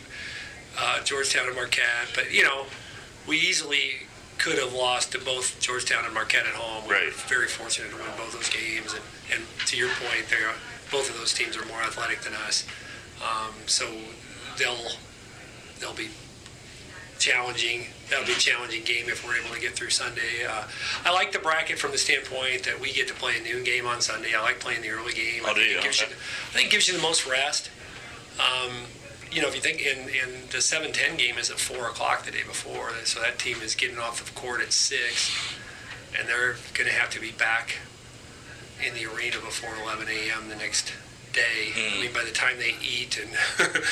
uh, 0.78 1.02
Georgetown 1.04 1.48
and 1.48 1.56
Marquette. 1.56 2.10
But 2.14 2.32
you 2.32 2.44
know, 2.44 2.66
we 3.28 3.38
easily 3.38 4.08
could 4.38 4.58
have 4.58 4.74
lost 4.74 5.12
to 5.14 5.20
both 5.20 5.60
Georgetown 5.60 6.04
and 6.06 6.14
Marquette 6.14 6.46
at 6.48 6.54
home. 6.56 6.88
We 6.88 6.94
Right. 6.96 7.06
were 7.06 7.12
very 7.12 7.48
fortunate 7.48 7.90
to 7.92 7.96
win 7.98 8.06
both 8.18 8.34
those 8.34 8.50
games, 8.50 8.94
and, 8.94 9.02
and 9.34 9.44
to 9.68 9.78
your 9.78 9.90
point, 9.90 10.26
they 10.30 10.44
are 10.44 10.54
both 10.92 11.10
of 11.10 11.18
those 11.18 11.34
teams 11.34 11.56
are 11.58 11.66
more 11.66 11.82
athletic 11.82 12.22
than 12.22 12.34
us. 12.34 12.66
Um, 13.22 13.54
so 13.66 13.88
they'll 14.58 14.90
they'll 15.80 15.94
be 15.94 16.10
challenging. 17.20 17.86
That'll 18.10 18.26
be 18.26 18.34
a 18.34 18.36
challenging 18.36 18.84
game 18.84 19.06
if 19.08 19.26
we're 19.26 19.38
able 19.38 19.54
to 19.56 19.62
get 19.62 19.74
through 19.74 19.92
Sunday. 19.92 20.44
Uh, 20.50 20.64
I 21.06 21.14
like 21.14 21.32
the 21.32 21.40
bracket 21.40 21.78
from 21.80 21.92
the 21.92 21.98
standpoint 21.98 22.64
that 22.64 22.80
we 22.80 22.92
get 22.92 23.08
to 23.08 23.14
play 23.14 23.38
a 23.40 23.44
noon 23.44 23.64
game 23.64 23.86
on 23.86 24.02
Sunday. 24.02 24.34
I 24.36 24.42
like 24.42 24.60
playing 24.60 24.82
the 24.82 24.90
early 24.90 25.14
game. 25.14 25.44
Oh, 25.46 25.52
I 25.52 25.54
think 25.54 25.70
you? 25.70 25.78
it 25.78 25.84
gives 25.84 26.02
Okay. 26.02 26.12
you, 26.12 26.18
I 26.18 26.54
think 26.54 26.68
it 26.68 26.72
gives 26.72 26.88
you 26.88 26.96
the 26.96 27.02
most 27.04 27.28
rest. 27.28 27.70
Um, 28.40 28.72
you 29.32 29.42
know, 29.42 29.48
if 29.48 29.56
you 29.56 29.62
think 29.62 29.80
in, 29.82 30.10
in 30.10 30.42
the 30.50 30.58
7-10 30.58 31.18
game 31.18 31.38
is 31.38 31.50
at 31.50 31.58
4 31.60 31.88
o'clock 31.88 32.26
the 32.26 32.32
day 32.32 32.44
before, 32.46 32.92
so 33.06 33.22
that 33.22 33.40
team 33.40 33.58
is 33.64 33.76
getting 33.76 33.98
off 33.98 34.26
the 34.26 34.40
court 34.40 34.62
at 34.62 34.74
6, 34.74 35.32
and 36.20 36.28
they're 36.28 36.56
going 36.74 36.88
to 36.90 36.94
have 36.94 37.10
to 37.12 37.22
be 37.22 37.32
back 37.32 37.78
in 38.86 38.94
the 38.94 39.06
arena 39.06 39.38
before 39.38 39.72
11 39.84 40.08
a.m. 40.08 40.50
the 40.50 40.56
next 40.56 40.94
day. 41.34 41.72
I 41.76 42.02
mean, 42.02 42.14
by 42.14 42.24
the 42.24 42.32
time 42.32 42.58
they 42.58 42.76
eat 42.82 43.20
and 43.20 43.74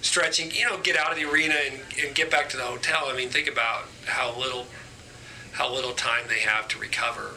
stretching, 0.00 0.50
you 0.50 0.64
know, 0.68 0.78
get 0.78 0.96
out 0.96 1.10
of 1.10 1.16
the 1.16 1.24
arena 1.24 1.54
and, 1.70 1.80
and 2.04 2.14
get 2.14 2.30
back 2.30 2.48
to 2.50 2.56
the 2.56 2.62
hotel. 2.62 3.04
I 3.06 3.16
mean, 3.16 3.28
think 3.28 3.48
about 3.48 3.84
how 4.06 4.36
little 4.38 4.66
how 5.52 5.72
little 5.72 5.92
time 5.92 6.24
they 6.28 6.40
have 6.40 6.68
to 6.68 6.78
recover. 6.78 7.30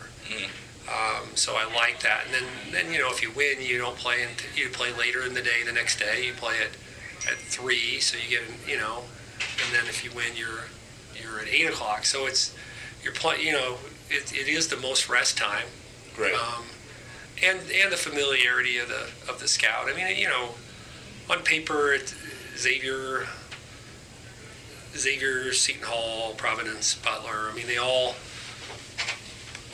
Um, 0.89 1.36
so 1.36 1.55
I 1.55 1.72
like 1.74 2.01
that. 2.01 2.26
And 2.26 2.34
then, 2.34 2.43
then 2.72 2.93
you 2.93 2.99
know, 2.99 3.10
if 3.10 3.22
you 3.22 3.32
win, 3.32 3.62
you 3.62 3.78
don't 3.78 3.95
play. 3.95 4.24
In, 4.24 4.30
you 4.55 4.70
play 4.70 4.91
later 4.91 5.24
in 5.24 5.34
the 5.34 5.41
day. 5.41 5.64
The 5.66 5.72
next 5.72 5.99
day, 5.99 6.26
you 6.26 6.34
play 6.34 6.55
at 6.60 7.32
at 7.32 7.38
three. 7.38 7.99
So 7.99 8.18
you 8.18 8.30
get 8.30 8.41
you 8.68 8.78
know, 8.78 9.03
and 9.39 9.76
then 9.76 9.86
if 9.88 10.03
you 10.03 10.12
win, 10.16 10.36
you're 10.36 10.66
you're 11.22 11.39
at 11.39 11.47
eight 11.47 11.70
o'clock. 11.70 12.05
So 12.05 12.26
it's 12.26 12.55
you're 13.03 13.14
play. 13.14 13.41
You 13.41 13.53
know, 13.53 13.78
it, 14.10 14.34
it 14.34 14.47
is 14.47 14.68
the 14.68 14.78
most 14.78 15.10
rest 15.10 15.38
time. 15.38 15.68
Right. 16.18 16.34
Um, 16.34 16.66
and 17.43 17.59
and 17.71 17.91
the 17.91 17.97
familiarity 17.97 18.77
of 18.77 18.87
the 18.89 19.09
of 19.31 19.39
the 19.39 19.47
scout. 19.47 19.87
I 19.89 19.95
mean, 19.95 20.17
you 20.17 20.27
know, 20.27 20.49
on 21.29 21.39
paper, 21.43 21.93
it, 21.93 22.13
Xavier, 22.57 23.27
Xavier, 24.95 25.53
Seton 25.53 25.83
Hall, 25.83 26.33
Providence, 26.35 26.95
Butler. 26.95 27.49
I 27.51 27.55
mean, 27.55 27.67
they 27.67 27.77
all 27.77 28.15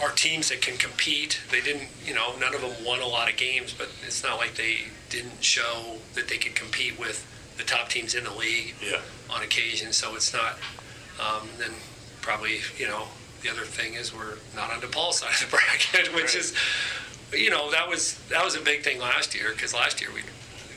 are 0.04 0.12
teams 0.12 0.50
that 0.50 0.62
can 0.62 0.78
compete. 0.78 1.40
They 1.52 1.62
didn't, 1.62 1.88
you 2.06 2.14
know, 2.14 2.36
none 2.40 2.54
of 2.54 2.62
them 2.62 2.74
won 2.86 3.02
a 3.02 3.08
lot 3.08 3.30
of 3.32 3.38
games, 3.38 3.74
but 3.74 3.88
it's 4.06 4.24
not 4.24 4.38
like 4.38 4.56
they 4.56 4.80
didn't 5.10 5.42
show 5.44 5.98
that 6.16 6.28
they 6.28 6.38
could 6.38 6.54
compete 6.56 7.00
with 7.00 7.26
the 7.58 7.64
top 7.64 7.88
teams 7.88 8.14
in 8.14 8.26
the 8.26 8.34
league 8.34 8.76
Yeah. 8.82 9.00
on 9.30 9.42
occasion. 9.42 9.94
So 9.94 10.16
it's 10.16 10.34
not. 10.34 10.58
Um, 11.18 11.48
then 11.58 11.72
probably, 12.22 12.60
you 12.78 12.88
know, 12.88 13.08
the 13.42 13.50
other 13.50 13.62
thing 13.62 13.94
is 13.94 14.14
we're 14.14 14.36
not 14.54 14.70
on 14.74 14.82
the 14.82 14.88
DePaul's 14.88 15.20
side 15.20 15.32
of 15.32 15.40
the 15.50 15.56
bracket, 15.58 16.14
which 16.14 16.26
Right. 16.26 16.36
is, 16.36 16.54
you 17.40 17.50
know, 17.50 17.72
that 17.72 17.88
was 17.90 18.20
that 18.30 18.44
was 18.44 18.56
a 18.56 18.62
big 18.62 18.84
thing 18.84 19.00
last 19.00 19.36
year 19.36 19.52
because 19.52 19.74
last 19.74 20.02
year 20.02 20.10
we 20.14 20.22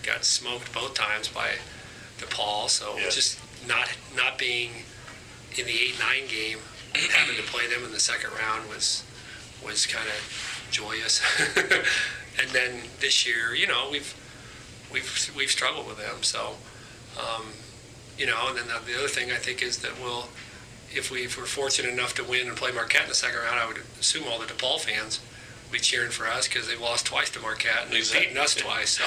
got 0.02 0.24
smoked 0.24 0.72
both 0.72 0.94
times 0.94 1.28
by 1.28 1.50
DePaul. 2.18 2.68
So 2.68 2.96
Yeah. 2.98 3.10
just 3.10 3.38
not 3.66 3.88
not 4.16 4.38
being 4.38 4.70
in 5.56 5.66
the 5.66 5.72
eight 5.72 5.98
nine 5.98 6.26
game, 6.28 6.58
having 7.14 7.36
to 7.36 7.42
play 7.42 7.66
them 7.66 7.84
in 7.84 7.92
the 7.92 8.00
second 8.00 8.30
round 8.38 8.68
was 8.68 9.04
was 9.64 9.86
kind 9.86 10.08
of 10.08 10.68
joyous. 10.70 11.20
and 12.40 12.50
then 12.50 12.82
this 13.00 13.26
year, 13.26 13.54
you 13.54 13.66
know, 13.66 13.88
we've 13.90 14.14
we've 14.92 15.30
we've 15.36 15.50
struggled 15.50 15.86
with 15.86 15.98
them. 15.98 16.22
So, 16.22 16.54
um, 17.18 17.46
you 18.16 18.26
know, 18.26 18.48
and 18.48 18.56
then 18.58 18.66
the, 18.68 18.80
the 18.92 18.98
other 18.98 19.08
thing 19.08 19.30
I 19.30 19.36
think 19.36 19.62
is 19.62 19.78
that 19.78 19.92
we'll, 20.00 20.28
if 20.90 21.10
we 21.10 21.20
if 21.24 21.36
we're 21.38 21.46
fortunate 21.46 21.92
enough 21.92 22.14
to 22.14 22.24
win 22.24 22.46
and 22.48 22.56
play 22.56 22.72
Marquette 22.72 23.02
in 23.02 23.08
the 23.08 23.14
second 23.14 23.40
round, 23.40 23.58
I 23.60 23.66
would 23.66 23.78
assume 24.00 24.24
all 24.30 24.38
the 24.38 24.46
DePaul 24.46 24.80
fans 24.80 25.20
be 25.70 25.78
cheering 25.78 26.10
for 26.10 26.26
us 26.26 26.48
because 26.48 26.66
they've 26.66 26.80
lost 26.80 27.06
twice 27.06 27.30
to 27.30 27.40
Marquette 27.40 27.82
and 27.84 27.90
they've 27.90 27.98
Exactly. 28.00 28.26
beaten 28.28 28.42
us 28.42 28.54
twice. 28.54 28.98
So 28.98 29.04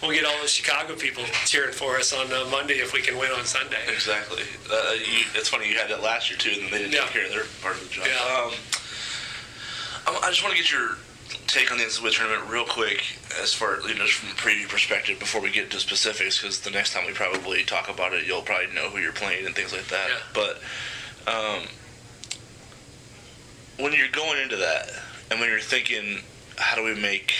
we'll 0.02 0.12
get 0.14 0.24
all 0.24 0.40
the 0.40 0.48
Chicago 0.48 0.94
people 0.94 1.24
cheering 1.46 1.72
for 1.72 1.96
us 1.96 2.12
on 2.12 2.32
uh, 2.32 2.46
Monday 2.50 2.74
if 2.74 2.92
we 2.92 3.00
can 3.02 3.18
win 3.18 3.30
on 3.32 3.44
Sunday. 3.44 3.78
Exactly. 3.88 4.42
Uh, 4.70 4.92
you, 4.94 5.24
it's 5.34 5.48
funny 5.48 5.68
you 5.68 5.76
had 5.76 5.90
that 5.90 6.02
last 6.02 6.30
year 6.30 6.38
too, 6.38 6.60
and 6.62 6.72
they 6.72 6.78
didn't 6.78 6.92
Yeah. 6.92 7.00
take 7.04 7.10
care 7.10 7.24
of 7.26 7.30
their 7.32 7.44
part 7.62 7.74
of 7.76 7.82
the 7.82 7.88
job. 7.94 8.06
Yeah. 8.06 8.44
Um, 8.46 8.52
I 10.06 10.26
I 10.26 10.30
just 10.30 10.42
want 10.42 10.54
to 10.56 10.60
get 10.62 10.70
your 10.70 10.96
take 11.48 11.70
on 11.72 11.78
the 11.78 11.84
NCAA 11.84 12.12
tournament 12.12 12.50
real 12.50 12.64
quick, 12.64 13.02
as 13.42 13.52
far 13.52 13.80
you 13.82 13.94
know, 13.94 14.06
just 14.06 14.14
from 14.14 14.30
a 14.30 14.32
preview 14.32 14.68
perspective, 14.68 15.18
before 15.18 15.40
we 15.40 15.50
get 15.50 15.64
into 15.64 15.78
specifics, 15.80 16.40
because 16.40 16.60
the 16.60 16.70
next 16.70 16.92
time 16.92 17.06
we 17.06 17.12
probably 17.12 17.62
talk 17.64 17.88
about 17.88 18.12
it, 18.12 18.26
you'll 18.26 18.42
probably 18.42 18.72
know 18.74 18.88
who 18.88 18.98
you're 18.98 19.12
playing 19.12 19.44
and 19.46 19.54
things 19.54 19.72
like 19.72 19.86
that. 19.88 20.08
Yeah. 20.08 20.18
But 20.32 20.60
um, 21.26 21.62
when 23.78 23.92
you're 23.92 24.08
going 24.08 24.40
into 24.40 24.56
that, 24.56 24.90
and 25.32 25.40
when 25.40 25.48
you're 25.48 25.58
thinking, 25.60 26.20
how 26.58 26.76
do 26.76 26.84
we 26.84 26.94
make 26.94 27.32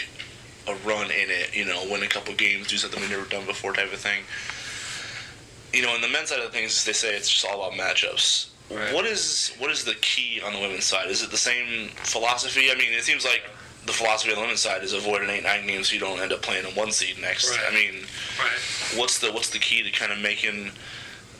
a 0.67 0.75
run 0.87 1.07
in 1.07 1.31
it? 1.31 1.55
You 1.55 1.67
know, 1.67 1.85
win 1.91 2.03
a 2.03 2.09
couple 2.09 2.35
games, 2.35 2.67
do 2.67 2.77
something 2.77 3.01
we've 3.01 3.11
never 3.11 3.29
done 3.29 3.47
before, 3.47 3.73
type 3.73 3.93
of 3.93 4.01
thing 4.01 4.23
you 5.73 5.83
know, 5.83 5.91
on 5.95 6.01
the 6.01 6.09
men's 6.09 6.29
side 6.29 6.41
of 6.41 6.53
things, 6.53 6.85
they 6.85 6.93
say 6.93 7.15
it's 7.17 7.31
just 7.31 7.47
all 7.47 7.63
about 7.65 7.79
matchups. 7.79 8.51
Right. 8.71 8.95
What 8.95 9.05
is 9.07 9.55
what 9.59 9.71
is 9.71 9.85
the 9.85 9.95
key 9.97 10.41
on 10.45 10.53
the 10.53 10.61
women's 10.61 10.85
side? 10.85 11.09
Is 11.09 11.23
it 11.23 11.31
the 11.31 11.37
same 11.37 11.89
philosophy? 11.95 12.71
I 12.71 12.75
mean, 12.75 12.93
it 12.93 13.03
seems 13.05 13.25
like 13.25 13.43
the 13.87 13.93
philosophy 13.93 14.31
on 14.31 14.37
the 14.37 14.43
women's 14.43 14.61
side 14.61 14.83
is 14.83 14.93
avoid 14.93 15.23
an 15.23 15.31
eight 15.31 15.43
nine 15.43 15.67
game 15.67 15.83
so 15.83 15.95
you 15.95 16.01
don't 16.01 16.21
end 16.21 16.33
up 16.33 16.43
playing 16.43 16.65
a 16.65 16.69
one 16.71 16.93
seed 16.93 17.21
next. 17.21 17.51
Right. 17.51 17.67
I 17.71 17.75
mean, 17.75 18.03
Right. 18.39 18.99
what's 18.99 19.19
the 19.19 19.33
what's 19.33 19.51
the 19.51 19.59
key 19.59 19.83
to 19.83 19.91
kind 19.91 20.13
of 20.13 20.19
making 20.19 20.71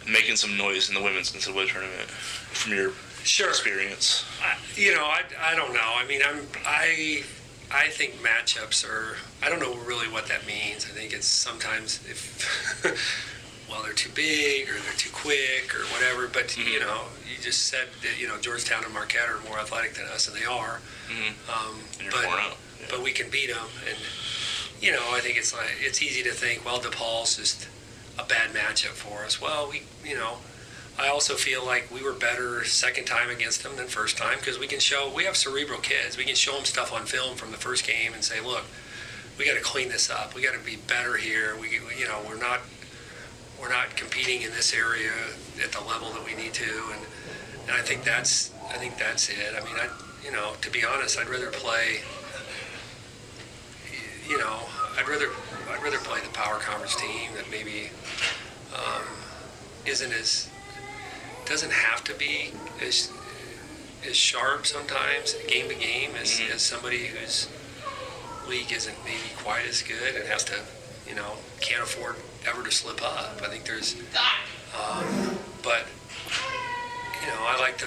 making 0.07 0.37
some 0.37 0.57
noise 0.57 0.89
in 0.89 0.95
the 0.95 1.03
women's 1.03 1.31
NCAA 1.31 1.69
tournament 1.69 2.09
from 2.11 2.73
your 2.73 2.93
Sure. 3.25 3.49
experience? 3.49 4.25
I, 4.43 4.57
you 4.75 4.95
know, 4.95 5.05
I, 5.05 5.23
I 5.41 5.55
don't 5.55 5.73
know. 5.73 5.93
I 5.97 6.05
mean, 6.07 6.21
I'm 6.27 6.41
I 6.67 7.23
I 7.71 7.89
think 7.89 8.15
matchups 8.23 8.85
are. 8.89 9.17
I 9.43 9.49
don't 9.49 9.61
know 9.61 9.75
really 9.87 10.09
what 10.09 10.27
that 10.29 10.47
means. 10.47 10.85
I 10.85 10.91
think 10.91 11.13
it's 11.13 11.27
sometimes 11.27 12.01
if 12.09 13.67
well 13.71 13.83
they're 13.83 13.93
too 13.93 14.11
big 14.15 14.69
or 14.69 14.73
they're 14.73 14.99
too 14.99 15.11
quick 15.13 15.75
or 15.75 15.85
whatever. 15.95 16.29
But 16.29 16.57
you 16.57 16.81
know, 16.81 17.03
you 17.29 17.41
just 17.43 17.67
said 17.69 17.89
that 18.03 18.21
you 18.21 18.29
know 18.29 18.39
Georgetown 18.39 18.85
and 18.85 18.93
Marquette 18.95 19.29
are 19.29 19.41
more 19.49 19.59
athletic 19.59 19.95
than 19.95 20.07
us, 20.07 20.29
and 20.29 20.37
they 20.37 20.45
are. 20.45 20.81
Mhm. 21.11 21.33
Um, 21.49 21.79
but. 22.11 22.25
Yeah. 22.25 22.89
but 22.91 23.03
we 23.03 23.13
can 23.13 23.31
beat 23.31 23.49
them, 23.49 23.69
and 23.89 23.97
you 24.81 24.91
know, 24.91 25.05
I 25.13 25.21
think 25.21 25.37
it's 25.39 25.55
like 25.55 25.71
it's 25.81 26.03
easy 26.03 26.23
to 26.25 26.33
think, 26.33 26.65
well, 26.65 26.81
DePaul's 26.81 27.37
just 27.37 27.69
a 28.19 28.25
bad 28.25 28.51
matchup 28.51 28.89
for 28.99 29.25
us. 29.25 29.41
Well, 29.41 29.71
we, 29.71 29.83
you 30.05 30.17
know, 30.17 30.39
I 30.99 31.09
also 31.09 31.35
feel 31.35 31.65
like 31.65 31.91
we 31.91 32.03
were 32.03 32.13
better 32.13 32.65
second 32.65 33.07
time 33.07 33.31
against 33.31 33.63
them 33.63 33.77
than 33.77 33.87
first 33.87 34.19
time 34.19 34.39
because 34.39 34.59
we 34.59 34.67
can 34.67 34.79
show 34.79 35.11
we 35.15 35.25
have 35.25 35.37
cerebral 35.37 35.81
kids. 35.81 36.17
We 36.17 36.25
can 36.25 36.35
show 36.35 36.55
them 36.55 36.65
stuff 36.65 36.93
on 36.93 37.07
film 37.07 37.37
from 37.37 37.51
the 37.51 37.57
first 37.57 37.87
game 37.87 38.13
and 38.13 38.23
say, 38.23 38.41
look, 38.41 38.65
we 39.39 39.47
got 39.47 39.55
to 39.55 39.63
clean 39.63 39.89
this 39.89 40.11
up. 40.11 40.35
We 40.35 40.43
got 40.43 40.55
to 40.55 40.65
be 40.65 40.77
better 40.77 41.17
here. 41.17 41.57
We, 41.59 41.71
you 41.99 42.07
know, 42.07 42.21
we're 42.29 42.39
not 42.39 42.61
we're 43.61 43.71
not 43.71 43.97
competing 43.97 44.43
in 44.43 44.51
this 44.51 44.75
area 44.75 45.13
at 45.63 45.73
the 45.73 45.81
level 45.81 46.11
that 46.13 46.25
we 46.25 46.35
need 46.35 46.53
to, 46.55 46.83
and 46.93 47.01
and 47.63 47.71
I 47.73 47.81
think 47.81 48.05
that's 48.05 48.53
I 48.69 48.75
think 48.75 48.99
that's 48.99 49.29
it. 49.29 49.55
I 49.57 49.65
mean, 49.65 49.77
I 49.77 49.89
you 50.25 50.31
know, 50.31 50.53
to 50.61 50.71
be 50.71 50.85
honest, 50.85 51.19
I'd 51.19 51.29
rather 51.29 51.51
play. 51.51 52.01
You 54.29 54.39
know, 54.39 54.61
I'd 54.99 55.09
rather 55.09 55.29
I'd 55.71 55.83
rather 55.83 55.99
play 55.99 56.21
the 56.21 56.33
power 56.33 56.59
conference 56.59 56.97
team 56.97 57.31
that 57.35 57.51
maybe 57.51 57.91
um, 58.75 59.03
isn't 59.87 60.13
as 60.13 60.49
doesn't 61.47 61.73
have 61.73 62.03
to 62.05 62.15
be 62.15 62.53
as 62.81 63.11
as 64.09 64.17
sharp 64.17 64.67
sometimes 64.67 65.35
game 65.47 65.69
to 65.69 65.75
game 65.77 66.11
as, 66.21 66.41
Mhm. 66.41 66.51
as 66.51 66.63
somebody 66.63 67.07
whose 67.07 67.49
league 68.49 68.73
isn't 68.73 69.05
maybe 69.05 69.31
quite 69.39 69.65
as 69.67 69.81
good 69.83 70.17
and 70.17 70.27
has 70.29 70.43
to 70.45 70.59
you 71.09 71.15
know 71.15 71.37
can't 71.61 71.83
afford 71.83 72.17
ever 72.47 72.63
to 72.65 72.71
slip 72.73 73.01
up. 73.03 73.41
I 73.45 73.49
think 73.49 73.65
there's 73.65 73.95
um, 74.77 75.39
but 75.63 75.87
you 77.21 77.27
know 77.29 77.43
I 77.47 77.59
like 77.61 77.79
the 77.79 77.87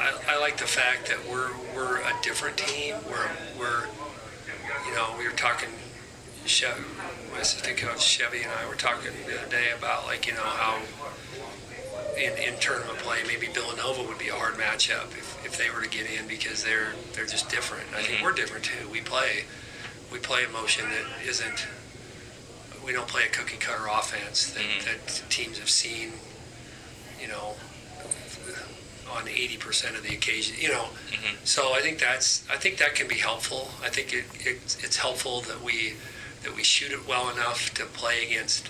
I, 0.00 0.34
I 0.34 0.38
like 0.40 0.56
the 0.56 0.66
fact 0.66 1.06
that 1.08 1.18
we're 1.28 1.50
we're 1.74 1.98
a 1.98 2.12
different 2.22 2.56
team. 2.56 2.96
We're 3.08 3.28
we're 3.58 3.84
you 4.88 4.94
know 4.94 5.14
we 5.18 5.24
were 5.26 5.34
talking 5.36 5.68
Chevy, 6.46 6.82
my 7.32 7.40
assistant 7.40 7.76
coach 7.78 8.02
Chevy 8.02 8.42
and 8.42 8.52
I 8.52 8.66
were 8.66 8.74
talking 8.76 9.10
the 9.26 9.38
other 9.38 9.50
day 9.50 9.70
about 9.76 10.06
like 10.06 10.26
you 10.26 10.32
know 10.34 10.40
how 10.40 10.78
in, 12.16 12.36
in 12.38 12.58
tournament 12.60 12.98
play 12.98 13.18
maybe 13.26 13.46
Villanova 13.48 14.02
would 14.02 14.18
be 14.18 14.28
a 14.28 14.34
hard 14.34 14.54
matchup 14.54 15.06
if, 15.12 15.44
if 15.44 15.56
they 15.58 15.70
were 15.70 15.82
to 15.82 15.88
get 15.88 16.06
in 16.10 16.26
because 16.28 16.62
they're 16.64 16.92
they're 17.14 17.26
just 17.26 17.48
different. 17.48 17.84
I 17.94 18.02
think 18.02 18.18
Mhm. 18.18 18.22
we're 18.22 18.32
different 18.32 18.64
too. 18.64 18.88
We 18.88 19.00
play 19.00 19.44
we 20.12 20.18
play 20.18 20.44
a 20.44 20.48
motion 20.48 20.88
that 20.90 21.26
isn't 21.28 21.66
we 22.84 22.92
don't 22.92 23.08
play 23.08 23.24
a 23.24 23.28
cookie 23.30 23.56
cutter 23.56 23.86
offense 23.90 24.46
that, 24.50 24.62
Mhm. 24.62 24.84
that 24.84 25.22
teams 25.30 25.58
have 25.58 25.70
seen 25.70 26.12
you 27.20 27.28
know 27.28 27.56
on 29.10 29.26
80% 29.28 29.96
of 29.96 30.02
the 30.02 30.14
occasion 30.14 30.56
you 30.58 30.68
know 30.68 30.88
Mhm. 31.12 31.36
so 31.44 31.72
I 31.74 31.80
think 31.80 31.98
that's 31.98 32.42
I 32.50 32.56
think 32.56 32.78
that 32.78 32.94
can 32.94 33.06
be 33.08 33.18
helpful. 33.18 33.72
I 33.82 33.88
think 33.88 34.12
it, 34.12 34.24
it 34.40 34.76
it's 34.82 34.96
helpful 34.96 35.40
that 35.42 35.62
we 35.62 35.94
that 36.42 36.54
we 36.54 36.62
shoot 36.64 36.92
it 36.92 37.06
well 37.06 37.30
enough 37.30 37.72
to 37.74 37.84
play 37.86 38.26
against 38.26 38.68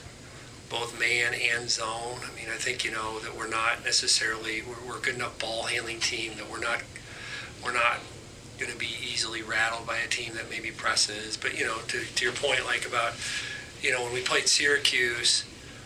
both 0.71 0.99
man 0.99 1.35
and 1.35 1.69
zone. 1.71 2.19
I 2.25 2.35
mean, 2.37 2.49
I 2.53 2.57
think 2.57 2.85
you 2.85 2.91
know 2.91 3.19
that 3.21 3.37
we're 3.37 3.49
not 3.49 3.85
necessarily 3.85 4.63
we're, 4.63 4.89
we're 4.89 4.99
a 4.99 5.01
good 5.03 5.15
enough 5.15 5.39
ball 5.39 5.65
handling 5.65 6.01
team 6.01 6.33
that 6.37 6.51
we're 6.51 6.61
not 6.61 6.83
we're 7.63 7.73
not 7.73 7.99
going 8.59 8.71
to 8.71 8.79
be 8.79 8.89
easily 9.03 9.43
rattled 9.43 9.87
by 9.87 9.97
a 9.99 10.07
team 10.09 10.33
that 10.35 10.49
maybe 10.51 10.71
presses. 10.71 11.37
But 11.37 11.59
you 11.59 11.65
know, 11.65 11.79
to, 11.89 12.01
to 12.05 12.25
your 12.25 12.35
point, 12.35 12.65
like 12.65 12.87
about 12.87 13.15
you 13.83 13.93
know 13.93 14.03
when 14.03 14.13
we 14.15 14.21
played 14.23 14.49
Syracuse 14.49 15.45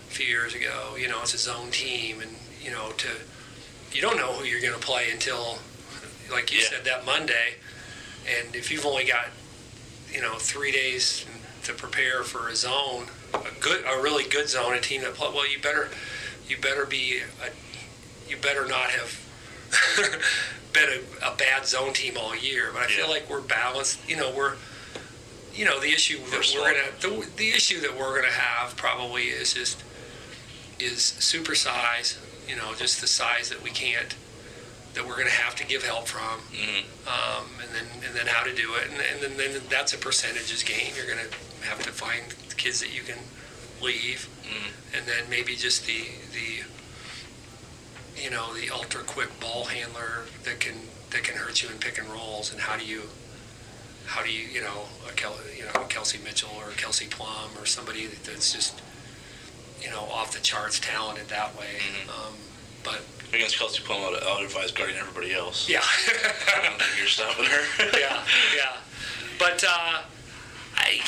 a 0.08 0.10
few 0.10 0.26
years 0.26 0.54
ago, 0.54 0.96
you 0.98 1.08
know 1.08 1.20
it's 1.22 1.34
a 1.34 1.38
zone 1.38 1.70
team, 1.70 2.20
and 2.20 2.30
you 2.62 2.70
know 2.70 2.90
to 2.98 3.08
you 3.92 4.00
don't 4.02 4.16
know 4.16 4.32
who 4.34 4.44
you're 4.44 4.60
going 4.60 4.74
to 4.78 4.86
play 4.86 5.10
until 5.10 5.58
like 6.30 6.52
you 6.52 6.58
Yeah. 6.58 6.66
said 6.68 6.84
that 6.84 7.04
Monday, 7.06 7.54
and 8.38 8.54
if 8.54 8.70
you've 8.70 8.86
only 8.86 9.04
got 9.04 9.26
you 10.12 10.20
know 10.22 10.34
three 10.38 10.72
days 10.72 11.26
to 11.64 11.72
prepare 11.74 12.22
for 12.22 12.48
a 12.48 12.56
zone, 12.56 13.06
a 13.34 13.60
good, 13.60 13.84
a 13.84 14.02
really 14.02 14.24
good 14.24 14.48
zone, 14.48 14.74
a 14.74 14.80
team 14.80 15.02
that 15.02 15.14
play 15.14 15.28
well, 15.34 15.48
you 15.50 15.58
better, 15.60 15.88
you 16.46 16.56
better 16.58 16.84
be, 16.86 17.20
a, 17.42 18.30
you 18.30 18.36
better 18.36 18.66
not 18.66 18.90
have 18.90 19.20
been 20.72 20.88
a, 21.22 21.26
a 21.32 21.36
bad 21.36 21.66
zone 21.66 21.92
team 21.92 22.14
all 22.18 22.34
year. 22.36 22.70
But 22.72 22.82
I 22.82 22.86
feel 22.86 23.06
Yeah. 23.06 23.12
like 23.12 23.30
we're 23.30 23.40
balanced. 23.40 23.98
You 24.08 24.16
know, 24.16 24.32
we're, 24.34 24.54
you 25.54 25.64
know, 25.64 25.78
the 25.80 25.88
issue 25.88 26.18
that 26.30 26.52
we're 26.54 26.72
gonna, 26.74 27.20
the, 27.24 27.28
the 27.36 27.50
issue 27.50 27.80
that 27.80 27.96
we're 27.98 28.14
gonna 28.20 28.32
have 28.32 28.76
probably 28.76 29.24
is 29.24 29.52
just, 29.54 29.82
is 30.78 31.02
super 31.02 31.54
size. 31.54 32.18
You 32.48 32.56
know, 32.56 32.72
just 32.76 33.00
the 33.00 33.06
size 33.06 33.50
that 33.50 33.62
we 33.62 33.70
can't 33.70 34.14
that 34.94 35.06
we're 35.06 35.16
going 35.16 35.26
to 35.28 35.32
have 35.32 35.54
to 35.54 35.66
give 35.66 35.84
help 35.84 36.08
from, 36.08 36.40
Mhm. 36.50 36.82
um, 37.06 37.44
and 37.62 37.70
then 37.74 37.84
and 38.06 38.16
then 38.16 38.26
how 38.26 38.42
to 38.42 38.52
do 38.54 38.74
it, 38.74 38.88
and, 38.90 39.00
and 39.00 39.20
then, 39.20 39.36
then 39.52 39.62
that's 39.68 39.92
a 39.92 39.98
percentages 39.98 40.62
game. 40.62 40.92
You're 40.96 41.06
going 41.06 41.18
to 41.18 41.66
have 41.68 41.80
to 41.84 41.92
find 41.92 42.24
kids 42.58 42.80
that 42.80 42.92
you 42.94 43.02
can 43.02 43.18
leave, 43.80 44.28
Mhm. 44.44 44.72
and 44.98 45.06
then 45.06 45.28
maybe 45.30 45.56
just 45.56 45.86
the 45.86 46.04
the 46.32 46.62
you 48.20 48.30
know 48.30 48.52
the 48.54 48.70
ultra 48.70 49.02
quick 49.02 49.38
ball 49.40 49.64
handler 49.66 50.26
that 50.44 50.60
can 50.60 50.74
that 51.10 51.22
can 51.24 51.36
hurt 51.36 51.62
you 51.62 51.68
in 51.70 51.78
pick 51.78 51.98
and 51.98 52.08
rolls, 52.10 52.52
and 52.52 52.60
how 52.60 52.76
do 52.76 52.84
you 52.84 53.02
how 54.06 54.22
do 54.22 54.30
you 54.30 54.44
you 54.48 54.60
know 54.60 54.88
a 55.08 55.12
Kel, 55.12 55.36
you 55.56 55.64
know 55.64 55.84
Kelsey 55.88 56.18
Mitchell 56.18 56.50
or 56.58 56.70
Kelsey 56.72 57.06
Plum 57.06 57.50
or 57.58 57.66
somebody 57.66 58.06
that's 58.06 58.52
just 58.52 58.80
you 59.80 59.90
know 59.90 60.00
off 60.10 60.32
the 60.32 60.40
charts 60.40 60.78
talented 60.80 61.28
that 61.28 61.56
way. 61.58 61.80
Mhm. 61.80 62.08
Um, 62.10 62.34
but 62.82 63.00
Against 63.30 63.58
Kelsey 63.58 63.82
Plum, 63.82 64.00
I 64.02 64.08
would, 64.10 64.22
I 64.22 64.34
would 64.36 64.44
advise 64.46 64.72
guarding 64.72 64.96
everybody 64.96 65.34
else. 65.34 65.68
yeah. 65.68 65.82
I 66.56 66.62
don't 66.64 66.80
think 66.80 66.96
you're 66.98 67.06
stopping 67.06 67.44
her. 67.44 67.62
yeah, 67.98 68.24
yeah. 68.56 68.76
But 69.38 69.62
uh, 69.68 70.00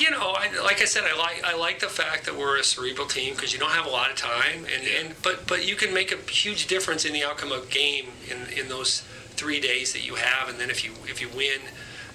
you 0.01 0.11
know, 0.11 0.35
I, 0.37 0.49
like 0.65 0.81
I 0.81 0.85
said, 0.87 1.05
I 1.05 1.17
like 1.19 1.43
I 1.45 1.55
like 1.57 1.81
the 1.81 1.89
fact 1.89 2.25
that 2.27 2.37
we're 2.37 2.59
a 2.59 2.65
cerebral 2.65 3.07
team 3.07 3.35
because 3.35 3.53
you 3.53 3.59
don't 3.59 3.71
have 3.73 3.87
a 3.87 3.91
lot 3.91 4.11
of 4.11 4.17
time, 4.17 4.65
and, 4.75 4.85
Yeah. 4.87 5.01
and 5.01 5.15
but 5.23 5.47
but 5.47 5.67
you 5.69 5.77
can 5.77 5.93
make 5.93 6.11
a 6.13 6.17
huge 6.31 6.67
difference 6.67 7.05
in 7.05 7.13
the 7.13 7.25
outcome 7.25 7.53
of 7.53 7.69
game 7.71 8.07
in 8.31 8.47
in 8.59 8.69
those 8.69 9.03
three 9.37 9.61
days 9.61 9.93
that 9.93 10.05
you 10.07 10.15
have, 10.17 10.49
and 10.49 10.59
then 10.59 10.71
if 10.71 10.85
you 10.85 10.93
if 11.07 11.21
you 11.21 11.29
win, 11.29 11.61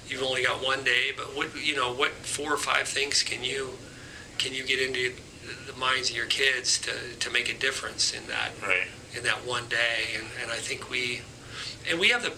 you've 0.08 0.24
only 0.24 0.44
got 0.44 0.64
one 0.64 0.84
day. 0.84 1.12
But 1.16 1.36
what 1.36 1.56
you 1.64 1.76
know, 1.76 1.94
what 1.94 2.12
four 2.12 2.52
or 2.54 2.58
five 2.58 2.88
things 2.88 3.24
can 3.24 3.44
you 3.44 3.78
can 4.38 4.54
you 4.54 4.64
get 4.66 4.80
into 4.80 5.14
the 5.68 5.74
minds 5.80 6.10
of 6.10 6.16
your 6.16 6.26
kids 6.26 6.80
to 6.80 6.92
to 7.20 7.30
make 7.32 7.50
a 7.50 7.58
difference 7.58 8.14
in 8.14 8.26
that 8.28 8.52
Right. 8.62 8.88
in 9.16 9.24
that 9.24 9.46
one 9.46 9.68
day, 9.70 10.16
and, 10.18 10.26
and 10.42 10.52
I 10.52 10.58
think 10.58 10.90
we, 10.90 11.22
and 11.90 12.00
we 12.00 12.10
have 12.10 12.24
the, 12.24 12.34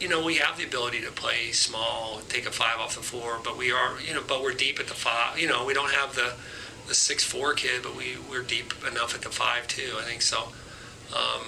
you 0.00 0.08
know, 0.08 0.22
we 0.24 0.36
have 0.36 0.58
the 0.58 0.64
ability 0.64 1.00
to 1.02 1.10
play 1.10 1.52
small, 1.52 2.20
take 2.28 2.46
a 2.46 2.50
five 2.50 2.78
off 2.78 2.96
the 2.96 3.02
floor, 3.02 3.38
but 3.42 3.56
we 3.56 3.72
are, 3.72 4.00
you 4.00 4.14
know, 4.14 4.22
but 4.26 4.42
we're 4.42 4.52
deep 4.52 4.78
at 4.78 4.88
the 4.88 4.94
five. 4.94 5.38
You 5.38 5.48
know, 5.48 5.64
we 5.64 5.74
don't 5.74 5.92
have 5.92 6.14
the, 6.14 6.34
the 6.86 6.94
six 6.94 7.24
four 7.24 7.54
kid, 7.54 7.82
but 7.82 7.96
we 7.96 8.16
we're 8.30 8.42
deep 8.42 8.74
enough 8.90 9.14
at 9.14 9.22
the 9.22 9.30
five 9.30 9.66
too. 9.66 9.94
I 9.98 10.02
think 10.02 10.22
so. 10.22 10.48
Um, 11.14 11.42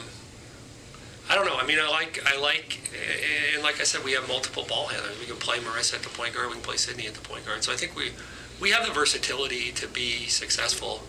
I 1.30 1.34
don't 1.34 1.44
know. 1.44 1.56
I 1.56 1.66
mean, 1.66 1.78
I 1.78 1.88
like 1.90 2.20
I 2.26 2.40
like, 2.40 2.78
and 3.54 3.62
like 3.62 3.80
I 3.80 3.84
said, 3.84 4.02
we 4.02 4.12
have 4.12 4.26
multiple 4.28 4.64
ball 4.66 4.86
handlers. 4.86 5.18
We 5.20 5.26
can 5.26 5.36
play 5.36 5.58
Marissa 5.58 5.96
at 5.96 6.02
the 6.02 6.08
point 6.08 6.34
guard. 6.34 6.46
We 6.48 6.54
can 6.54 6.62
play 6.62 6.76
Sydney 6.76 7.06
at 7.06 7.14
the 7.14 7.20
point 7.20 7.44
guard. 7.44 7.62
So 7.64 7.72
I 7.72 7.76
think 7.76 7.94
we. 7.96 8.12
We 8.60 8.72
have 8.72 8.84
the 8.84 8.92
versatility 8.92 9.70
to 9.70 9.86
be 9.86 10.26
successful 10.26 11.04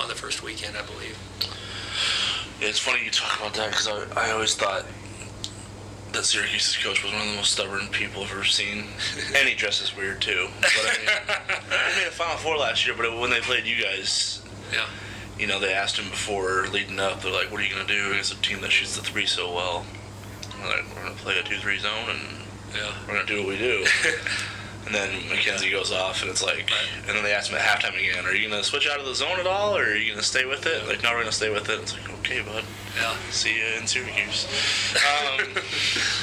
on 0.00 0.08
the 0.08 0.16
first 0.16 0.42
weekend, 0.42 0.76
I 0.76 0.82
believe. 0.82 1.16
Yeah, 2.60 2.66
it's 2.66 2.80
funny 2.80 3.04
you 3.04 3.12
talk 3.12 3.38
about 3.38 3.54
that 3.54 3.70
because 3.70 3.86
I, 3.86 4.26
I 4.26 4.32
always 4.32 4.56
thought 4.56 4.84
that 6.18 6.24
Syracuse's 6.24 6.76
coach 6.82 7.04
was 7.04 7.12
one 7.12 7.22
of 7.22 7.28
the 7.28 7.36
most 7.36 7.52
stubborn 7.52 7.86
people 7.92 8.24
I've 8.24 8.32
ever 8.32 8.42
seen. 8.42 8.86
and 9.36 9.48
he 9.48 9.54
dresses 9.54 9.96
weird 9.96 10.20
too. 10.20 10.48
But 10.60 10.70
I 10.74 10.98
mean, 10.98 11.60
they 11.70 12.00
made 12.02 12.08
a 12.08 12.10
Final 12.10 12.36
Four 12.38 12.56
last 12.56 12.84
year, 12.86 12.96
but 12.98 13.16
when 13.20 13.30
they 13.30 13.38
played 13.40 13.64
you 13.66 13.80
guys, 13.80 14.42
Yeah. 14.72 14.86
you 15.38 15.46
know, 15.46 15.60
they 15.60 15.72
asked 15.72 15.96
him 15.96 16.10
before 16.10 16.66
leading 16.72 16.98
up, 16.98 17.22
they're 17.22 17.30
like, 17.32 17.52
what 17.52 17.60
are 17.60 17.64
you 17.64 17.72
going 17.72 17.86
to 17.86 17.92
do 17.94 18.10
against 18.10 18.32
a 18.34 18.42
team 18.42 18.60
that 18.62 18.72
shoots 18.72 18.96
the 18.96 19.02
three 19.02 19.26
so 19.26 19.54
well? 19.54 19.86
We're 20.60 20.66
like, 20.68 20.84
we're 20.92 21.02
going 21.04 21.14
to 21.14 21.22
play 21.22 21.38
a 21.38 21.42
2 21.44 21.56
3 21.56 21.78
zone 21.78 21.92
and 22.10 22.20
Yeah. 22.74 22.90
we're 23.06 23.14
going 23.14 23.26
to 23.26 23.32
do 23.32 23.38
what 23.42 23.48
we 23.50 23.56
do. 23.58 23.86
and 24.86 24.94
then 24.94 25.10
McKenzie 25.30 25.70
goes 25.70 25.92
off, 25.92 26.22
and 26.22 26.30
it's 26.30 26.42
like, 26.42 26.70
and 27.06 27.16
then 27.16 27.22
they 27.22 27.32
ask 27.32 27.50
him 27.50 27.58
at 27.58 27.62
halftime 27.62 27.98
again, 27.98 28.24
are 28.24 28.34
you 28.34 28.48
going 28.48 28.60
to 28.60 28.66
switch 28.66 28.88
out 28.88 28.98
of 29.00 29.06
the 29.06 29.14
zone 29.14 29.38
at 29.38 29.46
all, 29.46 29.76
or 29.76 29.82
are 29.82 29.94
you 29.96 30.06
going 30.12 30.18
to 30.20 30.24
stay 30.26 30.44
with 30.46 30.66
it? 30.66 30.86
Like, 30.86 31.02
no, 31.02 31.10
we're 31.10 31.16
going 31.16 31.26
to 31.26 31.32
stay 31.32 31.50
with 31.50 31.68
it. 31.68 31.80
It's 31.80 31.92
like, 31.92 32.08
okay, 32.20 32.40
bud. 32.42 32.64
Yeah. 32.96 33.14
See 33.30 33.56
you 33.58 33.64
in 33.80 33.86
Syracuse. 33.86 34.46
Um, 34.98 35.54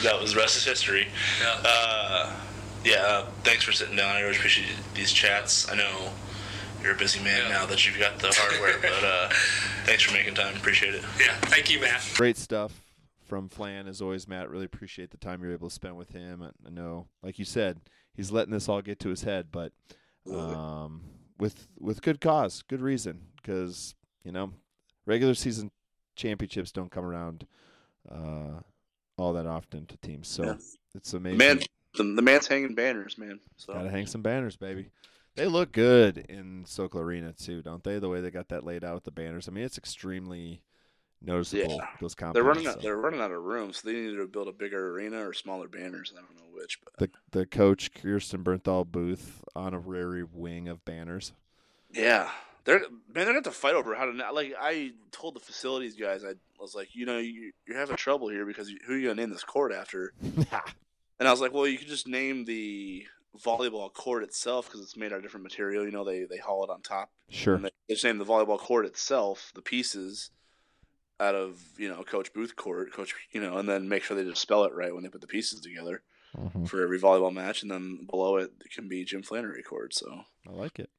that 0.03 0.19
was 0.19 0.34
the 0.34 0.40
rest 0.40 0.57
is 0.57 0.65
history. 0.65 1.07
Yeah. 1.41 1.61
Uh, 1.64 2.36
yeah, 2.84 2.95
uh, 3.07 3.26
thanks 3.44 3.64
for 3.64 3.72
sitting 3.72 3.95
down. 3.95 4.15
I 4.15 4.22
always 4.23 4.38
appreciate 4.38 4.68
these 4.94 5.11
chats. 5.11 5.72
I 5.72 5.76
know 5.76 6.10
you're 6.82 6.94
a 6.94 6.98
busy 6.98 7.19
man 7.23 7.44
Yeah. 7.44 7.49
now 7.49 7.65
that 7.68 7.86
you've 7.86 7.98
got 7.99 8.19
the 8.19 8.30
hardware, 8.32 8.77
but 8.82 9.03
uh, 9.03 9.30
thanks 9.86 10.03
for 10.03 10.14
making 10.14 10.34
time. 10.36 10.56
Appreciate 10.56 10.94
it. 10.95 11.03
Yeah. 11.19 11.34
Thank 11.44 11.72
you, 11.72 11.80
Matt. 11.80 12.02
Great 12.15 12.38
stuff 12.38 12.82
from 13.26 13.48
Flan 13.49 13.88
as 13.88 14.02
always, 14.02 14.27
Matt. 14.27 14.49
Really 14.49 14.65
appreciate 14.65 15.11
the 15.11 15.18
time 15.18 15.41
you're 15.41 15.53
able 15.53 15.69
to 15.69 15.73
spend 15.73 15.95
with 15.98 16.11
him. 16.11 16.41
I- 16.44 16.68
I 16.68 16.69
know, 16.72 17.07
like 17.23 17.40
you 17.40 17.45
said, 17.45 17.80
he's 18.16 18.32
letting 18.32 18.54
this 18.54 18.68
all 18.70 18.82
get 18.82 19.00
to 19.02 19.10
his 19.10 19.24
head, 19.24 19.48
but 19.52 19.72
um, 20.32 21.02
with 21.40 21.68
with 21.80 22.02
good 22.02 22.20
cause, 22.22 22.64
good 22.68 22.82
reason, 22.82 23.22
because 23.38 23.96
you 24.24 24.32
know, 24.32 24.54
regular 25.06 25.34
season 25.34 25.72
championships 26.16 26.72
don't 26.72 26.92
come 26.92 27.06
around 27.06 27.46
uh, 28.10 28.60
all 29.18 29.34
that 29.34 29.46
often 29.46 29.86
to 29.88 29.98
teams. 29.98 30.28
So 30.28 30.44
Yeah. 30.44 30.56
it's 30.96 31.14
amazing. 31.14 31.38
Man, 31.38 31.60
the, 31.96 32.04
the 32.04 32.22
man's 32.22 32.48
hanging 32.48 32.76
banners, 32.76 33.18
man. 33.18 33.40
So 33.58 33.74
Gotta 33.74 33.90
hang 33.90 34.08
some 34.08 34.22
banners, 34.22 34.58
baby. 34.58 34.90
They 35.36 35.48
look 35.48 35.74
good 35.74 36.18
in 36.30 36.64
Sokol 36.66 37.02
Arena 37.02 37.34
too, 37.34 37.62
don't 37.62 37.84
they? 37.84 38.00
The 38.00 38.08
way 38.10 38.22
they 38.22 38.32
got 38.32 38.48
that 38.50 38.64
laid 38.64 38.84
out 38.86 38.96
with 38.96 39.04
the 39.04 39.12
banners. 39.12 39.48
I 39.48 39.52
mean, 39.52 39.66
it's 39.66 39.78
extremely 39.78 40.62
noticeable. 41.26 41.76
Yeah. 41.76 41.88
Those 41.99 42.15
compliments. 42.15 42.34
they're 42.35 42.43
running 42.43 42.68
out. 42.68 42.73
so. 42.76 42.80
They're 42.81 42.97
running 42.97 43.22
out 43.22 43.31
of 43.31 43.41
room, 43.43 43.73
so 43.73 43.88
they 43.88 43.93
need 43.95 44.15
to 44.15 44.27
build 44.27 44.47
a 44.47 44.52
bigger 44.52 44.91
arena 44.91 45.27
or 45.27 45.34
smaller 45.34 45.68
banners. 45.68 46.14
I 46.15 46.22
don't 46.22 46.35
know 46.35 46.53
which, 46.53 46.80
but 46.84 46.97
the 46.97 47.38
the 47.39 47.45
coach 47.45 47.93
Kirsten 47.93 48.43
Bernthal 48.43 48.85
booth 48.85 49.43
honorary 49.56 50.23
wing 50.23 50.68
of 50.68 50.84
banners. 50.85 51.34
yeah, 51.93 52.30
they're 52.64 52.80
man. 52.80 52.89
They're 53.14 53.26
gonna 53.26 53.35
have 53.35 53.43
to 53.43 53.52
fight 53.52 53.76
over 53.76 53.95
how 53.95 54.06
to 54.06 54.14
not 54.14 54.34
like. 54.35 54.53
I 54.60 54.91
told 55.11 55.35
the 55.35 55.39
facilities 55.39 55.95
guys, 55.95 56.23
I 56.23 56.34
was 56.60 56.76
like, 56.76 56.95
you 56.95 57.06
know, 57.06 57.18
you, 57.18 57.52
you're 57.68 57.77
having 57.77 57.95
trouble 57.95 58.30
here 58.30 58.45
because 58.45 58.69
you, 58.69 58.77
who 58.85 58.93
are 58.93 58.97
you 58.97 59.07
gonna 59.10 59.22
name 59.22 59.31
this 59.31 59.43
court 59.43 59.72
after? 59.73 60.14
And 61.19 61.27
I 61.27 61.31
was 61.31 61.39
like, 61.39 61.53
well, 61.53 61.65
you 61.65 61.77
could 61.77 61.88
just 61.88 62.07
name 62.07 62.43
the 62.43 63.06
volleyball 63.41 63.93
court 63.93 64.23
itself 64.23 64.65
because 64.65 64.81
it's 64.81 64.97
made 64.97 65.11
out 65.14 65.18
of 65.18 65.23
different 65.23 65.43
material. 65.43 65.85
You 65.85 65.91
know, 65.91 66.03
they 66.03 66.26
they 66.26 66.38
haul 66.38 66.64
it 66.64 66.69
on 66.69 66.81
top. 66.81 67.10
sure. 67.30 67.56
And 67.56 67.64
they 67.65 67.69
just 67.89 68.03
name 68.03 68.18
the 68.18 68.26
volleyball 68.26 68.60
court 68.60 68.85
itself, 68.85 69.52
the 69.56 69.61
pieces, 69.61 70.31
out 71.20 71.36
of 71.36 71.62
you 71.78 71.88
know 71.90 72.04
Coach 72.04 72.34
Booth 72.34 72.56
court, 72.56 72.92
Coach, 72.94 73.14
you 73.32 73.42
know, 73.42 73.58
and 73.58 73.68
then 73.70 73.88
make 73.90 74.04
sure 74.04 74.16
they 74.18 74.24
just 74.30 74.42
spell 74.42 74.64
it 74.66 74.74
right 74.74 74.94
when 74.94 75.04
they 75.04 75.10
put 75.10 75.22
the 75.22 75.28
pieces 75.28 75.62
together 75.62 76.04
Mhm. 76.36 76.68
for 76.68 76.82
every 76.82 77.00
volleyball 77.00 77.34
match, 77.34 77.62
and 77.62 77.72
then 77.72 78.06
below 78.10 78.38
it, 78.38 78.52
it 78.66 78.72
can 78.72 78.88
be 78.90 79.06
Jim 79.06 79.24
Flanery 79.24 79.64
court. 79.64 79.94
So 79.94 80.24
I 80.48 80.52
like 80.52 80.80
it. 80.80 80.90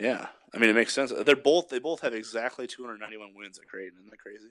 yeah, 0.00 0.28
I 0.54 0.58
mean 0.58 0.70
it 0.70 0.74
makes 0.74 0.92
sense. 0.94 1.12
They're 1.12 1.36
both 1.36 1.68
they 1.68 1.78
both 1.78 2.00
have 2.00 2.14
exactly 2.14 2.66
291 2.66 3.34
wins 3.34 3.58
at 3.58 3.68
Creighton. 3.68 3.98
Isn't 3.98 4.10
that 4.10 4.18
crazy? 4.18 4.48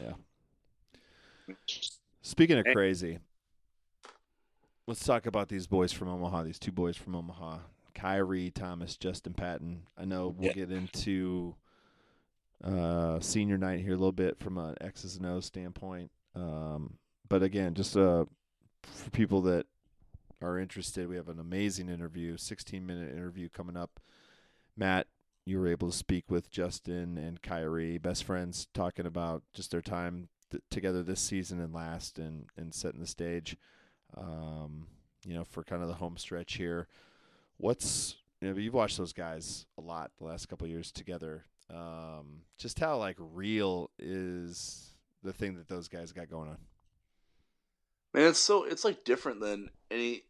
Yeah. 0.00 0.14
Speaking 2.22 2.58
of 2.58 2.66
Hey. 2.66 2.72
crazy, 2.72 3.18
let's 4.86 5.04
talk 5.04 5.26
about 5.26 5.48
these 5.48 5.66
boys 5.66 5.92
from 5.92 6.08
Omaha. 6.08 6.44
These 6.44 6.58
two 6.58 6.72
boys 6.72 6.96
from 6.96 7.14
Omaha, 7.14 7.60
Khyri 7.94 8.52
Thomas, 8.52 8.96
Justin 8.96 9.34
Patton. 9.34 9.86
I 9.96 10.04
know 10.04 10.28
we'll 10.28 10.48
Yeah. 10.48 10.52
get 10.54 10.70
into 10.72 11.56
uh, 12.64 13.20
senior 13.20 13.58
night 13.58 13.80
here 13.80 13.92
a 13.92 13.96
little 13.96 14.12
bit 14.12 14.38
from 14.38 14.58
an 14.58 14.74
X's 14.80 15.16
and 15.16 15.26
O's 15.26 15.46
standpoint. 15.46 16.10
Um, 16.34 16.94
but 17.28 17.42
again, 17.42 17.74
just 17.74 17.96
uh, 17.96 18.24
for 18.82 19.10
people 19.10 19.42
that 19.42 19.66
are 20.42 20.58
interested, 20.58 21.08
we 21.08 21.16
have 21.16 21.28
an 21.28 21.38
amazing 21.38 21.88
interview, 21.88 22.36
16 22.36 22.84
minute 22.84 23.12
interview 23.12 23.48
coming 23.48 23.76
up. 23.76 24.00
Matt, 24.76 25.06
you 25.44 25.58
were 25.58 25.68
able 25.68 25.90
to 25.90 25.96
speak 25.96 26.30
with 26.30 26.50
Justin 26.50 27.16
and 27.16 27.42
Khyri, 27.42 28.00
best 28.00 28.24
friends, 28.24 28.68
talking 28.74 29.06
about 29.06 29.42
just 29.54 29.70
their 29.70 29.80
time 29.80 30.28
th- 30.50 30.62
together 30.70 31.02
this 31.02 31.20
season 31.20 31.60
and 31.60 31.72
last, 31.72 32.18
and 32.18 32.46
and 32.56 32.74
setting 32.74 33.00
the 33.00 33.06
stage, 33.06 33.56
um, 34.16 34.86
you 35.24 35.34
know, 35.34 35.44
for 35.44 35.64
kind 35.64 35.82
of 35.82 35.88
the 35.88 35.94
home 35.94 36.16
stretch 36.16 36.54
here. 36.54 36.86
What's 37.56 38.16
you 38.40 38.48
know, 38.48 38.58
you've 38.58 38.74
watched 38.74 38.98
those 38.98 39.12
guys 39.12 39.66
a 39.78 39.80
lot 39.80 40.10
the 40.18 40.24
last 40.24 40.48
couple 40.48 40.66
years 40.66 40.92
together. 40.92 41.44
Um, 41.70 42.42
just 42.58 42.78
how 42.78 42.96
like 42.96 43.16
real 43.18 43.90
is 43.98 44.92
the 45.22 45.32
thing 45.32 45.56
that 45.56 45.68
those 45.68 45.88
guys 45.88 46.12
got 46.12 46.30
going 46.30 46.48
on? 46.48 46.58
Man, 48.14 48.28
it's 48.28 48.38
so 48.38 48.64
it's 48.64 48.84
like 48.84 49.04
different 49.04 49.40
than 49.40 49.70
any. 49.90 50.22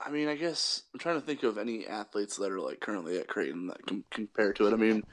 I 0.00 0.10
mean, 0.10 0.28
I 0.28 0.34
guess 0.34 0.82
I'm 0.92 1.00
trying 1.00 1.20
to 1.20 1.26
think 1.26 1.42
of 1.42 1.56
any 1.56 1.86
athletes 1.86 2.36
that 2.36 2.50
are 2.50 2.60
like 2.60 2.80
currently 2.80 3.18
at 3.18 3.28
Creighton 3.28 3.68
that 3.68 3.86
can 3.86 4.04
compare 4.10 4.52
to 4.52 4.66
it. 4.66 4.74
I 4.74 4.76
mean, 4.76 5.04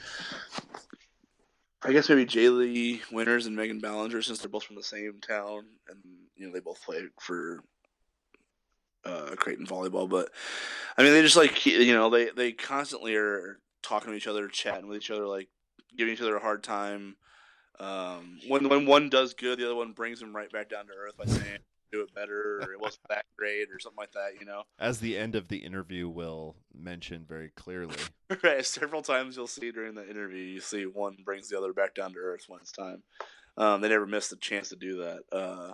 I 1.83 1.93
guess 1.93 2.09
maybe 2.09 2.25
Jaylee 2.25 2.99
Winters 3.11 3.45
and 3.45 3.55
Megan 3.55 3.79
Ballinger, 3.79 4.21
since 4.21 4.39
they're 4.39 4.49
both 4.49 4.63
from 4.63 4.75
the 4.75 4.83
same 4.83 5.19
town, 5.25 5.65
and 5.87 5.99
you 6.35 6.47
know 6.47 6.53
they 6.53 6.59
both 6.59 6.83
play 6.83 7.03
for 7.19 7.63
uh, 9.05 9.35
Creighton 9.37 9.65
volleyball. 9.65 10.09
But 10.09 10.29
I 10.97 11.03
mean, 11.03 11.13
they 11.13 11.21
just 11.21 11.37
like 11.37 11.65
you 11.65 11.93
know 11.93 12.09
they 12.09 12.29
they 12.29 12.51
constantly 12.51 13.15
are 13.15 13.59
talking 13.81 14.11
to 14.11 14.17
each 14.17 14.27
other, 14.27 14.47
chatting 14.47 14.87
with 14.87 14.97
each 14.97 15.11
other, 15.11 15.27
like 15.27 15.49
giving 15.97 16.13
each 16.13 16.21
other 16.21 16.35
a 16.35 16.41
hard 16.41 16.63
time. 16.63 17.15
Um, 17.79 18.39
when 18.47 18.69
when 18.69 18.85
one 18.85 19.09
does 19.09 19.33
good, 19.33 19.59
the 19.59 19.65
other 19.65 19.75
one 19.75 19.93
brings 19.93 20.19
them 20.19 20.35
right 20.35 20.51
back 20.51 20.69
down 20.69 20.85
to 20.87 20.93
earth 20.93 21.17
by 21.17 21.25
saying 21.25 21.59
do 21.91 22.01
it 22.01 22.13
better 22.13 22.61
or 22.61 22.71
it 22.71 22.79
wasn't 22.79 23.07
that 23.09 23.25
great 23.37 23.67
or 23.69 23.79
something 23.79 23.97
like 23.97 24.11
that. 24.13 24.39
You 24.39 24.45
know, 24.45 24.63
As 24.79 24.99
the 24.99 25.17
end 25.17 25.35
of 25.35 25.47
the 25.47 25.57
interview 25.57 26.07
will 26.07 26.55
mention 26.73 27.25
very 27.27 27.49
clearly. 27.49 27.95
right? 28.43 28.65
Several 28.65 29.01
times 29.01 29.35
you'll 29.35 29.47
see 29.47 29.71
during 29.71 29.95
the 29.95 30.09
interview, 30.09 30.43
you 30.43 30.59
see 30.59 30.85
one 30.85 31.17
brings 31.23 31.49
the 31.49 31.57
other 31.57 31.73
back 31.73 31.95
down 31.95 32.13
to 32.13 32.19
earth 32.19 32.45
when 32.47 32.59
it's 32.61 32.71
time. 32.71 33.03
Um, 33.57 33.81
they 33.81 33.89
never 33.89 34.07
miss 34.07 34.31
a 34.31 34.37
chance 34.37 34.69
to 34.69 34.75
do 34.75 34.97
that. 34.97 35.23
Uh, 35.31 35.73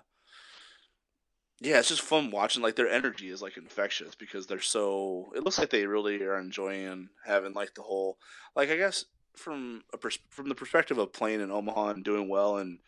yeah, 1.59 1.79
it's 1.79 1.87
just 1.89 2.01
fun 2.01 2.29
watching. 2.29 2.61
Like 2.61 2.75
their 2.75 2.89
energy 2.89 3.29
is 3.29 3.41
like 3.41 3.57
infectious 3.57 4.13
because 4.15 4.45
they're 4.45 4.61
so. 4.61 5.31
It 5.35 5.43
looks 5.43 5.57
like 5.57 5.71
they 5.71 5.87
really 5.87 6.21
are 6.21 6.37
enjoying 6.37 7.09
having 7.25 7.53
like 7.53 7.73
the 7.73 7.81
whole. 7.81 8.17
Like 8.55 8.69
I 8.69 8.77
guess 8.77 9.05
from 9.33 9.83
a 9.93 9.97
pers- 9.97 10.19
from 10.29 10.49
the 10.49 10.55
perspective 10.55 10.97
of 10.97 11.13
playing 11.13 11.41
in 11.41 11.51
Omaha 11.51 11.89
and 11.89 12.03
doing 12.03 12.29
well, 12.29 12.57
and 12.57 12.79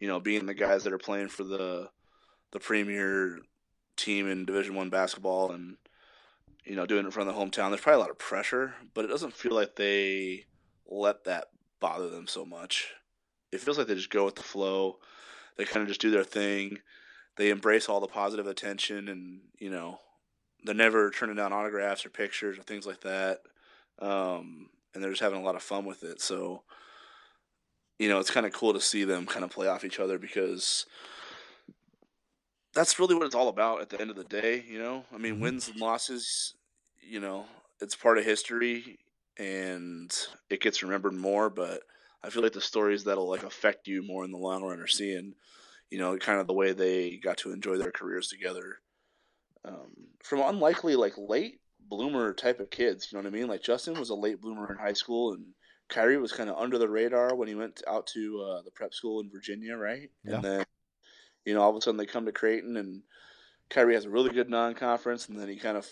you 0.00 0.08
know 0.08 0.18
being 0.18 0.46
the 0.46 0.54
guys 0.54 0.84
that 0.84 0.92
are 0.92 0.98
playing 0.98 1.28
for 1.28 1.44
the 1.44 1.90
the 2.50 2.58
premier 2.58 3.38
team 3.96 4.28
in 4.28 4.44
Division 4.44 4.74
One 4.74 4.90
basketball, 4.90 5.52
and 5.52 5.76
you 6.64 6.74
know 6.74 6.86
doing 6.86 7.02
it 7.02 7.06
in 7.06 7.12
front 7.12 7.28
of 7.28 7.36
the 7.36 7.40
hometown. 7.40 7.70
There's 7.70 7.82
probably 7.82 7.98
a 7.98 8.02
lot 8.02 8.10
of 8.10 8.18
pressure, 8.18 8.74
but 8.94 9.04
it 9.04 9.08
doesn't 9.08 9.34
feel 9.34 9.54
like 9.54 9.76
they 9.76 10.46
let 10.90 11.22
that 11.24 11.50
bother 11.78 12.10
them 12.10 12.26
so 12.26 12.44
much. 12.44 12.94
It 13.52 13.60
feels 13.60 13.78
like 13.78 13.86
they 13.86 13.94
just 13.94 14.10
go 14.10 14.24
with 14.24 14.34
the 14.34 14.42
flow. 14.42 14.98
They 15.56 15.64
kind 15.64 15.82
of 15.82 15.88
just 15.88 16.00
do 16.00 16.10
their 16.10 16.24
thing 16.24 16.78
they 17.38 17.50
embrace 17.50 17.88
all 17.88 18.00
the 18.00 18.06
positive 18.06 18.46
attention 18.46 19.08
and 19.08 19.40
you 19.58 19.70
know 19.70 19.98
they're 20.64 20.74
never 20.74 21.10
turning 21.10 21.36
down 21.36 21.52
autographs 21.52 22.04
or 22.04 22.10
pictures 22.10 22.58
or 22.58 22.62
things 22.62 22.86
like 22.86 23.00
that 23.00 23.40
um, 24.00 24.68
and 24.92 25.02
they're 25.02 25.10
just 25.10 25.22
having 25.22 25.40
a 25.40 25.44
lot 25.44 25.54
of 25.54 25.62
fun 25.62 25.86
with 25.86 26.02
it 26.02 26.20
so 26.20 26.62
you 27.98 28.08
know 28.08 28.18
it's 28.18 28.30
kind 28.30 28.44
of 28.44 28.52
cool 28.52 28.74
to 28.74 28.80
see 28.80 29.04
them 29.04 29.24
kind 29.24 29.44
of 29.44 29.50
play 29.50 29.68
off 29.68 29.84
each 29.84 30.00
other 30.00 30.18
because 30.18 30.84
that's 32.74 32.98
really 32.98 33.14
what 33.14 33.24
it's 33.24 33.34
all 33.34 33.48
about 33.48 33.80
at 33.80 33.88
the 33.88 34.00
end 34.00 34.10
of 34.10 34.16
the 34.16 34.24
day 34.24 34.64
you 34.68 34.78
know 34.78 35.04
i 35.14 35.16
mean 35.16 35.34
mm-hmm. 35.34 35.44
wins 35.44 35.68
and 35.68 35.80
losses 35.80 36.54
you 37.00 37.20
know 37.20 37.46
it's 37.80 37.94
part 37.94 38.18
of 38.18 38.24
history 38.24 38.98
and 39.38 40.12
it 40.50 40.60
gets 40.60 40.82
remembered 40.82 41.14
more 41.14 41.48
but 41.48 41.82
i 42.24 42.30
feel 42.30 42.42
like 42.42 42.52
the 42.52 42.60
stories 42.60 43.04
that'll 43.04 43.28
like 43.28 43.44
affect 43.44 43.86
you 43.86 44.02
more 44.02 44.24
in 44.24 44.32
the 44.32 44.36
long 44.36 44.62
run 44.62 44.80
are 44.80 44.88
seeing 44.88 45.34
you 45.90 45.98
know, 45.98 46.16
kind 46.18 46.40
of 46.40 46.46
the 46.46 46.54
way 46.54 46.72
they 46.72 47.16
got 47.16 47.38
to 47.38 47.52
enjoy 47.52 47.76
their 47.76 47.92
careers 47.92 48.28
together. 48.28 48.76
Um, 49.64 49.92
from 50.22 50.40
unlikely 50.40 50.96
like 50.96 51.14
late 51.16 51.60
bloomer 51.80 52.32
type 52.32 52.60
of 52.60 52.70
kids, 52.70 53.08
you 53.10 53.16
know 53.16 53.22
what 53.22 53.34
I 53.34 53.36
mean? 53.36 53.48
Like 53.48 53.62
Justin 53.62 53.98
was 53.98 54.10
a 54.10 54.14
late 54.14 54.40
bloomer 54.40 54.70
in 54.70 54.78
high 54.78 54.92
school, 54.92 55.32
and 55.32 55.46
Khyri 55.90 56.20
was 56.20 56.32
kind 56.32 56.50
of 56.50 56.56
under 56.56 56.78
the 56.78 56.88
radar 56.88 57.34
when 57.34 57.48
he 57.48 57.54
went 57.54 57.82
out 57.88 58.06
to 58.08 58.40
uh, 58.40 58.62
the 58.62 58.70
prep 58.70 58.92
school 58.92 59.20
in 59.20 59.30
Virginia, 59.30 59.76
right? 59.76 60.10
Yeah. 60.24 60.36
And 60.36 60.44
then, 60.44 60.64
you 61.44 61.54
know, 61.54 61.62
all 61.62 61.70
of 61.70 61.76
a 61.76 61.80
sudden 61.80 61.96
they 61.96 62.06
come 62.06 62.26
to 62.26 62.32
Creighton, 62.32 62.76
and 62.76 63.02
Khyri 63.70 63.94
has 63.94 64.04
a 64.04 64.10
really 64.10 64.30
good 64.30 64.50
non-conference, 64.50 65.28
and 65.28 65.38
then 65.38 65.48
he 65.48 65.56
kind 65.56 65.76
of, 65.76 65.86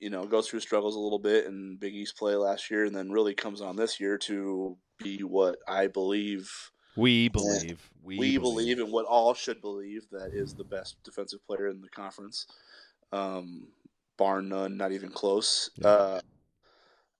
you 0.00 0.10
know, 0.10 0.24
goes 0.24 0.48
through 0.48 0.60
struggles 0.60 0.96
a 0.96 1.00
little 1.00 1.18
bit 1.18 1.46
in 1.46 1.78
Big 1.80 1.94
East 1.94 2.18
play 2.18 2.34
last 2.34 2.70
year, 2.70 2.84
and 2.84 2.94
then 2.94 3.10
really 3.10 3.34
comes 3.34 3.60
on 3.60 3.76
this 3.76 3.98
year 3.98 4.18
to 4.18 4.76
be 4.98 5.20
what 5.20 5.56
I 5.66 5.86
believe 5.86 6.52
we 6.98 7.28
believe. 7.28 7.90
We, 8.02 8.18
we 8.18 8.38
believe. 8.38 8.42
believe 8.42 8.78
in 8.80 8.90
what 8.90 9.06
all 9.06 9.34
should 9.34 9.60
believe 9.60 10.06
that 10.10 10.32
is 10.32 10.54
the 10.54 10.64
best 10.64 10.96
defensive 11.04 11.46
player 11.46 11.68
in 11.68 11.80
the 11.80 11.88
conference, 11.88 12.46
um, 13.12 13.68
bar 14.16 14.42
none, 14.42 14.76
not 14.76 14.92
even 14.92 15.10
close. 15.10 15.70
Yeah. 15.76 15.88
Uh, 15.88 16.20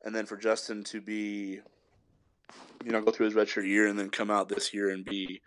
and 0.05 0.14
then 0.14 0.26
for 0.26 0.36
Justin 0.36 0.84
to 0.84 1.00
be, 1.00 1.60
you 2.84 2.92
know, 2.92 3.00
go 3.00 3.10
through 3.10 3.26
his 3.26 3.34
redshirt 3.34 3.66
year 3.66 3.86
and 3.86 3.98
then 3.98 4.10
come 4.10 4.30
out 4.30 4.48
this 4.48 4.72
year 4.72 4.90
and 4.90 5.05
be, 5.05 5.40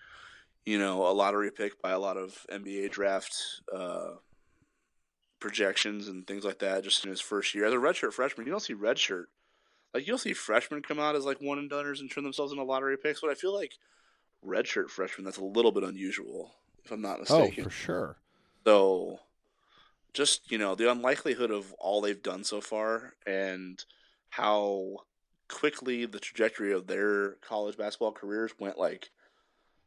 you 0.65 0.77
know, 0.77 1.07
a 1.07 1.11
lottery 1.11 1.51
pick 1.51 1.81
by 1.81 1.91
a 1.91 1.99
lot 1.99 2.17
of 2.17 2.45
NBA 2.51 2.91
draft 2.91 3.35
uh, 3.75 4.11
projections 5.39 6.07
and 6.07 6.25
things 6.25 6.43
like 6.43 6.59
that, 6.59 6.83
just 6.83 7.03
in 7.03 7.09
his 7.09 7.21
first 7.21 7.53
year 7.55 7.65
as 7.65 7.73
a 7.73 7.77
redshirt 7.77 8.13
freshman. 8.13 8.45
You 8.45 8.51
don't 8.51 8.61
see 8.61 8.75
redshirt. 8.75 9.25
Like 9.93 10.07
you'll 10.07 10.17
see 10.17 10.33
freshmen 10.33 10.81
come 10.81 10.99
out 10.99 11.15
as 11.15 11.25
like 11.25 11.41
one 11.41 11.59
and 11.59 11.69
doneers 11.69 11.99
and 11.99 12.09
turn 12.09 12.23
themselves 12.23 12.53
into 12.53 12.63
lottery 12.63 12.97
picks, 12.97 13.19
but 13.19 13.29
I 13.29 13.33
feel 13.33 13.53
like 13.53 13.73
redshirt 14.45 14.89
freshman. 14.89 15.25
That's 15.25 15.37
a 15.37 15.43
little 15.43 15.71
bit 15.71 15.83
unusual, 15.83 16.51
if 16.83 16.91
I'm 16.91 17.01
not 17.01 17.17
oh, 17.17 17.19
mistaken. 17.19 17.55
Oh, 17.59 17.63
for 17.65 17.69
sure. 17.69 18.17
So, 18.65 19.19
just 20.13 20.51
you 20.51 20.57
know, 20.57 20.75
the 20.75 20.91
unlikelihood 20.91 21.51
of 21.51 21.73
all 21.73 22.01
they've 22.01 22.21
done 22.21 22.43
so 22.43 22.61
far 22.61 23.13
and 23.25 23.83
how 24.29 24.97
quickly 25.47 26.05
the 26.05 26.19
trajectory 26.19 26.71
of 26.73 26.87
their 26.87 27.33
college 27.41 27.77
basketball 27.77 28.11
careers 28.11 28.51
went. 28.59 28.77
Like, 28.77 29.09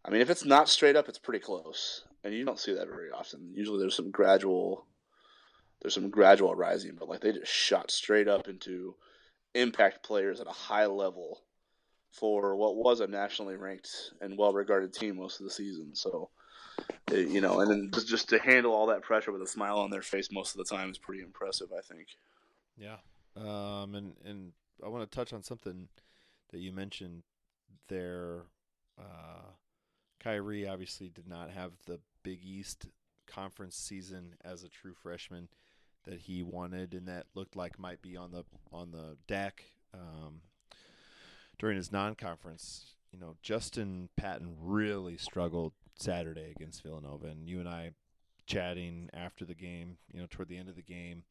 I 0.05 0.11
mean, 0.11 0.21
if 0.21 0.31
it's 0.31 0.45
not 0.45 0.69
straight 0.69 0.97
up, 0.97 1.09
it's 1.09 1.19
pretty 1.19 1.41
close, 1.41 2.05
and 2.23 2.35
you 2.35 2.45
don't 2.45 2.61
see 2.61 2.75
that 2.75 2.89
very 2.89 3.11
often. 3.11 3.53
Usually, 3.55 3.79
there's 3.79 3.97
some 3.97 4.11
gradual, 4.11 4.87
there's 5.81 5.95
some 5.95 6.11
gradual 6.11 6.55
rising, 6.55 6.97
but 6.99 7.09
like 7.09 7.21
they 7.21 7.33
just 7.33 7.53
shot 7.53 7.91
straight 7.91 8.29
up 8.29 8.49
into 8.49 8.95
impact 9.55 10.03
players 10.03 10.41
at 10.41 10.47
a 10.47 10.53
high 10.53 10.87
level 10.87 11.43
for 12.15 12.55
what 12.55 12.77
was 12.77 13.01
a 13.01 13.07
nationally 13.07 13.57
ranked 13.57 14.13
and 14.21 14.39
well 14.39 14.53
regarded 14.53 14.93
team 14.93 15.17
most 15.17 15.41
of 15.41 15.45
the 15.45 15.51
season. 15.51 15.95
So, 15.95 16.31
you 17.11 17.41
know, 17.41 17.61
and 17.61 17.71
then 17.71 17.91
just, 17.93 18.09
just 18.09 18.29
to 18.29 18.39
handle 18.39 18.73
all 18.73 18.87
that 18.87 19.03
pressure 19.03 19.33
with 19.33 19.43
a 19.43 19.47
smile 19.47 19.79
on 19.79 19.91
their 19.91 20.03
face 20.03 20.31
most 20.31 20.55
of 20.55 20.59
the 20.59 20.77
time 20.77 20.91
is 20.91 20.99
pretty 20.99 21.23
impressive, 21.23 21.69
I 21.77 21.81
think. 21.81 22.07
Yeah. 22.77 22.97
Um, 23.37 23.97
and, 23.97 24.13
and 24.25 24.53
I 24.85 24.89
want 24.89 25.11
to 25.11 25.17
touch 25.17 25.33
on 25.33 25.43
something 25.43 25.89
that 26.53 26.61
you 26.61 26.73
mentioned 26.73 27.25
there. 27.89 28.43
Uh, 28.99 29.51
Khyri 30.25 30.71
obviously 30.71 31.09
did 31.09 31.27
not 31.27 31.51
have 31.51 31.73
the 31.87 31.99
Big 32.23 32.45
East 32.45 32.87
conference 33.27 33.77
season 33.77 34.35
as 34.45 34.63
a 34.63 34.69
true 34.69 34.95
freshman 34.95 35.49
that 36.05 36.21
he 36.21 36.43
wanted 36.43 36.95
and 36.95 37.09
that 37.09 37.27
looked 37.35 37.57
like 37.57 37.79
might 37.79 38.03
be 38.03 38.17
on 38.17 38.31
the 38.31 38.45
on 38.73 38.93
the 38.93 39.17
deck. 39.27 39.65
Um, 39.93 40.43
during 41.59 41.77
his 41.77 41.93
non-conference, 41.93 42.95
you 43.13 43.19
know, 43.19 43.37
Justin 43.43 44.09
Patton 44.17 44.57
really 44.61 45.17
struggled 45.17 45.73
Saturday 45.97 46.53
against 46.55 46.83
Villanova, 46.83 47.27
and 47.27 47.49
you 47.49 47.61
and 47.61 47.69
I 47.69 47.91
chatting 48.47 49.09
after 49.15 49.45
the 49.45 49.55
game, 49.55 49.99
you 50.13 50.21
know, 50.21 50.27
toward 50.29 50.49
the 50.49 50.59
end 50.59 50.69
of 50.69 50.77
the 50.77 50.83
game, 50.83 51.25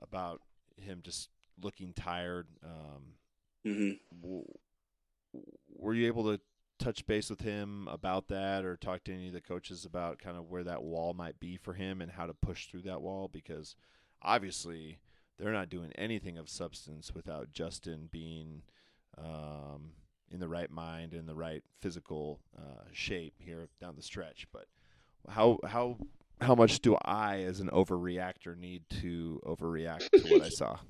about 0.00 0.42
him 0.76 1.00
just 1.02 1.30
looking 1.60 1.92
tired. 1.92 2.46
Um, 2.62 3.14
mm-hmm. 3.66 4.20
w- 4.20 4.44
were 5.74 5.94
you 5.94 6.06
able 6.06 6.24
to 6.24 6.40
touch 6.78 7.06
base 7.06 7.30
with 7.30 7.40
him 7.40 7.88
about 7.88 8.28
that, 8.28 8.64
or 8.64 8.76
talk 8.76 9.04
to 9.04 9.14
any 9.14 9.28
of 9.28 9.32
the 9.32 9.40
coaches 9.40 9.84
about 9.84 10.18
kind 10.18 10.36
of 10.36 10.50
where 10.50 10.64
that 10.64 10.82
wall 10.82 11.14
might 11.14 11.40
be 11.40 11.56
for 11.56 11.72
him 11.72 12.00
and 12.00 12.12
how 12.12 12.26
to 12.26 12.34
push 12.34 12.66
through 12.66 12.82
that 12.82 13.00
wall? 13.00 13.28
Because 13.32 13.74
obviously, 14.22 14.98
they're 15.38 15.52
not 15.52 15.70
doing 15.70 15.92
anything 15.96 16.36
of 16.38 16.48
substance 16.48 17.14
without 17.14 17.52
Justin 17.52 18.08
being 18.10 18.62
um, 19.18 19.92
in 20.30 20.40
the 20.40 20.48
right 20.48 20.70
mind 20.70 21.12
and 21.12 21.28
the 21.28 21.34
right 21.34 21.62
physical 21.80 22.40
uh, 22.56 22.84
shape 22.92 23.34
here 23.38 23.68
down 23.80 23.96
the 23.96 24.02
stretch. 24.02 24.46
But 24.52 24.66
how 25.28 25.58
how 25.66 25.98
how 26.40 26.54
much 26.54 26.80
do 26.80 26.96
I, 27.04 27.40
as 27.42 27.60
an 27.60 27.70
overreactor, 27.70 28.56
need 28.56 28.82
to 29.00 29.40
overreact 29.46 30.10
to 30.10 30.32
what 30.32 30.42
I 30.42 30.48
saw? 30.48 30.78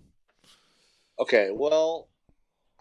Okay, 1.19 1.49
well, 1.51 2.09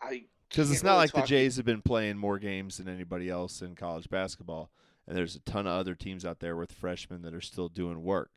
I 0.02 0.26
because 0.50 0.70
it's 0.70 0.84
not 0.84 0.96
really 0.96 1.04
like 1.04 1.12
the 1.14 1.22
Jays 1.22 1.56
have 1.56 1.66
been 1.66 1.82
playing 1.82 2.18
more 2.18 2.38
games 2.38 2.78
than 2.78 2.90
anybody 2.90 3.30
else 3.30 3.62
in 3.62 3.76
college 3.76 4.10
basketball, 4.10 4.72
and 5.08 5.16
there's 5.16 5.38
a 5.38 5.40
ton 5.40 5.66
of 5.66 5.72
other 5.72 5.96
teams 5.96 6.26
out 6.26 6.40
there 6.42 6.58
with 6.58 6.74
freshmen 6.74 7.22
that 7.22 7.34
are 7.34 7.40
still 7.40 7.70
doing 7.70 8.04
work. 8.04 8.32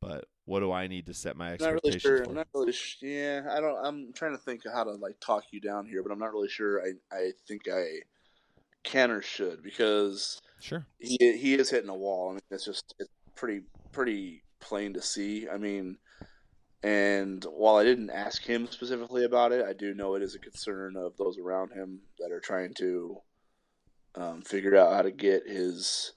But 0.00 0.26
what 0.46 0.60
do 0.60 0.72
I 0.72 0.86
need 0.86 1.06
to 1.06 1.14
set 1.14 1.36
my 1.36 1.52
expectations 1.52 1.82
not 1.82 1.84
really 1.84 1.98
sure. 1.98 2.24
for? 2.24 2.30
I'm 2.30 2.36
not 2.36 2.48
really 2.54 2.72
sh- 2.72 2.98
yeah, 3.00 3.42
I 3.50 3.60
don't. 3.60 3.84
I'm 3.84 4.12
trying 4.12 4.32
to 4.32 4.42
think 4.42 4.64
of 4.66 4.72
how 4.72 4.84
to 4.84 4.92
like 4.92 5.18
talk 5.20 5.44
you 5.50 5.60
down 5.60 5.86
here, 5.86 6.02
but 6.02 6.12
I'm 6.12 6.18
not 6.18 6.32
really 6.32 6.48
sure. 6.48 6.82
I 6.82 6.92
I 7.14 7.30
think 7.46 7.62
I 7.72 8.00
can 8.82 9.10
or 9.10 9.22
should 9.22 9.62
because 9.62 10.42
sure 10.60 10.86
he 10.98 11.16
he 11.18 11.54
is 11.54 11.70
hitting 11.70 11.88
a 11.88 11.94
wall. 11.94 12.30
I 12.30 12.32
mean, 12.32 12.40
it's 12.50 12.66
just 12.66 12.94
it's 12.98 13.10
pretty 13.34 13.62
pretty 13.92 14.42
plain 14.60 14.94
to 14.94 15.02
see. 15.02 15.48
I 15.48 15.56
mean, 15.56 15.96
and 16.82 17.42
while 17.44 17.76
I 17.76 17.84
didn't 17.84 18.10
ask 18.10 18.42
him 18.42 18.68
specifically 18.70 19.24
about 19.24 19.52
it, 19.52 19.64
I 19.64 19.72
do 19.72 19.94
know 19.94 20.14
it 20.14 20.22
is 20.22 20.34
a 20.34 20.38
concern 20.38 20.96
of 20.96 21.16
those 21.16 21.38
around 21.38 21.72
him 21.72 22.00
that 22.18 22.32
are 22.32 22.40
trying 22.40 22.74
to 22.74 23.16
um, 24.14 24.42
figure 24.42 24.76
out 24.76 24.92
how 24.92 25.02
to 25.02 25.10
get 25.10 25.48
his 25.48 26.12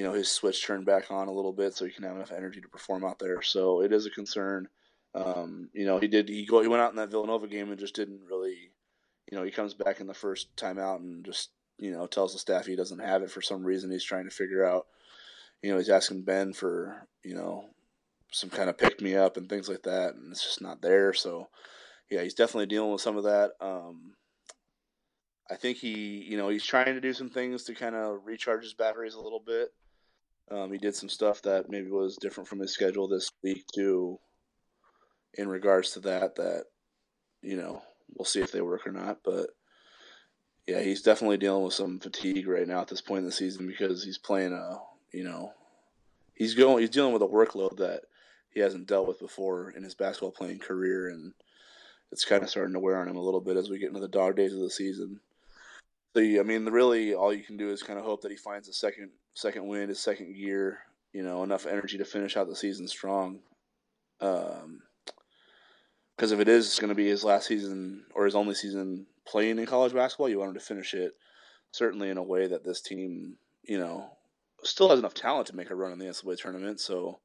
you 0.00 0.06
know 0.06 0.14
his 0.14 0.30
switch 0.30 0.64
turned 0.64 0.86
back 0.86 1.10
on 1.10 1.28
a 1.28 1.30
little 1.30 1.52
bit 1.52 1.74
so 1.74 1.84
he 1.84 1.90
can 1.90 2.04
have 2.04 2.16
enough 2.16 2.32
energy 2.32 2.58
to 2.62 2.68
perform 2.68 3.04
out 3.04 3.18
there. 3.18 3.42
So 3.42 3.82
it 3.82 3.92
is 3.92 4.06
a 4.06 4.10
concern. 4.10 4.66
Um, 5.14 5.68
you 5.74 5.84
know, 5.84 5.98
he 5.98 6.08
did 6.08 6.30
he 6.30 6.46
go 6.46 6.62
he 6.62 6.68
went 6.68 6.80
out 6.80 6.88
in 6.88 6.96
that 6.96 7.10
Villanova 7.10 7.46
game 7.46 7.70
and 7.70 7.78
just 7.78 7.96
didn't 7.96 8.22
really, 8.26 8.70
you 9.30 9.36
know, 9.36 9.44
he 9.44 9.50
comes 9.50 9.74
back 9.74 10.00
in 10.00 10.06
the 10.06 10.14
first 10.14 10.56
time 10.56 10.78
out 10.78 11.00
and 11.00 11.22
just 11.22 11.50
you 11.76 11.90
know 11.90 12.06
tells 12.06 12.32
the 12.32 12.38
staff 12.38 12.64
he 12.64 12.76
doesn't 12.76 13.00
have 13.00 13.22
it 13.22 13.30
for 13.30 13.42
some 13.42 13.62
reason. 13.62 13.90
He's 13.90 14.02
trying 14.02 14.24
to 14.24 14.30
figure 14.30 14.64
out. 14.64 14.86
You 15.62 15.70
know, 15.70 15.76
he's 15.76 15.90
asking 15.90 16.22
Ben 16.22 16.54
for 16.54 17.06
you 17.22 17.34
know 17.34 17.66
some 18.32 18.48
kind 18.48 18.70
of 18.70 18.78
pick 18.78 19.02
me 19.02 19.16
up 19.16 19.36
and 19.36 19.50
things 19.50 19.68
like 19.68 19.82
that, 19.82 20.14
and 20.14 20.32
it's 20.32 20.42
just 20.42 20.62
not 20.62 20.80
there. 20.80 21.12
So 21.12 21.48
yeah, 22.10 22.22
he's 22.22 22.32
definitely 22.32 22.68
dealing 22.68 22.90
with 22.90 23.02
some 23.02 23.18
of 23.18 23.24
that. 23.24 23.50
Um, 23.60 24.14
I 25.50 25.56
think 25.56 25.76
he, 25.76 26.24
you 26.26 26.38
know, 26.38 26.48
he's 26.48 26.64
trying 26.64 26.94
to 26.94 27.02
do 27.02 27.12
some 27.12 27.28
things 27.28 27.64
to 27.64 27.74
kind 27.74 27.94
of 27.94 28.20
recharge 28.24 28.62
his 28.62 28.72
batteries 28.72 29.12
a 29.12 29.20
little 29.20 29.42
bit. 29.44 29.74
Um, 30.50 30.72
he 30.72 30.78
did 30.78 30.96
some 30.96 31.08
stuff 31.08 31.42
that 31.42 31.70
maybe 31.70 31.90
was 31.90 32.16
different 32.16 32.48
from 32.48 32.58
his 32.58 32.72
schedule 32.72 33.06
this 33.08 33.30
week 33.42 33.64
too. 33.74 34.18
In 35.34 35.48
regards 35.48 35.92
to 35.92 36.00
that, 36.00 36.34
that 36.36 36.64
you 37.42 37.56
know, 37.56 37.82
we'll 38.16 38.24
see 38.24 38.40
if 38.40 38.52
they 38.52 38.60
work 38.60 38.86
or 38.86 38.92
not. 38.92 39.18
But 39.24 39.50
Yeah, 40.66 40.80
he's 40.80 41.02
definitely 41.02 41.38
dealing 41.38 41.64
with 41.64 41.74
some 41.74 41.98
fatigue 41.98 42.46
right 42.46 42.66
now 42.66 42.80
at 42.80 42.88
this 42.88 43.00
point 43.00 43.20
in 43.20 43.24
the 43.26 43.32
season 43.32 43.66
because 43.66 44.04
he's 44.04 44.18
playing 44.18 44.52
a, 44.52 44.78
you 45.12 45.24
know, 45.24 45.52
he's 46.34 46.54
going, 46.54 46.80
he's 46.80 46.90
dealing 46.90 47.12
with 47.12 47.22
a 47.22 47.26
workload 47.26 47.76
that 47.78 48.02
he 48.50 48.60
hasn't 48.60 48.86
dealt 48.86 49.08
with 49.08 49.20
before 49.20 49.70
in 49.70 49.82
his 49.82 49.94
basketball 49.94 50.32
playing 50.32 50.58
career, 50.58 51.08
and 51.08 51.32
it's 52.12 52.24
kind 52.24 52.42
of 52.42 52.50
starting 52.50 52.74
to 52.74 52.80
wear 52.80 53.00
on 53.00 53.08
him 53.08 53.16
a 53.16 53.22
little 53.22 53.40
bit 53.40 53.56
as 53.56 53.70
we 53.70 53.78
get 53.78 53.88
into 53.88 54.00
the 54.00 54.08
dog 54.08 54.36
days 54.36 54.52
of 54.52 54.60
the 54.60 54.70
season. 54.70 55.20
So, 56.14 56.20
I 56.20 56.42
mean, 56.42 56.64
really, 56.66 57.14
all 57.14 57.32
you 57.32 57.44
can 57.44 57.56
do 57.56 57.70
is 57.70 57.82
kind 57.82 57.98
of 57.98 58.04
hope 58.04 58.22
that 58.22 58.30
he 58.30 58.36
finds 58.36 58.68
a 58.68 58.72
second 58.72 59.10
second 59.34 59.66
win, 59.66 59.88
his 59.88 60.00
second 60.00 60.34
year, 60.36 60.78
you 61.12 61.22
know, 61.22 61.42
enough 61.42 61.66
energy 61.66 61.98
to 61.98 62.04
finish 62.04 62.36
out 62.36 62.48
the 62.48 62.56
season 62.56 62.88
strong. 62.88 63.40
Um, 64.20 64.82
because 66.16 66.32
if 66.32 66.40
it 66.40 66.48
is 66.48 66.78
going 66.78 66.90
to 66.90 66.94
be 66.94 67.08
his 67.08 67.24
last 67.24 67.46
season 67.46 68.04
or 68.14 68.26
his 68.26 68.34
only 68.34 68.54
season 68.54 69.06
playing 69.26 69.58
in 69.58 69.64
college 69.64 69.94
basketball, 69.94 70.28
you 70.28 70.38
want 70.38 70.50
him 70.50 70.54
to 70.54 70.60
finish 70.60 70.92
it 70.92 71.14
certainly 71.72 72.10
in 72.10 72.18
a 72.18 72.22
way 72.22 72.46
that 72.46 72.64
this 72.64 72.80
team, 72.80 73.36
you 73.62 73.78
know, 73.78 74.10
still 74.62 74.90
has 74.90 74.98
enough 74.98 75.14
talent 75.14 75.46
to 75.46 75.56
make 75.56 75.70
a 75.70 75.74
run 75.74 75.92
in 75.92 75.98
the 75.98 76.04
NCAA 76.04 76.38
tournament. 76.38 76.80
So, 76.80 77.20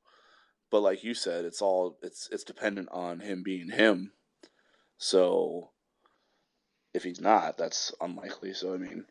but 0.72 0.82
like 0.82 1.04
you 1.04 1.14
said, 1.14 1.46
it's 1.46 1.62
all 1.62 1.98
it's 2.02 2.30
it's 2.32 2.44
dependent 2.44 2.90
on 2.92 3.20
him 3.20 3.44
being 3.44 3.70
him. 3.70 4.12
So, 4.98 5.72
if 6.96 7.04
he's 7.04 7.22
not, 7.22 7.58
that's 7.58 7.94
unlikely. 8.02 8.54
So, 8.54 8.74
I 8.74 8.78
mean, 8.78 9.06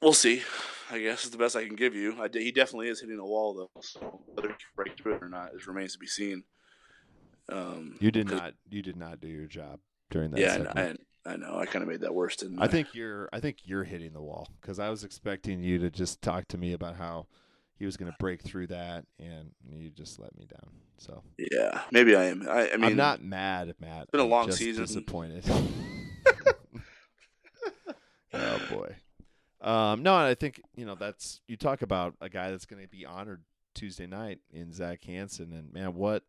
we'll 0.00 0.12
see. 0.12 0.42
I 0.90 0.98
guess 1.00 1.24
is 1.24 1.30
the 1.30 1.38
best 1.38 1.56
I 1.56 1.66
can 1.66 1.76
give 1.76 1.94
you. 1.94 2.16
I, 2.20 2.28
he 2.32 2.50
definitely 2.50 2.88
is 2.88 3.00
hitting 3.00 3.18
a 3.18 3.26
wall 3.26 3.54
though. 3.54 3.80
So 3.82 4.20
whether 4.34 4.48
he 4.48 4.54
can 4.54 4.66
break 4.74 4.96
through 4.96 5.16
it 5.16 5.22
or 5.22 5.28
not 5.28 5.54
is 5.54 5.66
remains 5.66 5.92
to 5.92 5.98
be 5.98 6.06
seen. 6.06 6.44
Um, 7.50 7.96
You 8.00 8.10
did 8.10 8.30
not. 8.30 8.54
You 8.70 8.82
did 8.82 8.96
not 8.96 9.20
do 9.20 9.28
your 9.28 9.46
job 9.46 9.80
during 10.10 10.30
that. 10.30 10.40
yeah, 10.40 10.56
segment. 10.56 11.00
I, 11.26 11.32
I 11.32 11.36
know. 11.36 11.58
I 11.58 11.66
kind 11.66 11.82
of 11.82 11.88
made 11.88 12.00
that 12.02 12.14
worse, 12.14 12.36
didn't 12.36 12.60
I? 12.60 12.64
I 12.64 12.68
think 12.68 12.94
you're. 12.94 13.28
I 13.32 13.40
think 13.40 13.58
you're 13.64 13.84
hitting 13.84 14.12
the 14.12 14.22
wall 14.22 14.48
because 14.60 14.78
I 14.78 14.88
was 14.88 15.04
expecting 15.04 15.62
you 15.62 15.78
to 15.78 15.90
just 15.90 16.22
talk 16.22 16.48
to 16.48 16.58
me 16.58 16.72
about 16.72 16.96
how 16.96 17.26
he 17.78 17.86
was 17.86 17.96
going 17.96 18.10
to 18.10 18.16
break 18.18 18.42
through 18.42 18.66
that, 18.68 19.04
and 19.18 19.52
you 19.70 19.90
just 19.90 20.18
let 20.18 20.36
me 20.36 20.46
down. 20.46 20.70
So 20.98 21.22
Yeah, 21.38 21.82
maybe 21.92 22.16
I 22.16 22.24
am. 22.24 22.46
I, 22.48 22.72
I 22.72 22.76
mean, 22.76 22.90
I'm 22.90 22.96
not 22.96 23.22
mad, 23.22 23.68
at 23.68 23.80
Matt. 23.80 24.02
It's 24.02 24.10
been 24.10 24.20
a 24.20 24.24
I'm 24.24 24.30
long 24.30 24.46
just 24.46 24.58
season. 24.58 24.84
Disappointed. 24.84 25.44
oh 28.34 28.60
boy. 28.70 28.96
Um, 29.60 30.02
no, 30.02 30.14
I 30.14 30.34
think 30.34 30.60
you 30.76 30.84
know 30.86 30.94
that's 30.94 31.40
you 31.46 31.56
talk 31.56 31.82
about 31.82 32.14
a 32.20 32.28
guy 32.28 32.50
that's 32.50 32.66
going 32.66 32.82
to 32.82 32.88
be 32.88 33.06
honored 33.06 33.42
Tuesday 33.74 34.06
night 34.06 34.40
in 34.52 34.72
Zach 34.72 35.04
Hanson, 35.04 35.52
and 35.52 35.72
man, 35.72 35.94
what 35.94 36.24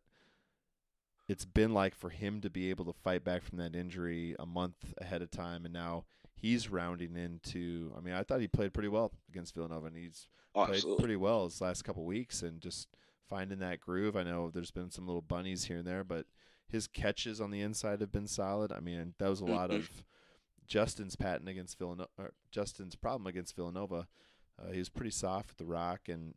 it's 1.28 1.44
been 1.44 1.72
like 1.72 1.94
for 1.94 2.10
him 2.10 2.40
to 2.40 2.50
be 2.50 2.70
able 2.70 2.84
to 2.86 2.92
fight 2.92 3.24
back 3.24 3.42
from 3.42 3.58
that 3.58 3.76
injury 3.76 4.34
a 4.38 4.46
month 4.46 4.94
ahead 4.98 5.22
of 5.22 5.30
time, 5.30 5.64
and 5.64 5.74
now 5.74 6.04
he's 6.40 6.68
rounding 6.70 7.16
into. 7.16 7.92
I 7.96 8.00
mean, 8.00 8.14
I 8.14 8.22
thought 8.22 8.40
he 8.40 8.48
played 8.48 8.72
pretty 8.72 8.88
well 8.88 9.12
against 9.28 9.54
Villanova, 9.54 9.86
and 9.86 9.96
he's 9.96 10.26
oh, 10.54 10.64
played 10.64 10.76
absolutely. 10.76 11.02
pretty 11.02 11.16
well 11.16 11.44
his 11.44 11.60
last 11.60 11.82
couple 11.84 12.04
weeks 12.04 12.42
and 12.42 12.60
just 12.60 12.88
finding 13.28 13.58
that 13.60 13.80
groove. 13.80 14.16
I 14.16 14.22
know 14.24 14.50
there's 14.50 14.70
been 14.70 14.90
some 14.90 15.06
little 15.06 15.22
bunnies 15.22 15.64
here 15.64 15.78
and 15.78 15.86
there, 15.86 16.02
but 16.04 16.26
his 16.68 16.86
catches 16.86 17.40
on 17.40 17.50
the 17.50 17.60
inside 17.60 18.00
have 18.00 18.12
been 18.12 18.26
solid. 18.26 18.72
I 18.72 18.80
mean, 18.80 19.14
that 19.18 19.28
was 19.28 19.40
a 19.40 19.44
lot 19.44 19.70
Mhm. 19.70 19.76
of 19.76 20.04
Justin's 20.66 21.16
patent 21.16 21.48
against 21.48 21.78
Villanova. 21.78 22.08
Justin's 22.50 22.94
problem 22.96 23.26
against 23.26 23.56
Villanova. 23.56 24.06
Uh, 24.58 24.70
he 24.72 24.78
was 24.78 24.88
pretty 24.88 25.10
soft 25.10 25.50
at 25.52 25.56
the 25.58 25.64
rock 25.66 26.08
and 26.08 26.34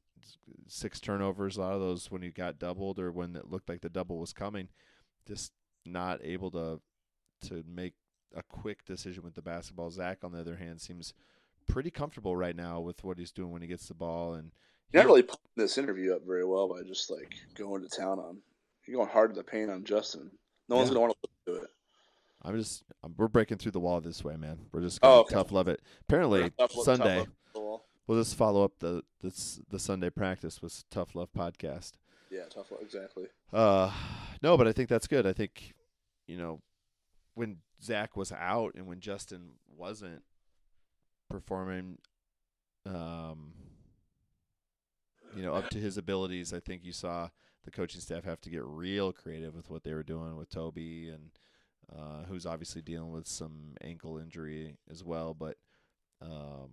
six 0.68 1.00
turnovers. 1.00 1.58
A 1.58 1.62
lot 1.62 1.74
of 1.74 1.82
those 1.82 2.10
when 2.10 2.22
he 2.22 2.30
got 2.30 2.58
doubled 2.58 2.98
or 3.00 3.12
when 3.12 3.36
it 3.36 3.50
looked 3.52 3.70
like 3.70 3.82
the 3.82 3.90
double 3.90 4.18
was 4.20 4.34
coming, 4.34 4.70
just 5.28 5.52
not 5.86 6.20
able 6.24 6.50
to 6.52 6.82
to 7.42 7.64
make 7.68 7.94
a 8.36 8.44
quick 8.44 8.86
decision 8.86 9.24
with 9.24 9.36
the 9.36 9.42
basketball. 9.42 9.92
Zach, 9.92 10.20
on 10.24 10.32
the 10.32 10.40
other 10.40 10.56
hand, 10.58 10.82
seems 10.82 11.14
pretty 11.68 11.92
comfortable 11.92 12.36
right 12.36 12.56
now 12.56 12.80
with 12.80 13.04
what 13.04 13.18
he's 13.18 13.32
doing 13.32 13.52
when 13.52 13.62
he 13.62 13.68
gets 13.68 13.88
the 13.88 13.94
ball 13.94 14.34
and 14.34 14.52
You're 14.92 15.04
not 15.04 15.08
really 15.10 15.24
putting 15.24 15.40
this 15.56 15.78
interview 15.78 16.14
up 16.14 16.22
very 16.26 16.46
well 16.46 16.68
by 16.68 16.82
just 16.84 17.10
like 17.10 17.34
going 17.56 17.82
to 17.82 17.90
town 17.90 18.20
on. 18.20 18.40
You're 18.86 18.98
going 18.98 19.10
hard 19.10 19.34
to 19.34 19.36
the 19.36 19.44
paint 19.44 19.72
on 19.72 19.84
Justin. 19.86 20.30
No 20.68 20.76
one's 20.78 20.90
gonna 20.90 21.00
want 21.02 21.14
to 21.14 21.30
listen 21.48 21.62
to 21.62 21.66
it. 21.66 21.70
I'm 22.42 22.58
just 22.58 22.84
I'm, 23.04 23.14
we're 23.18 23.28
breaking 23.30 23.58
through 23.60 23.72
the 23.72 23.80
wall 23.80 24.02
this 24.02 24.24
way, 24.24 24.36
man. 24.36 24.60
We're 24.74 24.82
just 24.82 25.00
Oh, 25.02 25.08
gonna 25.08 25.20
okay. 25.22 25.36
tough 25.36 25.52
love 25.54 25.68
it. 25.70 25.82
Apparently 26.02 26.50
Tough 26.60 26.76
look, 26.76 26.86
tough 26.86 26.98
Sunday. 26.98 27.26
Well, 27.56 27.86
we'll 28.08 28.20
just 28.22 28.36
follow 28.36 28.64
up 28.66 28.80
the 28.80 29.04
this 29.22 29.62
the 29.70 29.80
Sunday 29.80 30.10
practice 30.10 30.62
with 30.62 30.84
Tough 30.90 31.16
Love 31.16 31.30
podcast. 31.32 31.94
Yeah, 32.30 32.46
tough 32.54 32.72
love 32.72 32.82
exactly. 32.82 33.28
Uh, 33.54 33.92
no, 34.42 34.58
but 34.58 34.68
I 34.68 34.74
think 34.74 34.90
that's 34.90 35.08
good. 35.08 35.26
I 35.26 35.32
think 35.34 35.74
you 36.28 36.38
know 36.38 36.60
when 37.36 37.58
Zach 37.84 38.16
was 38.16 38.32
out 38.32 38.76
and 38.76 38.88
when 38.88 39.00
Justin 39.00 39.52
wasn't 39.76 40.24
performing, 41.30 41.98
um, 42.86 43.54
you 45.36 45.44
know, 45.44 45.54
up 45.54 45.70
to 45.70 45.80
his 45.80 45.98
abilities, 45.98 46.54
I 46.54 46.60
think 46.60 46.84
you 46.84 46.94
saw 46.94 47.30
the 47.66 47.72
coaching 47.72 48.02
staff 48.02 48.24
have 48.24 48.42
to 48.42 48.50
get 48.50 48.64
real 48.64 49.12
creative 49.12 49.56
with 49.56 49.70
what 49.70 49.84
they 49.84 49.94
were 49.94 50.04
doing 50.04 50.36
with 50.36 50.50
Toby 50.50 51.10
and 51.10 51.32
uh, 51.92 52.24
who's 52.28 52.46
obviously 52.46 52.82
dealing 52.82 53.12
with 53.12 53.28
some 53.28 53.76
ankle 53.82 54.18
injury 54.18 54.78
as 54.90 55.04
well, 55.04 55.34
but 55.34 55.58
um, 56.22 56.70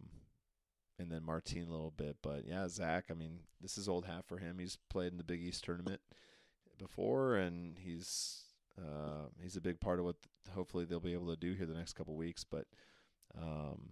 and 0.98 1.10
then 1.10 1.24
Martine 1.24 1.66
a 1.66 1.70
little 1.70 1.92
bit, 1.96 2.16
but 2.22 2.46
yeah, 2.46 2.68
Zach. 2.68 3.06
I 3.10 3.14
mean, 3.14 3.40
this 3.60 3.78
is 3.78 3.88
old 3.88 4.04
hat 4.04 4.24
for 4.26 4.38
him. 4.38 4.58
He's 4.58 4.78
played 4.88 5.12
in 5.12 5.18
the 5.18 5.24
Big 5.24 5.42
East 5.42 5.64
tournament 5.64 6.00
before, 6.78 7.36
and 7.36 7.78
he's 7.78 8.42
uh, 8.78 9.26
he's 9.42 9.56
a 9.56 9.60
big 9.60 9.80
part 9.80 9.98
of 9.98 10.04
what 10.04 10.16
hopefully 10.54 10.84
they'll 10.84 11.00
be 11.00 11.12
able 11.12 11.28
to 11.28 11.36
do 11.36 11.52
here 11.52 11.66
the 11.66 11.74
next 11.74 11.94
couple 11.94 12.14
weeks. 12.14 12.44
But 12.44 12.66
um, 13.40 13.90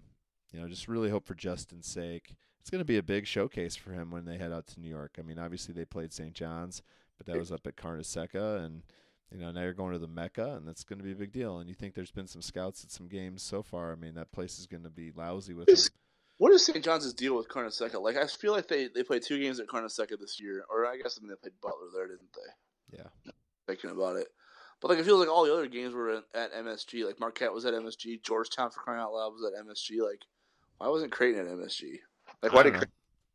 you 0.53 0.61
know, 0.61 0.69
just 0.69 0.89
really 0.89 1.11
hope 1.11 1.27
for 1.27 1.35
Justin's 1.35 1.87
sake. 1.87 2.35
It's 2.61 2.71
going 2.71 2.81
to 2.81 2.85
be 2.85 2.99
a 2.99 3.03
big 3.03 3.27
showcase 3.27 3.77
for 3.77 3.93
him 3.93 4.11
when 4.11 4.25
they 4.25 4.37
head 4.37 4.53
out 4.53 4.67
to 4.69 4.81
New 4.81 4.89
York. 4.89 5.17
I 5.19 5.23
mean, 5.23 5.39
obviously 5.39 5.73
they 5.75 5.85
played 5.85 6.13
St. 6.13 6.35
John's, 6.35 6.83
but 7.17 7.27
that 7.27 7.39
was 7.39 7.53
up 7.53 7.67
at 7.67 7.77
Carnesecca, 7.77 8.65
and 8.65 8.83
you 9.31 9.39
know 9.39 9.51
now 9.51 9.63
you're 9.63 9.73
going 9.73 9.93
to 9.93 9.99
the 9.99 10.09
Mecca, 10.09 10.57
and 10.57 10.67
that's 10.67 10.85
going 10.85 10.99
to 10.99 11.05
be 11.05 11.13
a 11.13 11.17
big 11.17 11.33
deal. 11.33 11.59
And 11.59 11.69
you 11.69 11.75
think 11.75 11.95
there's 11.95 12.11
been 12.11 12.27
some 12.27 12.43
scouts 12.43 12.85
at 12.85 12.91
some 12.91 13.09
games 13.09 13.43
so 13.43 13.63
far. 13.63 13.93
I 13.93 13.97
mean, 13.97 14.15
that 14.15 14.33
place 14.33 14.59
is 14.59 14.67
going 14.67 14.85
to 14.85 14.91
be 14.91 15.11
lousy 15.15 15.55
with 15.55 15.67
them. 15.67 15.77
What 16.39 16.53
is 16.53 16.65
St. 16.65 16.85
John's 16.85 17.13
deal 17.15 17.37
with 17.37 17.49
Carnesecca? 17.49 18.01
Like, 18.01 18.17
I 18.17 18.27
feel 18.27 18.53
like 18.53 18.69
they, 18.69 18.87
they 18.87 19.03
played 19.03 19.23
two 19.23 19.41
games 19.41 19.59
at 19.59 19.67
Carnesecca 19.67 20.17
this 20.21 20.41
year, 20.41 20.65
or 20.71 20.87
I 20.87 20.97
guess 20.97 21.19
I 21.19 21.21
mean 21.21 21.31
they 21.31 21.37
played 21.37 21.61
Butler 21.61 21.89
there, 21.93 22.07
didn't 22.07 22.33
they? 22.33 22.99
Yeah. 22.99 23.33
Thinking 23.67 23.91
about 23.91 24.17
it, 24.17 24.29
but 24.81 24.89
like 24.89 24.99
it 24.99 25.05
feels 25.05 25.21
like 25.21 25.29
all 25.29 25.45
the 25.45 25.53
other 25.53 25.67
games 25.67 25.95
were 25.95 26.11
at, 26.11 26.25
at 26.35 26.55
MSG. 26.55 27.05
Like 27.05 27.21
Marquette 27.21 27.53
was 27.53 27.65
at 27.65 27.75
MSG, 27.75 28.23
Georgetown 28.23 28.71
for 28.71 28.81
crying 28.81 29.01
out 29.01 29.13
loud 29.13 29.33
was 29.33 29.53
at 29.53 29.67
MSG. 29.67 30.05
Like, 30.05 30.23
why 30.79 30.89
wasn't 30.89 31.13
Creighton 31.13 31.47
at 31.47 31.53
MSG? 31.53 31.99
Like, 32.43 32.53
why 32.53 32.63
did 32.63 32.75
know. 32.75 32.79
Creighton, 32.79 32.95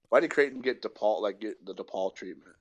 why 0.10 0.20
did 0.20 0.32
Creighton 0.32 0.62
get 0.62 0.82
DePaul 0.82 1.22
like 1.22 1.40
get 1.40 1.66
the 1.66 1.74
DePaul 1.74 2.16
treatment? 2.16 2.56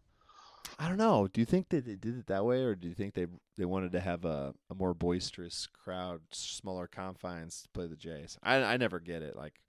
I 0.79 0.89
don't 0.89 0.99
know. 0.99 1.29
Do 1.29 1.41
you 1.41 1.45
think 1.45 1.69
that 1.69 1.85
they 1.87 1.97
did 1.97 2.19
it 2.19 2.27
that 2.27 2.45
way, 2.45 2.63
or 2.63 2.75
do 2.75 2.89
you 2.89 2.95
think 2.95 3.15
they 3.15 3.27
they 3.57 3.65
wanted 3.65 3.93
to 3.93 4.01
have 4.01 4.25
a, 4.25 4.55
a 4.71 4.75
more 4.75 4.95
boisterous 4.95 5.67
crowd, 5.67 6.21
smaller 6.31 6.87
confines 6.87 7.63
to 7.63 7.69
play 7.69 7.87
the 7.87 7.97
Jays? 7.97 8.39
I 8.43 8.57
I 8.57 8.77
never 8.79 8.99
get 8.99 9.23
it. 9.23 9.37
Like 9.37 9.61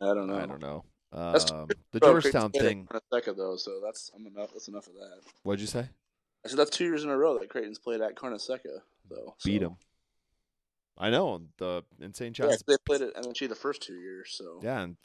I 0.00 0.06
don't 0.06 0.26
know. 0.26 0.38
I 0.38 0.46
don't 0.46 0.60
know. 0.60 0.84
Um, 1.12 1.68
the 1.92 2.00
Georgetown 2.00 2.50
thing. 2.50 2.88
at 2.90 3.02
Carnesecca 3.12 3.36
though, 3.36 3.56
so 3.56 3.80
that's 3.84 4.10
I'm 4.14 4.26
enough. 4.26 4.52
That's 4.52 4.68
enough 4.68 4.86
of 4.86 4.94
that. 4.94 5.20
What'd 5.42 5.60
you 5.60 5.66
say? 5.66 5.88
I 6.46 6.48
said 6.48 6.58
that's 6.58 6.70
two 6.70 6.84
years 6.84 7.02
in 7.02 7.10
a 7.10 7.16
row 7.16 7.38
that 7.38 7.48
Creighton's 7.48 7.78
played 7.78 8.00
at 8.00 8.14
Carnesecca 8.14 8.80
though. 9.10 9.34
Beat 9.44 9.62
them. 9.62 9.76
I 10.96 11.10
know 11.10 11.42
the 11.58 11.82
in 12.00 12.14
St. 12.14 12.38
Yeah, 12.38 12.46
John's. 12.46 12.62
they 12.66 12.76
played 12.86 13.02
at 13.02 13.14
MSG 13.16 13.48
the 13.48 13.56
first 13.56 13.82
two 13.82 13.96
years. 13.96 14.30
So 14.30 14.60
Yeah, 14.62 14.82
and 14.82 14.96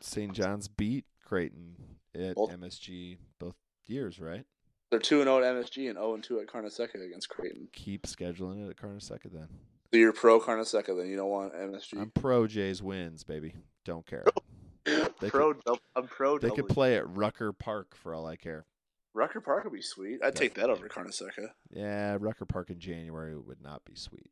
St. 0.00 0.32
John's 0.32 0.66
beat 0.66 1.04
Creighton 1.24 1.76
at 2.14 2.34
Both. 2.34 2.50
MSG 2.52 3.18
both 3.38 3.54
years, 3.86 4.18
right? 4.18 4.44
they're 4.90 4.98
two 4.98 5.20
and 5.20 5.26
zero 5.26 5.38
at 5.38 5.54
MSG 5.54 5.86
and 5.88 5.96
zero 5.96 6.14
and 6.14 6.24
two 6.24 6.40
at 6.40 6.48
Carnesecca 6.48 7.06
against 7.06 7.28
Creighton. 7.28 7.68
Keep 7.72 8.06
scheduling 8.06 8.66
it 8.66 8.70
at 8.70 8.76
Carnesecca 8.76 9.30
then. 9.32 9.48
So 9.92 9.98
you're 9.98 10.12
pro 10.12 10.40
Carnesecca, 10.40 10.96
then 10.96 11.08
you 11.08 11.16
don't 11.16 11.30
want 11.30 11.54
MSG. 11.54 12.00
I'm 12.00 12.10
pro 12.10 12.46
Jays 12.46 12.82
wins, 12.82 13.22
baby. 13.22 13.54
Don't 13.84 14.04
care. 14.06 14.24
they 14.84 15.30
pro. 15.30 15.52
dou- 15.52 15.78
I'm 15.94 16.08
pro. 16.08 16.38
They 16.38 16.50
could 16.50 16.68
play 16.68 16.96
at 16.96 17.08
Rucker 17.08 17.52
Park 17.52 17.94
for 17.94 18.12
all 18.14 18.26
I 18.26 18.36
care. 18.36 18.66
Rucker 19.14 19.40
Park 19.40 19.64
would 19.64 19.72
be 19.72 19.82
sweet. 19.82 20.20
I'd 20.22 20.36
take 20.36 20.54
that 20.54 20.70
over 20.70 20.88
Carnesecca. 20.88 21.50
Yeah, 21.70 22.16
Rucker 22.20 22.44
Park 22.44 22.70
in 22.70 22.78
January 22.78 23.36
would 23.36 23.62
not 23.62 23.84
be 23.84 23.94
sweet. 23.94 24.30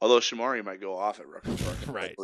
Although 0.00 0.20
Shamorie 0.20 0.64
might 0.64 0.80
go 0.80 0.96
off 0.96 1.18
at 1.20 1.28
Rucker 1.28 1.50
Park. 1.64 1.76
Right. 1.88 2.14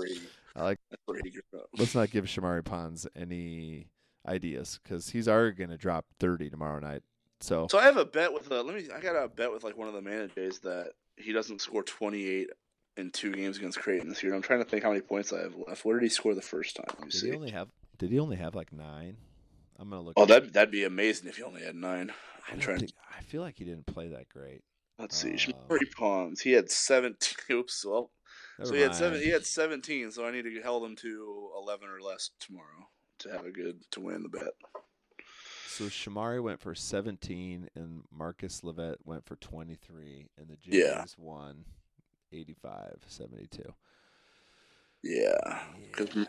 I 0.57 0.63
like- 0.63 0.79
that's 0.91 1.03
where 1.07 1.21
he 1.25 1.31
grew 1.31 1.43
up. 1.61 1.67
Let's 1.77 1.95
not 1.95 2.11
give 2.11 2.25
Shamorie 2.27 2.65
Ponds 2.65 3.07
any 3.17 3.89
ideas 4.27 4.79
because 4.83 5.09
he's 5.09 5.29
already 5.29 5.57
going 5.57 5.71
to 5.71 5.77
drop 5.77 6.05
30 6.21 6.51
tomorrow 6.51 6.79
night. 6.79 7.03
So, 7.41 7.67
So 7.71 7.79
I 7.79 7.85
have 7.85 7.97
a 7.97 8.05
bet 8.05 8.33
with 8.33 8.51
uh 8.51 8.63
let 8.63 8.75
me. 8.75 8.89
I 8.95 9.01
got 9.01 9.17
a 9.17 9.29
bet 9.29 9.53
with 9.53 9.65
like 9.65 9.77
one 9.77 9.89
of 9.89 9.95
the 9.95 10.01
managers 10.01 10.61
that 10.61 10.93
he 11.17 11.33
doesn't 11.33 11.61
score 11.61 11.83
28 11.83 12.49
in 12.97 13.11
two 13.11 13.33
games 13.33 13.59
against 13.59 13.79
Creighton 13.81 14.09
this 14.09 14.23
year. 14.23 14.35
I'm 14.35 14.41
trying 14.41 14.61
to 14.61 14.65
think 14.65 14.83
how 14.83 14.91
many 14.91 15.01
points 15.03 15.33
I 15.33 15.41
have 15.41 15.55
left. 15.67 15.85
Where 15.85 15.99
did 15.99 16.05
he 16.05 16.09
score 16.09 16.35
the 16.35 16.41
first 16.41 16.77
time? 16.77 16.87
Let 16.91 17.01
me 17.01 17.11
did 17.11 17.21
see. 17.21 17.27
he 17.31 17.35
only 17.37 17.51
have 17.51 17.69
did 17.99 18.11
he 18.11 18.19
only 18.21 18.37
have 18.37 18.55
like 18.55 18.73
nine? 18.73 19.17
I'm 19.79 19.91
gonna 19.91 20.03
look. 20.03 20.15
Oh, 20.17 20.23
at- 20.23 20.29
that 20.29 20.53
that'd 20.53 20.71
be 20.71 20.85
amazing 20.85 21.29
if 21.29 21.37
he 21.37 21.43
only 21.43 21.63
had 21.63 21.75
nine. 21.75 22.11
I 22.11 22.53
I'm 22.53 22.59
don't 22.59 22.61
trying. 22.61 22.79
think, 22.81 22.93
I 23.17 23.23
feel 23.23 23.43
like 23.43 23.57
he 23.59 23.65
didn't 23.65 23.87
play 23.87 24.09
that 24.09 24.29
great. 24.29 24.63
Let's 24.99 25.17
see. 25.17 25.31
Shamorie 25.33 25.71
um, 25.71 25.79
Ponds. 25.97 26.41
He 26.41 26.53
had 26.53 26.71
17. 26.71 27.37
Oops. 27.57 27.85
Well, 27.85 28.11
so 28.63 28.73
he 28.73 28.81
had 28.81 28.95
seven. 28.95 29.21
He 29.21 29.31
had 29.31 29.45
seventeen. 29.45 30.11
So 30.13 30.25
I 30.25 30.31
need 30.31 30.43
to 30.43 30.61
held 30.63 30.85
him 30.85 30.95
to 30.97 31.51
eleven 31.59 31.89
or 31.89 32.01
less 32.01 32.31
tomorrow 32.39 32.89
to 33.19 33.31
have 33.33 33.47
a 33.47 33.51
good 33.51 33.81
to 33.93 34.01
win 34.01 34.23
the 34.23 34.29
bet. 34.29 34.53
So 35.67 35.85
Shamorie 35.87 36.41
went 36.41 36.61
for 36.61 36.73
17 36.73 37.69
and 37.75 38.03
Marcus 38.13 38.61
LoVett 38.61 38.95
went 39.05 39.27
for 39.27 39.35
23 39.35 40.29
and 40.39 40.47
the 40.49 40.55
Jays 40.57 40.73
Yeah. 40.73 41.05
won 41.19 41.65
85 42.33 42.99
72. 43.09 43.75
Yeah, 45.03 45.33
Yeah, 45.97 46.25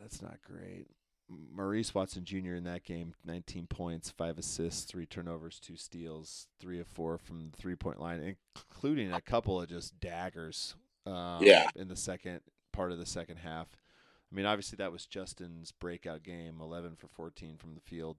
that's 0.00 0.20
not 0.20 0.38
great. 0.42 0.88
Maurice 1.28 1.94
Watson 1.94 2.24
Jr. 2.24 2.54
in 2.54 2.64
that 2.64 2.84
game, 2.84 3.14
19 3.24 3.66
points, 3.66 4.10
5 4.10 4.38
assists, 4.38 4.84
3 4.84 5.06
turnovers, 5.06 5.58
2 5.60 5.76
steals, 5.76 6.48
3 6.60 6.80
of 6.80 6.86
4 6.86 7.18
from 7.18 7.50
the 7.50 7.56
three-point 7.56 8.00
line, 8.00 8.36
including 8.56 9.12
a 9.12 9.20
couple 9.20 9.60
of 9.60 9.68
just 9.68 9.98
daggers 10.00 10.74
um, 11.06 11.42
Yeah. 11.42 11.68
in 11.76 11.88
the 11.88 11.96
second 11.96 12.40
part 12.72 12.92
of 12.92 12.98
the 12.98 13.06
second 13.06 13.36
half. 13.38 13.76
I 14.30 14.34
mean, 14.34 14.46
obviously 14.46 14.76
that 14.76 14.92
was 14.92 15.06
Justin's 15.06 15.70
breakout 15.72 16.22
game, 16.22 16.60
11 16.60 16.96
for 16.96 17.08
14 17.08 17.56
from 17.56 17.74
the 17.74 17.80
field. 17.80 18.16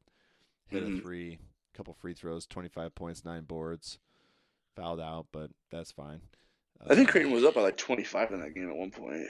Hit 0.68 0.82
a 0.84 0.88
Mhm. 0.88 1.02
3, 1.02 1.40
couple 1.74 1.94
free 1.94 2.14
throws, 2.14 2.46
25 2.48 2.96
points, 2.96 3.24
9 3.26 3.44
boards. 3.44 4.00
Fouled 4.76 5.00
out, 5.00 5.28
but 5.32 5.52
that's 5.72 5.92
fine. 5.92 6.22
I 6.82 6.96
think 6.96 7.08
Uh, 7.08 7.12
Creighton 7.12 7.32
was 7.32 7.44
up 7.46 7.54
by 7.54 7.62
like 7.62 7.78
twenty 7.78 8.04
five 8.04 8.32
in 8.34 8.42
that 8.42 8.54
game 8.54 8.70
at 8.70 8.76
one 8.76 8.92
point. 8.92 9.26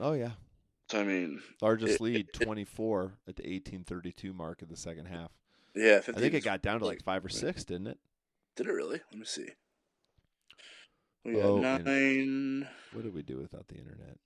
Oh 0.00 0.12
yeah, 0.14 0.32
So 0.90 1.00
I 1.00 1.04
mean, 1.04 1.42
Largest 1.62 1.94
It- 1.94 2.00
lead, 2.00 2.32
24 2.34 3.18
at 3.26 3.36
the 3.36 3.42
1832 3.44 4.32
mark 4.32 4.60
of 4.62 4.68
the 4.68 4.76
second 4.76 5.06
half. 5.06 5.30
yeah, 5.74 5.96
I 6.06 6.12
think 6.12 6.34
it 6.34 6.44
got 6.44 6.60
down 6.62 6.80
to 6.80 6.84
like 6.84 6.96
like- 6.98 7.04
five 7.04 7.24
or 7.24 7.28
six, 7.30 7.64
didn't 7.64 7.86
it? 7.88 7.98
Did 8.56 8.66
it 8.68 8.72
really? 8.72 9.00
Let 9.10 9.18
me 9.18 9.24
see. 9.24 9.48
We 11.24 11.40
Oh, 11.40 11.62
and- 11.62 11.84
nine. 11.84 12.68
What 12.92 13.02
did 13.04 13.14
we 13.14 13.22
do 13.22 13.38
without 13.38 13.66
the 13.68 13.76
internet? 13.76 14.18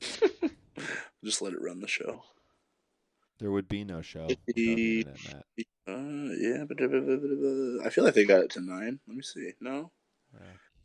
Just 1.24 1.42
let 1.42 1.52
it 1.52 1.60
run 1.60 1.80
the 1.80 1.88
show. 1.88 2.22
There 3.40 3.50
would 3.50 3.68
be 3.68 3.84
no 3.84 4.00
show 4.02 4.28
the 4.46 5.00
internet. 5.00 5.44
Uh, 5.86 6.32
yeah, 6.38 6.64
but 6.64 6.80
I 6.80 7.90
feel 7.90 8.04
like 8.04 8.14
they 8.14 8.24
got 8.24 8.42
it 8.42 8.50
to 8.50 8.60
nine. 8.60 9.00
Let 9.06 9.16
me 9.16 9.22
see. 9.22 9.52
No. 9.60 9.90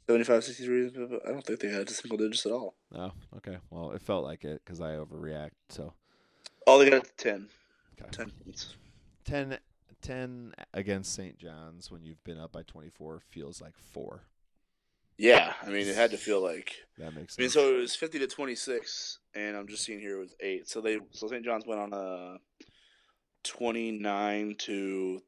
75, 0.07 0.43
63. 0.43 0.87
I 1.25 1.29
don't 1.29 1.45
think 1.45 1.59
they 1.59 1.69
had 1.69 1.87
a 1.89 1.93
single 1.93 2.17
digits 2.17 2.45
at 2.45 2.51
all. 2.51 2.75
Oh, 2.93 3.11
okay. 3.37 3.57
Well, 3.69 3.91
it 3.91 4.01
felt 4.01 4.23
like 4.23 4.43
it 4.43 4.61
because 4.63 4.81
I 4.81 4.91
overreact. 4.91 5.51
So 5.69 5.93
Oh, 6.67 6.77
they 6.79 6.89
got 6.89 7.03
it 7.05 7.17
to 7.17 7.23
ten. 7.23 7.47
okay. 8.01 8.09
Ten 8.11 8.31
points. 8.43 8.75
10, 9.25 9.57
10 10.01 10.53
against 10.73 11.13
St. 11.13 11.37
John's 11.37 11.89
when 11.89 12.03
you've 12.03 12.23
been 12.25 12.37
up 12.37 12.51
by 12.51 12.63
24 12.63 13.21
feels 13.29 13.61
like 13.61 13.77
four. 13.77 14.23
Yeah, 15.17 15.53
I 15.61 15.67
mean, 15.67 15.87
it 15.87 15.95
had 15.95 16.11
to 16.11 16.17
feel 16.17 16.41
like. 16.41 16.73
That 16.97 17.13
makes 17.15 17.37
I 17.37 17.43
mean, 17.43 17.49
so 17.51 17.75
it 17.75 17.79
was 17.79 17.95
fifty 17.95 18.17
to 18.17 18.25
twenty 18.27 18.55
six, 18.55 19.19
and 19.35 19.55
I'm 19.55 19.67
just 19.67 19.83
seeing 19.85 19.99
here 19.99 20.17
it 20.17 20.19
was 20.21 20.33
eight. 20.41 20.67
So 20.67 20.81
they, 20.81 20.97
so 21.11 21.27
St. 21.27 21.45
John's 21.45 21.67
went 21.67 21.79
on 21.79 21.93
a 21.93 22.37
twenty 23.43 23.91
nine 23.91 24.55
to 24.59 25.21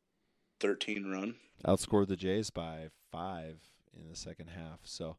thirteen 0.60 1.06
run. 1.06 1.36
Outscored 1.68 2.08
the 2.08 2.16
Jays 2.16 2.50
by 2.50 2.88
five 3.12 3.60
in 4.00 4.10
the 4.10 4.16
second 4.16 4.48
half. 4.48 4.80
So 4.84 5.18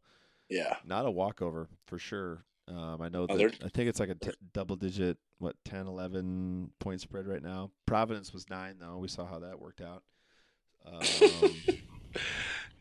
Yeah, 0.48 0.76
not 0.84 1.06
a 1.06 1.10
walkover 1.10 1.68
for 1.86 1.98
sure. 1.98 2.44
Um, 2.68 3.00
I 3.00 3.08
know 3.08 3.22
Oh, 3.22 3.26
that 3.28 3.38
they're- 3.38 3.66
I 3.66 3.68
think 3.68 3.88
it's 3.88 4.00
like 4.00 4.08
a 4.08 4.14
t- 4.16 4.32
double 4.52 4.74
digit, 4.76 5.18
what 5.38 5.54
10, 5.64 5.86
11 5.86 6.72
point 6.80 7.00
spread 7.00 7.26
right 7.26 7.42
now. 7.42 7.70
Providence 7.86 8.32
was 8.32 8.48
nine 8.50 8.76
though. 8.80 8.98
We 8.98 9.08
saw 9.08 9.24
how 9.26 9.38
that 9.40 9.60
worked 9.60 9.80
out. 9.80 10.02
Um, 10.84 11.00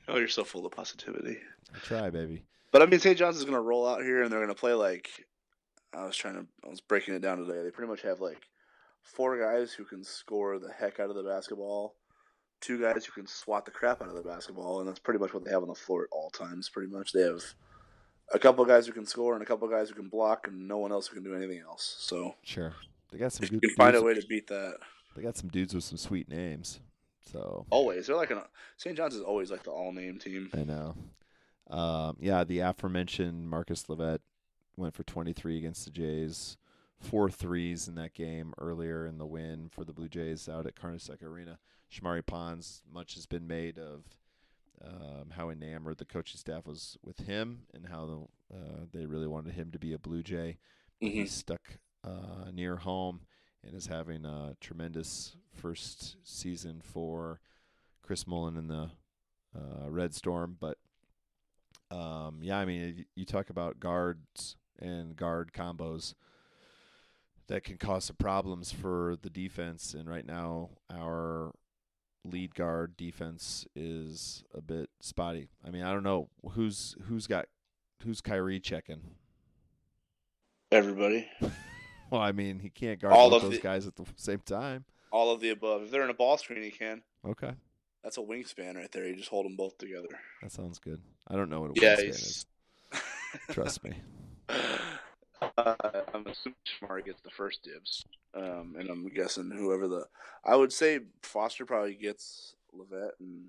oh, 0.07 0.17
you're 0.17 0.27
so 0.27 0.43
full 0.43 0.65
of 0.65 0.71
positivity. 0.71 1.37
I 1.73 1.77
try, 1.79 2.09
baby. 2.09 2.43
But 2.71 2.81
I 2.81 2.85
mean, 2.87 2.99
St. 2.99 3.17
John's 3.17 3.37
is 3.37 3.43
going 3.43 3.55
to 3.55 3.61
roll 3.61 3.87
out 3.87 4.01
here, 4.03 4.21
and 4.23 4.31
they're 4.31 4.39
going 4.39 4.53
to 4.53 4.59
play 4.59 4.73
like 4.73 5.09
I 5.93 6.05
was 6.05 6.15
trying 6.15 6.35
to. 6.35 6.45
I 6.65 6.69
was 6.69 6.81
breaking 6.81 7.13
it 7.15 7.21
down 7.21 7.37
today. 7.37 7.63
They 7.63 7.71
pretty 7.71 7.89
much 7.89 8.01
have 8.01 8.19
like 8.19 8.47
four 9.01 9.39
guys 9.39 9.71
who 9.71 9.85
can 9.85 10.03
score 10.03 10.59
the 10.59 10.71
heck 10.71 10.99
out 10.99 11.09
of 11.09 11.15
the 11.15 11.23
basketball, 11.23 11.95
two 12.61 12.81
guys 12.81 13.05
who 13.05 13.11
can 13.11 13.27
swat 13.27 13.65
the 13.65 13.71
crap 13.71 14.01
out 14.01 14.09
of 14.09 14.15
the 14.15 14.21
basketball, 14.21 14.79
and 14.79 14.87
that's 14.87 14.99
pretty 14.99 15.19
much 15.19 15.33
what 15.33 15.43
they 15.43 15.51
have 15.51 15.61
on 15.61 15.69
the 15.69 15.75
floor 15.75 16.03
at 16.03 16.09
all 16.11 16.29
times. 16.29 16.69
Pretty 16.69 16.91
much, 16.91 17.11
they 17.11 17.21
have 17.21 17.43
a 18.33 18.39
couple 18.39 18.63
of 18.63 18.67
guys 18.67 18.87
who 18.87 18.93
can 18.93 19.05
score 19.05 19.33
and 19.33 19.43
a 19.43 19.45
couple 19.45 19.67
of 19.67 19.73
guys 19.73 19.89
who 19.89 19.95
can 19.95 20.09
block, 20.09 20.47
and 20.47 20.67
no 20.67 20.77
one 20.77 20.91
else 20.91 21.07
who 21.07 21.15
can 21.15 21.23
do 21.23 21.35
anything 21.35 21.59
else. 21.59 21.95
So 21.99 22.35
Sure. 22.43 22.73
They 23.11 23.17
got 23.19 23.33
some 23.33 23.45
if 23.45 23.51
you 23.51 23.59
can 23.59 23.69
find 23.71 23.95
a 23.95 24.01
way 24.01 24.13
to 24.13 24.25
beat 24.27 24.47
that, 24.47 24.77
They 25.15 25.21
got 25.21 25.37
some 25.37 25.49
dudes 25.49 25.73
with 25.73 25.83
some 25.83 25.97
sweet 25.97 26.27
names. 26.27 26.79
So 27.31 27.65
always 27.69 28.07
they're 28.07 28.15
like 28.15 28.31
an 28.31 28.41
St. 28.77 28.95
John's 28.95 29.15
is 29.15 29.21
always 29.21 29.51
like 29.51 29.63
the 29.63 29.71
all 29.71 29.91
name 29.91 30.19
team. 30.19 30.49
I 30.53 30.63
know. 30.63 30.95
Um, 31.69 32.17
yeah, 32.19 32.43
the 32.43 32.59
aforementioned 32.59 33.49
Marcus 33.49 33.83
LoVett 33.83 34.19
went 34.77 34.93
for 34.93 35.03
23 35.03 35.57
against 35.57 35.85
the 35.85 35.91
Jays. 35.91 36.57
Four 36.99 37.29
threes 37.29 37.87
in 37.87 37.95
that 37.95 38.13
game 38.13 38.53
earlier 38.57 39.05
in 39.05 39.17
the 39.17 39.25
win 39.25 39.69
for 39.69 39.83
the 39.83 39.93
Blue 39.93 40.07
Jays 40.07 40.47
out 40.47 40.65
at 40.65 40.75
Carnesecca 40.75 41.23
Arena. 41.23 41.59
Shamorie 41.95 42.25
Ponds, 42.25 42.81
much 42.91 43.15
has 43.15 43.25
been 43.25 43.47
made 43.47 43.77
of 43.77 44.03
um, 44.83 45.31
how 45.31 45.49
enamored 45.49 45.97
the 45.97 46.05
coaching 46.05 46.37
staff 46.37 46.65
was 46.67 46.97
with 47.03 47.19
him 47.19 47.61
and 47.73 47.87
how 47.87 48.29
uh, 48.53 48.85
they 48.93 49.05
really 49.05 49.27
wanted 49.27 49.53
him 49.53 49.71
to 49.71 49.79
be 49.79 49.93
a 49.93 49.97
Blue 49.99 50.21
Jay. 50.23 50.57
Mhm. 51.01 51.11
He's 51.11 51.31
stuck 51.31 51.79
uh, 52.03 52.51
near 52.53 52.77
home 52.77 53.21
and 53.63 53.73
is 53.75 53.87
having 53.87 54.25
a 54.25 54.55
tremendous 54.59 55.37
first 55.53 56.17
season 56.23 56.81
for 56.83 57.39
Chris 58.01 58.27
Mullin 58.27 58.57
in 58.57 58.67
the 58.67 58.91
uh, 59.55 59.89
Red 59.89 60.13
Storm. 60.13 60.57
But 60.59 60.77
um, 61.91 62.39
yeah, 62.41 62.57
I 62.57 62.65
mean, 62.65 63.05
you 63.15 63.25
talk 63.25 63.49
about 63.49 63.79
guards 63.79 64.57
and 64.79 65.15
guard 65.15 65.51
combos 65.53 66.13
that 67.47 67.63
can 67.63 67.77
cause 67.77 68.05
some 68.05 68.15
problems 68.17 68.71
for 68.71 69.17
the 69.21 69.29
defense. 69.29 69.93
And 69.93 70.09
right 70.09 70.25
now, 70.25 70.71
our 70.91 71.53
lead 72.25 72.55
guard 72.55 72.97
defense 72.97 73.65
is 73.75 74.43
a 74.53 74.61
bit 74.61 74.89
spotty. 74.99 75.49
I 75.65 75.69
mean, 75.69 75.83
I 75.83 75.93
don't 75.93 76.03
know 76.03 76.29
who's 76.51 76.95
who's 77.07 77.27
got 77.27 77.45
who's 78.03 78.21
Khyri 78.21 78.61
checking. 78.61 79.01
Everybody, 80.71 81.27
Well, 82.09 82.21
I 82.21 82.31
mean, 82.31 82.59
he 82.59 82.69
can't 82.69 82.99
guard 82.99 83.13
All 83.13 83.33
of 83.33 83.41
those 83.43 83.53
the- 83.53 83.59
guys 83.59 83.87
at 83.87 83.95
the 83.95 84.05
same 84.15 84.39
time. 84.39 84.85
all 85.11 85.31
of 85.31 85.39
the 85.39 85.49
above. 85.49 85.83
If 85.83 85.91
they're 85.91 86.03
in 86.03 86.09
a 86.09 86.13
ball 86.15 86.37
screen, 86.37 86.63
he 86.63 86.71
can. 86.71 87.01
Okay, 87.25 87.51
That's 88.03 88.17
a 88.17 88.21
wingspan 88.21 88.75
right 88.75 88.91
there. 88.91 89.07
You 89.07 89.15
just 89.15 89.29
hold 89.29 89.45
them 89.45 89.55
both 89.55 89.77
together. 89.77 90.09
that 90.41 90.51
sounds 90.51 90.79
good. 90.79 91.01
I 91.27 91.35
don't 91.35 91.49
know 91.49 91.61
what 91.61 91.77
a 91.77 91.81
Yeah, 91.81 91.95
wingspan 91.95 92.05
he's. 92.05 92.15
is. 92.15 92.45
Trust 93.51 93.83
me. 93.83 93.93
Uh, 94.49 95.75
I'm 96.13 96.25
assuming 96.27 96.55
Smart 96.79 97.05
gets 97.05 97.21
the 97.21 97.29
first 97.31 97.61
dibs, 97.63 98.05
um, 98.35 98.75
and 98.77 98.89
I'm 98.89 99.07
guessing 99.09 99.49
whoever 99.51 99.87
the. 99.87 100.05
I 100.43 100.55
would 100.55 100.73
say 100.73 100.99
Foster 101.21 101.65
probably 101.65 101.95
gets 101.95 102.55
LoVett 102.77 103.11
and 103.19 103.45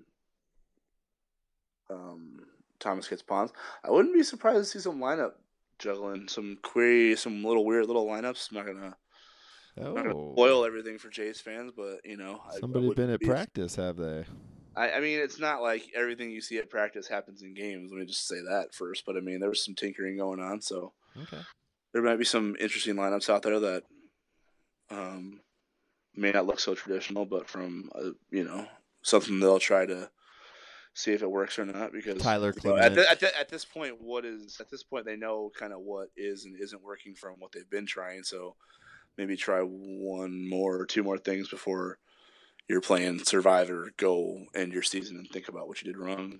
um, 1.89 2.39
Thomas 2.79 3.07
gets 3.07 3.21
Ponds. 3.21 3.53
I 3.83 3.91
wouldn't 3.91 4.13
be 4.15 4.23
surprised 4.23 4.59
to 4.59 4.65
see 4.65 4.79
some 4.79 4.99
lineup 4.99 5.33
juggling, 5.79 6.27
some 6.27 6.57
query, 6.63 7.15
some 7.15 7.43
little 7.43 7.65
weird 7.65 7.87
little 7.87 8.05
lineups. 8.05 8.49
I'm 8.51 8.57
not 8.57 8.65
gonna, 8.65 8.95
I'm 9.77 9.93
not 9.93 10.03
gonna 10.03 10.15
Oh, 10.15 10.33
spoil 10.33 10.65
everything 10.65 10.97
for 10.97 11.09
Jays 11.09 11.39
fans, 11.39 11.71
but 11.75 11.99
you 12.05 12.17
know, 12.17 12.41
I- 12.49 12.55
I 12.55 12.59
somebody 12.59 12.87
wouldn't 12.87 12.95
been 13.07 13.13
at 13.13 13.19
be- 13.19 13.27
practice, 13.27 13.75
have 13.75 13.97
they? 13.97 14.25
I, 14.75 14.91
I 14.91 14.99
mean, 14.99 15.19
it's 15.19 15.39
not 15.39 15.61
like 15.63 15.89
everything 15.95 16.29
you 16.29 16.39
see 16.41 16.59
at 16.59 16.69
practice 16.69 17.07
happens 17.07 17.41
in 17.41 17.55
games. 17.55 17.91
Let 17.91 17.99
me 17.99 18.05
just 18.05 18.27
say 18.27 18.41
that 18.47 18.75
first. 18.75 19.03
But 19.07 19.17
I 19.17 19.21
mean, 19.21 19.39
there 19.39 19.49
was 19.49 19.63
some 19.65 19.73
tinkering 19.75 20.17
going 20.17 20.39
on, 20.39 20.61
so 20.61 20.93
Okay. 21.19 21.41
there 21.93 22.03
might 22.03 22.17
be 22.19 22.25
some 22.25 22.55
interesting 22.59 22.95
lineups 22.95 23.27
out 23.29 23.41
there 23.41 23.59
that 23.59 23.83
um, 24.89 25.41
may 26.15 26.31
not 26.31 26.45
look 26.45 26.59
so 26.59 26.75
traditional, 26.75 27.25
but 27.25 27.47
from 27.47 27.89
uh, 27.95 28.11
you 28.29 28.43
know 28.43 28.67
something 29.01 29.39
they'll 29.39 29.59
try 29.59 29.85
to 29.85 30.09
see 30.93 31.13
if 31.13 31.21
it 31.21 31.29
works 31.29 31.59
or 31.59 31.65
not. 31.65 31.91
Because 31.91 32.21
Tyler 32.21 32.53
you 32.63 32.69
know, 32.69 32.77
at, 32.77 32.95
the, 32.95 33.09
at, 33.09 33.19
the, 33.19 33.39
at 33.39 33.49
this 33.49 33.65
point, 33.65 34.01
what 34.01 34.25
is 34.25 34.57
at 34.59 34.69
this 34.69 34.83
point 34.83 35.05
they 35.05 35.15
know 35.15 35.51
kind 35.57 35.73
of 35.73 35.79
what 35.79 36.09
is 36.17 36.45
and 36.45 36.59
isn't 36.59 36.83
working 36.83 37.15
from 37.15 37.35
what 37.39 37.51
they've 37.51 37.69
been 37.69 37.85
trying. 37.85 38.23
So 38.23 38.55
maybe 39.17 39.37
try 39.37 39.61
one 39.61 40.47
more 40.47 40.77
or 40.77 40.85
two 40.85 41.03
more 41.03 41.17
things 41.17 41.49
before 41.49 41.99
you're 42.67 42.81
playing 42.81 43.19
Survivor. 43.19 43.91
Go 43.97 44.45
end 44.55 44.73
your 44.73 44.83
season 44.83 45.17
and 45.17 45.27
think 45.29 45.47
about 45.47 45.67
what 45.67 45.81
you 45.81 45.91
did 45.91 45.99
wrong. 45.99 46.39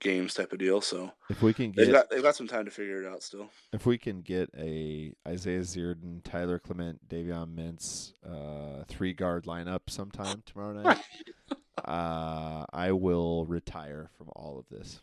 Games 0.00 0.34
type 0.34 0.52
of 0.52 0.58
deal. 0.58 0.80
So 0.80 1.12
If 1.28 1.42
we 1.42 1.52
can 1.52 1.72
they've 1.76 1.86
get 1.86 1.92
got 1.92 2.10
they've 2.10 2.22
got 2.22 2.34
some 2.36 2.48
time 2.48 2.64
to 2.64 2.70
figure 2.70 3.02
it 3.02 3.06
out 3.08 3.22
still. 3.22 3.50
if 3.72 3.86
we 3.86 3.98
can 3.98 4.22
get 4.22 4.50
a 4.58 5.12
Isaiah 5.28 5.60
Zierden, 5.60 6.22
Tyler 6.24 6.58
Clement, 6.58 7.06
Davion 7.08 7.54
Mintz, 7.54 8.12
uh, 8.26 8.84
three 8.88 9.12
guard 9.12 9.44
lineup 9.44 9.80
sometime 9.88 10.42
tomorrow 10.46 10.80
night, 10.82 10.98
uh, 11.84 12.64
I 12.72 12.92
will 12.92 13.46
retire 13.46 14.10
from 14.16 14.28
all 14.34 14.58
of 14.58 14.66
this. 14.76 15.00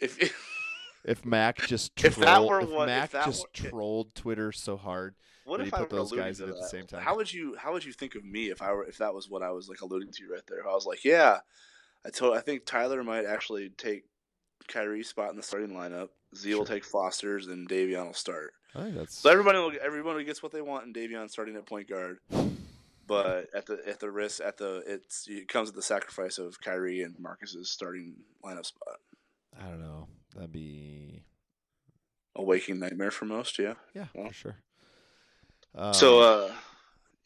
If 0.00 0.18
If 1.04 1.24
Mac 1.24 1.56
just 1.66 1.92
If 2.04 2.16
that 2.16 2.44
were 2.44 2.60
if 2.60 2.68
if 2.70 2.86
Mac 2.86 3.10
that 3.10 3.24
just 3.26 3.42
were- 3.62 3.70
trolled 3.70 4.14
Twitter 4.14 4.52
so 4.52 4.76
hard, 4.76 5.14
What 5.44 5.58
When 5.58 5.66
if 5.66 5.72
you 5.72 5.78
put 5.78 5.90
those 5.90 6.12
guys 6.12 6.40
in 6.40 6.48
at 6.48 6.56
the 6.56 6.66
same 6.68 6.86
time. 6.86 7.02
How 7.02 7.16
would 7.16 7.32
you 7.32 7.56
How 7.56 7.72
would 7.72 7.84
you 7.84 7.92
think 7.92 8.14
of 8.14 8.24
me 8.24 8.50
if 8.50 8.60
I 8.62 8.72
were 8.72 8.84
if 8.84 8.98
that 8.98 9.14
was 9.14 9.28
what 9.28 9.42
I 9.42 9.50
was 9.50 9.68
like 9.68 9.80
alluding 9.80 10.10
to 10.12 10.28
right 10.32 10.42
there? 10.48 10.68
I 10.68 10.72
was 10.74 10.86
like, 10.86 11.04
yeah, 11.04 11.38
I 12.04 12.10
told 12.10 12.36
I 12.36 12.40
think 12.40 12.64
Tyler 12.66 13.02
might 13.04 13.24
actually 13.24 13.70
take 13.70 14.04
Khyri's 14.66 15.08
spot 15.08 15.30
in 15.30 15.36
the 15.36 15.42
starting 15.42 15.70
lineup. 15.70 16.08
Z 16.36 16.54
will 16.54 16.64
take 16.64 16.84
Foster's, 16.84 17.46
and 17.46 17.68
Davion 17.68 18.06
will 18.06 18.14
start. 18.14 18.52
I 18.74 18.82
think 18.82 18.96
that's 18.96 19.18
So 19.18 19.30
everybody 19.30 19.58
will 19.58 19.72
everybody 19.82 20.24
gets 20.24 20.42
what 20.42 20.52
they 20.52 20.60
want, 20.60 20.84
and 20.86 20.94
Davion 20.94 21.30
starting 21.30 21.56
at 21.56 21.66
point 21.66 21.88
guard. 21.88 22.18
But 23.06 23.48
at 23.54 23.64
the 23.64 23.80
at 23.86 24.00
the 24.00 24.10
risk 24.10 24.42
at 24.44 24.58
the 24.58 24.82
it's 24.86 25.26
it 25.28 25.48
comes 25.48 25.70
at 25.70 25.74
the 25.74 25.82
sacrifice 25.82 26.36
of 26.36 26.60
Kyrie 26.60 27.00
and 27.02 27.18
Marcus's 27.18 27.70
starting 27.70 28.16
lineup 28.44 28.66
spot. 28.66 28.96
I 29.58 29.68
don't 29.68 29.80
know. 29.80 30.08
That'd 30.34 30.52
be 30.52 31.22
A 32.36 32.42
waking 32.42 32.78
nightmare 32.78 33.10
for 33.10 33.24
most, 33.24 33.58
yeah. 33.58 33.74
yeah, 33.94 34.06
Well. 34.14 34.28
for 34.28 34.34
sure. 34.34 34.56
Um, 35.74 35.94
So, 35.94 36.20
uh, 36.20 36.52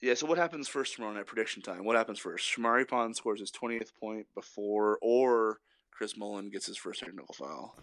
yeah. 0.00 0.14
So 0.14 0.26
what 0.26 0.38
happens 0.38 0.68
first 0.68 0.94
tomorrow 0.94 1.12
night? 1.14 1.26
Prediction 1.26 1.62
time. 1.62 1.84
What 1.84 1.96
happens 1.96 2.20
first? 2.20 2.48
Shamorie 2.48 2.86
Pond 2.88 3.16
scores 3.16 3.40
his 3.40 3.50
twentieth 3.50 3.92
point 3.98 4.26
before, 4.36 4.98
or 5.02 5.58
Chris 5.92 6.16
Mullin 6.16 6.50
gets 6.50 6.66
his 6.66 6.76
first 6.76 7.00
technical 7.00 7.34
foul. 7.34 7.76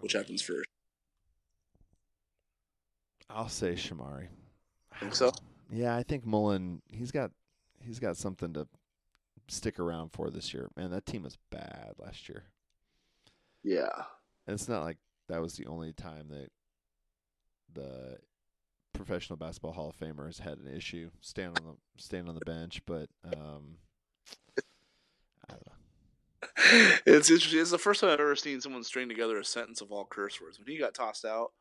Which 0.00 0.12
happens 0.12 0.42
first? 0.42 0.68
I'll 3.28 3.48
say 3.48 3.72
Shamorie. 3.72 4.28
Think 5.00 5.14
so? 5.14 5.32
Yeah, 5.70 5.96
I 5.96 6.02
think 6.02 6.24
Mullin. 6.24 6.80
He's 6.88 7.10
got 7.10 7.32
he's 7.84 7.98
got 7.98 8.16
something 8.16 8.52
to 8.54 8.68
stick 9.48 9.78
around 9.78 10.12
for 10.12 10.30
this 10.30 10.54
year. 10.54 10.68
Man, 10.76 10.90
that 10.90 11.06
team 11.06 11.22
was 11.22 11.38
bad 11.50 11.94
last 11.98 12.28
year. 12.28 12.44
Yeah. 13.64 14.04
And 14.46 14.54
it's 14.54 14.68
not 14.68 14.84
like 14.84 14.98
that 15.28 15.40
was 15.40 15.54
the 15.54 15.66
only 15.66 15.92
time 15.92 16.28
that 16.28 16.50
the 17.74 18.18
professional 18.92 19.36
basketball 19.36 19.72
Hall 19.72 19.88
of 19.90 19.96
Famers 19.96 20.40
had 20.40 20.58
an 20.58 20.72
issue 20.74 21.10
stand 21.20 21.58
on 21.58 21.64
the 21.66 22.02
stand 22.02 22.28
on 22.28 22.34
the 22.34 22.44
bench, 22.44 22.80
but 22.86 23.08
um, 23.24 23.32
I 23.32 23.32
don't 23.32 23.44
know. 23.44 24.62
it's 27.06 27.30
interesting. 27.30 27.60
It's 27.60 27.70
the 27.70 27.78
first 27.78 28.00
time 28.00 28.10
I've 28.10 28.20
ever 28.20 28.36
seen 28.36 28.60
someone 28.60 28.82
string 28.84 29.08
together 29.08 29.38
a 29.38 29.44
sentence 29.44 29.80
of 29.80 29.92
all 29.92 30.06
curse 30.06 30.40
words. 30.40 30.58
When 30.58 30.66
he 30.68 30.78
got 30.78 30.94
tossed 30.94 31.24
out, 31.24 31.52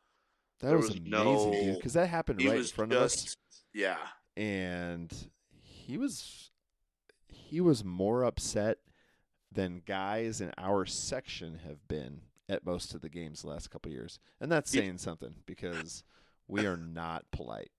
That 0.61 0.75
was, 0.75 0.87
was 0.87 0.95
amazing, 0.97 1.09
no- 1.09 1.51
dude. 1.51 1.75
Because 1.75 1.93
that 1.93 2.07
happened 2.07 2.43
right 2.43 2.57
in 2.57 2.63
front 2.63 2.93
of 2.93 3.01
us. 3.01 3.35
yeah. 3.73 3.97
and 4.37 5.11
he 5.61 5.97
was 5.97 6.51
he 7.27 7.61
was 7.61 7.83
more 7.83 8.23
upset 8.23 8.77
than 9.51 9.81
guys 9.85 10.41
in 10.41 10.51
our 10.57 10.85
section 10.85 11.59
have 11.65 11.87
been 11.87 12.21
at 12.49 12.65
most 12.65 12.93
of 12.93 13.01
the 13.01 13.09
games 13.09 13.41
the 13.41 13.47
last 13.49 13.69
couple 13.69 13.89
of 13.89 13.93
years. 13.93 14.19
And 14.41 14.51
that's 14.51 14.73
Yeah. 14.73 14.81
saying 14.81 14.97
something 14.99 15.35
because 15.45 16.03
we 16.47 16.65
are 16.65 16.75
not 16.77 17.25
polite 17.31 17.71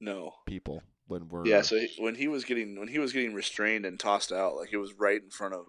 No. 0.00 0.34
people 0.46 0.82
when 1.06 1.28
we're 1.28 1.46
Yeah. 1.46 1.62
So 1.62 1.76
he, 1.76 1.88
when 1.98 2.14
he 2.14 2.28
was 2.28 2.44
getting 2.44 2.78
when 2.78 2.88
he 2.88 2.98
was 2.98 3.12
getting 3.12 3.34
restrained 3.34 3.84
and 3.84 3.98
tossed 4.00 4.32
out, 4.32 4.56
like 4.56 4.72
it 4.72 4.78
was 4.78 4.92
right 4.94 5.20
in 5.22 5.30
front 5.30 5.54
of 5.54 5.66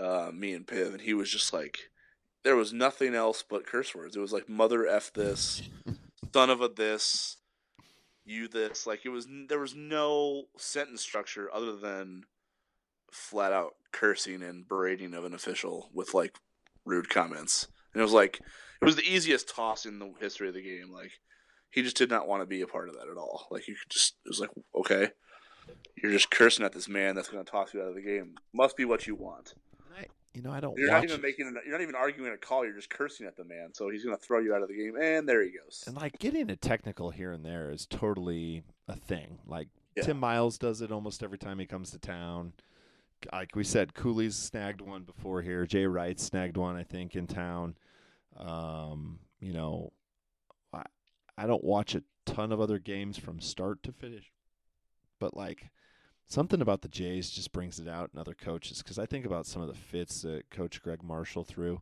uh, 0.00 0.30
me 0.32 0.52
and 0.52 0.66
Piv, 0.66 0.92
and 0.92 1.00
he 1.00 1.14
was 1.14 1.30
just 1.30 1.52
like, 1.52 1.90
there 2.44 2.56
was 2.56 2.72
nothing 2.72 3.14
else 3.14 3.44
but 3.48 3.66
curse 3.66 3.94
words. 3.94 4.16
It 4.16 4.20
was 4.20 4.32
like 4.32 4.48
mother 4.48 4.86
f 4.86 5.12
this, 5.12 5.62
son 6.32 6.50
of 6.50 6.60
a 6.60 6.68
this, 6.68 7.36
you 8.24 8.48
this. 8.48 8.86
Like 8.86 9.04
it 9.04 9.10
was 9.10 9.26
there 9.48 9.58
was 9.58 9.74
no 9.74 10.44
sentence 10.56 11.02
structure 11.02 11.48
other 11.52 11.76
than 11.76 12.22
flat 13.10 13.52
out 13.52 13.74
cursing 13.92 14.42
and 14.42 14.68
berating 14.68 15.14
of 15.14 15.24
an 15.24 15.34
official 15.34 15.90
with 15.92 16.14
like 16.14 16.36
rude 16.84 17.08
comments. 17.08 17.68
And 17.92 18.00
it 18.00 18.04
was 18.04 18.12
like 18.12 18.40
it 18.80 18.84
was 18.84 18.96
the 18.96 19.02
easiest 19.02 19.54
toss 19.54 19.86
in 19.86 19.98
the 19.98 20.12
history 20.20 20.48
of 20.48 20.54
the 20.54 20.62
game. 20.62 20.92
Like 20.92 21.12
he 21.70 21.82
just 21.82 21.96
did 21.96 22.10
not 22.10 22.28
want 22.28 22.42
to 22.42 22.46
be 22.46 22.60
a 22.60 22.66
part 22.66 22.88
of 22.88 22.94
that 22.94 23.10
at 23.10 23.16
all. 23.16 23.46
Like 23.50 23.66
you 23.68 23.74
could 23.74 23.90
just 23.90 24.14
it 24.24 24.28
was 24.28 24.40
like 24.40 24.50
okay, 24.74 25.10
you're 26.02 26.12
just 26.12 26.30
cursing 26.30 26.64
at 26.64 26.72
this 26.72 26.88
man 26.88 27.14
that's 27.14 27.28
going 27.28 27.44
to 27.44 27.50
toss 27.50 27.74
you 27.74 27.82
out 27.82 27.88
of 27.88 27.94
the 27.94 28.02
game. 28.02 28.36
Must 28.52 28.76
be 28.76 28.84
what 28.84 29.06
you 29.06 29.14
want. 29.14 29.54
You 30.34 30.42
know 30.42 30.52
I 30.52 30.60
don't 30.60 30.76
You're 30.78 30.90
not 30.90 31.04
even 31.04 31.16
it. 31.16 31.22
making 31.22 31.46
an, 31.48 31.56
you're 31.64 31.72
not 31.72 31.80
even 31.82 31.94
arguing 31.94 32.32
a 32.32 32.36
call. 32.36 32.64
You're 32.64 32.74
just 32.74 32.90
cursing 32.90 33.26
at 33.26 33.36
the 33.36 33.44
man. 33.44 33.70
So 33.72 33.88
he's 33.88 34.04
going 34.04 34.16
to 34.16 34.22
throw 34.22 34.38
you 34.40 34.54
out 34.54 34.62
of 34.62 34.68
the 34.68 34.74
game, 34.76 34.94
and 35.00 35.28
there 35.28 35.42
he 35.42 35.50
goes. 35.50 35.84
and 35.86 35.96
like 35.96 36.18
getting 36.18 36.50
a 36.50 36.56
technical 36.56 37.10
here 37.10 37.32
and 37.32 37.44
there 37.44 37.70
is 37.70 37.86
totally 37.86 38.62
a 38.86 38.94
thing. 38.96 39.38
Like 39.46 39.68
Yeah. 39.96 40.04
Tim 40.04 40.18
Miles 40.18 40.58
does 40.58 40.80
it 40.82 40.92
almost 40.92 41.22
every 41.22 41.38
time 41.38 41.58
he 41.58 41.66
comes 41.66 41.90
to 41.92 41.98
town. 41.98 42.52
Like 43.32 43.56
we 43.56 43.64
said, 43.64 43.94
Cooley's 43.94 44.36
snagged 44.36 44.80
one 44.80 45.02
before 45.02 45.42
here. 45.42 45.66
Jay 45.66 45.86
Wright 45.86 46.20
snagged 46.20 46.56
one, 46.56 46.76
I 46.76 46.84
think, 46.84 47.16
in 47.16 47.26
town. 47.26 47.74
Um, 48.36 49.18
you 49.40 49.52
know, 49.52 49.92
I 50.72 50.84
I 51.36 51.46
don't 51.46 51.64
watch 51.64 51.94
a 51.96 52.02
ton 52.26 52.52
of 52.52 52.60
other 52.60 52.78
games 52.78 53.18
from 53.18 53.40
start 53.40 53.82
to 53.84 53.92
finish, 53.92 54.30
but 55.18 55.36
like 55.36 55.70
something 56.28 56.60
about 56.60 56.82
the 56.82 56.88
Jays 56.88 57.30
just 57.30 57.52
brings 57.52 57.80
it 57.80 57.88
out 57.88 58.10
in 58.12 58.20
other 58.20 58.34
coaches 58.34 58.82
because 58.82 58.98
I 58.98 59.06
think 59.06 59.26
about 59.26 59.46
some 59.46 59.62
of 59.62 59.68
the 59.68 59.74
fits 59.74 60.22
that 60.22 60.50
Coach 60.50 60.82
Greg 60.82 61.02
Marshall 61.02 61.42
threw. 61.42 61.80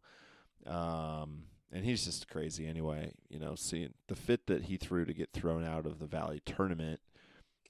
Um, 0.67 1.43
and 1.73 1.85
he's 1.85 2.05
just 2.05 2.29
crazy 2.29 2.67
anyway. 2.67 3.13
You 3.29 3.41
know, 3.41 3.55
seeing 3.57 3.93
the 4.07 4.17
fit 4.17 4.47
that 4.47 4.65
he 4.65 4.77
threw 4.77 5.05
to 5.05 5.13
get 5.13 5.33
thrown 5.33 5.65
out 5.65 5.85
of 5.85 5.99
the 5.99 6.07
Valley 6.07 6.41
tournament, 6.47 7.01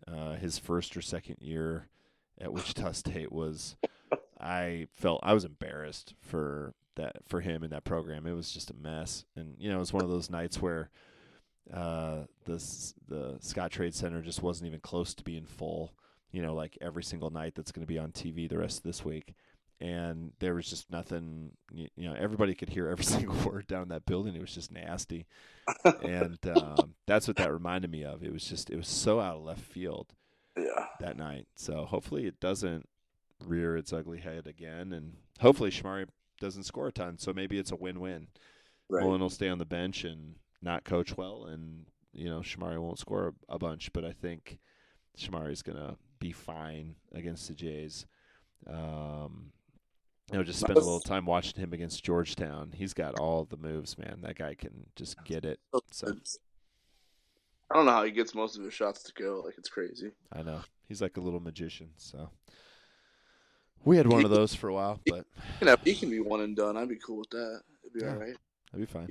uh, 0.07 0.35
his 0.35 0.59
first 0.59 0.97
or 0.97 1.03
second 1.03 1.39
year 1.41 1.89
at 2.41 2.53
Wichita 2.53 2.93
State 2.93 3.33
was, 3.33 3.77
I 4.39 4.87
felt 4.93 5.21
I 5.23 5.33
was 5.33 5.45
embarrassed 5.45 6.15
for 6.21 6.75
that 6.97 7.17
for 7.27 7.41
him 7.41 7.65
in 7.65 7.71
that 7.71 7.85
program. 7.85 8.27
It 8.27 8.33
was 8.35 8.53
just 8.53 8.71
a 8.71 8.75
mess, 8.75 9.25
and 9.35 9.55
you 9.59 9.71
know, 9.71 9.77
it 9.77 9.81
was 9.81 9.93
one 9.93 10.05
of 10.05 10.11
those 10.11 10.31
nights 10.31 10.61
where 10.61 10.91
uh, 11.73 12.25
the 12.45 12.59
the 13.09 13.39
Scottrade 13.41 13.95
Center 13.95 14.21
just 14.21 14.43
wasn't 14.43 14.69
even 14.69 14.81
close 14.81 15.15
to 15.15 15.25
being 15.25 15.47
full. 15.47 15.95
You 16.37 16.43
know, 16.43 16.55
like 16.55 16.77
every 16.83 17.03
single 17.03 17.31
night 17.31 17.55
that's 17.55 17.73
going 17.73 17.81
to 17.81 17.91
be 17.91 17.99
on 17.99 18.13
TV 18.13 18.47
the 18.47 18.59
rest 18.59 18.77
of 18.77 18.83
this 18.83 19.03
week. 19.03 19.35
And 19.81 20.33
there 20.39 20.55
was 20.55 20.69
just 20.69 20.91
nothing 20.91 21.53
you, 21.73 21.89
you 21.97 22.07
know 22.07 22.15
everybody 22.15 22.55
could 22.55 22.69
hear 22.69 22.89
every 22.89 23.05
single 23.17 23.37
word 23.37 23.67
down 23.67 23.89
that 23.89 24.05
building. 24.05 24.35
It 24.35 24.43
was 24.43 24.55
just 24.55 24.71
nasty. 24.71 25.25
And 26.03 26.39
um, 26.55 26.95
that's 27.07 27.27
what 27.27 27.39
that 27.39 27.51
reminded 27.51 27.91
me 27.91 28.05
of. 28.05 28.23
It 28.23 28.35
was 28.35 28.45
just 28.45 28.69
it 28.69 28.77
was 28.77 28.87
so 28.87 29.19
out 29.19 29.37
of 29.37 29.45
left 29.45 29.63
field 29.63 30.13
yeah. 30.59 30.89
that 31.01 31.17
night. 31.17 31.47
So 31.55 31.87
hopefully 31.87 32.27
it 32.27 32.39
doesn't 32.39 32.87
rear 33.43 33.79
its 33.79 33.95
ugly 33.95 34.21
head 34.21 34.47
again. 34.47 34.93
And 34.93 35.15
hopefully 35.41 35.71
Shamorie 35.71 36.09
doesn't 36.39 36.65
score 36.65 36.89
a 36.89 36.93
ton. 36.93 37.17
So 37.17 37.33
maybe 37.33 37.59
it's 37.59 37.73
a 37.73 37.77
win-win. 37.77 38.29
Right. 38.91 39.03
Mullin 39.03 39.23
will 39.23 39.31
stay 39.31 39.49
on 39.49 39.57
the 39.57 39.65
bench 39.65 40.05
and 40.05 40.35
not 40.61 40.85
coach 40.85 41.17
well 41.17 41.47
and 41.47 41.87
you 42.13 42.29
know 42.29 42.41
Shamorie 42.41 42.79
won't 42.79 42.99
score 42.99 43.35
a, 43.49 43.55
a 43.55 43.59
bunch. 43.59 43.91
But 43.95 44.05
I 44.05 44.13
think 44.13 44.59
Shamorie's 45.19 45.63
gonna 45.63 45.97
be 46.19 46.33
fine 46.33 46.95
against 47.15 47.49
the 47.49 47.55
Jays 47.55 48.07
um, 48.69 49.53
you 50.33 50.39
know, 50.39 50.45
just 50.45 50.59
spend 50.61 50.77
a 50.77 50.81
little 50.81 51.01
time 51.01 51.25
watching 51.25 51.61
him 51.63 51.73
against 51.73 52.03
Georgetown. 52.05 52.73
He's 52.75 52.95
got 52.95 53.19
all 53.19 53.45
the 53.45 53.57
moves, 53.57 53.97
man. 53.97 54.19
That 54.23 54.37
guy 54.37 54.55
can 54.55 54.87
just 54.97 55.23
get 55.25 55.45
it. 55.45 55.61
So 55.93 56.17
I 57.71 57.75
don't 57.77 57.87
know 57.87 57.93
how 57.93 58.03
he 58.05 58.11
gets 58.11 58.35
most 58.35 58.57
of 58.59 58.65
his 58.65 58.75
shots 58.75 59.03
to 59.05 59.13
go. 59.13 59.43
Like 59.45 59.55
it's 59.57 59.69
crazy. 59.69 60.11
I 60.33 60.43
know 60.43 60.63
he's 60.89 61.01
like 61.01 61.17
a 61.17 61.21
little 61.21 61.39
magician. 61.41 61.91
So 61.97 62.31
we 63.85 63.97
had 63.97 64.09
one 64.09 64.25
of 64.25 64.31
those 64.31 64.53
for 64.55 64.69
a 64.69 64.75
while, 64.75 65.01
but 65.07 65.27
You 65.61 65.67
know, 65.67 65.77
he 65.85 65.95
can 65.95 66.11
be 66.11 66.19
one 66.21 66.41
and 66.41 66.57
done. 66.57 66.77
I'd 66.77 66.89
be 66.89 66.97
cool 66.97 67.19
with 67.19 67.31
that. 67.31 67.61
It'd 67.85 67.93
be 67.95 68.01
Yeah. 68.05 68.13
all 68.13 68.19
right. 68.19 68.37
that'd 68.73 68.87
be 68.87 68.93
fine. 68.93 69.09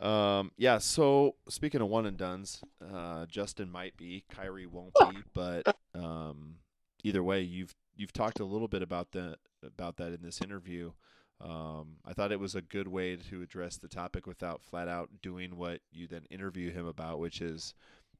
Um, 0.00 0.52
yeah. 0.56 0.78
So 0.78 1.36
speaking 1.48 1.80
of 1.80 1.88
one 1.88 2.06
and 2.06 2.16
duns, 2.16 2.62
uh, 2.92 3.26
Justin 3.26 3.70
might 3.70 3.96
be, 3.96 4.24
Khyri 4.34 4.66
won't 4.66 4.94
be, 4.94 5.18
but 5.34 5.76
um, 5.94 6.56
either 7.04 7.22
way, 7.22 7.42
you've 7.42 7.74
you've 7.94 8.12
talked 8.12 8.40
a 8.40 8.44
little 8.44 8.68
bit 8.68 8.82
about 8.82 9.12
that 9.12 9.36
about 9.64 9.96
that 9.98 10.12
in 10.12 10.22
this 10.22 10.40
interview. 10.40 10.92
Um, 11.40 11.96
I 12.04 12.12
thought 12.12 12.32
it 12.32 12.40
was 12.40 12.54
a 12.54 12.62
good 12.62 12.86
way 12.86 13.16
to 13.16 13.42
address 13.42 13.76
the 13.76 13.88
topic 13.88 14.26
without 14.26 14.62
flat 14.62 14.88
out 14.88 15.10
doing 15.22 15.56
what 15.56 15.80
you 15.90 16.06
then 16.06 16.24
interview 16.30 16.70
him 16.70 16.86
about, 16.86 17.18
which 17.18 17.40
is, 17.40 17.74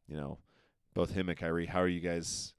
you 0.09 0.17
know, 0.17 0.39
both 0.93 1.13
him 1.13 1.29
and 1.29 1.39
Khyri. 1.39 1.69
How 1.69 1.81
are 1.81 1.89
you 1.89 2.01
guys 2.01 2.55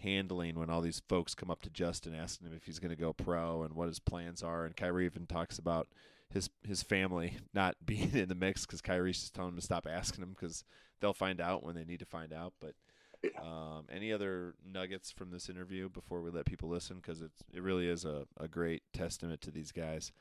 handling 0.00 0.58
when 0.58 0.70
all 0.70 0.80
these 0.80 1.02
folks 1.08 1.34
come 1.34 1.50
up 1.50 1.60
to 1.62 1.70
Justin 1.70 2.14
asking 2.14 2.46
him 2.46 2.54
if 2.54 2.64
he's 2.64 2.78
going 2.78 2.90
to 2.90 2.96
go 2.96 3.12
pro 3.12 3.62
and 3.62 3.74
what 3.74 3.88
his 3.88 3.98
plans 3.98 4.42
are? 4.42 4.64
And 4.64 4.74
Khyri 4.74 5.04
even 5.04 5.26
talks 5.26 5.58
about 5.58 5.88
his 6.32 6.50
his 6.66 6.82
family 6.82 7.36
not 7.54 7.76
being 7.84 8.14
in 8.14 8.28
the 8.28 8.34
mix 8.34 8.66
because 8.66 8.82
Khyri's 8.82 9.20
just 9.20 9.34
telling 9.34 9.50
him 9.50 9.56
to 9.56 9.62
stop 9.62 9.86
asking 9.90 10.20
them 10.20 10.34
because 10.38 10.64
they'll 11.00 11.12
find 11.12 11.40
out 11.40 11.64
when 11.64 11.74
they 11.74 11.84
need 11.84 12.00
to 12.00 12.06
find 12.06 12.32
out. 12.32 12.54
But 12.60 12.74
um, 13.40 13.86
any 13.90 14.12
other 14.12 14.54
nuggets 14.64 15.10
from 15.10 15.30
this 15.30 15.48
interview 15.48 15.88
before 15.88 16.22
we 16.22 16.30
let 16.30 16.46
people 16.46 16.68
listen? 16.68 16.96
Because 16.96 17.20
it's 17.20 17.42
it 17.52 17.62
really 17.62 17.88
is 17.88 18.04
a, 18.04 18.26
a 18.38 18.48
great 18.48 18.82
testament 18.92 19.40
to 19.42 19.50
these 19.50 19.72
guys 19.72 20.12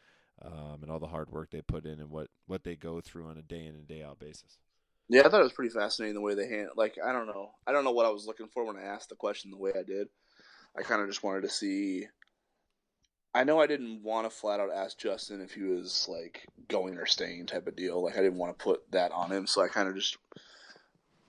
um, 0.44 0.80
and 0.82 0.92
all 0.92 1.00
the 1.00 1.08
hard 1.08 1.32
work 1.32 1.52
they 1.52 1.62
put 1.62 1.86
in 1.86 2.00
and 2.00 2.10
what 2.10 2.30
what 2.46 2.64
they 2.64 2.76
go 2.76 3.02
through 3.02 3.28
on 3.28 3.38
a 3.38 3.42
day 3.42 3.66
in 3.66 3.76
and 3.76 3.88
day 3.88 4.04
out 4.04 4.20
basis. 4.20 4.58
Yeah, 5.10 5.22
I 5.26 5.30
thought 5.30 5.40
it 5.40 5.44
was 5.44 5.54
pretty 5.54 5.74
fascinating 5.74 6.16
the 6.16 6.22
way 6.22 6.36
they 6.36 6.48
hand. 6.48 6.70
Like 6.76 6.98
I 7.04 7.12
don't 7.12 7.28
know, 7.28 7.52
I 7.66 7.72
don't 7.72 7.84
know 7.84 7.92
what 7.92 8.06
I 8.06 8.12
was 8.12 8.26
looking 8.26 8.48
for 8.48 8.66
when 8.66 8.78
I 8.78 8.84
asked 8.84 9.10
the 9.10 9.16
question 9.16 9.52
the 9.52 9.58
way 9.58 9.72
I 9.78 9.84
did. 9.84 10.08
I 10.78 10.84
kind 10.84 11.02
of 11.02 11.08
just 11.08 11.24
wanted 11.24 11.42
to 11.42 11.50
see. 11.50 12.08
I 13.34 13.44
know 13.44 13.60
I 13.60 13.68
didn't 13.68 14.04
want 14.04 14.26
to 14.26 14.36
flat 14.36 14.60
out 14.60 14.70
ask 14.74 14.98
Justin 14.98 15.42
if 15.42 15.54
he 15.54 15.62
was 15.62 16.08
like 16.10 16.48
going 16.68 16.98
or 16.98 17.06
staying 17.06 17.46
type 17.46 17.68
of 17.68 17.76
deal. 17.76 18.04
Like 18.04 18.18
I 18.18 18.22
didn't 18.22 18.40
want 18.40 18.58
to 18.58 18.64
put 18.64 18.92
that 18.92 19.12
on 19.12 19.32
him, 19.32 19.48
so 19.48 19.62
I 19.62 19.68
kind 19.68 19.88
of 19.88 19.96
just 19.96 20.18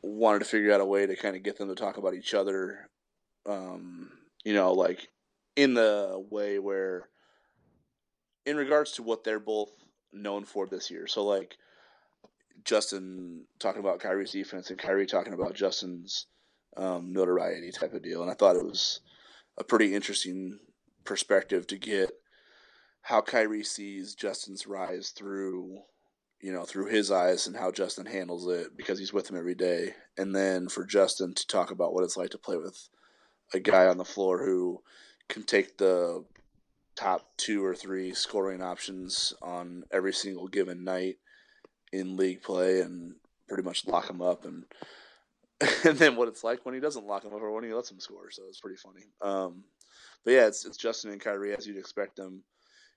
wanted 0.02 0.38
to 0.40 0.44
figure 0.44 0.72
out 0.72 0.80
a 0.80 0.86
way 0.86 1.06
to 1.06 1.16
kind 1.16 1.36
of 1.36 1.42
get 1.42 1.58
them 1.58 1.68
to 1.68 1.74
talk 1.74 1.96
about 1.98 2.14
each 2.14 2.34
other. 2.34 2.88
Um, 3.46 4.10
you 4.44 4.54
know, 4.54 4.72
like 4.72 5.08
in 5.56 5.74
the 5.74 6.24
way 6.30 6.58
where 6.58 7.08
in 8.46 8.56
regards 8.56 8.92
to 8.92 9.02
what 9.02 9.24
they're 9.24 9.40
both 9.40 9.70
known 10.12 10.44
for 10.44 10.66
this 10.66 10.90
year. 10.90 11.06
So 11.06 11.24
like 11.24 11.56
Justin 12.64 13.44
talking 13.58 13.80
about 13.80 14.00
Khyri's 14.00 14.32
defense 14.32 14.70
and 14.70 14.78
Khyri 14.78 15.06
talking 15.06 15.34
about 15.34 15.54
Justin's 15.54 16.26
um, 16.76 17.12
notoriety 17.12 17.70
type 17.70 17.92
of 17.94 18.02
deal, 18.02 18.22
and 18.22 18.30
I 18.30 18.34
thought 18.34 18.56
it 18.56 18.64
was 18.64 19.00
a 19.58 19.64
pretty 19.64 19.94
interesting 19.94 20.58
perspective 21.08 21.66
to 21.66 21.78
get 21.78 22.10
how 23.00 23.22
Khyri 23.22 23.64
sees 23.64 24.14
Justin's 24.14 24.66
rise 24.66 25.08
through, 25.08 25.78
you 26.42 26.52
know, 26.52 26.64
through 26.64 26.88
his 26.90 27.10
eyes 27.10 27.46
and 27.46 27.56
how 27.56 27.72
Justin 27.72 28.04
handles 28.04 28.46
it 28.46 28.76
because 28.76 28.98
he's 28.98 29.12
with 29.12 29.30
him 29.30 29.38
every 29.38 29.54
day, 29.54 29.94
and 30.18 30.36
then 30.36 30.68
for 30.68 30.84
Justin 30.84 31.34
to 31.34 31.46
talk 31.46 31.70
about 31.70 31.94
what 31.94 32.04
it's 32.04 32.18
like 32.18 32.30
to 32.30 32.38
play 32.38 32.58
with 32.58 32.90
a 33.54 33.58
guy 33.58 33.86
on 33.86 33.96
the 33.96 34.04
floor 34.04 34.44
who 34.44 34.82
can 35.30 35.42
take 35.42 35.78
the 35.78 36.22
top 36.94 37.26
two 37.38 37.64
or 37.64 37.74
three 37.74 38.12
scoring 38.12 38.62
options 38.62 39.32
on 39.40 39.84
every 39.90 40.12
single 40.12 40.46
given 40.46 40.84
night 40.84 41.16
in 41.90 42.18
league 42.18 42.42
play 42.42 42.80
and 42.80 43.14
pretty 43.48 43.62
much 43.62 43.86
lock 43.86 44.10
him 44.10 44.20
up 44.20 44.44
and 44.44 44.64
and 45.84 45.98
then 45.98 46.16
what 46.16 46.28
it's 46.28 46.44
like 46.44 46.64
when 46.66 46.74
he 46.74 46.80
doesn't 46.80 47.06
lock 47.06 47.24
him 47.24 47.32
up 47.32 47.40
or 47.40 47.50
when 47.50 47.64
he 47.64 47.72
lets 47.72 47.90
him 47.90 47.98
score. 47.98 48.30
So 48.30 48.42
it's 48.48 48.60
pretty 48.60 48.76
funny. 48.76 49.04
Um, 49.22 49.64
but 50.28 50.34
yeah, 50.34 50.46
it's 50.46 50.66
it's 50.66 50.76
Justin 50.76 51.10
and 51.10 51.22
Khyri 51.22 51.56
as 51.56 51.66
you'd 51.66 51.78
expect 51.78 52.16
them, 52.16 52.42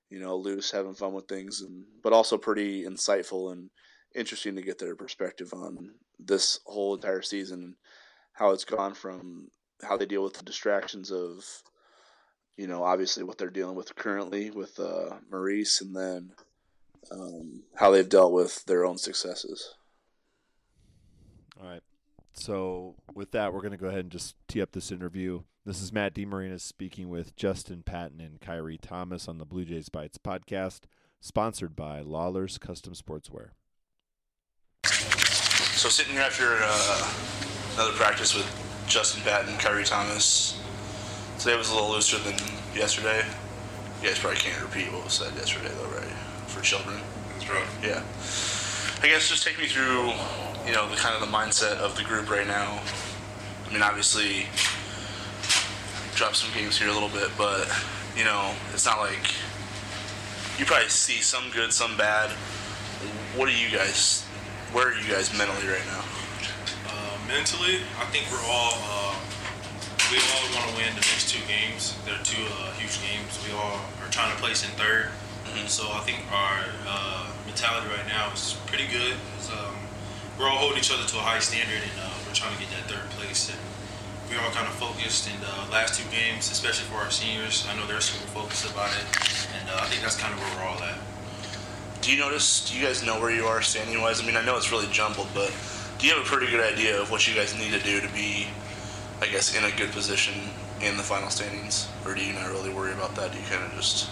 you 0.09 0.19
know, 0.19 0.35
loose, 0.35 0.69
having 0.69 0.93
fun 0.93 1.13
with 1.13 1.29
things, 1.29 1.61
and 1.61 1.85
but 2.03 2.11
also 2.11 2.37
pretty 2.37 2.83
insightful 2.83 3.53
and 3.53 3.69
interesting 4.13 4.57
to 4.57 4.61
get 4.61 4.77
their 4.79 4.97
perspective 4.97 5.53
on 5.53 5.91
this 6.19 6.59
whole 6.65 6.93
entire 6.93 7.21
season, 7.21 7.63
and 7.63 7.75
how 8.33 8.51
it's 8.51 8.65
gone 8.65 8.93
from 8.93 9.47
how 9.81 9.95
they 9.95 10.05
deal 10.05 10.25
with 10.25 10.33
the 10.33 10.43
distractions 10.43 11.09
of, 11.09 11.45
you 12.57 12.67
know, 12.67 12.83
obviously 12.83 13.23
what 13.23 13.37
they're 13.37 13.49
dealing 13.49 13.77
with 13.77 13.95
currently 13.95 14.51
with 14.51 14.77
uh, 14.77 15.15
Maurice, 15.31 15.79
and 15.79 15.95
then 15.95 16.31
um, 17.13 17.63
how 17.77 17.91
they've 17.91 18.09
dealt 18.09 18.33
with 18.33 18.65
their 18.65 18.85
own 18.85 18.97
successes. 18.97 19.73
All 21.57 21.69
right. 21.69 21.83
So 22.33 22.95
with 23.15 23.31
that, 23.31 23.53
we're 23.53 23.61
going 23.61 23.71
to 23.71 23.77
go 23.77 23.87
ahead 23.87 23.99
and 23.99 24.11
just 24.11 24.35
tee 24.49 24.61
up 24.61 24.73
this 24.73 24.91
interview. 24.91 25.43
This 25.63 25.79
is 25.79 25.93
Matt 25.93 26.15
DeMarinis 26.15 26.61
speaking 26.61 27.07
with 27.07 27.35
Justin 27.35 27.83
Patton 27.83 28.19
and 28.19 28.41
Khyri 28.41 28.79
Thomas 28.81 29.27
on 29.27 29.37
the 29.37 29.45
Bluejays 29.45 29.91
Bytes 29.91 30.17
podcast, 30.17 30.85
sponsored 31.19 31.75
by 31.75 32.01
Lawler's 32.01 32.57
Custom 32.57 32.93
Sportswear. 32.95 33.49
So 34.83 35.89
sitting 35.89 36.13
here 36.13 36.23
after 36.23 36.57
uh, 36.59 37.13
another 37.75 37.95
practice 37.95 38.33
with 38.33 38.47
Justin 38.87 39.21
Patton, 39.21 39.53
Khyri 39.57 39.85
Thomas. 39.85 40.59
Today 41.37 41.55
was 41.55 41.69
a 41.69 41.75
little 41.75 41.91
looser 41.91 42.17
than 42.17 42.39
yesterday. 42.75 43.23
You 44.01 44.07
guys 44.07 44.17
probably 44.17 44.39
can't 44.39 44.59
repeat 44.63 44.91
what 44.91 45.03
was 45.03 45.13
said 45.13 45.31
yesterday, 45.35 45.69
though, 45.75 45.95
right? 45.95 46.09
For 46.47 46.61
children. 46.61 46.99
That's 47.33 47.47
right. 47.51 47.67
Yeah. 47.83 48.01
I 49.03 49.13
guess 49.13 49.29
just 49.29 49.45
take 49.45 49.59
me 49.59 49.67
through, 49.67 50.09
you 50.65 50.73
know, 50.73 50.89
the 50.89 50.95
kind 50.95 51.13
of 51.13 51.21
the 51.21 51.31
mindset 51.31 51.77
of 51.77 51.95
the 51.95 52.03
group 52.03 52.31
right 52.31 52.47
now. 52.47 52.81
I 53.69 53.71
mean, 53.71 53.83
obviously, 53.83 54.47
drop 56.21 56.35
some 56.35 56.53
games 56.53 56.77
here 56.77 56.87
a 56.87 56.93
little 56.93 57.09
bit, 57.09 57.33
but 57.35 57.65
you 58.15 58.23
know, 58.23 58.53
it's 58.77 58.85
not 58.85 58.99
like 58.99 59.33
you 60.61 60.69
probably 60.69 60.87
see 60.87 61.17
some 61.17 61.49
good, 61.49 61.73
some 61.73 61.97
bad. 61.97 62.29
What 63.33 63.49
are 63.49 63.57
you 63.57 63.73
guys? 63.75 64.21
Where 64.69 64.89
are 64.89 64.93
you 64.93 65.09
guys 65.09 65.35
mentally 65.35 65.65
right 65.65 65.81
now? 65.89 66.05
Uh, 66.85 67.17
mentally, 67.25 67.81
I 67.97 68.05
think 68.13 68.29
we're 68.29 68.45
all 68.45 68.77
uh, 68.85 69.17
we 70.13 70.21
all 70.21 70.45
want 70.53 70.69
to 70.69 70.77
win 70.77 70.93
the 70.93 71.01
next 71.09 71.33
two 71.33 71.41
games. 71.49 71.97
They're 72.05 72.21
two 72.21 72.45
uh, 72.61 72.69
huge 72.77 73.01
games. 73.01 73.41
We 73.41 73.57
all 73.57 73.81
are 74.05 74.11
trying 74.13 74.29
to 74.29 74.37
place 74.37 74.61
in 74.61 74.69
3rd 74.77 75.09
So 75.65 75.89
I 75.89 76.05
think 76.05 76.21
our 76.29 76.69
uh, 76.85 77.33
mentality 77.49 77.89
right 77.89 78.05
now 78.05 78.29
is 78.29 78.61
pretty 78.69 78.85
good. 78.93 79.17
Um, 79.49 79.73
we're 80.37 80.45
all 80.45 80.61
holding 80.61 80.77
each 80.77 80.93
other 80.93 81.01
to 81.01 81.17
a 81.17 81.25
high 81.25 81.41
standard, 81.41 81.81
and 81.81 81.97
uh, 81.97 82.13
we're 82.29 82.37
trying 82.37 82.53
to 82.53 82.61
get 82.61 82.69
that 82.77 82.85
third 82.85 83.09
place. 83.17 83.49
And 83.49 83.70
we're 84.31 84.39
all 84.41 84.51
kind 84.51 84.67
of 84.67 84.73
focused 84.75 85.27
in 85.29 85.37
the 85.41 85.71
last 85.71 85.99
two 85.99 86.09
games, 86.09 86.49
especially 86.51 86.85
for 86.87 86.95
our 86.95 87.11
seniors. 87.11 87.67
I 87.69 87.75
know 87.75 87.85
they're 87.85 87.99
super 88.01 88.27
focused 88.31 88.69
about 88.71 88.89
it, 88.95 89.03
and 89.59 89.69
uh, 89.69 89.83
I 89.83 89.85
think 89.87 90.01
that's 90.01 90.15
kind 90.17 90.33
of 90.33 90.39
where 90.39 90.55
we're 90.55 90.69
all 90.71 90.81
at. 90.83 90.97
Do 92.01 92.11
you 92.11 92.17
notice? 92.17 92.67
Do 92.69 92.77
you 92.77 92.85
guys 92.85 93.05
know 93.05 93.19
where 93.19 93.31
you 93.31 93.45
are 93.45 93.61
standing 93.61 94.01
wise? 94.01 94.21
I 94.21 94.25
mean, 94.25 94.37
I 94.37 94.43
know 94.43 94.55
it's 94.57 94.71
really 94.71 94.87
jumbled, 94.91 95.27
but 95.33 95.51
do 95.99 96.07
you 96.07 96.13
have 96.15 96.23
a 96.23 96.27
pretty 96.27 96.47
good 96.49 96.61
idea 96.63 96.99
of 96.99 97.11
what 97.11 97.27
you 97.27 97.35
guys 97.35 97.53
need 97.57 97.71
to 97.73 97.79
do 97.83 97.99
to 97.99 98.07
be, 98.13 98.47
I 99.21 99.27
guess, 99.27 99.55
in 99.55 99.63
a 99.65 99.71
good 99.75 99.91
position 99.91 100.33
in 100.81 100.97
the 100.97 101.03
final 101.03 101.29
standings, 101.29 101.87
or 102.05 102.15
do 102.15 102.23
you 102.23 102.33
not 102.33 102.49
really 102.49 102.73
worry 102.73 102.93
about 102.93 103.13
that? 103.15 103.33
Do 103.33 103.37
you 103.37 103.45
kind 103.45 103.63
of 103.63 103.71
just 103.73 104.09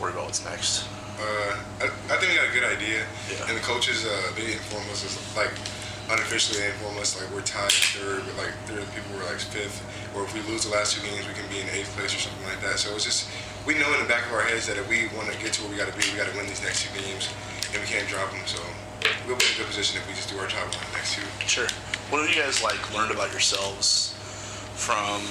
worry 0.00 0.12
about 0.12 0.26
what's 0.26 0.44
next? 0.44 0.86
Uh, 1.18 1.56
I, 1.80 1.84
I 2.12 2.16
think 2.20 2.30
we 2.32 2.36
got 2.36 2.48
a 2.50 2.52
good 2.52 2.64
idea, 2.68 3.00
Yeah. 3.32 3.48
and 3.48 3.56
the 3.56 3.62
coaches 3.62 4.04
uh, 4.04 4.32
they 4.36 4.52
inform 4.52 4.84
us 4.92 5.02
like 5.34 5.50
unofficially 6.10 6.60
they 6.60 6.70
inform 6.70 6.98
us 6.98 7.18
like 7.18 7.28
we're 7.34 7.42
tied 7.42 7.72
third, 7.72 8.22
but 8.26 8.36
like 8.38 8.54
are 8.70 8.86
people 8.94 9.10
were 9.18 9.26
like 9.26 9.42
fifth, 9.42 9.82
or 10.14 10.22
if 10.24 10.34
we 10.34 10.40
lose 10.46 10.64
the 10.64 10.72
last 10.72 10.94
two 10.94 11.02
games, 11.02 11.26
we 11.26 11.34
can 11.34 11.46
be 11.50 11.60
in 11.60 11.68
eighth 11.74 11.90
place 11.96 12.14
or 12.14 12.20
something 12.22 12.46
like 12.46 12.60
that. 12.62 12.78
So 12.78 12.94
it's 12.94 13.04
just 13.04 13.28
we 13.66 13.74
know 13.74 13.90
in 13.94 14.00
the 14.00 14.08
back 14.08 14.26
of 14.26 14.32
our 14.32 14.42
heads 14.42 14.66
that 14.70 14.78
if 14.78 14.86
we 14.88 15.10
want 15.18 15.30
to 15.30 15.36
get 15.42 15.52
to 15.58 15.62
where 15.66 15.70
we 15.72 15.76
got 15.76 15.90
to 15.90 15.96
be, 15.98 16.06
we 16.10 16.16
got 16.16 16.30
to 16.30 16.36
win 16.38 16.46
these 16.46 16.62
next 16.62 16.86
two 16.86 16.92
games, 16.94 17.28
and 17.74 17.82
we 17.82 17.88
can't 17.88 18.06
drop 18.06 18.30
them. 18.30 18.42
So 18.46 18.62
we'll 19.26 19.38
be 19.38 19.46
in 19.46 19.54
a 19.54 19.58
good 19.58 19.70
position 19.70 19.98
if 19.98 20.06
we 20.06 20.14
just 20.14 20.30
do 20.30 20.38
our 20.38 20.46
job 20.46 20.70
on 20.70 20.78
the 20.92 20.94
next 20.94 21.18
two. 21.18 21.26
Sure. 21.46 21.66
What 22.10 22.22
have 22.22 22.30
you 22.30 22.38
guys 22.38 22.62
like 22.62 22.78
learned 22.94 23.10
about 23.10 23.34
yourselves 23.34 24.14
from 24.78 25.22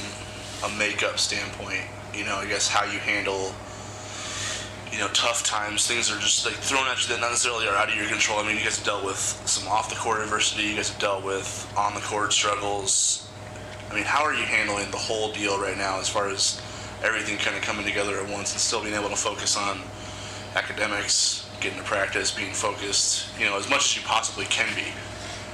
a 0.68 0.70
makeup 0.76 1.20
standpoint? 1.20 1.88
You 2.14 2.26
know, 2.26 2.36
I 2.36 2.48
guess 2.48 2.68
how 2.68 2.84
you 2.84 3.00
handle, 3.00 3.56
you 4.96 5.02
know, 5.02 5.10
tough 5.10 5.44
times. 5.44 5.86
Things 5.86 6.10
are 6.10 6.18
just 6.20 6.46
like 6.46 6.56
thrown 6.56 6.88
at 6.88 7.04
you 7.04 7.14
that 7.14 7.20
not 7.20 7.32
necessarily 7.32 7.68
are 7.68 7.76
out 7.76 7.90
of 7.90 7.96
your 7.96 8.08
control. 8.08 8.40
I 8.40 8.48
mean, 8.48 8.56
you 8.56 8.64
guys 8.64 8.78
have 8.78 8.86
dealt 8.86 9.04
with 9.04 9.20
some 9.46 9.68
off 9.68 9.90
the 9.90 9.96
court 9.96 10.22
adversity. 10.22 10.64
You 10.64 10.76
guys 10.76 10.90
have 10.90 11.02
dealt 11.02 11.26
with 11.26 11.70
on 11.78 11.94
the 11.94 12.00
court 12.00 12.32
struggles. 12.32 13.28
I 13.92 13.94
mean, 13.94 14.06
how 14.06 14.24
are 14.24 14.34
you 14.34 14.44
handling 14.44 14.90
the 14.92 14.98
whole 14.98 15.34
deal 15.34 15.60
right 15.60 15.78
now 15.78 16.00
as 16.00 16.08
far 16.08 16.30
as 16.30 16.62
everything 17.04 17.38
kind 17.38 17.58
of 17.58 17.62
coming 17.62 17.86
together 17.86 18.16
at 18.22 18.30
once 18.30 18.54
and 18.54 18.62
still 18.62 18.82
being 18.82 18.96
able 18.96 19.10
to 19.10 19.18
focus 19.18 19.58
on 19.58 19.82
academics, 20.56 21.46
getting 21.60 21.78
to 21.78 21.84
practice, 21.84 22.32
being 22.32 22.54
focused, 22.54 23.28
you 23.38 23.46
know, 23.46 23.58
as 23.58 23.70
much 23.70 23.92
as 23.92 23.98
you 23.98 24.02
possibly 24.04 24.46
can 24.46 24.74
be? 24.76 24.88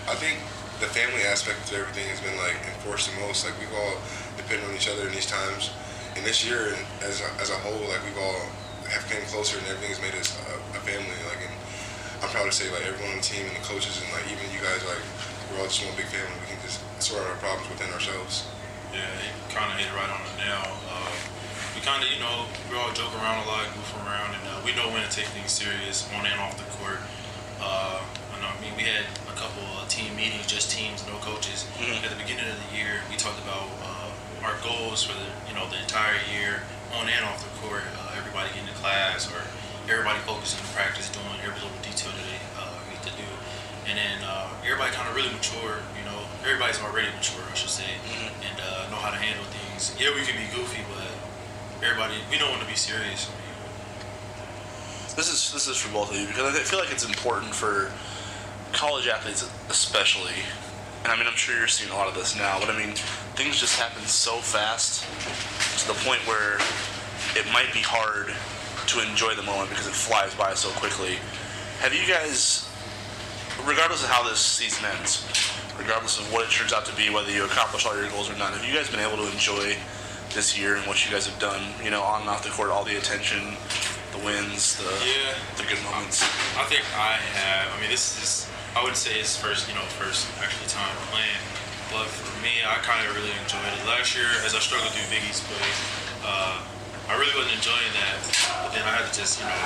I 0.05 0.13
think 0.13 0.37
the 0.79 0.85
family 0.85 1.23
aspect 1.23 1.71
of 1.71 1.79
everything 1.79 2.07
has 2.09 2.21
been 2.21 2.37
like 2.37 2.57
enforced 2.77 3.09
the 3.09 3.19
most. 3.21 3.43
Like 3.43 3.57
we've 3.57 3.73
all 3.73 3.97
depended 4.37 4.69
on 4.69 4.75
each 4.75 4.87
other 4.87 5.07
in 5.07 5.13
these 5.13 5.25
times, 5.25 5.71
and 6.15 6.23
this 6.23 6.45
year, 6.45 6.77
as 7.01 7.21
a, 7.21 7.41
as 7.41 7.49
a 7.49 7.57
whole, 7.65 7.89
like 7.89 8.05
we've 8.05 8.21
all 8.21 8.37
have 8.91 9.07
came 9.09 9.23
closer, 9.31 9.57
and 9.57 9.65
everything 9.67 9.91
has 9.95 10.01
made 10.03 10.15
us 10.19 10.29
a, 10.51 10.55
a 10.77 10.81
family. 10.83 11.15
Like, 11.27 11.41
and 11.47 11.55
I'm 12.23 12.29
proud 12.29 12.45
to 12.45 12.53
say, 12.53 12.69
like 12.71 12.85
everyone 12.85 13.15
on 13.15 13.19
the 13.19 13.25
team 13.25 13.47
and 13.47 13.55
the 13.55 13.65
coaches, 13.65 13.97
and 14.03 14.07
like 14.13 14.27
even 14.27 14.43
you 14.51 14.61
guys, 14.61 14.83
like 14.85 15.01
we're 15.49 15.59
all 15.63 15.69
just 15.71 15.83
one 15.83 15.95
big 15.95 16.07
family. 16.11 16.31
We 16.43 16.47
can 16.55 16.61
just 16.63 16.79
sort 17.01 17.23
out 17.23 17.31
our 17.33 17.39
problems 17.39 17.67
within 17.71 17.89
ourselves. 17.95 18.47
Yeah, 18.91 19.07
you 19.23 19.31
kind 19.55 19.71
of 19.71 19.79
hit 19.79 19.87
it 19.87 19.95
right 19.95 20.11
on 20.11 20.19
the 20.19 20.35
nail. 20.43 20.67
Uh, 20.91 21.11
we 21.75 21.79
kind 21.79 22.03
of, 22.03 22.11
you 22.11 22.19
know, 22.19 22.43
we 22.67 22.75
all 22.75 22.91
joke 22.91 23.15
around 23.23 23.39
a 23.43 23.47
lot, 23.47 23.63
goof 23.71 23.87
around, 24.03 24.35
and 24.35 24.43
uh, 24.51 24.59
we 24.67 24.75
know 24.75 24.91
when 24.91 24.99
to 24.99 25.11
take 25.11 25.31
things 25.31 25.51
serious 25.55 26.03
on 26.11 26.27
and 26.27 26.35
off 26.43 26.59
the 26.59 26.67
court. 26.75 26.99
Uh, 27.63 28.03
and, 28.35 28.43
I 28.43 28.51
mean, 28.59 28.75
we 28.75 28.83
had 28.83 29.07
a 29.31 29.35
couple 29.39 29.63
uh, 29.79 29.87
team 29.87 30.11
meetings, 30.19 30.43
just 30.43 30.67
teams, 30.75 31.07
no 31.07 31.15
coaches. 31.23 31.63
Mhm. 31.79 32.03
At 32.03 32.11
the 32.11 32.19
beginning 32.19 32.51
of 32.51 32.59
the 32.59 32.69
year, 32.75 32.99
we 33.07 33.15
talked 33.15 33.39
about 33.47 33.71
uh, 33.79 34.11
our 34.43 34.59
goals 34.59 35.03
for 35.07 35.15
the, 35.15 35.29
you 35.47 35.55
know, 35.55 35.63
the 35.71 35.79
entire 35.79 36.19
year, 36.35 36.67
on 36.97 37.07
and 37.09 37.23
off 37.25 37.39
the 37.43 37.51
court. 37.63 37.83
Uh, 37.97 38.17
everybody 38.17 38.49
getting 38.53 38.67
to 38.67 38.77
class, 38.79 39.29
or 39.31 39.41
everybody 39.91 40.19
focusing 40.27 40.59
on 40.63 40.69
practice, 40.73 41.09
doing 41.09 41.39
every 41.43 41.55
little 41.61 41.81
detail 41.83 42.11
that 42.11 42.25
they 42.27 42.41
uh, 42.59 42.75
need 42.89 43.01
to 43.03 43.13
do. 43.15 43.27
And 43.87 43.97
then 43.97 44.17
uh, 44.23 44.49
everybody 44.63 44.91
kind 44.91 45.09
of 45.09 45.15
really 45.15 45.31
mature, 45.33 45.81
you 45.97 46.03
know. 46.05 46.19
Everybody's 46.45 46.79
already 46.81 47.09
mature, 47.13 47.43
I 47.49 47.53
should 47.53 47.69
say, 47.69 47.89
and 48.41 48.57
uh, 48.61 48.89
know 48.89 48.97
how 48.97 49.11
to 49.11 49.17
handle 49.17 49.45
things. 49.51 49.93
Yeah, 49.99 50.13
we 50.13 50.25
can 50.25 50.37
be 50.37 50.47
goofy, 50.53 50.81
but 50.89 51.11
everybody, 51.85 52.15
we 52.29 52.37
don't 52.37 52.49
want 52.49 52.61
to 52.61 52.69
be 52.69 52.77
serious. 52.77 53.29
This 55.15 55.27
is 55.27 55.51
this 55.51 55.67
is 55.67 55.77
for 55.77 55.91
both 55.91 56.09
of 56.11 56.17
you 56.17 56.25
because 56.27 56.55
I 56.55 56.59
feel 56.59 56.79
like 56.79 56.91
it's 56.91 57.05
important 57.05 57.53
for 57.53 57.91
college 58.71 59.07
athletes, 59.07 59.49
especially. 59.69 60.33
And 61.03 61.11
I 61.11 61.15
mean, 61.17 61.27
I'm 61.27 61.35
sure 61.35 61.57
you're 61.57 61.67
seeing 61.67 61.91
a 61.91 61.95
lot 61.95 62.07
of 62.07 62.15
this 62.15 62.35
now, 62.37 62.59
but 62.59 62.69
I 62.69 62.77
mean, 62.77 62.93
things 63.35 63.59
just 63.59 63.79
happen 63.79 64.03
so 64.05 64.37
fast 64.37 65.03
to 65.81 65.87
the 65.87 65.97
point 66.05 66.21
where 66.27 66.57
it 67.35 67.45
might 67.51 67.73
be 67.73 67.81
hard 67.81 68.29
to 68.87 69.09
enjoy 69.09 69.33
the 69.33 69.43
moment 69.43 69.69
because 69.69 69.87
it 69.87 69.93
flies 69.93 70.33
by 70.35 70.53
so 70.53 70.69
quickly. 70.77 71.17
Have 71.79 71.93
you 71.93 72.05
guys, 72.05 72.69
regardless 73.65 74.03
of 74.03 74.09
how 74.09 74.21
this 74.27 74.39
season 74.39 74.85
ends, 74.97 75.25
regardless 75.79 76.19
of 76.19 76.31
what 76.31 76.45
it 76.45 76.51
turns 76.51 76.73
out 76.73 76.85
to 76.85 76.95
be, 76.95 77.09
whether 77.09 77.31
you 77.31 77.45
accomplish 77.45 77.85
all 77.85 77.97
your 77.97 78.09
goals 78.09 78.29
or 78.29 78.37
not, 78.37 78.53
have 78.53 78.65
you 78.65 78.73
guys 78.73 78.89
been 78.89 78.99
able 79.01 79.17
to 79.17 79.31
enjoy 79.31 79.73
this 80.35 80.57
year 80.57 80.75
and 80.75 80.85
what 80.85 81.03
you 81.03 81.11
guys 81.11 81.25
have 81.25 81.39
done, 81.39 81.61
you 81.83 81.89
know, 81.89 82.01
on 82.03 82.21
and 82.21 82.29
off 82.29 82.43
the 82.43 82.49
court, 82.51 82.69
all 82.69 82.83
the 82.83 82.95
attention, 82.97 83.57
the 84.13 84.19
wins, 84.19 84.77
the 84.77 84.85
Yeah. 85.01 85.33
the 85.57 85.63
good 85.63 85.81
moments. 85.83 86.21
I 86.55 86.63
think 86.69 86.83
I 86.95 87.17
have. 87.35 87.73
I 87.73 87.81
mean, 87.81 87.89
this 87.89 88.21
is. 88.21 88.47
I 88.71 88.83
would 88.83 88.95
say 88.95 89.19
it's 89.19 89.35
first, 89.35 89.67
you 89.67 89.75
know, 89.75 89.83
first 89.99 90.31
actually 90.39 90.71
time 90.71 90.95
playing. 91.11 91.43
But 91.91 92.07
for 92.07 92.31
me, 92.39 92.63
I 92.63 92.79
kind 92.87 93.03
of 93.03 93.11
really 93.19 93.35
enjoyed 93.43 93.67
it. 93.67 93.83
Last 93.83 94.15
year, 94.15 94.31
as 94.47 94.55
I 94.55 94.63
struggled 94.63 94.95
through 94.95 95.11
Big 95.11 95.27
East 95.27 95.43
play, 95.43 95.59
uh, 96.23 96.63
I 97.11 97.19
really 97.19 97.35
wasn't 97.35 97.59
enjoying 97.59 97.91
that. 97.99 98.15
But 98.63 98.71
then 98.71 98.87
I 98.87 98.95
had 98.95 99.03
to 99.03 99.11
just, 99.11 99.43
you 99.43 99.47
know, 99.51 99.59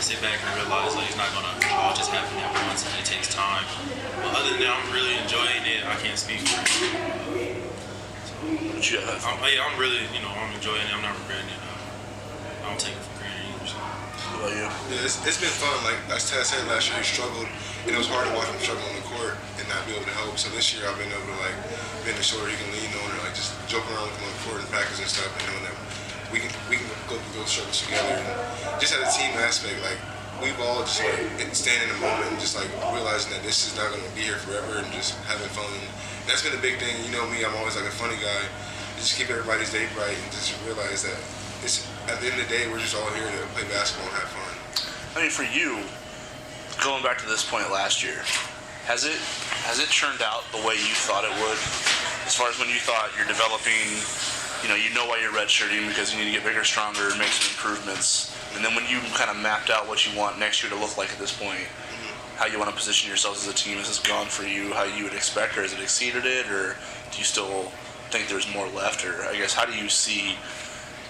sit 0.00 0.16
back 0.24 0.40
and 0.40 0.48
realize 0.56 0.96
like 0.96 1.12
it's 1.12 1.20
not 1.20 1.28
gonna 1.36 1.52
all 1.76 1.92
just 1.92 2.08
happen 2.08 2.32
at 2.40 2.48
once, 2.72 2.88
and 2.88 2.96
it 2.96 3.04
takes 3.04 3.28
time. 3.28 3.68
But 4.24 4.32
other 4.32 4.56
than 4.56 4.64
that, 4.64 4.80
I'm 4.80 4.88
really 4.96 5.12
enjoying 5.20 5.68
it. 5.68 5.84
I 5.84 6.00
can't 6.00 6.16
speak 6.16 6.40
for 6.48 6.64
it. 6.64 7.60
But 8.72 8.80
you 8.88 9.04
have, 9.04 9.20
I'm, 9.28 9.36
yeah, 9.44 9.60
I'm 9.60 9.76
really, 9.76 10.08
you 10.16 10.24
know, 10.24 10.32
I'm 10.32 10.56
enjoying 10.56 10.80
it. 10.80 10.92
I'm 10.96 11.04
not 11.04 11.12
regretting 11.20 11.52
it. 11.52 11.60
Uh, 11.60 12.64
I 12.64 12.72
don't 12.72 12.80
take 12.80 12.96
it 12.96 13.04
for 13.04 13.20
granted 13.20 13.44
either. 13.44 13.68
So. 13.68 13.76
what 13.76 14.31
about 14.42 14.58
you? 14.58 14.66
Yeah, 14.90 15.06
it's, 15.06 15.22
it's 15.22 15.38
been 15.38 15.54
fun. 15.54 15.70
Like 15.86 15.98
as 16.10 16.26
Ted 16.26 16.42
said 16.42 16.66
last 16.66 16.90
year, 16.90 16.98
he 16.98 17.06
struggled, 17.06 17.46
and 17.86 17.94
it 17.94 17.98
was 17.98 18.10
hard 18.10 18.26
to 18.26 18.34
watch 18.34 18.50
him 18.50 18.58
struggle 18.58 18.82
on 18.90 18.98
the 18.98 19.06
court 19.14 19.38
and 19.62 19.64
not 19.70 19.86
be 19.86 19.94
able 19.94 20.02
to 20.02 20.16
help. 20.18 20.34
So 20.34 20.50
this 20.50 20.74
year, 20.74 20.82
I've 20.90 20.98
been 20.98 21.14
able 21.14 21.30
to 21.30 21.38
like 21.38 21.54
be 22.02 22.10
in 22.10 22.18
the 22.18 22.26
shoulder 22.26 22.50
he 22.50 22.58
can 22.58 22.66
lean 22.74 22.90
on, 22.98 23.06
or 23.06 23.22
like 23.22 23.38
just 23.38 23.54
joke 23.70 23.86
around 23.94 24.10
with 24.10 24.18
him 24.18 24.26
on 24.26 24.34
the 24.34 24.42
court 24.50 24.58
and 24.58 24.68
practice 24.74 24.98
and 24.98 25.06
stuff, 25.06 25.30
and 25.30 25.42
knowing 25.46 25.64
that 25.70 25.76
we 26.34 26.42
can 26.42 26.50
we 26.66 26.82
can 26.82 26.88
go 27.06 27.14
through 27.14 27.34
those 27.38 27.50
struggles 27.54 27.78
together. 27.86 28.18
And 28.18 28.26
just 28.82 28.98
as 28.98 29.06
a 29.06 29.10
team 29.14 29.30
aspect, 29.38 29.78
like 29.86 30.00
we've 30.42 30.58
all 30.58 30.82
just 30.82 30.98
like 30.98 31.54
stand 31.54 31.86
in 31.86 31.94
the 31.94 32.00
moment 32.02 32.34
and 32.34 32.40
just 32.42 32.58
like 32.58 32.68
realizing 32.90 33.30
that 33.30 33.46
this 33.46 33.62
is 33.62 33.78
not 33.78 33.94
going 33.94 34.02
to 34.02 34.14
be 34.18 34.26
here 34.26 34.42
forever 34.42 34.82
and 34.82 34.90
just 34.90 35.14
having 35.30 35.46
fun. 35.54 35.70
And 35.70 35.86
that's 36.26 36.42
been 36.42 36.56
a 36.56 36.62
big 36.62 36.82
thing. 36.82 36.98
You 37.06 37.14
know 37.14 37.22
me, 37.30 37.46
I'm 37.46 37.54
always 37.62 37.78
like 37.78 37.86
a 37.86 37.94
funny 37.94 38.18
guy. 38.18 38.42
Just 38.98 39.18
keep 39.18 39.30
everybody's 39.30 39.70
day 39.70 39.86
bright 39.94 40.14
and 40.14 40.30
just 40.34 40.54
realize 40.66 41.02
that 41.06 41.18
at 42.08 42.20
the 42.20 42.26
end 42.26 42.40
of 42.40 42.48
the 42.48 42.52
day, 42.52 42.66
we're 42.70 42.80
just 42.80 42.96
all 42.96 43.06
here 43.14 43.26
to 43.26 43.46
play 43.54 43.62
basketball 43.68 44.08
and 44.10 44.16
have 44.18 44.30
fun. 44.30 44.54
I 45.14 45.22
mean, 45.22 45.30
for 45.30 45.44
you, 45.44 45.78
going 46.82 47.02
back 47.02 47.18
to 47.18 47.26
this 47.26 47.44
point 47.44 47.70
last 47.70 48.02
year, 48.02 48.24
has 48.88 49.04
it 49.04 49.18
has 49.68 49.78
it 49.78 49.88
turned 49.94 50.22
out 50.22 50.42
the 50.50 50.58
way 50.66 50.74
you 50.74 50.94
thought 51.06 51.22
it 51.22 51.34
would? 51.38 51.58
As 52.26 52.34
far 52.34 52.50
as 52.50 52.58
when 52.58 52.68
you 52.68 52.82
thought 52.82 53.14
you're 53.14 53.28
developing, 53.28 53.78
you 54.62 54.68
know, 54.68 54.74
you 54.74 54.90
know 54.94 55.06
why 55.06 55.22
you're 55.22 55.30
redshirting 55.30 55.86
because 55.86 56.10
you 56.10 56.18
need 56.18 56.34
to 56.34 56.34
get 56.34 56.42
bigger, 56.42 56.64
stronger, 56.64 57.10
and 57.10 57.18
make 57.18 57.30
some 57.30 57.54
improvements. 57.54 58.34
And 58.56 58.64
then 58.64 58.74
when 58.74 58.86
you 58.90 58.98
kind 59.14 59.30
of 59.30 59.38
mapped 59.38 59.70
out 59.70 59.86
what 59.86 60.02
you 60.02 60.10
want 60.18 60.38
next 60.38 60.62
year 60.62 60.72
to 60.72 60.78
look 60.78 60.98
like 60.98 61.12
at 61.12 61.18
this 61.18 61.32
point, 61.32 61.66
how 62.36 62.46
you 62.46 62.58
want 62.58 62.70
to 62.70 62.76
position 62.76 63.06
yourselves 63.06 63.46
as 63.46 63.52
a 63.52 63.56
team, 63.56 63.78
has 63.78 63.86
this 63.86 64.02
gone 64.02 64.26
for 64.26 64.42
you 64.42 64.72
how 64.74 64.82
you 64.82 65.04
would 65.04 65.14
expect, 65.14 65.56
or 65.56 65.62
has 65.62 65.72
it 65.72 65.80
exceeded 65.80 66.26
it, 66.26 66.50
or 66.50 66.74
do 67.12 67.18
you 67.18 67.24
still 67.24 67.70
think 68.10 68.26
there's 68.28 68.50
more 68.52 68.66
left, 68.68 69.06
or 69.06 69.22
I 69.24 69.36
guess 69.36 69.54
how 69.54 69.64
do 69.64 69.74
you 69.74 69.88
see? 69.88 70.34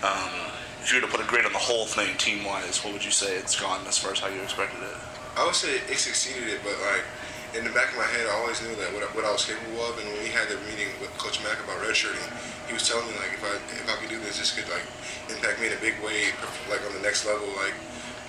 Um, 0.02 0.52
if 0.82 0.90
you 0.90 0.98
were 0.98 1.06
to 1.06 1.12
put 1.14 1.22
a 1.22 1.28
grade 1.30 1.46
on 1.46 1.54
the 1.54 1.62
whole 1.62 1.86
thing, 1.86 2.10
team-wise, 2.18 2.82
what 2.82 2.90
would 2.90 3.06
you 3.06 3.14
say 3.14 3.38
it's 3.38 3.54
gone 3.54 3.86
as 3.86 4.02
far 4.02 4.10
as 4.10 4.18
how 4.18 4.26
you 4.26 4.42
expected 4.42 4.82
it? 4.82 4.98
I 5.38 5.46
would 5.46 5.54
say 5.54 5.78
it 5.78 5.94
succeeded 5.94 6.50
it, 6.50 6.58
but 6.66 6.74
like 6.90 7.06
in 7.54 7.62
the 7.62 7.70
back 7.70 7.94
of 7.94 8.02
my 8.02 8.10
head, 8.10 8.26
I 8.26 8.34
always 8.42 8.58
knew 8.58 8.74
that 8.82 8.90
what 8.90 9.06
I, 9.06 9.08
what 9.14 9.22
I 9.22 9.30
was 9.30 9.46
capable 9.46 9.78
of. 9.86 9.94
And 10.02 10.10
when 10.10 10.26
we 10.26 10.34
had 10.34 10.50
the 10.50 10.58
meeting 10.66 10.90
with 10.98 11.14
Coach 11.22 11.38
Mack 11.46 11.62
about 11.62 11.78
redshirting, 11.86 12.26
he 12.66 12.74
was 12.74 12.82
telling 12.82 13.06
me 13.06 13.14
like 13.22 13.30
if 13.30 13.46
I 13.46 13.54
if 13.78 13.86
I 13.86 13.94
could 14.02 14.10
do 14.10 14.18
this, 14.26 14.42
this 14.42 14.50
could 14.50 14.66
like 14.74 14.82
impact 15.30 15.62
me 15.62 15.70
in 15.70 15.74
a 15.78 15.80
big 15.80 15.94
way, 16.02 16.34
like 16.66 16.82
on 16.82 16.92
the 16.98 17.04
next 17.06 17.24
level, 17.24 17.46
like. 17.62 17.74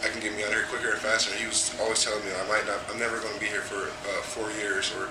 I 0.04 0.12
can 0.12 0.20
get 0.20 0.36
me 0.36 0.44
out 0.44 0.52
here 0.52 0.68
quicker 0.68 0.92
and 0.92 1.00
faster. 1.00 1.32
And 1.32 1.40
he 1.40 1.48
was 1.48 1.72
always 1.80 2.04
telling 2.04 2.20
me 2.28 2.36
I 2.36 2.44
might 2.52 2.68
not, 2.68 2.84
I'm 2.92 3.00
never 3.00 3.24
going 3.24 3.32
to 3.32 3.40
be 3.40 3.48
here 3.48 3.64
for 3.64 3.88
uh, 3.88 4.20
four 4.36 4.52
years 4.60 4.92
or 5.00 5.08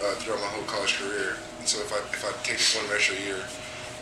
uh, 0.00 0.16
throughout 0.16 0.40
my 0.40 0.48
whole 0.48 0.64
college 0.64 0.96
career. 0.96 1.36
And 1.60 1.68
so 1.68 1.84
if 1.84 1.92
I 1.92 2.00
if 2.08 2.24
I 2.24 2.32
take 2.40 2.56
this 2.56 2.72
one 2.72 2.88
extra 2.88 3.20
year, 3.20 3.36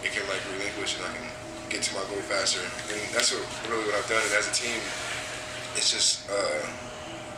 it 0.06 0.14
can 0.14 0.22
like 0.30 0.38
relinquish 0.54 0.94
and 0.94 1.10
I 1.10 1.12
can 1.18 1.26
get 1.72 1.82
to 1.82 1.94
my 1.96 2.04
goal 2.12 2.20
faster. 2.28 2.60
And 2.92 3.00
that's 3.16 3.32
what 3.32 3.42
really 3.72 3.88
what 3.88 3.96
I've 3.96 4.08
done. 4.08 4.20
And 4.20 4.34
as 4.36 4.46
a 4.46 4.54
team, 4.54 4.76
it's 5.74 5.90
just 5.90 6.28
uh, 6.28 6.60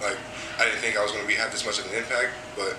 like 0.03 0.19
I 0.59 0.67
didn't 0.67 0.83
think 0.83 0.99
I 0.99 1.03
was 1.03 1.13
going 1.15 1.23
to 1.23 1.29
be 1.31 1.39
have 1.39 1.53
this 1.55 1.65
much 1.65 1.79
of 1.79 1.87
an 1.87 1.95
impact, 1.95 2.35
but 2.59 2.75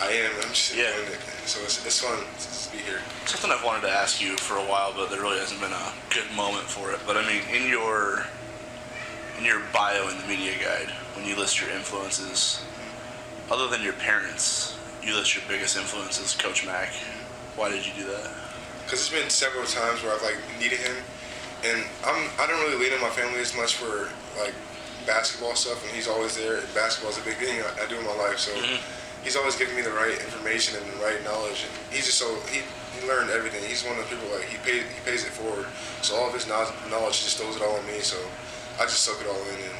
I 0.00 0.12
am. 0.14 0.30
I'm 0.40 0.54
just 0.54 0.74
Yeah. 0.76 0.88
enjoying 0.94 1.18
it. 1.18 1.20
So 1.44 1.60
it's, 1.66 1.84
it's 1.84 2.00
fun 2.00 2.16
to 2.18 2.24
just 2.38 2.70
be 2.72 2.78
here. 2.78 3.00
Something 3.26 3.50
I've 3.50 3.64
wanted 3.64 3.82
to 3.82 3.92
ask 3.92 4.22
you 4.22 4.36
for 4.38 4.54
a 4.56 4.64
while, 4.64 4.94
but 4.94 5.10
there 5.10 5.20
really 5.20 5.38
hasn't 5.38 5.60
been 5.60 5.72
a 5.74 5.92
good 6.14 6.30
moment 6.36 6.64
for 6.64 6.92
it. 6.92 7.00
But 7.06 7.16
I 7.18 7.26
mean, 7.26 7.42
in 7.52 7.68
your 7.68 8.24
in 9.38 9.44
your 9.44 9.60
bio 9.72 10.08
in 10.08 10.16
the 10.18 10.26
media 10.26 10.54
guide, 10.62 10.88
when 11.16 11.26
you 11.26 11.34
list 11.36 11.60
your 11.60 11.70
influences, 11.70 12.62
other 13.50 13.66
than 13.68 13.82
your 13.82 13.94
parents, 13.94 14.76
you 15.02 15.14
list 15.16 15.34
your 15.34 15.44
biggest 15.48 15.76
influences, 15.76 16.34
Coach 16.36 16.64
Mack. 16.64 16.92
Why 17.56 17.68
did 17.68 17.84
you 17.86 17.92
do 17.96 18.04
that? 18.04 18.30
Because 18.90 19.06
it's 19.06 19.14
been 19.14 19.30
several 19.30 19.62
times 19.70 20.02
where 20.02 20.10
I've 20.10 20.26
like 20.26 20.34
needed 20.58 20.82
him, 20.82 20.98
and 21.62 21.86
I'm 22.02 22.26
I 22.42 22.50
don't 22.50 22.58
really 22.66 22.74
lean 22.74 22.90
on 22.90 22.98
my 22.98 23.14
family 23.14 23.38
as 23.38 23.54
much 23.54 23.78
for 23.78 24.10
like 24.34 24.50
basketball 25.06 25.54
stuff, 25.54 25.78
and 25.86 25.94
he's 25.94 26.10
always 26.10 26.34
there. 26.34 26.58
Basketball 26.74 27.14
is 27.14 27.22
a 27.22 27.22
big 27.22 27.38
thing 27.38 27.62
I, 27.62 27.70
I 27.78 27.86
do 27.86 27.94
in 27.94 28.02
my 28.02 28.18
life, 28.18 28.42
so 28.42 28.50
mm-hmm. 28.50 28.82
he's 29.22 29.38
always 29.38 29.54
giving 29.54 29.78
me 29.78 29.86
the 29.86 29.94
right 29.94 30.18
information 30.18 30.74
and 30.74 30.82
the 30.90 30.98
right 31.06 31.22
knowledge. 31.22 31.62
And 31.62 31.70
he's 31.94 32.10
just 32.10 32.18
so 32.18 32.34
he, 32.50 32.66
he 32.98 33.06
learned 33.06 33.30
everything. 33.30 33.62
He's 33.62 33.86
one 33.86 33.94
of 33.94 34.02
the 34.02 34.10
people 34.10 34.26
like 34.34 34.50
he 34.50 34.58
pays 34.66 34.82
he 34.82 34.98
pays 35.06 35.22
it 35.22 35.30
forward. 35.38 35.70
So 36.02 36.18
all 36.18 36.26
of 36.26 36.34
his 36.34 36.50
knowledge, 36.50 36.74
knowledge 36.90 37.22
just 37.22 37.38
throws 37.38 37.54
it 37.54 37.62
all 37.62 37.78
on 37.78 37.86
me. 37.86 38.02
So 38.02 38.18
I 38.82 38.90
just 38.90 39.06
soak 39.06 39.22
it 39.22 39.30
all 39.30 39.38
in, 39.54 39.70
and 39.70 39.78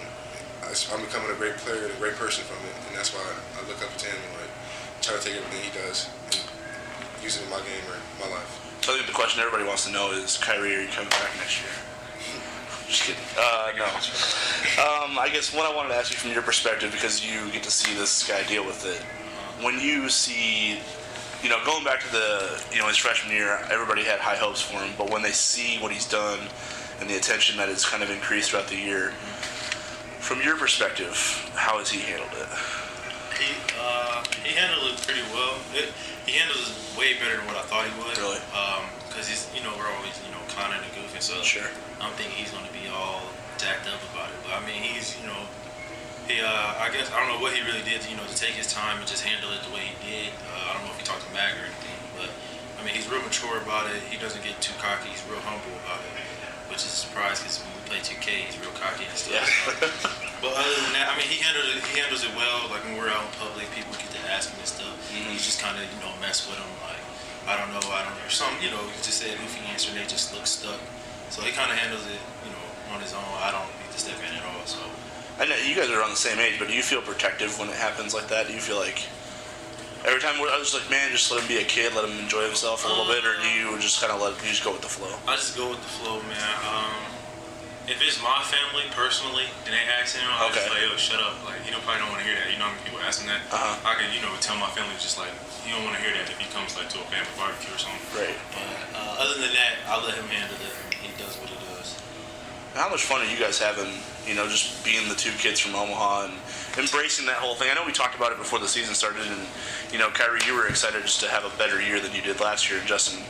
I, 0.62 0.70
am 0.70 1.02
becoming 1.02 1.34
a 1.34 1.38
great 1.42 1.58
player 1.66 1.82
and 1.82 1.90
a 1.90 1.98
great 1.98 2.14
person 2.14 2.46
from 2.46 2.62
it. 2.62 2.78
And 2.86 2.94
that's 2.94 3.10
why 3.10 3.26
I 3.26 3.58
look 3.66 3.82
up 3.82 3.90
to 3.90 4.06
him 4.06 4.22
and 4.22 4.46
like 4.46 4.54
try 5.02 5.18
to 5.18 5.22
take 5.26 5.34
everything 5.34 5.66
he 5.66 5.74
does 5.74 6.06
and 6.30 6.46
use 7.26 7.34
it 7.34 7.42
in 7.42 7.50
my 7.50 7.58
game 7.66 7.82
or 7.90 7.98
my 8.22 8.30
life. 8.30 8.69
So 8.82 8.92
I 8.92 8.96
think 8.96 9.08
the 9.08 9.12
question 9.12 9.42
everybody 9.42 9.64
wants 9.64 9.84
to 9.86 9.92
know 9.92 10.12
is, 10.12 10.38
Khyri, 10.38 10.78
are 10.78 10.80
you 10.80 10.88
coming 10.88 11.10
back 11.10 11.30
next 11.36 11.60
year? 11.60 11.70
Just 12.88 13.02
kidding. 13.02 13.22
Uh, 13.38 13.72
no. 13.76 13.84
Um, 13.84 15.18
I 15.18 15.28
guess 15.30 15.54
what 15.54 15.70
I 15.70 15.76
wanted 15.76 15.90
to 15.90 15.96
ask 15.96 16.10
you 16.10 16.16
from 16.16 16.32
your 16.32 16.42
perspective, 16.42 16.90
because 16.90 17.24
you 17.24 17.50
get 17.50 17.62
to 17.64 17.70
see 17.70 17.94
this 17.94 18.26
guy 18.26 18.42
deal 18.44 18.64
with 18.64 18.86
it. 18.86 19.02
When 19.62 19.78
you 19.78 20.08
see, 20.08 20.78
you 21.42 21.50
know, 21.50 21.62
going 21.66 21.84
back 21.84 22.00
to 22.00 22.10
the, 22.10 22.64
you 22.72 22.78
know, 22.78 22.88
his 22.88 22.96
freshman 22.96 23.36
year, 23.36 23.60
everybody 23.70 24.02
had 24.02 24.18
high 24.18 24.36
hopes 24.36 24.62
for 24.62 24.78
him. 24.78 24.94
But 24.96 25.10
when 25.10 25.20
they 25.20 25.32
see 25.32 25.78
what 25.78 25.92
he's 25.92 26.08
done 26.08 26.40
and 27.00 27.08
the 27.08 27.16
attention 27.16 27.58
that 27.58 27.68
has 27.68 27.84
kind 27.84 28.02
of 28.02 28.10
increased 28.10 28.50
throughout 28.50 28.68
the 28.68 28.76
year, 28.76 29.10
from 30.20 30.40
your 30.40 30.56
perspective, 30.56 31.14
how 31.54 31.78
has 31.78 31.90
he 31.90 32.00
handled 32.00 32.32
it? 32.32 32.48
He 33.36 33.52
uh, 33.78 34.24
he 34.42 34.54
handled 34.56 34.92
it 34.92 35.02
pretty 35.02 35.22
well. 35.32 35.56
It, 35.74 35.92
he 36.26 36.32
handles 36.38 36.70
it 36.70 36.76
way 36.98 37.14
better 37.18 37.36
than 37.36 37.46
what 37.46 37.56
I 37.56 37.64
thought 37.68 37.86
he 37.88 37.94
would. 38.00 38.16
Really? 38.18 38.40
Because 39.08 39.26
he's 39.26 39.48
you 39.54 39.62
know 39.64 39.72
we're 39.76 39.90
always 39.98 40.14
you 40.24 40.30
know 40.32 40.40
clowning 40.48 40.78
and 40.80 40.92
goofing, 40.94 41.22
so 41.22 41.40
Sure. 41.42 41.66
I'm 42.00 42.12
thinking 42.16 42.36
he's 42.36 42.50
going 42.54 42.64
to 42.64 42.72
be 42.72 42.88
all 42.88 43.22
jacked 43.58 43.86
up 43.90 44.00
about 44.14 44.32
it. 44.32 44.38
But 44.46 44.56
I 44.56 44.60
mean 44.64 44.80
he's 44.80 45.16
you 45.20 45.26
know 45.26 45.40
he 46.30 46.40
uh, 46.40 46.78
I 46.80 46.88
guess 46.94 47.10
I 47.12 47.18
don't 47.20 47.28
know 47.32 47.40
what 47.42 47.52
he 47.52 47.60
really 47.66 47.82
did 47.82 48.00
to, 48.02 48.08
you 48.10 48.16
know 48.16 48.26
to 48.26 48.36
take 48.38 48.54
his 48.54 48.70
time 48.70 48.98
and 48.98 49.06
just 49.08 49.22
handle 49.26 49.50
it 49.52 49.60
the 49.66 49.72
way 49.74 49.84
he 49.84 49.94
did. 50.06 50.30
Uh, 50.48 50.70
I 50.70 50.78
don't 50.78 50.84
know 50.86 50.92
if 50.94 50.98
he 51.00 51.06
talked 51.06 51.26
to 51.26 51.32
Mag 51.34 51.52
or 51.58 51.64
anything, 51.66 51.98
but 52.16 52.30
I 52.78 52.86
mean 52.86 52.94
he's 52.94 53.10
real 53.10 53.22
mature 53.22 53.58
about 53.60 53.90
it. 53.90 54.00
He 54.08 54.16
doesn't 54.16 54.40
get 54.46 54.56
too 54.62 54.74
cocky. 54.78 55.10
He's 55.10 55.22
real 55.26 55.42
humble 55.42 55.74
about 55.84 56.00
it, 56.06 56.12
which 56.70 56.86
is 56.86 56.92
a 56.94 57.00
surprise 57.04 57.42
because 57.42 57.58
when 57.66 57.72
we 57.74 57.82
play 57.90 58.00
2K, 58.00 58.46
he's 58.46 58.56
real 58.62 58.72
cocky 58.78 59.04
and 59.10 59.16
stuff. 59.18 59.34
Yeah. 59.36 60.20
But 60.40 60.56
other 60.56 60.72
than 60.80 60.96
that, 60.96 61.12
I 61.12 61.20
mean, 61.20 61.28
he 61.28 61.36
handles 61.44 61.68
it. 61.68 61.84
He 61.92 62.00
handles 62.00 62.24
it 62.24 62.32
well. 62.32 62.64
Like 62.72 62.80
when 62.88 62.96
we're 62.96 63.12
out 63.12 63.20
in 63.28 63.32
public, 63.36 63.68
people 63.76 63.92
get 64.00 64.08
to 64.16 64.22
ask 64.32 64.48
him 64.48 64.56
and 64.56 64.64
stuff. 64.72 64.96
He 65.10 65.36
just 65.36 65.60
kind 65.60 65.74
of, 65.74 65.82
you 65.82 66.00
know, 66.00 66.12
mess 66.20 66.46
with 66.46 66.56
them. 66.56 66.70
Like, 66.86 67.02
I 67.50 67.58
don't 67.58 67.72
know, 67.74 67.82
I 67.90 68.06
don't 68.06 68.14
know. 68.14 68.30
Some, 68.30 68.54
you 68.62 68.70
know, 68.70 68.80
he 68.94 68.98
just 69.02 69.18
said 69.18 69.34
goofy 69.38 69.60
answer 69.70 69.90
and 69.90 69.98
they 69.98 70.06
just 70.06 70.32
look 70.34 70.46
stuck. 70.46 70.78
So 71.30 71.42
he 71.42 71.52
kind 71.52 71.70
of 71.70 71.78
handles 71.78 72.06
it, 72.06 72.20
you 72.46 72.50
know, 72.50 72.64
on 72.94 73.00
his 73.00 73.14
own. 73.14 73.30
I 73.42 73.50
don't 73.50 73.66
need 73.80 73.90
to 73.92 73.98
step 73.98 74.18
in 74.18 74.30
at 74.34 74.44
all. 74.44 74.66
So 74.66 74.82
I 75.38 75.46
know 75.46 75.56
you 75.56 75.74
guys 75.74 75.88
are 75.88 75.98
around 75.98 76.10
the 76.10 76.20
same 76.20 76.38
age, 76.38 76.58
but 76.58 76.68
do 76.68 76.74
you 76.74 76.82
feel 76.82 77.00
protective 77.00 77.58
when 77.58 77.68
it 77.68 77.76
happens 77.76 78.12
like 78.12 78.28
that? 78.28 78.46
Do 78.46 78.52
you 78.52 78.60
feel 78.60 78.76
like 78.76 79.08
every 80.04 80.20
time 80.20 80.36
I 80.36 80.58
was 80.58 80.74
like, 80.74 80.88
man, 80.90 81.10
just 81.12 81.30
let 81.30 81.40
him 81.40 81.48
be 81.48 81.58
a 81.58 81.64
kid, 81.64 81.94
let 81.94 82.04
him 82.04 82.18
enjoy 82.18 82.44
himself 82.44 82.84
a 82.84 82.88
little 82.88 83.06
bit, 83.06 83.24
or 83.24 83.40
do 83.40 83.48
you 83.48 83.78
just 83.78 84.00
kind 84.00 84.12
of 84.12 84.20
let 84.20 84.36
you 84.42 84.50
just 84.50 84.64
go 84.64 84.72
with 84.72 84.82
the 84.82 84.92
flow? 84.92 85.12
I 85.26 85.36
just 85.36 85.56
go 85.56 85.70
with 85.70 85.80
the 85.80 85.92
flow, 86.00 86.20
man. 86.28 86.54
Um, 86.68 87.19
if 87.90 87.98
it's 87.98 88.22
my 88.22 88.38
family 88.46 88.86
personally 88.94 89.50
and 89.66 89.74
they 89.74 89.82
ask 89.98 90.14
him, 90.14 90.22
I 90.30 90.46
Okay. 90.46 90.62
just 90.62 90.70
like, 90.70 90.82
yo, 90.86 90.94
shut 90.94 91.18
up. 91.18 91.34
Like, 91.42 91.58
you 91.66 91.74
don't 91.74 91.82
probably 91.82 92.06
don't 92.06 92.14
want 92.14 92.22
to 92.22 92.26
hear 92.30 92.38
that. 92.38 92.46
You 92.54 92.56
know 92.62 92.70
how 92.70 92.74
many 92.78 92.86
people 92.86 93.02
asking 93.02 93.26
that? 93.26 93.42
Uh-huh. 93.50 93.74
I 93.82 93.98
can, 93.98 94.14
you 94.14 94.22
know, 94.22 94.30
tell 94.38 94.54
my 94.62 94.70
family 94.70 94.94
just 95.02 95.18
like, 95.18 95.34
you 95.66 95.74
don't 95.74 95.82
want 95.82 95.98
to 95.98 96.02
hear 96.02 96.14
that 96.14 96.30
if 96.30 96.38
he 96.38 96.46
comes 96.54 96.78
like 96.78 96.86
to 96.94 97.02
a 97.02 97.06
family 97.10 97.34
barbecue 97.34 97.74
or 97.74 97.80
something. 97.82 98.00
Right. 98.14 98.38
But 98.54 98.70
uh, 98.94 99.22
other 99.26 99.36
than 99.42 99.50
that, 99.58 99.82
I'll 99.90 100.06
let 100.06 100.14
him 100.14 100.30
handle 100.30 100.54
it. 100.62 100.72
He 101.02 101.10
does 101.18 101.34
what 101.42 101.50
he 101.50 101.58
does. 101.74 101.98
How 102.78 102.86
much 102.86 103.02
fun 103.02 103.26
are 103.26 103.28
you 103.28 103.36
guys 103.38 103.58
having? 103.58 103.90
You 104.28 104.36
know, 104.38 104.46
just 104.46 104.84
being 104.84 105.08
the 105.08 105.16
two 105.18 105.32
kids 105.42 105.58
from 105.58 105.74
Omaha 105.74 106.30
and 106.30 106.34
embracing 106.78 107.26
that 107.26 107.40
whole 107.42 107.56
thing. 107.56 107.66
I 107.72 107.74
know 107.74 107.82
we 107.84 107.90
talked 107.90 108.14
about 108.14 108.30
it 108.30 108.38
before 108.38 108.60
the 108.60 108.68
season 108.68 108.94
started, 108.94 109.26
and 109.26 109.42
you 109.90 109.98
know, 109.98 110.08
Khyri, 110.10 110.46
you 110.46 110.54
were 110.54 110.68
excited 110.68 111.02
just 111.02 111.18
to 111.24 111.28
have 111.28 111.42
a 111.44 111.50
better 111.58 111.80
year 111.82 111.98
than 111.98 112.12
you 112.14 112.22
did 112.22 112.38
last 112.38 112.70
year. 112.70 112.78
Justin, 112.86 113.24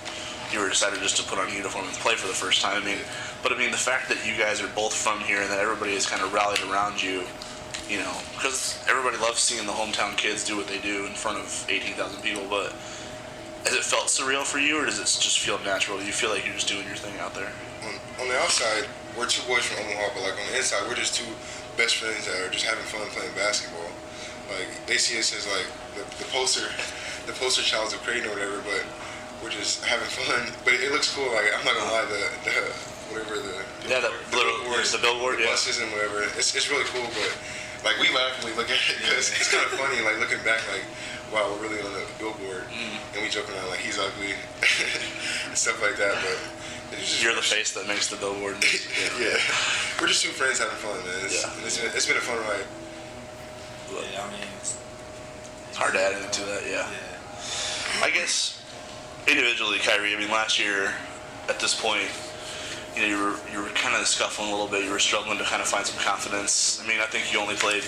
you 0.52 0.60
were 0.60 0.68
decided 0.68 1.00
just 1.00 1.16
to 1.16 1.22
put 1.22 1.38
on 1.38 1.52
uniform 1.52 1.86
and 1.86 1.94
play 1.94 2.14
for 2.14 2.26
the 2.26 2.34
first 2.34 2.62
time. 2.62 2.82
I 2.82 2.84
mean, 2.84 2.98
but 3.42 3.52
I 3.52 3.58
mean, 3.58 3.70
the 3.70 3.76
fact 3.76 4.08
that 4.08 4.26
you 4.26 4.36
guys 4.36 4.62
are 4.62 4.68
both 4.68 4.94
from 4.94 5.20
here 5.20 5.40
and 5.40 5.50
that 5.50 5.58
everybody 5.58 5.94
has 5.94 6.06
kind 6.06 6.22
of 6.22 6.32
rallied 6.32 6.62
around 6.70 7.02
you, 7.02 7.24
you 7.88 7.98
know, 7.98 8.14
because 8.34 8.82
everybody 8.88 9.16
loves 9.18 9.40
seeing 9.40 9.66
the 9.66 9.72
hometown 9.72 10.16
kids 10.16 10.44
do 10.44 10.56
what 10.56 10.66
they 10.66 10.78
do 10.78 11.06
in 11.06 11.12
front 11.12 11.38
of 11.38 11.66
18,000 11.68 12.22
people. 12.22 12.44
But 12.48 12.72
has 13.64 13.74
it 13.74 13.84
felt 13.84 14.06
surreal 14.06 14.44
for 14.44 14.58
you, 14.58 14.80
or 14.80 14.84
does 14.84 14.98
it 14.98 15.04
just 15.04 15.38
feel 15.38 15.58
natural? 15.60 15.98
Do 15.98 16.04
you 16.04 16.12
feel 16.12 16.30
like 16.30 16.44
you're 16.44 16.54
just 16.54 16.68
doing 16.68 16.86
your 16.86 16.96
thing 16.96 17.18
out 17.20 17.34
there? 17.34 17.52
on, 17.84 17.94
on 18.20 18.28
the 18.28 18.36
outside, 18.38 18.84
we're 19.16 19.26
two 19.26 19.42
boys 19.48 19.64
from 19.64 19.84
Omaha, 19.84 20.14
but 20.14 20.22
like 20.22 20.36
on 20.36 20.46
the 20.52 20.56
inside, 20.56 20.86
we're 20.88 20.98
just 20.98 21.14
two 21.14 21.28
best 21.76 21.96
friends 21.96 22.26
that 22.26 22.36
are 22.40 22.50
just 22.50 22.66
having 22.66 22.84
fun 22.84 23.06
playing 23.10 23.32
basketball. 23.34 23.90
Like 24.52 24.68
they 24.86 24.96
see 24.96 25.18
us 25.18 25.32
as 25.34 25.46
like 25.46 25.68
the, 25.96 26.04
the 26.18 26.28
poster, 26.30 26.66
the 27.26 27.32
poster 27.32 27.62
childs 27.62 27.94
of 27.94 28.02
Creighton 28.02 28.28
or 28.28 28.34
whatever, 28.34 28.60
but 28.64 28.84
we're 29.42 29.50
just 29.50 29.84
having 29.84 30.08
fun. 30.08 30.52
But 30.64 30.74
it 30.74 30.92
looks 30.92 31.12
cool. 31.14 31.28
Like 31.32 31.50
I'm 31.56 31.64
not 31.64 31.74
gonna 31.76 31.92
lie, 31.92 32.04
the 32.06 32.20
the, 32.44 32.54
whatever 33.12 33.36
the 33.40 33.56
Yeah, 33.88 34.00
the 34.00 34.12
little 34.36 34.52
billboards, 34.64 34.92
the 34.92 34.98
billboard. 35.02 35.38
the 35.38 35.44
Yeah. 35.48 35.56
buses 35.56 35.80
and 35.80 35.90
whatever. 35.92 36.22
It's, 36.36 36.54
it's 36.54 36.68
really 36.70 36.84
cool, 36.92 37.08
but 37.14 37.32
like 37.84 37.96
we 37.98 38.08
laugh 38.14 38.36
when 38.44 38.52
we 38.52 38.56
look 38.58 38.68
at 38.70 38.76
it 38.90 38.96
because 39.00 39.32
it's 39.32 39.50
kind 39.50 39.64
of 39.64 39.72
funny. 39.80 40.00
Like 40.04 40.18
looking 40.20 40.42
back, 40.44 40.60
like 40.70 40.84
wow, 41.32 41.46
we're 41.54 41.68
really 41.68 41.80
on 41.82 41.92
the 41.92 42.04
billboard, 42.18 42.64
Mm. 42.70 43.14
and 43.14 43.22
we 43.22 43.28
joking 43.30 43.54
around 43.54 43.68
like 43.70 43.80
he's 43.80 43.98
ugly 43.98 44.34
and 45.46 45.56
stuff 45.58 45.80
like 45.82 45.96
that. 45.96 46.14
But 46.20 46.98
it's 46.98 47.08
just, 47.10 47.22
You're 47.22 47.34
the 47.34 47.42
face 47.42 47.72
that 47.74 47.86
makes 47.86 48.08
the 48.10 48.16
billboard. 48.16 48.56
yeah, 49.18 49.38
we're 50.00 50.08
just 50.10 50.22
two 50.22 50.34
friends 50.34 50.58
having 50.58 50.74
fun, 50.76 50.98
man. 51.06 51.24
It's, 51.24 51.38
Yeah. 51.42 51.64
it's, 51.64 51.78
been, 51.78 51.90
it's 51.94 52.06
been 52.06 52.16
a 52.16 52.20
fun 52.20 52.36
ride. 52.50 52.66
Yeah, 54.12 54.22
I 54.22 54.30
mean, 54.30 54.40
it's, 54.60 54.78
It's 55.68 55.76
hard 55.78 55.94
to 55.94 56.00
add 56.00 56.20
into 56.22 56.42
that. 56.46 56.62
Yeah. 56.66 56.86
yeah. 56.90 58.04
I 58.04 58.10
guess 58.10 58.59
individually, 59.28 59.78
Khyri. 59.78 60.14
I 60.14 60.18
mean, 60.18 60.30
last 60.30 60.58
year 60.58 60.94
at 61.48 61.58
this 61.60 61.78
point, 61.78 62.08
you 62.94 63.02
know, 63.02 63.08
you 63.08 63.18
were 63.18 63.36
you 63.52 63.58
were 63.62 63.72
kind 63.74 63.94
of 63.94 64.06
scuffling 64.06 64.48
a 64.48 64.50
little 64.50 64.68
bit. 64.68 64.84
You 64.84 64.90
were 64.90 64.98
struggling 64.98 65.38
to 65.38 65.44
kind 65.44 65.62
of 65.62 65.68
find 65.68 65.86
some 65.86 66.00
confidence. 66.02 66.80
I 66.82 66.88
mean, 66.88 67.00
I 67.00 67.06
think 67.06 67.32
you 67.32 67.38
only 67.40 67.54
played. 67.54 67.84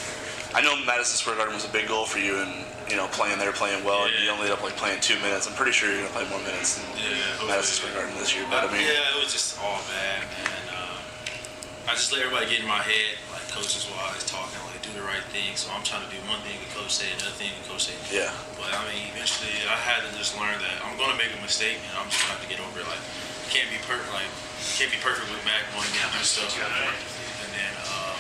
I 0.55 0.61
know 0.61 0.77
Madison 0.85 1.17
Square 1.17 1.37
Garden 1.37 1.55
was 1.55 1.65
a 1.65 1.73
big 1.73 1.89
goal 1.89 2.05
for 2.05 2.19
you, 2.19 2.37
and 2.39 2.53
you 2.91 2.97
know, 2.97 3.09
playing 3.09 3.39
there, 3.39 3.53
playing 3.53 3.83
well, 3.85 4.05
and 4.05 4.13
you 4.23 4.31
only 4.31 4.45
ended 4.47 4.59
up 4.59 4.63
like 4.63 4.77
playing 4.77 5.01
two 5.01 5.19
minutes. 5.21 5.49
I'm 5.49 5.55
pretty 5.55 5.73
sure 5.73 5.89
you're 5.91 6.05
gonna 6.05 6.13
play 6.13 6.29
more 6.29 6.43
minutes 6.45 6.77
than 6.77 6.87
Yeah, 7.01 7.49
Madison 7.49 7.83
Square 7.83 7.95
Garden 7.97 8.15
this 8.19 8.35
year. 8.37 8.45
But 8.51 8.69
I 8.69 8.73
mean, 8.73 8.85
yeah, 8.85 9.17
it 9.17 9.19
was 9.25 9.33
just 9.33 9.59
all 9.59 9.81
bad, 9.89 10.23
man. 10.29 10.63
Uh, 10.71 11.91
I 11.91 11.97
just 11.97 12.13
let 12.13 12.23
everybody 12.23 12.47
get 12.47 12.61
in 12.61 12.69
my 12.69 12.85
head, 12.85 13.17
like 13.33 13.49
coaches 13.49 13.89
wise, 13.91 14.23
talking 14.29 14.62
do 14.93 15.01
the 15.01 15.07
right 15.09 15.25
thing. 15.33 15.57
So 15.57 15.73
I'm 15.73 15.81
trying 15.83 16.05
to 16.05 16.11
do 16.13 16.21
one 16.29 16.39
thing, 16.45 16.57
and 16.61 16.69
coach 16.77 16.93
say 16.93 17.09
another 17.17 17.33
thing, 17.41 17.49
and 17.49 17.65
coach 17.65 17.89
say. 17.89 17.97
yeah, 18.13 18.29
But 18.61 18.73
I 18.77 18.85
mean, 18.93 19.09
eventually, 19.17 19.53
I 19.65 19.77
had 19.81 20.05
to 20.05 20.11
just 20.21 20.37
learn 20.37 20.61
that 20.61 20.77
I'm 20.85 20.95
gonna 21.01 21.17
make 21.17 21.33
a 21.33 21.41
mistake, 21.41 21.81
and 21.89 21.93
I'm 21.97 22.09
just 22.13 22.21
gonna 22.21 22.37
have 22.37 22.45
to 22.45 22.51
get 22.53 22.61
over 22.61 22.77
it. 22.85 22.87
Like, 22.89 23.01
can't 23.49 23.69
be 23.73 23.81
perfect. 23.89 24.13
Like, 24.13 24.29
can't 24.77 24.93
be 24.93 25.01
perfect 25.01 25.33
with 25.33 25.41
Mac 25.49 25.65
one 25.73 25.89
game 25.97 26.13
and 26.13 26.25
stuff. 26.25 26.53
And 26.61 27.51
then, 27.57 27.73
uh, 27.89 28.13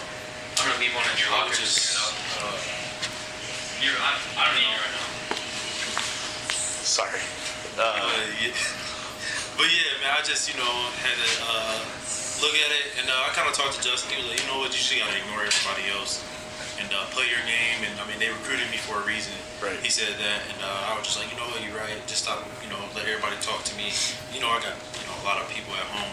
I'm 0.60 0.64
gonna 0.72 0.80
leave 0.80 0.96
one 0.96 1.04
in 1.12 1.16
your 1.20 1.30
locker. 1.36 1.52
just, 1.56 1.92
uh, 2.40 2.56
You're, 3.84 3.96
I, 4.00 4.10
I 4.40 4.42
don't 4.48 4.56
need 4.56 4.68
you 4.72 4.80
right 4.80 4.94
now. 4.96 5.04
sorry. 6.84 7.20
Uh, 7.76 8.00
Uh, 8.00 8.28
yeah. 8.40 8.52
But 9.56 9.68
yeah, 9.68 10.00
man, 10.00 10.12
I 10.16 10.20
just 10.24 10.48
you 10.48 10.56
know 10.56 10.72
had 11.04 11.16
to 11.16 11.30
uh, 11.44 11.80
look 12.40 12.56
at 12.56 12.70
it, 12.72 12.86
and 13.00 13.06
uh, 13.08 13.28
I 13.28 13.32
kind 13.36 13.44
of 13.48 13.52
talked 13.52 13.76
to 13.76 13.82
Justin. 13.84 14.16
He 14.16 14.24
was 14.24 14.28
like, 14.32 14.40
you 14.40 14.48
know 14.48 14.58
what, 14.60 14.72
you 14.72 14.80
just 14.80 14.92
gotta 14.96 15.12
ignore 15.16 15.44
everybody 15.44 15.88
else 15.92 16.24
and 16.82 16.90
uh, 16.90 17.06
play 17.14 17.30
your 17.30 17.40
game. 17.46 17.86
And 17.86 17.94
I 18.02 18.04
mean, 18.10 18.18
they 18.18 18.28
recruited 18.28 18.66
me 18.74 18.76
for 18.82 18.98
a 18.98 19.04
reason. 19.06 19.32
Right. 19.62 19.78
He 19.78 19.88
said 19.88 20.18
that, 20.18 20.40
and 20.50 20.59
uh, 20.59 20.90
I 20.90 20.98
was 20.98 21.06
just 21.06 21.16
like, 21.22 21.30
you 21.30 21.38
know 21.38 21.46
what, 21.46 21.62
you're 21.62 21.78
right. 21.78 21.94
Just 22.10 22.26
stop, 22.26 22.42
you 22.60 22.68
know, 22.68 22.82
let 22.98 23.06
everybody 23.06 23.38
talk 23.38 23.62
to 23.70 23.74
me. 23.78 23.94
You 24.34 24.42
know, 24.42 24.50
I 24.50 24.59
got 24.59 24.74
you 24.98 25.06
know 25.06 25.14
a 25.22 25.24
lot 25.24 25.38
of 25.38 25.46
people 25.46 25.70
at 25.78 25.86
home, 25.94 26.10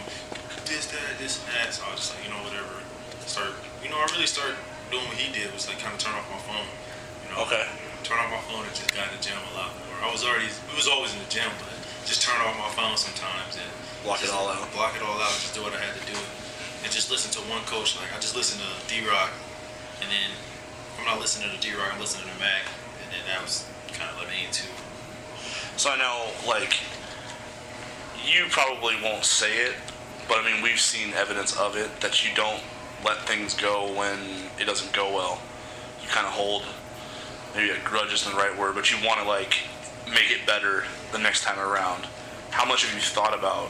this, 0.70 0.86
that, 0.94 1.18
this, 1.18 1.42
and 1.42 1.50
that. 1.58 1.74
So 1.74 1.82
I 1.90 1.98
was 1.98 2.06
just 2.06 2.14
like, 2.14 2.22
you 2.24 2.32
know, 2.32 2.40
whatever. 2.46 2.70
Start, 3.26 3.58
you 3.82 3.90
know, 3.90 3.98
I 3.98 4.06
really 4.14 4.30
started 4.30 4.58
doing 4.94 5.06
what 5.10 5.18
he 5.18 5.30
did 5.34 5.50
was 5.54 5.66
like 5.70 5.78
kind 5.82 5.94
of 5.94 6.00
turn 6.02 6.14
off 6.14 6.26
my 6.30 6.42
phone. 6.46 6.66
You 7.26 7.34
know, 7.34 7.46
Okay. 7.46 7.66
turn 8.06 8.18
off 8.22 8.30
my 8.30 8.42
phone 8.50 8.66
and 8.66 8.74
just 8.74 8.90
got 8.94 9.10
in 9.10 9.18
the 9.18 9.22
gym 9.22 9.38
a 9.38 9.54
lot 9.58 9.70
more. 9.86 9.98
I 10.02 10.10
was 10.10 10.26
already, 10.26 10.50
it 10.50 10.74
was 10.78 10.90
always 10.90 11.14
in 11.14 11.22
the 11.22 11.30
gym, 11.30 11.50
but 11.62 11.70
just 12.10 12.22
turn 12.26 12.38
off 12.42 12.58
my 12.58 12.70
phone 12.74 12.98
sometimes 12.98 13.58
and 13.58 13.70
Block 14.02 14.24
it 14.24 14.32
all 14.32 14.48
out. 14.48 14.64
Block 14.72 14.96
it 14.96 15.04
all 15.04 15.20
out. 15.20 15.36
Just 15.44 15.54
do 15.54 15.62
what 15.62 15.76
I 15.76 15.82
had 15.84 15.92
to 15.92 16.06
do, 16.08 16.16
and 16.16 16.88
just 16.88 17.12
listen 17.12 17.28
to 17.36 17.44
one 17.52 17.60
coach. 17.68 18.00
Like 18.00 18.08
I 18.16 18.18
just 18.24 18.32
listened 18.32 18.64
to 18.64 18.72
D 18.88 19.04
Rock, 19.04 19.28
and 20.00 20.08
then 20.08 20.30
I'm 21.00 21.06
not 21.06 21.20
listening 21.20 21.50
to 21.56 21.62
D 21.62 21.76
Rock. 21.76 21.94
I'm 21.94 22.00
listening 22.00 22.28
to 22.34 22.40
Mac, 22.40 22.64
and 23.04 23.12
then 23.12 23.22
that 23.28 23.42
was 23.42 23.66
kind 23.94 24.12
of 24.12 24.18
led 24.20 24.28
me 24.28 24.46
into. 24.46 24.64
So 25.78 25.92
I 25.92 25.98
know, 25.98 26.28
like, 26.46 26.78
you 28.26 28.46
probably 28.50 28.96
won't 29.02 29.24
say 29.24 29.60
it, 29.60 29.76
but 30.28 30.40
I 30.40 30.52
mean, 30.52 30.62
we've 30.62 30.80
seen 30.80 31.14
evidence 31.14 31.58
of 31.58 31.78
it 31.78 32.02
that 32.02 32.24
you 32.24 32.36
don't 32.36 32.62
let 33.06 33.18
things 33.26 33.54
go 33.54 33.94
when 33.96 34.20
it 34.60 34.66
doesn't 34.66 34.92
go 34.92 35.14
well. 35.16 35.42
You 36.04 36.10
kind 36.10 36.28
of 36.28 36.34
hold, 36.34 36.64
maybe 37.56 37.70
a 37.70 37.80
grudge 37.86 38.12
isn't 38.12 38.32
the 38.32 38.38
right 38.38 38.56
word, 38.58 38.76
but 38.76 38.92
you 38.92 38.98
want 39.08 39.22
to, 39.22 39.28
like, 39.28 39.56
make 40.06 40.30
it 40.32 40.46
better 40.46 40.84
the 41.14 41.18
next 41.18 41.44
time 41.44 41.60
around. 41.60 42.08
How 42.50 42.66
much 42.66 42.86
have 42.86 42.94
you 42.94 43.02
thought 43.02 43.34
about 43.34 43.70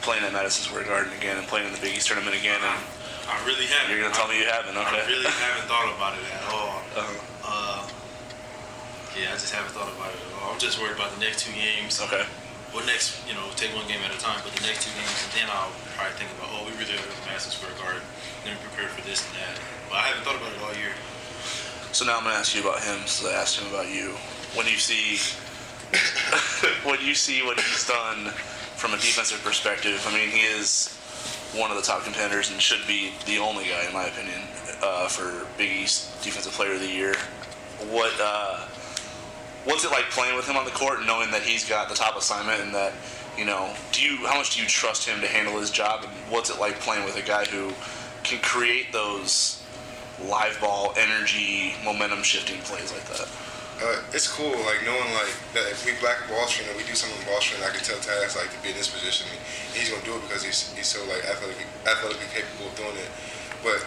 playing 0.00 0.24
at 0.24 0.32
Madison 0.32 0.64
Square 0.64 0.84
Garden 0.84 1.12
again 1.18 1.36
and 1.36 1.46
playing 1.46 1.66
in 1.66 1.74
the 1.74 1.80
Big 1.80 1.96
East 1.96 2.06
tournament 2.06 2.34
again? 2.34 2.60
And 2.62 2.80
I 3.28 3.42
really 3.46 3.66
haven't. 3.66 3.90
you're 3.90 4.00
going 4.00 4.12
to 4.12 4.18
tell 4.18 4.28
me 4.28 4.38
you 4.38 4.46
haven't, 4.46 4.76
okay? 4.76 5.02
I 5.02 5.06
really 5.06 5.26
haven't 5.26 5.66
thought 5.66 5.90
about 5.90 6.14
it 6.14 6.24
at 6.30 6.44
all. 6.52 6.82
Uh, 6.94 7.10
Uh, 7.46 7.82
yeah, 9.18 9.30
I 9.30 9.38
just 9.38 9.54
haven't 9.54 9.72
thought 9.72 9.90
about 9.90 10.10
it 10.14 10.18
at 10.20 10.42
all. 10.42 10.52
I'm 10.52 10.58
just 10.58 10.78
worried 10.80 10.94
about 10.94 11.14
the 11.14 11.20
next 11.22 11.42
two 11.46 11.52
games. 11.54 12.00
okay. 12.02 12.26
Well, 12.74 12.84
next, 12.84 13.22
you 13.26 13.32
know, 13.34 13.46
take 13.56 13.72
one 13.74 13.86
game 13.88 14.02
at 14.04 14.12
a 14.12 14.18
time, 14.18 14.38
but 14.44 14.52
the 14.52 14.66
next 14.66 14.84
two 14.84 14.92
games, 14.98 15.14
and 15.24 15.32
then 15.32 15.46
I'll 15.48 15.70
probably 15.96 16.12
think 16.18 16.30
about, 16.36 16.50
oh, 16.52 16.66
we 16.66 16.74
were 16.76 16.84
there 16.84 16.98
at 16.98 17.08
Madison 17.24 17.50
Square 17.54 17.72
Garden, 17.80 18.02
then 18.44 18.52
we 18.54 18.60
prepared 18.68 18.90
for 18.92 19.00
this 19.06 19.22
and 19.24 19.32
that. 19.40 19.54
But 19.88 20.02
I 20.02 20.12
haven't 20.12 20.22
thought 20.26 20.36
about 20.36 20.52
it 20.52 20.60
all 20.60 20.74
year. 20.76 20.92
So 21.94 22.04
now 22.04 22.18
I'm 22.18 22.24
gonna 22.28 22.36
ask 22.36 22.52
you 22.54 22.60
about 22.60 22.82
him. 22.84 23.00
So 23.06 23.30
I 23.30 23.34
asked 23.40 23.56
him 23.58 23.70
about 23.72 23.88
you. 23.88 24.12
When 24.58 24.66
you 24.66 24.76
see, 24.76 25.16
when 26.84 27.00
you 27.00 27.14
see 27.14 27.40
what 27.46 27.56
he's 27.58 27.86
done 27.88 28.28
from 28.76 28.92
a 28.92 28.98
defensive 29.00 29.40
perspective, 29.42 30.04
I 30.06 30.12
mean, 30.12 30.28
he 30.28 30.44
is 30.44 30.95
one 31.54 31.70
of 31.70 31.76
the 31.76 31.82
top 31.82 32.04
contenders 32.04 32.50
and 32.50 32.60
should 32.60 32.86
be 32.86 33.12
the 33.26 33.38
only 33.38 33.64
guy, 33.64 33.86
in 33.86 33.92
my 33.92 34.04
opinion, 34.04 34.40
uh, 34.82 35.08
for 35.08 35.46
Big 35.56 35.70
East 35.70 36.22
Defensive 36.22 36.52
Player 36.52 36.72
of 36.74 36.80
the 36.80 36.88
Year. 36.88 37.14
What, 37.90 38.12
uh, 38.20 38.66
what's 39.64 39.84
it 39.84 39.90
like 39.90 40.04
playing 40.10 40.36
with 40.36 40.48
him 40.48 40.56
on 40.56 40.64
the 40.64 40.70
court, 40.70 41.04
knowing 41.06 41.30
that 41.30 41.42
he's 41.42 41.68
got 41.68 41.88
the 41.88 41.94
top 41.94 42.16
assignment 42.16 42.60
and 42.60 42.74
that, 42.74 42.92
you 43.36 43.44
know, 43.44 43.72
do 43.92 44.02
you, 44.02 44.26
how 44.26 44.36
much 44.36 44.56
do 44.56 44.62
you 44.62 44.68
trust 44.68 45.06
him 45.06 45.20
to 45.20 45.26
handle 45.26 45.58
his 45.58 45.70
job, 45.70 46.04
and 46.04 46.12
what's 46.30 46.50
it 46.50 46.58
like 46.58 46.74
playing 46.80 47.04
with 47.04 47.16
a 47.16 47.22
guy 47.22 47.44
who 47.44 47.72
can 48.22 48.40
create 48.40 48.92
those 48.92 49.62
live 50.24 50.58
ball, 50.60 50.94
energy, 50.96 51.74
momentum 51.84 52.22
shifting 52.22 52.58
plays 52.62 52.92
like 52.92 53.04
that. 53.04 53.28
Uh, 53.76 54.00
it's 54.16 54.24
cool, 54.24 54.56
like 54.64 54.80
knowing 54.88 55.04
like 55.12 55.28
that 55.52 55.68
if 55.68 55.84
we 55.84 55.92
black 56.00 56.16
ball 56.32 56.48
screen 56.48 56.64
and 56.72 56.76
we 56.80 56.84
do 56.88 56.96
something 56.96 57.20
ball 57.28 57.40
screen, 57.44 57.60
I 57.60 57.68
can 57.68 57.84
tell 57.84 58.00
Taz 58.00 58.32
like 58.32 58.48
to 58.48 58.60
be 58.64 58.72
in 58.72 58.78
this 58.80 58.88
position, 58.88 59.28
and 59.28 59.40
he's 59.76 59.92
gonna 59.92 60.04
do 60.08 60.16
it 60.16 60.24
because 60.24 60.40
he's 60.40 60.72
he's 60.72 60.88
so 60.88 61.04
like 61.12 61.20
athletically 61.28 61.68
athletically 61.84 62.24
capable 62.32 62.72
of 62.72 62.74
doing 62.80 62.96
it. 62.96 63.10
But 63.60 63.84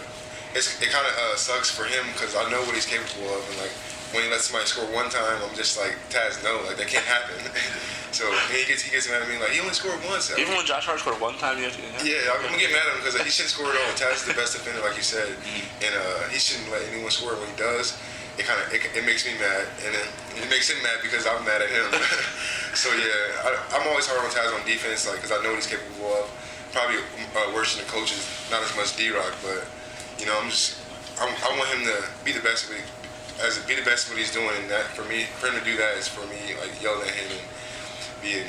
it's 0.54 0.78
it 0.78 0.94
kind 0.94 1.02
of 1.02 1.14
uh, 1.18 1.34
sucks 1.34 1.74
for 1.74 1.90
him 1.90 2.06
because 2.14 2.38
I 2.38 2.46
know 2.54 2.62
what 2.70 2.78
he's 2.78 2.86
capable 2.86 3.34
of, 3.34 3.42
and 3.50 3.58
like 3.58 3.74
when 4.14 4.26
he 4.26 4.30
lets 4.30 4.50
somebody 4.50 4.66
score 4.66 4.86
one 4.94 5.10
time, 5.10 5.38
I'm 5.42 5.54
just 5.54 5.74
like 5.74 5.94
Taz, 6.10 6.38
no, 6.42 6.62
like 6.66 6.78
that 6.78 6.86
can't 6.86 7.06
happen. 7.06 7.38
so 8.14 8.26
he 8.50 8.66
gets 8.66 8.82
he 8.82 8.94
gets 8.94 9.10
mad 9.10 9.22
at 9.22 9.28
me 9.30 9.38
like 9.38 9.54
he 9.54 9.58
only 9.58 9.74
scored 9.74 9.98
once. 10.06 10.30
Even 10.34 10.54
when 10.54 10.66
Josh 10.66 10.86
Hart 10.86 10.98
scored 11.02 11.18
one 11.18 11.34
time, 11.38 11.58
you 11.58 11.66
have 11.66 11.74
to. 11.74 11.82
Yeah, 12.06 12.30
I'm 12.30 12.42
gonna 12.46 12.58
get 12.58 12.70
mad 12.70 12.86
at 12.86 12.94
him 12.94 13.02
because 13.02 13.18
he 13.22 13.30
shouldn't 13.30 13.54
score 13.54 13.70
at 13.70 13.78
all. 13.78 13.90
Taz 13.94 14.22
is 14.22 14.26
the 14.26 14.38
best 14.38 14.54
defender, 14.54 14.82
like 14.86 14.94
you 14.94 15.06
said, 15.06 15.30
and 15.82 15.92
uh, 15.94 16.30
he 16.30 16.38
shouldn't 16.38 16.70
let 16.70 16.82
anyone 16.90 17.10
score. 17.10 17.34
When 17.38 17.50
he 17.50 17.58
does, 17.58 17.98
it 18.40 18.48
kind 18.48 18.56
of 18.56 18.72
it, 18.72 18.80
it 18.96 19.04
makes 19.04 19.28
me 19.28 19.36
mad, 19.36 19.68
and 19.84 19.92
then 19.92 20.08
it 20.40 20.48
makes 20.48 20.72
him 20.72 20.80
mad 20.80 21.04
because 21.04 21.28
I'm 21.28 21.44
mad 21.44 21.60
at 21.60 21.68
him. 21.68 21.84
so 22.72 22.88
yeah, 22.96 23.44
I, 23.44 23.76
I'm 23.76 23.84
always 23.92 24.08
hard 24.08 24.24
on 24.24 24.32
Taz 24.32 24.48
on 24.56 24.64
defense, 24.64 25.04
like 25.04 25.20
because 25.20 25.36
I 25.36 25.44
know 25.44 25.52
what 25.52 25.60
he's 25.60 25.68
capable 25.68 26.08
of. 26.16 26.32
Probably 26.72 27.02
uh, 27.36 27.50
worse 27.52 27.76
than 27.76 27.84
the 27.84 27.90
coaches, 27.90 28.22
not 28.48 28.62
as 28.62 28.70
much 28.78 28.94
D-Rock, 28.94 29.34
but 29.42 29.66
you 30.22 30.24
know, 30.24 30.38
I'm 30.38 30.48
just 30.48 30.78
I'm, 31.20 31.28
I 31.28 31.50
want 31.58 31.68
him 31.74 31.82
to 31.84 32.06
be 32.24 32.32
the 32.32 32.40
best 32.40 32.70
of 32.70 32.78
it, 32.78 32.86
as 33.44 33.58
be 33.66 33.74
the 33.74 33.84
best 33.84 34.06
of 34.06 34.14
what 34.14 34.22
he's 34.22 34.32
doing. 34.32 34.54
And 34.56 34.70
that 34.70 34.88
for 34.96 35.04
me, 35.04 35.28
for 35.36 35.52
him 35.52 35.58
to 35.58 35.64
do 35.66 35.76
that 35.76 36.00
is 36.00 36.08
for 36.08 36.24
me 36.32 36.56
like 36.56 36.72
yelling 36.80 37.04
at 37.04 37.14
him 37.14 37.28
and 37.36 37.44
being 38.24 38.48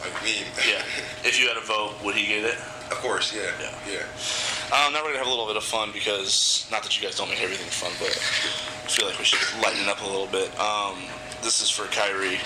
like 0.00 0.16
mean. 0.24 0.48
Yeah. 0.64 0.80
If 1.26 1.42
you 1.42 1.48
had 1.48 1.58
a 1.58 1.66
vote, 1.66 1.98
would 2.04 2.14
he 2.14 2.24
get 2.24 2.44
it? 2.44 2.56
Of 2.90 2.98
course, 2.98 3.34
yeah. 3.34 3.50
Yeah. 3.60 3.74
Yeah. 3.90 4.76
Um, 4.76 4.92
now 4.92 5.00
we're 5.02 5.08
gonna 5.12 5.18
have 5.18 5.26
a 5.26 5.30
little 5.30 5.46
bit 5.46 5.56
of 5.56 5.64
fun 5.64 5.90
because 5.92 6.66
not 6.70 6.82
that 6.82 6.96
you 6.98 7.06
guys 7.06 7.16
don't 7.16 7.28
make 7.28 7.42
everything 7.42 7.68
fun, 7.68 7.92
but 7.98 8.08
I 8.10 8.88
feel 8.88 9.06
like 9.06 9.18
we 9.18 9.24
should 9.24 9.40
lighten 9.62 9.82
it 9.82 9.88
up 9.88 10.02
a 10.02 10.06
little 10.06 10.26
bit. 10.26 10.48
Um, 10.58 10.98
this 11.42 11.60
is 11.60 11.70
for 11.70 11.84
Khyri. 11.84 12.38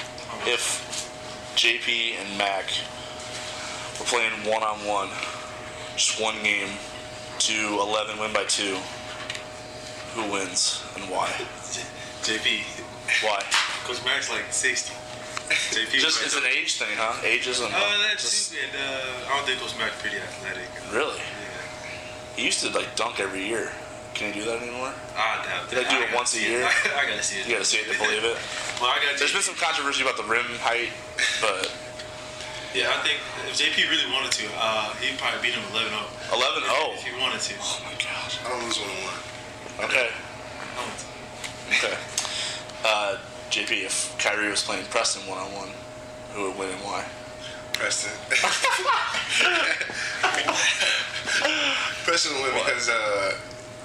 If 0.46 1.10
JP 1.56 2.20
and 2.20 2.38
Mac 2.38 2.64
were 3.98 4.06
playing 4.06 4.32
one 4.48 4.62
on 4.62 4.78
one, 4.86 5.08
just 5.96 6.20
one 6.20 6.34
game 6.42 6.68
to 7.40 7.52
11, 7.80 8.18
win 8.18 8.32
by 8.32 8.44
two, 8.44 8.76
who 10.14 10.30
wins 10.32 10.82
and 10.96 11.04
why? 11.10 11.28
JP, 12.22 12.62
Why? 13.24 13.42
Because 13.80 14.04
Mac's 14.04 14.30
like 14.30 14.44
60. 14.52 14.94
JP 15.50 15.92
was 15.94 16.02
Just 16.02 16.22
it's 16.24 16.36
an 16.36 16.46
age 16.46 16.74
thing, 16.78 16.94
huh? 16.94 17.18
Ages 17.26 17.60
and 17.60 17.72
Oh, 17.74 18.06
that's 18.08 18.22
just- 18.22 18.52
too. 18.52 18.58
And 18.62 18.72
uh, 18.78 19.26
I 19.30 19.36
don't 19.36 19.46
think 19.46 19.58
Coach 19.60 19.76
Max 19.78 19.92
pretty 20.00 20.16
athletic. 20.18 20.68
Uh, 20.78 20.94
really. 20.96 21.18
Yeah. 21.18 22.36
He 22.36 22.44
used 22.46 22.62
to 22.62 22.70
like 22.70 22.94
dunk 22.94 23.18
every 23.20 23.44
year. 23.44 23.70
Can 24.14 24.32
he 24.32 24.40
do 24.40 24.46
that 24.46 24.60
anymore? 24.62 24.92
I 25.16 25.42
doubt 25.46 25.70
Did 25.70 25.86
that. 25.86 25.86
I 25.86 25.90
do 25.90 26.04
I 26.04 26.08
it 26.10 26.14
once 26.14 26.34
a 26.36 26.40
year? 26.40 26.60
It. 26.62 26.66
I, 26.98 27.06
gotta 27.08 27.22
see 27.22 27.40
it. 27.40 27.46
You 27.46 27.54
gotta 27.54 27.64
see 27.64 27.78
it 27.78 27.90
to 27.90 27.98
believe 27.98 28.24
it. 28.24 28.36
Well, 28.80 28.88
I 28.88 28.96
got. 29.04 29.18
There's 29.20 29.32
been 29.32 29.42
some 29.44 29.56
controversy 29.60 30.00
about 30.02 30.16
the 30.16 30.24
rim 30.24 30.46
height, 30.64 30.88
but 31.44 31.68
Yeah, 32.72 32.88
I 32.88 33.04
think 33.04 33.20
if 33.44 33.52
JP 33.60 33.76
really 33.92 34.08
wanted 34.08 34.32
to, 34.40 34.48
uh, 34.56 34.94
he'd 35.04 35.18
probably 35.20 35.42
beat 35.44 35.52
him 35.52 35.60
11 35.76 35.92
0. 35.92 36.00
11 36.32 36.64
0. 36.64 36.96
If 36.96 37.04
he 37.04 37.12
wanted 37.20 37.40
to. 37.44 37.54
Oh 37.60 37.80
my 37.84 37.92
gosh. 38.00 38.40
I 38.40 38.48
don't 38.48 38.64
lose 38.64 38.80
one 38.80 38.88
on 38.88 39.00
one. 39.04 39.84
Okay. 39.90 40.08
I. 40.78 40.82
Okay. 41.76 41.96
Uh, 42.84 43.16
JP, 43.50 43.84
if 43.84 44.14
Khyri 44.18 44.48
was 44.50 44.62
playing 44.62 44.84
Preston 44.86 45.26
one 45.28 45.38
on 45.38 45.52
one, 45.52 45.68
who 46.32 46.48
would 46.48 46.56
win 46.58 46.70
and 46.70 46.80
why? 46.84 47.04
Preston. 47.72 48.12
Preston 52.04 52.34
will 52.36 52.42
win 52.42 52.54
because 52.64 52.88
uh, 52.88 53.34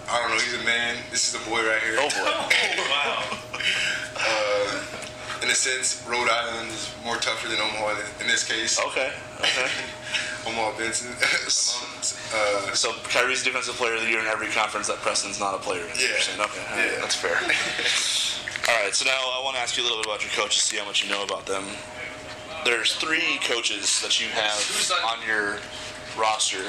I 0.09 0.19
don't 0.21 0.29
know. 0.29 0.37
He's 0.43 0.53
a 0.53 0.63
man. 0.63 0.97
This 1.11 1.33
is 1.33 1.41
a 1.41 1.49
boy 1.49 1.65
right 1.65 1.81
here. 1.81 1.97
Oh 1.99 2.09
boy. 2.09 2.31
wow. 2.89 3.23
Uh, 4.17 4.81
in 5.43 5.49
a 5.49 5.53
sense, 5.55 6.01
Rhode 6.07 6.29
Island 6.29 6.69
is 6.69 6.89
more 7.03 7.17
tougher 7.17 7.49
than 7.49 7.59
Omaha 7.59 7.99
in- 8.21 8.27
this 8.27 8.45
case. 8.47 8.79
Okay. 8.79 9.11
Okay. 9.41 9.67
Omaha 10.47 10.71
Benson. 10.77 11.11
uh, 11.11 12.71
So 12.73 12.93
Khyri's 13.11 13.43
defensive 13.43 13.75
player 13.75 13.95
of 13.95 14.01
the 14.01 14.07
year 14.07 14.19
in 14.21 14.25
every 14.27 14.47
conference 14.47 14.87
that 14.87 14.99
Preston's 14.99 15.37
not 15.39 15.53
a 15.55 15.57
player 15.57 15.81
in. 15.81 15.89
Yeah. 15.99 16.15
Okay. 16.15 16.39
all 16.39 16.47
right, 16.77 16.91
Yeah. 16.93 16.99
That's 17.01 17.15
fair. 17.15 17.35
All 18.67 18.83
right. 18.83 18.95
So 18.95 19.05
now 19.05 19.11
I 19.11 19.41
want 19.43 19.55
to 19.55 19.61
ask 19.61 19.77
you 19.77 19.83
a 19.83 19.85
little 19.85 19.97
bit 19.99 20.07
about 20.07 20.23
your 20.23 20.31
coaches, 20.31 20.63
see 20.63 20.77
how 20.77 20.85
much 20.85 21.03
you 21.03 21.09
know 21.09 21.23
about 21.23 21.45
them. 21.45 21.65
There's 22.63 22.95
three 22.95 23.37
coaches 23.43 24.01
that 24.01 24.19
you 24.19 24.27
have 24.29 24.57
on 25.05 25.25
your 25.27 25.59
roster 26.17 26.63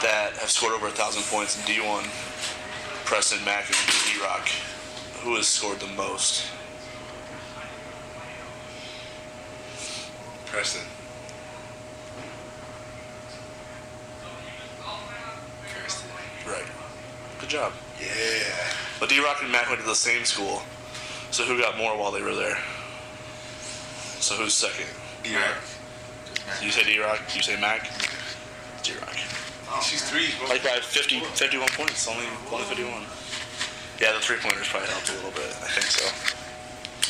that 0.00 0.32
have 0.38 0.50
scored 0.50 0.72
over 0.72 0.86
a 0.86 0.90
thousand 0.90 1.22
points 1.24 1.58
in 1.58 1.62
D1. 1.64 2.04
Preston, 3.04 3.44
Mack, 3.44 3.66
and 3.66 3.76
D-Rock. 4.06 4.48
Who 5.22 5.36
has 5.36 5.46
scored 5.46 5.80
the 5.80 5.86
most? 5.88 6.46
Preston. 10.46 10.86
Preston. 15.74 16.10
Right. 16.46 16.64
Good 17.40 17.50
job. 17.50 17.72
Yeah. 18.04 18.74
But 19.00 19.08
D-Rock 19.08 19.38
and 19.42 19.50
Mac 19.50 19.68
went 19.68 19.80
to 19.80 19.86
the 19.86 19.94
same 19.94 20.24
school. 20.24 20.62
So 21.30 21.44
who 21.44 21.60
got 21.60 21.76
more 21.76 21.96
while 21.96 22.12
they 22.12 22.22
were 22.22 22.34
there? 22.34 22.58
So 24.20 24.34
who's 24.36 24.54
second? 24.54 24.86
D-Rock. 25.22 25.58
You 26.62 26.70
say 26.70 26.84
D-Rock, 26.84 27.20
you 27.34 27.42
say 27.42 27.60
Mac? 27.60 27.90
D-Rock. 28.82 29.16
She's 29.82 30.08
three. 30.08 30.28
Like 30.48 30.62
by 30.62 30.78
50, 30.80 31.20
51 31.20 31.68
points, 31.72 32.06
only, 32.06 32.26
only 32.52 32.64
51. 32.64 33.02
Yeah, 34.00 34.12
the 34.12 34.20
three-pointers 34.20 34.68
probably 34.68 34.88
helped 34.88 35.10
a 35.10 35.14
little 35.14 35.30
bit. 35.32 35.50
I 35.62 35.68
think 35.72 35.86
so. 35.86 36.06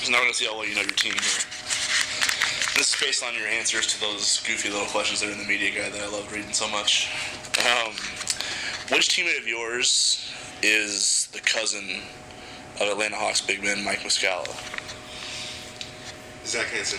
So 0.05 0.13
now 0.13 0.19
we're 0.19 0.25
going 0.25 0.33
to 0.33 0.39
see 0.39 0.47
how 0.47 0.57
well 0.57 0.67
you 0.67 0.75
know 0.75 0.83
your 0.83 0.97
team 0.97 1.13
here. 1.13 1.41
This 2.77 2.93
is 2.93 2.97
based 3.01 3.23
on 3.23 3.35
your 3.35 3.47
answers 3.47 3.87
to 3.95 4.01
those 4.01 4.43
goofy 4.43 4.69
little 4.69 4.87
questions 4.87 5.21
that 5.21 5.29
are 5.29 5.33
in 5.33 5.39
the 5.39 5.45
media 5.45 5.71
guide 5.71 5.93
that 5.93 6.03
I 6.03 6.09
loved 6.09 6.33
reading 6.33 6.53
so 6.53 6.69
much. 6.69 7.09
Um, 7.63 7.95
which 8.91 9.09
teammate 9.09 9.39
of 9.39 9.49
yours 9.49 10.31
is 10.63 11.29
the 11.33 11.41
cousin 11.41 12.01
of 12.81 12.89
Atlanta 12.89 13.17
Hawks 13.17 13.41
big 13.41 13.63
man 13.63 13.83
Mike 13.83 14.01
Muscala? 14.01 14.47
Zach 16.45 16.67
Hanson. 16.67 16.99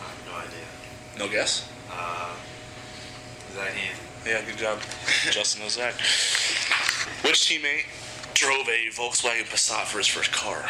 I 0.00 0.08
have 0.08 0.26
no 0.26 0.32
idea. 0.38 0.66
No 1.18 1.28
guess? 1.28 1.68
Uh, 1.90 2.30
is 3.50 3.56
that 3.56 3.68
him? 3.68 3.96
Yeah, 4.26 4.42
good 4.44 4.58
job, 4.58 4.78
Justin 5.30 5.62
Ozak. 5.62 5.94
Which 7.24 7.48
teammate 7.48 7.84
drove 8.34 8.68
a 8.68 8.88
Volkswagen 8.90 9.48
Passat 9.48 9.84
for 9.84 9.98
his 9.98 10.06
first 10.08 10.32
car? 10.32 10.64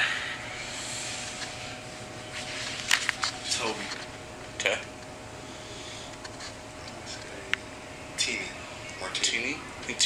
Toby. 3.50 3.97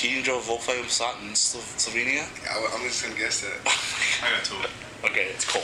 I 0.02 0.04
think 0.04 0.14
Teeny 0.14 0.24
drove 0.24 0.48
a 0.48 0.52
Volkswagen 0.52 0.82
Passat 0.82 1.28
in 1.28 1.34
Slo- 1.36 1.60
Slovenia? 1.78 2.26
I, 2.50 2.74
am 2.74 2.82
just 2.82 3.04
gonna 3.04 3.14
guess 3.14 3.40
that. 3.42 3.54
I 4.26 4.34
got 4.34 4.44
Toby. 4.44 4.66
Okay, 5.04 5.28
it's 5.30 5.44
Cole. 5.44 5.62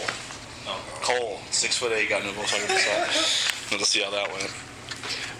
Oh. 0.64 0.80
Cole, 1.02 1.40
six 1.50 1.76
foot 1.76 1.90
eight, 1.90 2.08
got 2.08 2.22
in 2.22 2.28
a 2.28 2.32
Volkswagen 2.32 2.68
Passat. 2.68 3.72
Let's 3.72 3.88
see 3.88 4.00
how 4.00 4.12
that 4.12 4.30
went. 4.30 4.44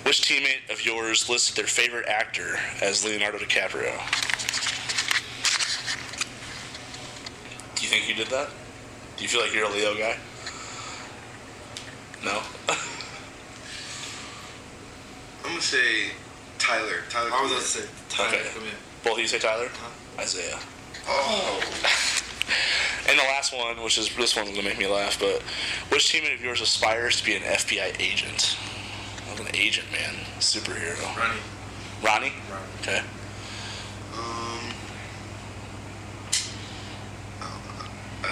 Which 0.05 0.23
teammate 0.23 0.69
of 0.73 0.85
yours 0.85 1.29
listed 1.29 1.55
their 1.55 1.69
favorite 1.69 2.09
actor 2.09 2.59
as 2.83 3.05
Leonardo 3.05 3.39
DiCaprio? 3.39 3.95
Do 7.77 7.83
you 7.85 7.89
think 7.89 8.09
you 8.09 8.17
did 8.17 8.27
that? 8.33 8.49
Do 9.17 9.23
you 9.23 9.29
feel 9.29 9.43
like 9.43 9.55
you're 9.55 9.67
a 9.67 9.73
Leo 9.73 9.95
guy? 9.95 10.17
No? 12.25 12.43
I'm 15.45 15.51
gonna 15.51 15.61
say 15.61 16.11
Tyler. 16.59 17.05
Tyler. 17.11 17.31
I 17.33 17.43
was 17.43 17.53
gonna 17.53 17.63
say 17.63 17.89
Tyler. 18.09 18.29
Okay. 18.39 18.49
Come 18.53 18.65
in. 18.65 18.88
Both 19.05 19.15
of 19.15 19.19
you 19.19 19.27
say 19.29 19.39
Tyler? 19.39 19.69
Isaiah. 20.19 20.59
Oh. 21.07 21.61
And 23.09 23.19
the 23.19 23.23
last 23.23 23.55
one, 23.57 23.83
which 23.83 23.97
is 23.97 24.15
this 24.17 24.37
one's 24.37 24.51
gonna 24.51 24.63
make 24.63 24.79
me 24.79 24.87
laugh, 24.87 25.19
but 25.19 25.41
which 25.91 26.13
teammate 26.13 26.35
of 26.35 26.43
yours 26.43 26.61
aspires 26.61 27.19
to 27.19 27.25
be 27.25 27.35
an 27.35 27.43
FBI 27.43 27.99
agent? 27.99 28.59
Like 29.31 29.41
an 29.41 29.57
agent, 29.57 29.91
man, 29.91 30.15
superhero. 30.39 31.03
Ronnie. 31.17 31.41
Ronnie. 32.03 32.33
Ronnie. 32.51 32.65
Okay. 32.83 32.99
Um. 34.13 34.75
Uh, 38.23 38.27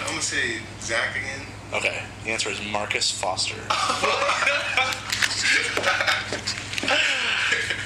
I'm 0.00 0.06
gonna 0.06 0.22
say 0.22 0.60
Zach 0.80 1.16
again. 1.16 1.46
Okay. 1.72 2.00
The 2.22 2.30
answer 2.30 2.50
is 2.50 2.60
Marcus 2.70 3.10
Foster. 3.10 3.56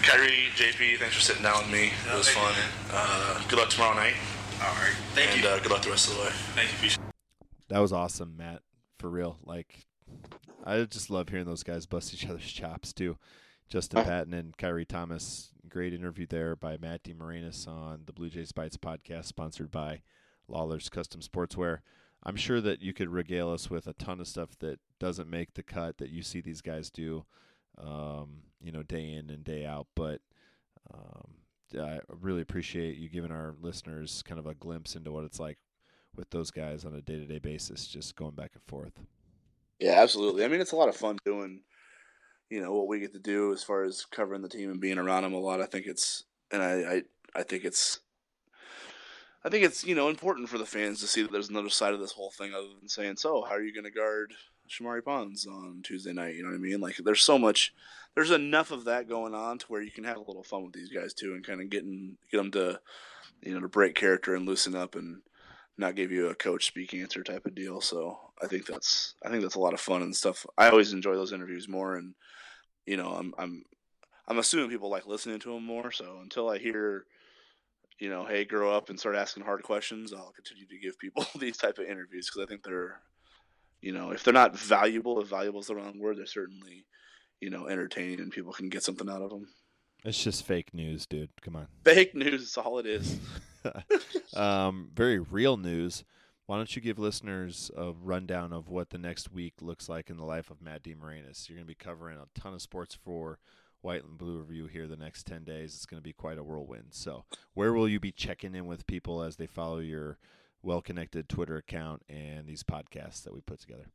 Khyri, 0.02 0.47
JP, 0.58 0.98
thanks 0.98 1.14
for 1.14 1.20
sitting 1.20 1.44
down 1.44 1.62
with 1.62 1.70
me. 1.70 1.92
It 2.12 2.16
was 2.16 2.28
fun. 2.28 2.52
Uh, 2.90 3.40
good 3.46 3.60
luck 3.60 3.70
tomorrow 3.70 3.94
night, 3.94 4.14
All 4.60 4.74
right. 4.74 4.92
Thank 5.14 5.34
and 5.34 5.42
you. 5.44 5.48
Uh, 5.48 5.60
good 5.60 5.70
luck 5.70 5.82
the 5.82 5.90
rest 5.90 6.10
of 6.10 6.16
the 6.16 6.22
way. 6.22 6.30
Thank 6.56 6.82
you. 6.82 7.04
That 7.68 7.78
was 7.78 7.92
awesome, 7.92 8.36
Matt. 8.36 8.62
For 8.98 9.08
real. 9.08 9.38
Like, 9.44 9.86
I 10.64 10.82
just 10.82 11.10
love 11.10 11.28
hearing 11.28 11.44
those 11.44 11.62
guys 11.62 11.86
bust 11.86 12.12
each 12.12 12.26
other's 12.28 12.50
chops 12.50 12.92
too. 12.92 13.18
Justin 13.68 14.02
Patton 14.02 14.34
and 14.34 14.56
Khyri 14.56 14.84
Thomas. 14.84 15.50
Great 15.68 15.94
interview 15.94 16.26
there 16.26 16.56
by 16.56 16.76
Matt 16.76 17.04
DeMarinis 17.04 17.68
on 17.68 18.00
the 18.06 18.12
Bluejays 18.12 18.50
Bytes 18.50 18.76
podcast, 18.76 19.26
sponsored 19.26 19.70
by 19.70 20.02
Lawler's 20.48 20.88
Custom 20.88 21.20
Sportswear. 21.20 21.82
I'm 22.24 22.34
sure 22.34 22.60
that 22.62 22.82
you 22.82 22.92
could 22.92 23.10
regale 23.10 23.52
us 23.52 23.70
with 23.70 23.86
a 23.86 23.92
ton 23.92 24.18
of 24.18 24.26
stuff 24.26 24.58
that 24.58 24.80
doesn't 24.98 25.30
make 25.30 25.54
the 25.54 25.62
cut 25.62 25.98
that 25.98 26.10
you 26.10 26.24
see 26.24 26.40
these 26.40 26.62
guys 26.62 26.90
do, 26.90 27.26
um, 27.80 28.38
you 28.60 28.72
know, 28.72 28.82
day 28.82 29.12
in 29.12 29.30
and 29.30 29.44
day 29.44 29.64
out. 29.64 29.86
But 29.94 30.20
um, 30.94 31.28
I 31.78 32.00
really 32.20 32.42
appreciate 32.42 32.96
you 32.96 33.08
giving 33.08 33.32
our 33.32 33.54
listeners 33.60 34.22
kind 34.26 34.38
of 34.38 34.46
a 34.46 34.54
glimpse 34.54 34.96
into 34.96 35.12
what 35.12 35.24
it's 35.24 35.38
like 35.38 35.58
with 36.16 36.30
those 36.30 36.50
guys 36.50 36.84
on 36.84 36.94
a 36.94 37.00
day 37.00 37.16
to 37.16 37.26
day 37.26 37.38
basis, 37.38 37.86
just 37.86 38.16
going 38.16 38.34
back 38.34 38.52
and 38.54 38.62
forth. 38.66 38.92
Yeah, 39.78 40.00
absolutely. 40.00 40.44
I 40.44 40.48
mean, 40.48 40.60
it's 40.60 40.72
a 40.72 40.76
lot 40.76 40.88
of 40.88 40.96
fun 40.96 41.18
doing, 41.24 41.62
you 42.50 42.60
know, 42.60 42.72
what 42.72 42.88
we 42.88 43.00
get 43.00 43.12
to 43.12 43.20
do 43.20 43.52
as 43.52 43.62
far 43.62 43.84
as 43.84 44.04
covering 44.06 44.42
the 44.42 44.48
team 44.48 44.70
and 44.70 44.80
being 44.80 44.98
around 44.98 45.22
them 45.22 45.34
a 45.34 45.38
lot. 45.38 45.60
I 45.60 45.66
think 45.66 45.86
it's, 45.86 46.24
and 46.50 46.62
I, 46.62 46.72
I, 46.74 47.02
I 47.40 47.42
think 47.42 47.64
it's, 47.64 48.00
I 49.44 49.50
think 49.50 49.64
it's 49.64 49.84
you 49.84 49.94
know 49.94 50.08
important 50.08 50.48
for 50.48 50.58
the 50.58 50.66
fans 50.66 51.00
to 51.00 51.06
see 51.06 51.22
that 51.22 51.30
there's 51.30 51.48
another 51.48 51.70
side 51.70 51.94
of 51.94 52.00
this 52.00 52.12
whole 52.12 52.30
thing 52.30 52.52
other 52.54 52.66
than 52.80 52.88
saying, 52.88 53.16
so 53.16 53.42
how 53.42 53.54
are 53.54 53.62
you 53.62 53.72
going 53.72 53.84
to 53.84 53.90
guard 53.90 54.34
Shamorie 54.68 55.04
Ponds 55.04 55.46
on 55.46 55.80
Tuesday 55.82 56.12
night? 56.12 56.34
You 56.34 56.42
know 56.42 56.50
what 56.50 56.56
I 56.56 56.58
mean? 56.58 56.80
Like, 56.80 56.96
there's 56.96 57.22
so 57.22 57.38
much, 57.38 57.74
there's 58.14 58.30
enough 58.30 58.70
of 58.70 58.84
that 58.84 59.08
going 59.08 59.34
on 59.34 59.58
to 59.58 59.66
where 59.66 59.82
you 59.82 59.90
can 59.90 60.04
have 60.04 60.16
a 60.16 60.22
little 60.22 60.42
fun 60.42 60.64
with 60.64 60.72
these 60.72 60.90
guys 60.90 61.14
too, 61.14 61.34
and 61.34 61.46
kind 61.46 61.60
of 61.60 61.70
getting 61.70 62.16
get 62.30 62.38
them 62.38 62.50
to, 62.52 62.80
you 63.42 63.54
know, 63.54 63.60
to 63.60 63.68
break 63.68 63.94
character 63.94 64.34
and 64.34 64.46
loosen 64.46 64.74
up 64.74 64.94
and 64.94 65.22
not 65.76 65.94
give 65.94 66.10
you 66.10 66.28
a 66.28 66.34
coach 66.34 66.66
speak 66.66 66.92
answer 66.92 67.22
type 67.22 67.46
of 67.46 67.54
deal. 67.54 67.80
So 67.80 68.18
I 68.42 68.46
think 68.46 68.66
that's 68.66 69.14
I 69.24 69.30
think 69.30 69.42
that's 69.42 69.54
a 69.54 69.60
lot 69.60 69.74
of 69.74 69.80
fun 69.80 70.02
and 70.02 70.14
stuff. 70.14 70.44
I 70.56 70.68
always 70.68 70.92
enjoy 70.92 71.14
those 71.14 71.32
interviews 71.32 71.68
more, 71.68 71.96
and 71.96 72.14
you 72.86 72.96
know 72.96 73.10
I'm 73.10 73.32
I'm 73.38 73.64
I'm 74.28 74.38
assuming 74.38 74.68
people 74.68 74.90
like 74.90 75.06
listening 75.06 75.38
to 75.40 75.54
them 75.54 75.64
more. 75.64 75.90
So 75.90 76.18
until 76.22 76.50
I 76.50 76.58
hear, 76.58 77.06
you 77.98 78.10
know, 78.10 78.26
hey, 78.26 78.44
grow 78.44 78.70
up 78.72 78.90
and 78.90 79.00
start 79.00 79.16
asking 79.16 79.44
hard 79.44 79.62
questions, 79.62 80.12
I'll 80.12 80.32
continue 80.32 80.66
to 80.66 80.78
give 80.78 80.98
people 80.98 81.26
these 81.38 81.56
type 81.56 81.78
of 81.78 81.86
interviews 81.86 82.28
because 82.28 82.46
I 82.46 82.48
think 82.48 82.62
they're, 82.62 83.00
you 83.80 83.92
know, 83.92 84.10
if 84.10 84.24
they're 84.24 84.34
not 84.34 84.56
valuable, 84.56 85.20
if 85.20 85.28
valuable 85.28 85.60
is 85.60 85.66
the 85.66 85.76
wrong 85.76 85.98
word, 85.98 86.18
they're 86.18 86.26
certainly, 86.26 86.84
you 87.40 87.50
know, 87.50 87.68
entertaining 87.68 88.20
and 88.20 88.32
people 88.32 88.52
can 88.52 88.68
get 88.68 88.82
something 88.82 89.08
out 89.08 89.22
of 89.22 89.30
them. 89.30 89.48
It's 90.04 90.22
just 90.22 90.44
fake 90.44 90.72
news, 90.72 91.06
dude. 91.06 91.30
Come 91.42 91.56
on. 91.56 91.66
Fake 91.84 92.14
news 92.14 92.42
is 92.42 92.56
all 92.56 92.78
it 92.78 92.86
is. 92.86 93.18
um, 94.36 94.90
very 94.94 95.18
real 95.18 95.56
news. 95.56 96.04
Why 96.46 96.56
don't 96.56 96.74
you 96.74 96.80
give 96.80 96.98
listeners 96.98 97.70
a 97.76 97.92
rundown 97.92 98.52
of 98.52 98.68
what 98.68 98.90
the 98.90 98.98
next 98.98 99.32
week 99.32 99.54
looks 99.60 99.88
like 99.88 100.08
in 100.08 100.16
the 100.16 100.24
life 100.24 100.50
of 100.50 100.62
Matt 100.62 100.82
DeMarinis? 100.82 101.48
You're 101.48 101.56
going 101.56 101.66
to 101.66 101.68
be 101.68 101.74
covering 101.74 102.16
a 102.16 102.40
ton 102.40 102.54
of 102.54 102.62
sports 102.62 102.94
for 102.94 103.38
White 103.82 104.04
and 104.04 104.16
Blue 104.16 104.38
Review 104.38 104.66
here 104.66 104.86
the 104.86 104.96
next 104.96 105.26
10 105.26 105.44
days. 105.44 105.74
It's 105.74 105.84
going 105.84 106.00
to 106.00 106.04
be 106.04 106.12
quite 106.12 106.38
a 106.38 106.42
whirlwind. 106.42 106.88
So, 106.92 107.24
where 107.54 107.72
will 107.72 107.88
you 107.88 108.00
be 108.00 108.12
checking 108.12 108.54
in 108.54 108.66
with 108.66 108.86
people 108.86 109.22
as 109.22 109.36
they 109.36 109.46
follow 109.46 109.78
your 109.78 110.18
well 110.62 110.80
connected 110.80 111.28
Twitter 111.28 111.56
account 111.56 112.02
and 112.08 112.46
these 112.46 112.62
podcasts 112.62 113.22
that 113.24 113.34
we 113.34 113.40
put 113.40 113.60
together? 113.60 113.90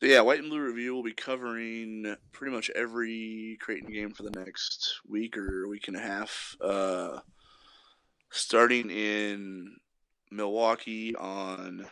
So 0.00 0.06
yeah, 0.06 0.20
White 0.22 0.40
and 0.40 0.50
Blue 0.50 0.60
Review 0.60 0.94
will 0.94 1.02
be 1.02 1.12
covering 1.12 2.16
pretty 2.32 2.54
much 2.54 2.70
every 2.74 3.56
Creighton 3.60 3.92
game 3.92 4.10
for 4.10 4.24
the 4.24 4.38
next 4.38 5.00
week 5.08 5.36
or 5.36 5.68
week 5.68 5.88
and 5.88 5.96
a 5.96 6.00
half. 6.00 6.56
Uh, 6.60 7.20
starting 8.30 8.90
in 8.90 9.76
Milwaukee 10.30 11.14
on 11.14 11.86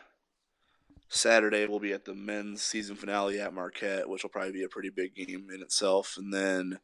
Saturday, 1.08 1.66
we'll 1.66 1.78
be 1.78 1.92
at 1.92 2.04
the 2.04 2.14
men's 2.14 2.62
season 2.62 2.96
finale 2.96 3.40
at 3.40 3.54
Marquette, 3.54 4.08
which 4.08 4.22
will 4.24 4.30
probably 4.30 4.52
be 4.52 4.64
a 4.64 4.68
pretty 4.68 4.90
big 4.90 5.14
game 5.14 5.48
in 5.54 5.62
itself. 5.62 6.16
And 6.18 6.34
then 6.34 6.80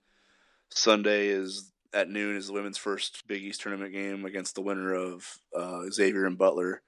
Sunday 0.70 1.28
is 1.28 1.72
at 1.92 2.08
noon 2.08 2.36
is 2.36 2.46
the 2.46 2.52
women's 2.52 2.78
first 2.78 3.26
Big 3.26 3.42
East 3.42 3.62
tournament 3.62 3.92
game 3.92 4.24
against 4.24 4.54
the 4.54 4.60
winner 4.60 4.94
of 4.94 5.40
uh, 5.56 5.82
Xavier 5.90 6.26
and 6.26 6.38
Butler. 6.38 6.82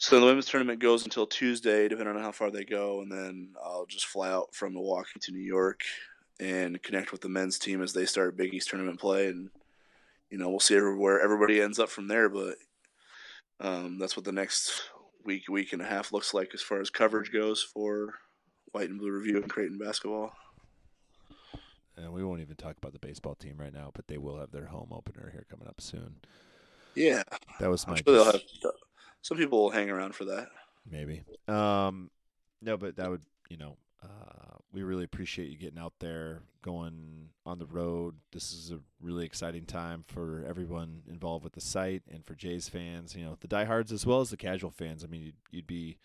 So 0.00 0.18
the 0.18 0.24
women's 0.24 0.46
tournament 0.46 0.80
goes 0.80 1.04
until 1.04 1.26
Tuesday, 1.26 1.86
depending 1.86 2.16
on 2.16 2.22
how 2.22 2.32
far 2.32 2.50
they 2.50 2.64
go, 2.64 3.02
and 3.02 3.12
then 3.12 3.50
I'll 3.62 3.84
just 3.84 4.06
fly 4.06 4.30
out 4.30 4.54
from 4.54 4.72
Milwaukee 4.72 5.20
to 5.20 5.30
New 5.30 5.42
York 5.42 5.82
and 6.40 6.82
connect 6.82 7.12
with 7.12 7.20
the 7.20 7.28
men's 7.28 7.58
team 7.58 7.82
as 7.82 7.92
they 7.92 8.06
start 8.06 8.34
Big 8.34 8.54
East 8.54 8.70
tournament 8.70 8.98
play, 8.98 9.26
and 9.26 9.50
you 10.30 10.38
know 10.38 10.48
we'll 10.48 10.58
see 10.58 10.80
where 10.80 11.20
everybody 11.20 11.60
ends 11.60 11.78
up 11.78 11.90
from 11.90 12.08
there. 12.08 12.30
But 12.30 12.54
um, 13.60 13.98
that's 13.98 14.16
what 14.16 14.24
the 14.24 14.32
next 14.32 14.84
week, 15.26 15.50
week 15.50 15.74
and 15.74 15.82
a 15.82 15.86
half 15.86 16.14
looks 16.14 16.32
like 16.32 16.52
as 16.54 16.62
far 16.62 16.80
as 16.80 16.88
coverage 16.88 17.30
goes 17.30 17.62
for 17.62 18.14
White 18.72 18.88
and 18.88 18.98
Blue 18.98 19.12
Review 19.12 19.36
and 19.36 19.50
Creighton 19.50 19.76
basketball. 19.76 20.32
And 21.98 22.10
we 22.10 22.24
won't 22.24 22.40
even 22.40 22.56
talk 22.56 22.78
about 22.78 22.94
the 22.94 23.06
baseball 23.06 23.34
team 23.34 23.56
right 23.58 23.74
now, 23.74 23.90
but 23.92 24.08
they 24.08 24.16
will 24.16 24.38
have 24.40 24.50
their 24.50 24.64
home 24.64 24.88
opener 24.92 25.28
here 25.30 25.44
coming 25.50 25.68
up 25.68 25.78
soon. 25.78 26.14
Yeah, 26.94 27.22
that 27.58 27.68
was 27.68 27.86
my. 27.86 27.96
Sure 27.96 28.32
some 29.22 29.36
people 29.36 29.62
will 29.62 29.70
hang 29.70 29.90
around 29.90 30.14
for 30.14 30.24
that. 30.26 30.48
Maybe. 30.90 31.22
Um, 31.48 32.10
no, 32.62 32.76
but 32.76 32.96
that 32.96 33.10
would 33.10 33.22
you 33.48 33.56
know 33.56 33.76
uh, 34.02 34.56
we 34.72 34.82
really 34.82 35.04
appreciate 35.04 35.50
you 35.50 35.58
getting 35.58 35.78
out 35.78 35.94
there, 35.98 36.42
going 36.62 37.28
on 37.44 37.58
the 37.58 37.66
road. 37.66 38.16
This 38.32 38.52
is 38.52 38.70
a 38.70 38.78
really 39.00 39.26
exciting 39.26 39.66
time 39.66 40.04
for 40.06 40.44
everyone 40.48 41.02
involved 41.08 41.44
with 41.44 41.54
the 41.54 41.60
site 41.60 42.02
and 42.10 42.24
for 42.24 42.34
Jays 42.34 42.68
fans. 42.68 43.14
You 43.14 43.24
know, 43.24 43.36
the 43.40 43.48
diehards 43.48 43.92
as 43.92 44.06
well 44.06 44.20
as 44.20 44.30
the 44.30 44.36
casual 44.36 44.70
fans. 44.70 45.04
I 45.04 45.08
mean, 45.08 45.22
you'd, 45.22 45.36
you'd 45.50 45.66
be 45.66 45.98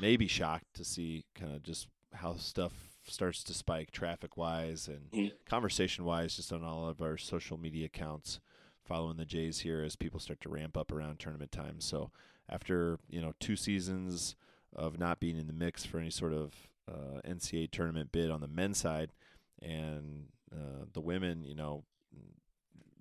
maybe 0.00 0.26
shocked 0.26 0.74
to 0.74 0.84
see 0.84 1.24
kind 1.34 1.54
of 1.54 1.62
just 1.62 1.88
how 2.14 2.36
stuff 2.36 2.72
starts 3.06 3.44
to 3.44 3.54
spike 3.54 3.90
traffic 3.92 4.36
wise 4.36 4.88
and 4.88 5.10
mm. 5.12 5.32
conversation 5.48 6.04
wise, 6.04 6.36
just 6.36 6.52
on 6.52 6.64
all 6.64 6.88
of 6.88 7.00
our 7.00 7.16
social 7.16 7.58
media 7.58 7.86
accounts 7.86 8.40
following 8.86 9.16
the 9.16 9.24
Jays 9.24 9.60
here 9.60 9.82
as 9.82 9.96
people 9.96 10.20
start 10.20 10.40
to 10.42 10.48
ramp 10.48 10.76
up 10.76 10.92
around 10.92 11.18
tournament 11.18 11.52
time. 11.52 11.80
So 11.80 12.10
after 12.48 12.98
you 13.10 13.20
know 13.20 13.32
two 13.40 13.56
seasons 13.56 14.36
of 14.74 14.98
not 14.98 15.20
being 15.20 15.36
in 15.36 15.46
the 15.46 15.52
mix 15.52 15.84
for 15.84 15.98
any 15.98 16.10
sort 16.10 16.32
of 16.32 16.54
uh, 16.88 17.20
NCAA 17.26 17.70
tournament 17.70 18.12
bid 18.12 18.30
on 18.30 18.40
the 18.40 18.48
men's 18.48 18.78
side, 18.78 19.12
and 19.60 20.26
uh, 20.52 20.84
the 20.92 21.00
women, 21.00 21.44
you 21.44 21.54
know, 21.54 21.84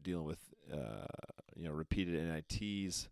dealing 0.01 0.25
with 0.25 0.39
uh, 0.73 1.05
you 1.55 1.67
know 1.67 1.73
repeated 1.73 2.15
NITs, 2.15 3.09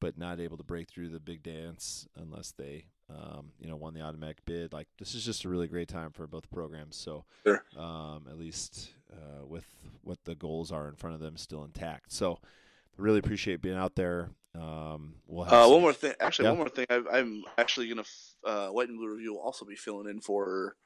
but 0.00 0.16
not 0.16 0.40
able 0.40 0.56
to 0.56 0.64
break 0.64 0.88
through 0.88 1.08
the 1.08 1.20
big 1.20 1.42
dance 1.42 2.06
unless 2.16 2.52
they 2.52 2.86
um, 3.10 3.52
you 3.58 3.68
know 3.68 3.76
won 3.76 3.94
the 3.94 4.00
automatic 4.00 4.44
bid. 4.44 4.72
Like 4.72 4.88
this 4.98 5.14
is 5.14 5.24
just 5.24 5.44
a 5.44 5.48
really 5.48 5.68
great 5.68 5.88
time 5.88 6.10
for 6.10 6.26
both 6.26 6.50
programs. 6.50 6.96
So 6.96 7.24
sure. 7.46 7.64
um, 7.76 8.26
at 8.28 8.38
least 8.38 8.92
uh, 9.12 9.46
with 9.46 9.66
what 10.02 10.18
the 10.24 10.34
goals 10.34 10.72
are 10.72 10.88
in 10.88 10.96
front 10.96 11.14
of 11.14 11.20
them 11.20 11.36
still 11.36 11.64
intact. 11.64 12.12
So 12.12 12.38
really 12.96 13.18
appreciate 13.18 13.62
being 13.62 13.76
out 13.76 13.94
there. 13.96 14.30
Um, 14.54 15.14
we'll 15.26 15.52
uh, 15.52 15.68
one 15.68 15.80
more 15.80 15.92
thing. 15.92 16.14
Actually, 16.20 16.46
yeah. 16.46 16.50
one 16.50 16.58
more 16.58 16.68
thing. 16.68 16.86
I, 16.90 17.18
am 17.18 17.42
actually 17.56 17.88
gonna 17.88 18.04
uh, 18.44 18.68
White 18.68 18.88
and 18.88 18.98
Blue 18.98 19.10
Review 19.10 19.34
will 19.34 19.40
also 19.40 19.64
be 19.64 19.76
filling 19.76 20.08
in 20.08 20.20
for 20.20 20.76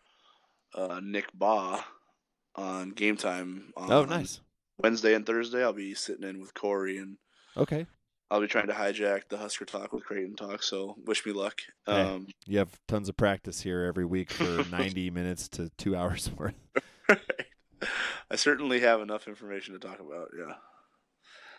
uh, 0.75 1.01
Nick 1.03 1.27
Baugh 1.35 1.83
on 2.55 2.91
Game 2.91 3.17
Time. 3.17 3.73
On 3.77 3.93
oh, 3.93 4.05
nice. 4.05 4.41
Wednesday 4.79 5.15
and 5.15 5.27
Thursday, 5.27 5.63
I'll 5.65 5.73
be 5.73 5.95
sitting 5.95 6.29
in 6.29 6.41
with 6.41 6.55
Corey 6.55 6.99
and 6.99 7.17
okay. 7.57 7.87
I'll 8.31 8.41
be 8.41 8.49
trying 8.49 8.67
to 8.67 8.73
hijack 8.73 9.29
the 9.29 9.39
Husker 9.39 9.65
Talk 9.65 9.93
with 9.93 10.05
Creighton 10.05 10.35
Talk, 10.35 10.63
so 10.63 10.97
wish 11.05 11.25
me 11.25 11.33
luck. 11.33 11.61
Hey, 11.87 11.93
um, 11.93 12.27
you 12.45 12.59
have 12.59 12.81
tons 12.89 13.09
of 13.09 13.17
practice 13.17 13.61
here 13.61 13.85
every 13.85 14.05
week 14.05 14.33
for 14.33 14.65
90 14.71 15.11
minutes 15.11 15.49
to 15.51 15.71
two 15.77 15.95
hours 15.95 16.31
worth. 16.37 16.55
I 18.29 18.37
certainly 18.37 18.81
have 18.81 19.01
enough 19.01 19.29
information 19.29 19.75
to 19.75 19.81
talk 19.81 20.01
about. 20.01 20.31
Yeah. 20.37 20.55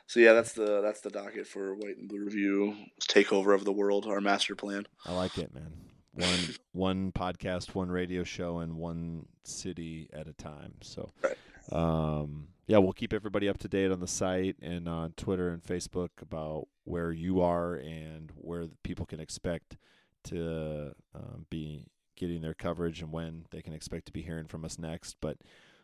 So 0.08 0.20
yeah, 0.22 0.34
that's 0.34 0.54
the 0.54 0.82
that's 0.82 1.02
the 1.02 1.10
docket 1.10 1.48
for 1.48 1.76
White 1.76 1.98
and 1.98 2.08
Blue 2.08 2.24
Review 2.24 2.76
takeover 3.10 3.54
of 3.54 3.66
the 3.66 3.74
world, 3.74 4.06
our 4.08 4.22
master 4.22 4.56
plan. 4.56 4.88
I 5.06 5.14
like 5.14 5.38
it, 5.38 5.54
man. 5.54 5.74
One 6.14 6.40
one 6.72 7.12
podcast, 7.12 7.76
one 7.76 7.90
radio 7.90 8.24
show, 8.24 8.60
and 8.60 8.76
one 8.76 9.26
city 9.44 10.10
at 10.14 10.28
a 10.28 10.34
time. 10.34 10.76
So, 10.82 11.12
right. 11.22 11.38
um, 11.72 12.48
yeah, 12.68 12.78
we'll 12.80 12.94
keep 12.94 13.14
everybody 13.14 13.48
up 13.48 13.58
to 13.60 13.68
date 13.70 13.92
on 13.92 14.02
the 14.02 14.08
site 14.08 14.58
and 14.62 14.88
on 14.90 15.14
Twitter 15.14 15.50
and 15.50 15.64
Facebook 15.64 16.10
about 16.22 16.68
where 16.84 17.12
you 17.12 17.42
are 17.42 17.76
and 17.76 18.32
where 18.36 18.68
people 18.84 19.06
can 19.06 19.22
expect 19.22 19.78
to 20.26 20.94
um, 21.16 21.46
be 21.50 21.86
getting 22.18 22.42
their 22.42 22.54
coverage 22.54 23.02
and 23.02 23.12
when 23.12 23.46
they 23.52 23.62
can 23.62 23.74
expect 23.74 24.06
to 24.08 24.12
be 24.12 24.22
hearing 24.22 24.48
from 24.48 24.66
us 24.66 24.78
next. 24.78 25.16
But 25.22 25.38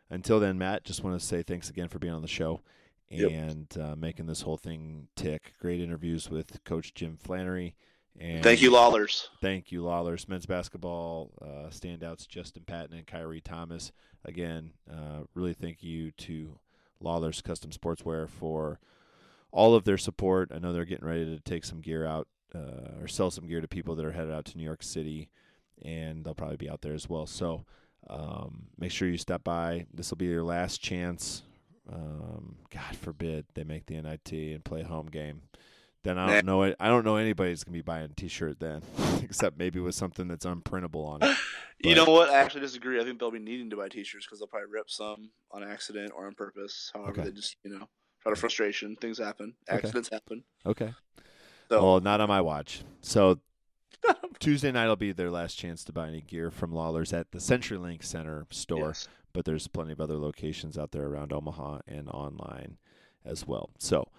until 0.10 0.41
then, 0.41 0.57
Matt, 0.57 0.84
just 0.84 1.03
want 1.03 1.19
to 1.19 1.26
say 1.26 1.41
thanks 1.41 1.69
again 1.69 1.88
for 1.88 1.99
being 1.99 2.14
on 2.14 2.22
the 2.22 2.27
show 2.27 2.61
and 3.10 3.68
yep. 3.76 3.85
uh, 3.85 3.95
making 3.95 4.26
this 4.26 4.41
whole 4.41 4.57
thing 4.57 5.07
tick. 5.15 5.53
Great 5.61 5.80
interviews 5.80 6.30
with 6.30 6.64
Coach 6.65 6.93
Jim 6.93 7.18
Flanery. 7.18 7.76
And 8.19 8.43
thank 8.43 8.61
you, 8.61 8.72
Lawlers. 8.72 9.30
Thank 9.41 9.72
you, 9.72 9.84
Lawlers. 9.84 10.27
Men's 10.27 10.45
basketball 10.45 11.31
uh, 11.41 11.69
standouts 11.69 12.27
Justin 12.27 12.64
Patton 12.65 12.95
and 12.95 13.07
Khyri 13.07 13.41
Thomas. 13.41 13.91
Again, 14.26 14.73
uh, 14.91 15.22
really 15.34 15.53
thank 15.53 15.81
you 15.81 16.11
to 16.11 16.60
Lawlers 17.03 17.41
Custom 17.41 17.71
Sportswear 17.71 18.30
for 18.30 18.80
all 19.51 19.75
of 19.75 19.84
their 19.84 19.97
support. 19.97 20.51
I 20.53 20.59
know 20.59 20.73
they're 20.73 20.85
getting 20.85 21.07
ready 21.07 21.25
to 21.25 21.39
take 21.39 21.65
some 21.65 21.81
gear 21.81 22.05
out 22.05 22.27
uh, 22.55 23.01
or 23.01 23.07
sell 23.07 23.31
some 23.31 23.47
gear 23.47 23.61
to 23.61 23.67
people 23.67 23.95
that 23.95 24.05
are 24.05 24.11
headed 24.11 24.34
out 24.34 24.45
to 24.45 24.57
New 24.57 24.63
York 24.63 24.84
City, 24.84 25.30
and 25.84 26.23
they'll 26.23 26.34
probably 26.34 26.57
be 26.57 26.69
out 26.69 26.81
there 26.81 26.93
as 26.93 27.09
well. 27.09 27.25
So 27.25 27.65
um, 28.09 28.67
make 28.77 28.91
sure 28.91 29.07
you 29.07 29.17
stop 29.17 29.43
by. 29.43 29.85
This 29.93 30.09
will 30.09 30.17
be 30.17 30.25
your 30.25 30.43
last 30.43 30.81
chance. 30.81 31.43
Um, 31.91 32.55
God 32.69 32.95
forbid 32.95 33.45
they 33.53 33.63
make 33.63 33.85
the 33.85 34.01
NIT 34.01 34.31
and 34.31 34.63
play 34.63 34.84
home 34.84 35.07
game. 35.07 35.41
Then 36.03 36.17
I 36.17 36.34
don't 36.34 36.45
know. 36.45 36.63
it. 36.63 36.75
I 36.80 36.89
don't 36.89 37.05
know 37.05 37.15
anybody's 37.15 37.63
gonna 37.63 37.77
be 37.77 37.81
buying 37.81 38.05
a 38.05 38.07
T-shirt 38.09 38.59
then, 38.59 38.81
except 39.23 39.57
maybe 39.57 39.80
with 39.80 39.95
something 39.95 40.27
that's 40.27 40.45
unprintable 40.45 41.05
on 41.05 41.23
it. 41.23 41.38
you 41.80 41.95
know 41.95 42.05
what? 42.05 42.30
I 42.30 42.39
actually 42.39 42.61
disagree. 42.61 42.99
I 42.99 43.05
think 43.05 43.19
they'll 43.19 43.31
be 43.31 43.39
needing 43.39 43.69
to 43.69 43.77
buy 43.77 43.88
T-shirts 43.88 44.25
because 44.25 44.39
they'll 44.39 44.47
probably 44.47 44.69
rip 44.69 44.89
some 44.89 45.31
on 45.51 45.63
accident 45.63 46.11
or 46.15 46.27
on 46.27 46.35
purpose. 46.35 46.91
However, 46.93 47.11
okay. 47.11 47.23
they 47.23 47.31
just 47.31 47.55
you 47.63 47.71
know 47.71 47.88
out 48.25 48.34
of 48.34 48.39
frustration, 48.39 48.95
things 48.97 49.17
happen. 49.17 49.53
Accidents 49.69 50.09
okay. 50.09 50.15
happen. 50.15 50.43
Okay. 50.65 50.93
So, 51.69 51.81
well, 51.81 51.99
not 52.01 52.21
on 52.21 52.27
my 52.27 52.41
watch. 52.41 52.84
So 53.01 53.39
Tuesday 54.39 54.71
night 54.71 54.88
will 54.88 54.95
be 54.95 55.11
their 55.11 55.31
last 55.31 55.55
chance 55.55 55.84
to 55.85 55.93
buy 55.93 56.07
any 56.07 56.21
gear 56.21 56.51
from 56.51 56.71
Lawlers 56.71 57.13
at 57.13 57.31
the 57.31 57.39
CenturyLink 57.39 58.03
Center 58.03 58.45
store. 58.49 58.88
Yes. 58.88 59.07
But 59.34 59.45
there's 59.45 59.67
plenty 59.67 59.93
of 59.93 60.01
other 60.01 60.17
locations 60.17 60.77
out 60.77 60.91
there 60.91 61.05
around 61.05 61.34
Omaha 61.34 61.80
and 61.88 62.07
online 62.09 62.77
as 63.25 63.47
well. 63.47 63.71
So, 63.80 64.09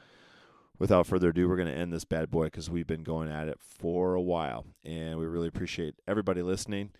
without 0.79 1.07
further 1.07 1.31
ado, 1.31 1.49
we're 1.49 1.57
going 1.57 1.69
to 1.69 1.75
end 1.75 1.93
this 1.93 2.05
bad 2.05 2.31
boy 2.31 2.45
because 2.45 2.71
we've 2.71 2.87
been 2.87 3.03
going 3.03 3.31
at 3.31 3.49
it 3.49 3.59
for 3.61 4.15
a 4.15 4.23
while, 4.23 4.67
and 4.85 5.19
we 5.19 5.27
really 5.27 5.49
appreciate 5.49 5.95
everybody 6.07 6.43
listening. 6.43 6.91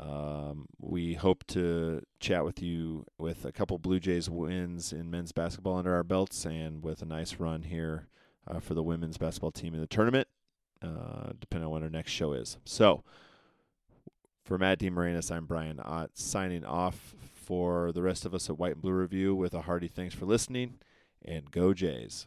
Um, 0.00 0.66
we 0.80 1.14
hope 1.14 1.44
to 1.48 2.02
chat 2.18 2.44
with 2.44 2.62
you 2.62 3.04
with 3.18 3.44
a 3.44 3.52
couple 3.52 3.78
Blue 3.78 4.00
Jays 4.00 4.30
wins 4.30 4.92
in 4.92 5.10
men's 5.10 5.32
basketball 5.32 5.76
under 5.76 5.94
our 5.94 6.04
belts, 6.04 6.44
and 6.44 6.82
with 6.82 7.02
a 7.02 7.06
nice 7.06 7.36
run 7.36 7.62
here 7.62 8.08
uh, 8.48 8.60
for 8.60 8.74
the 8.74 8.82
women's 8.82 9.18
basketball 9.18 9.52
team 9.52 9.74
in 9.74 9.80
the 9.80 9.86
tournament 9.86 10.28
uh, 10.82 11.32
depending 11.40 11.66
on 11.66 11.72
when 11.72 11.82
our 11.82 11.90
next 11.90 12.12
show 12.12 12.32
is. 12.32 12.58
So, 12.64 13.02
for 14.44 14.58
Matt 14.58 14.80
DeMarinis, 14.80 15.30
I'm 15.30 15.46
Bryant 15.46 15.80
Ott, 15.84 16.10
signing 16.14 16.64
off 16.64 17.14
for 17.34 17.92
the 17.92 18.02
rest 18.02 18.24
of 18.24 18.34
us 18.34 18.50
at 18.50 18.58
White 18.58 18.72
and 18.72 18.82
Blue 18.82 18.92
Review 18.92 19.34
with 19.34 19.54
a 19.54 19.62
hearty 19.62 19.88
thanks 19.88 20.14
for 20.14 20.26
listening, 20.26 20.78
and 21.24 21.50
go 21.50 21.72
Jays. 21.72 22.26